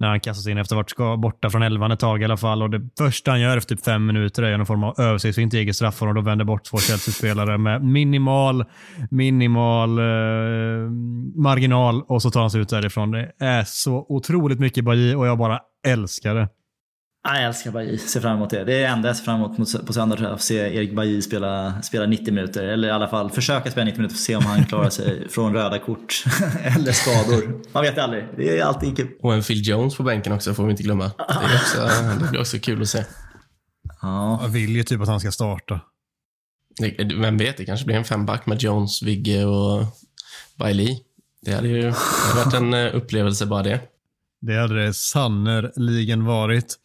När 0.00 0.08
han 0.08 0.20
kastas 0.20 0.46
in 0.46 0.58
efter 0.58 0.76
att 0.76 0.98
ha 0.98 1.06
varit 1.06 1.20
borta 1.20 1.50
från 1.50 1.62
elvan 1.62 1.90
ett 1.90 2.00
tag 2.00 2.22
i 2.22 2.24
alla 2.24 2.36
fall. 2.36 2.62
Och 2.62 2.70
Det 2.70 2.88
första 2.98 3.30
han 3.30 3.40
gör 3.40 3.56
efter 3.56 3.76
typ 3.76 3.84
fem 3.84 4.06
minuter 4.06 4.42
är 4.42 4.56
någon 4.56 4.66
form 4.66 4.84
av 4.84 5.00
översiktsfint 5.00 5.54
eget 5.54 5.76
straffområde 5.76 6.20
och 6.20 6.26
vänder 6.26 6.44
bort 6.44 6.64
två 6.64 6.78
Chelsea-spelare 6.78 7.58
med 7.58 7.84
minimal, 7.84 8.64
minimal 9.10 9.98
eh, 9.98 10.90
marginal 11.36 12.02
och 12.08 12.22
så 12.22 12.30
tar 12.30 12.40
han 12.40 12.50
sig 12.50 12.60
ut 12.60 12.68
därifrån. 12.68 13.10
Det 13.10 13.32
är 13.38 13.64
så 13.66 14.06
otroligt 14.08 14.60
mycket 14.60 14.84
Bailly 14.84 15.14
och 15.14 15.26
jag 15.26 15.38
bara 15.38 15.60
älskar 15.86 16.34
det. 16.34 16.48
Jag 17.24 17.44
älskar 17.44 17.70
Bajy, 17.70 17.98
ser 17.98 18.20
fram 18.20 18.36
emot 18.36 18.50
det. 18.50 18.64
Det 18.64 18.74
är 18.74 18.80
det 18.80 18.86
enda 18.86 19.08
jag 19.08 19.16
ser 19.16 19.24
fram 19.24 19.42
emot 19.42 19.86
på 19.86 19.92
söndag 19.92 20.16
tror 20.16 20.28
jag, 20.28 20.34
att 20.34 20.42
se 20.42 20.56
Erik 20.56 20.94
Bajy 20.94 21.22
spela, 21.22 21.82
spela 21.82 22.06
90 22.06 22.34
minuter. 22.34 22.64
Eller 22.64 22.88
i 22.88 22.90
alla 22.90 23.08
fall 23.08 23.30
försöka 23.30 23.70
spela 23.70 23.84
90 23.84 23.98
minuter 23.98 24.14
för 24.14 24.20
att 24.20 24.24
se 24.24 24.36
om 24.36 24.44
han 24.44 24.64
klarar 24.64 24.90
sig 24.90 25.28
från 25.30 25.54
röda 25.54 25.78
kort 25.78 26.24
eller 26.62 26.92
skador. 26.92 27.62
Man 27.72 27.82
vet 27.82 27.98
aldrig. 27.98 28.24
Det 28.36 28.58
är 28.58 28.64
alltid 28.64 28.96
kul. 28.96 29.08
Och 29.22 29.34
en 29.34 29.42
Phil 29.42 29.68
Jones 29.68 29.96
på 29.96 30.02
bänken 30.02 30.32
också 30.32 30.54
får 30.54 30.64
vi 30.64 30.70
inte 30.70 30.82
glömma. 30.82 31.10
Det, 31.18 31.34
är 31.34 31.56
också, 31.56 31.80
det 32.24 32.30
blir 32.30 32.40
också 32.40 32.58
kul 32.58 32.82
att 32.82 32.88
se. 32.88 33.04
Ja. 34.02 34.38
Jag 34.42 34.48
vill 34.48 34.76
ju 34.76 34.82
typ 34.82 35.00
att 35.00 35.08
han 35.08 35.20
ska 35.20 35.30
starta. 35.30 35.80
Vem 37.20 37.36
vet, 37.36 37.56
det 37.56 37.64
kanske 37.64 37.86
blir 37.86 37.96
en 37.96 38.04
femback 38.04 38.46
med 38.46 38.62
Jones, 38.62 39.02
Vigge 39.02 39.44
och 39.44 39.84
Bailey. 40.56 40.98
Det 41.42 41.52
hade 41.52 41.68
ju 41.68 41.82
det 41.82 41.94
hade 42.28 42.44
varit 42.44 42.54
en 42.54 42.74
eh, 42.74 42.96
upplevelse 42.96 43.46
bara 43.46 43.62
det. 43.62 43.80
Det 44.40 44.54
hade 44.54 44.84
det 44.84 44.94
sannerligen 44.94 46.24
varit. 46.24 46.76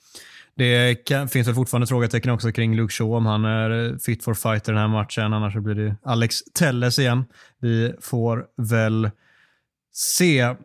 Det 0.56 0.96
kan, 0.96 1.30
finns 1.30 1.48
väl 1.48 1.56
fortfarande 1.56 1.88
frågetecken 1.88 2.32
också 2.32 2.52
kring 2.52 2.76
Luke 2.76 2.94
Shaw 2.94 3.18
om 3.18 3.26
han 3.26 3.46
är 3.46 3.98
fit 3.98 4.24
for 4.24 4.34
fight 4.34 4.68
i 4.68 4.72
den 4.72 4.80
här 4.80 4.88
matchen. 4.88 5.34
Annars 5.34 5.56
blir 5.56 5.76
det 5.76 5.96
Alex 6.04 6.36
Telles 6.54 7.00
igen. 7.00 7.26
Vi 7.60 7.94
får 8.02 8.46
väl 8.58 9.12
se. 9.94 10.56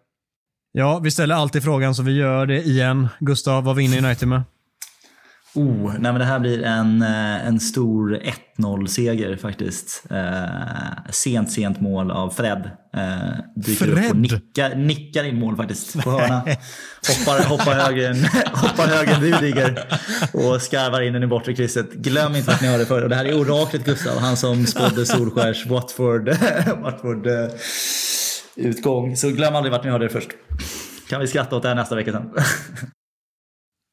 Ja, 0.73 0.99
vi 0.99 1.11
ställer 1.11 1.35
alltid 1.35 1.63
frågan 1.63 1.95
så 1.95 2.03
vi 2.03 2.13
gör 2.13 2.47
det 2.47 2.63
igen. 2.63 3.09
Gustav, 3.21 3.65
vad 3.65 3.77
vinner 3.77 4.05
United 4.05 4.29
med? 4.29 4.43
Oh, 5.55 5.93
nej 5.93 6.13
men 6.13 6.19
det 6.19 6.25
här 6.25 6.39
blir 6.39 6.63
en, 6.63 7.03
eh, 7.03 7.47
en 7.47 7.61
stor 7.61 8.21
1-0-seger 8.59 9.37
faktiskt. 9.37 10.05
Eh, 10.11 11.11
sent, 11.11 11.53
sent 11.53 11.81
mål 11.81 12.11
av 12.11 12.31
Fred. 12.31 12.71
Eh, 12.97 13.03
dyker 13.57 13.87
Fred? 13.87 14.05
upp 14.05 14.11
och 14.11 14.17
nickar, 14.17 14.75
nickar 14.75 15.25
in 15.25 15.41
mål 15.41 15.57
faktiskt 15.57 16.03
på 16.03 16.11
hörna. 16.11 16.39
hoppar, 17.09 17.49
hoppar 17.49 17.75
höger 17.75 18.11
än, 18.11 18.25
hoppar 18.53 18.87
höger 18.87 19.15
än 19.15 19.21
Rudiger 19.21 19.85
och 20.33 20.63
skarvar 20.63 21.01
in 21.01 21.13
den 21.13 21.23
i 21.23 21.27
bortre 21.27 21.55
krysset. 21.55 21.93
Glöm 21.93 22.37
inte 22.37 22.53
att 22.53 22.63
ni 22.63 22.69
hörde 22.69 22.87
förr. 22.87 23.03
Och 23.03 23.09
det 23.09 23.17
här 23.17 23.25
är 23.25 23.41
oraklet 23.41 23.85
Gustav, 23.85 24.19
han 24.19 24.37
som 24.37 24.67
spådde 24.67 25.07
Solskärs 25.07 25.67
Watford, 25.67 26.29
Watford 26.83 27.27
eh, 27.27 27.49
utgång. 28.57 29.17
Så 29.17 29.31
glöm 29.31 29.55
aldrig 29.55 29.73
vart 29.73 29.85
ni 29.85 29.91
hörde 29.91 30.05
det 30.05 30.13
först. 30.13 30.31
Kan 31.09 31.21
vi 31.21 31.27
skratta 31.27 31.57
åt 31.57 31.63
det 31.63 31.69
här 31.69 31.77
nästa 31.77 31.95
vecka 31.95 32.13
sen. 32.13 32.31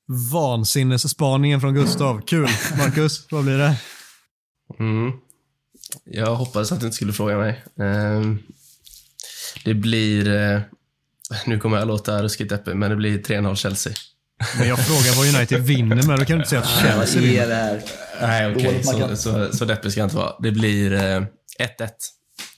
Vansinnesspaningen 0.08 1.62
från 1.62 1.74
Gustav. 1.74 2.22
Kul. 2.26 2.48
Marcus, 2.78 3.28
vad 3.32 3.44
blir 3.44 3.58
det? 3.58 3.76
Mm. 4.80 5.12
Jag 6.04 6.36
hoppades 6.36 6.72
att 6.72 6.80
du 6.80 6.86
inte 6.86 6.96
skulle 6.96 7.14
fråga 7.14 7.38
mig. 7.38 7.64
Um, 7.76 8.44
det 9.66 9.74
blir... 9.74 10.28
Uh, 10.28 10.62
nu 11.46 11.60
kommer 11.60 11.78
jag 11.78 11.88
låta 11.88 12.24
ruskigt 12.24 12.50
deppig, 12.50 12.76
men 12.76 12.90
det 12.90 12.96
blir 12.96 13.20
3-0 13.20 13.56
Chelsea. 13.56 13.94
Men 14.58 14.68
jag 14.68 14.86
frågar 14.86 15.18
vad 15.18 15.36
United 15.36 15.62
vinner 15.62 15.96
med. 15.96 16.20
Då 16.20 16.26
kan 16.26 16.38
du 16.38 16.44
inte 16.44 16.50
säga 16.50 16.62
att 16.62 16.82
Chelsea 16.82 17.22
vinner. 17.22 17.48
Det 17.48 17.56
här? 17.56 17.82
Nej, 18.22 18.52
okej. 18.56 18.68
Okay. 18.68 18.84
Så, 18.84 19.16
så, 19.16 19.58
så 19.58 19.66
deppig 19.66 19.92
ska 19.92 20.02
jag 20.02 20.06
inte 20.06 20.18
vara. 20.18 20.34
Det 20.40 20.52
blir 20.52 20.92
1-1. 20.92 21.00
Uh, 21.02 21.88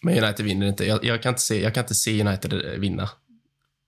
men 0.01 0.23
United 0.23 0.45
vinner 0.45 0.67
inte. 0.67 0.85
Jag, 0.85 1.03
jag, 1.05 1.23
kan 1.23 1.29
inte 1.29 1.41
se, 1.41 1.61
jag 1.61 1.73
kan 1.73 1.83
inte 1.83 1.95
se 1.95 2.21
United 2.21 2.79
vinna. 2.79 3.09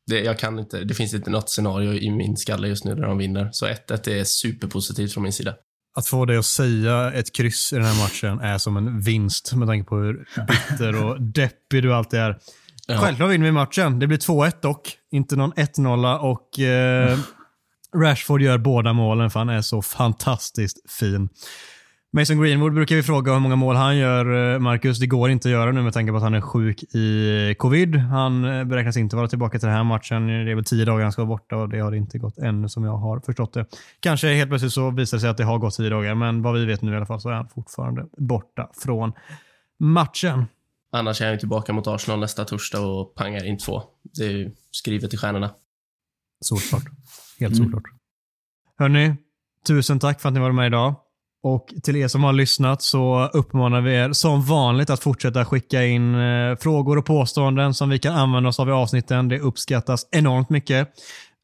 Det, 0.10 0.20
jag 0.20 0.40
kan 0.40 0.60
inte, 0.60 0.84
det 0.84 0.94
finns 0.94 1.14
inte 1.14 1.30
något 1.30 1.50
scenario 1.50 1.94
i 1.94 2.12
min 2.12 2.38
skalle 2.38 2.68
just 2.68 2.86
nu 2.86 2.96
där 2.96 3.04
de 3.04 3.18
vinner. 3.18 3.50
Så 3.52 3.68
1-1 3.68 4.10
är 4.10 4.24
superpositivt 4.24 5.14
från 5.14 5.24
min 5.24 5.34
sida. 5.34 5.56
Att 5.96 6.08
få 6.08 6.26
dig 6.26 6.38
att 6.38 6.46
säga 6.46 7.12
ett 7.12 7.36
kryss 7.36 7.74
i 7.74 7.76
den 7.76 7.86
här 7.86 8.04
matchen 8.04 8.40
är 8.40 8.58
som 8.58 8.78
en 8.78 9.02
vinst 9.02 9.54
med 9.54 9.68
tanke 9.68 9.90
på 9.90 9.96
hur 9.96 10.28
bitter 10.48 11.04
och 11.06 11.22
deppig 11.34 11.84
du 11.84 11.94
alltid 11.94 12.20
är. 12.20 12.38
Ja. 12.88 12.98
Självklart 12.98 13.32
vinner 13.32 13.46
vi 13.46 13.52
matchen. 13.52 14.00
Det 14.00 14.08
blir 14.08 14.18
2-1 14.18 14.54
dock. 14.62 14.98
Inte 15.12 15.36
någon 15.36 15.54
1-0 15.54 16.20
och 16.20 16.60
eh, 16.60 17.18
Rashford 17.96 18.42
gör 18.42 18.58
båda 18.58 18.94
målen 18.94 19.30
för 19.30 19.40
han 19.40 19.50
är 19.50 19.62
så 19.62 19.82
fantastiskt 19.82 20.92
fin. 20.92 21.30
Mason 22.12 22.42
Greenwood 22.42 22.74
brukar 22.74 22.96
vi 22.96 23.04
fråga 23.04 23.34
hur 23.34 23.40
många 23.40 23.56
mål 23.56 23.76
han 23.76 23.98
gör, 23.98 24.54
eh, 24.54 24.60
Marcus. 24.60 25.00
Det 25.00 25.08
går 25.08 25.30
inte 25.30 25.48
att 25.48 25.52
göra 25.52 25.72
nu 25.72 25.82
med 25.82 25.94
tanke 25.94 26.12
på 26.12 26.18
att 26.18 26.24
han 26.24 26.34
är 26.34 26.42
sjuk 26.42 26.84
i 26.84 27.56
covid. 27.58 27.96
Han 27.96 28.46
eh, 28.46 28.64
beräknas 28.64 28.98
inte 28.98 29.16
vara 29.16 29.28
tillbaka 29.28 29.60
till 29.60 29.68
den 29.68 29.76
här 29.76 29.84
matchen. 29.84 30.28
Det 30.28 30.52
är 30.52 30.56
väl 30.56 30.64
tio 30.64 30.86
dagar 30.86 31.04
han 31.04 31.12
ska 31.12 31.22
vara 31.22 31.38
borta 31.38 31.56
och 31.56 31.70
det 31.70 31.80
har 31.80 31.96
inte 31.96 32.18
gått 32.18 32.38
ännu 32.38 32.70
som 32.70 32.84
jag 32.84 32.98
har 32.98 33.20
förstått 33.20 33.54
det. 33.54 33.66
Kanske 34.00 34.34
helt 34.34 34.50
plötsligt 34.50 34.74
så 34.74 34.92
visar 34.92 35.18
det 35.18 35.22
sig 35.22 35.30
att 35.30 35.38
det 35.38 35.44
har 35.44 35.58
gått 35.58 35.76
tio 35.76 35.90
dagar, 35.90 36.16
men 36.16 36.42
vad 36.42 36.54
vi 36.60 36.66
vet 36.66 36.82
nu 36.82 36.94
i 36.94 36.96
alla 36.96 37.06
fall 37.06 37.22
så 37.22 37.30
är 37.30 37.34
han 37.34 37.50
fortfarande 37.50 38.06
borta 38.18 38.70
från 38.84 39.14
matchen. 39.80 40.46
Annars 40.92 41.22
är 41.22 41.30
han 41.30 41.40
tillbaka 41.40 41.74
mot 41.74 41.88
Arsenal 41.88 42.20
nästa 42.20 42.46
torsdag 42.46 42.80
och 42.80 43.16
pangar 43.16 43.46
in 43.46 43.58
två. 43.58 43.84
Det 44.18 44.24
är 44.24 44.32
ju 44.32 44.52
skrivet 44.72 45.14
i 45.14 45.18
stjärnorna. 45.18 45.50
Solklart. 46.42 46.84
Helt 47.40 47.56
mm. 47.56 47.64
solklart. 47.64 47.92
Hörni, 48.78 49.16
tusen 49.68 50.00
tack 50.00 50.22
för 50.22 50.30
att 50.30 50.34
ni 50.34 50.40
var 50.40 50.52
med 50.52 50.68
idag. 50.68 50.96
Och 51.44 51.68
till 51.84 51.96
er 51.96 52.08
som 52.08 52.24
har 52.24 52.34
lyssnat 52.34 52.82
så 52.82 53.30
uppmanar 53.34 53.82
vi 53.82 53.96
er 53.96 54.14
som 54.14 54.42
vanligt 54.42 54.90
att 54.90 55.00
fortsätta 55.00 55.46
skicka 55.46 55.86
in 55.86 56.16
eh, 56.16 56.56
frågor 56.56 56.98
och 56.98 57.06
påståenden 57.06 57.74
som 57.74 57.90
vi 57.90 58.00
kan 58.00 58.14
använda 58.14 58.50
oss 58.50 58.60
av 58.60 58.70
i 58.70 58.72
avsnitten. 58.72 59.28
Det 59.28 59.40
uppskattas 59.40 60.08
enormt 60.12 60.50
mycket. 60.50 60.90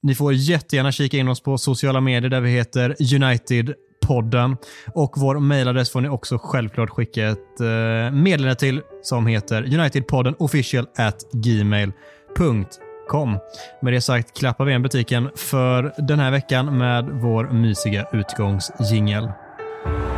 Ni 0.04 0.16
får 0.16 0.34
jättegärna 0.34 0.92
kika 0.92 1.18
in 1.18 1.28
oss 1.28 1.44
på 1.44 1.58
sociala 1.58 2.02
medier 2.02 2.30
där 2.30 2.42
vi 2.42 2.50
heter 2.50 2.96
United-podden. 3.00 4.58
Och 4.94 5.14
vår 5.18 5.40
mejladress 5.40 5.92
får 5.92 6.02
ni 6.02 6.10
också 6.10 6.40
självklart 6.42 6.90
skicka 6.90 7.28
ett 7.28 7.60
eh, 7.60 8.12
meddelande 8.12 8.56
till 8.56 8.82
som 9.02 9.28
heter 9.28 9.64
Unitedpodden 9.64 10.36
official 10.40 10.88
at 10.98 11.18
gmail.com. 11.34 13.38
Med 13.82 13.94
det 13.94 14.02
sagt 14.02 14.38
klappar 14.38 14.66
vi 14.66 14.72
igen 14.72 14.82
butiken 14.82 15.30
för 15.36 15.94
den 15.98 16.20
här 16.20 16.32
veckan 16.32 16.78
med 16.78 17.06
vår 17.06 17.54
mysiga 17.54 18.08
utgångsjingel. 18.14 19.30
Thank 19.86 20.00
you. 20.00 20.15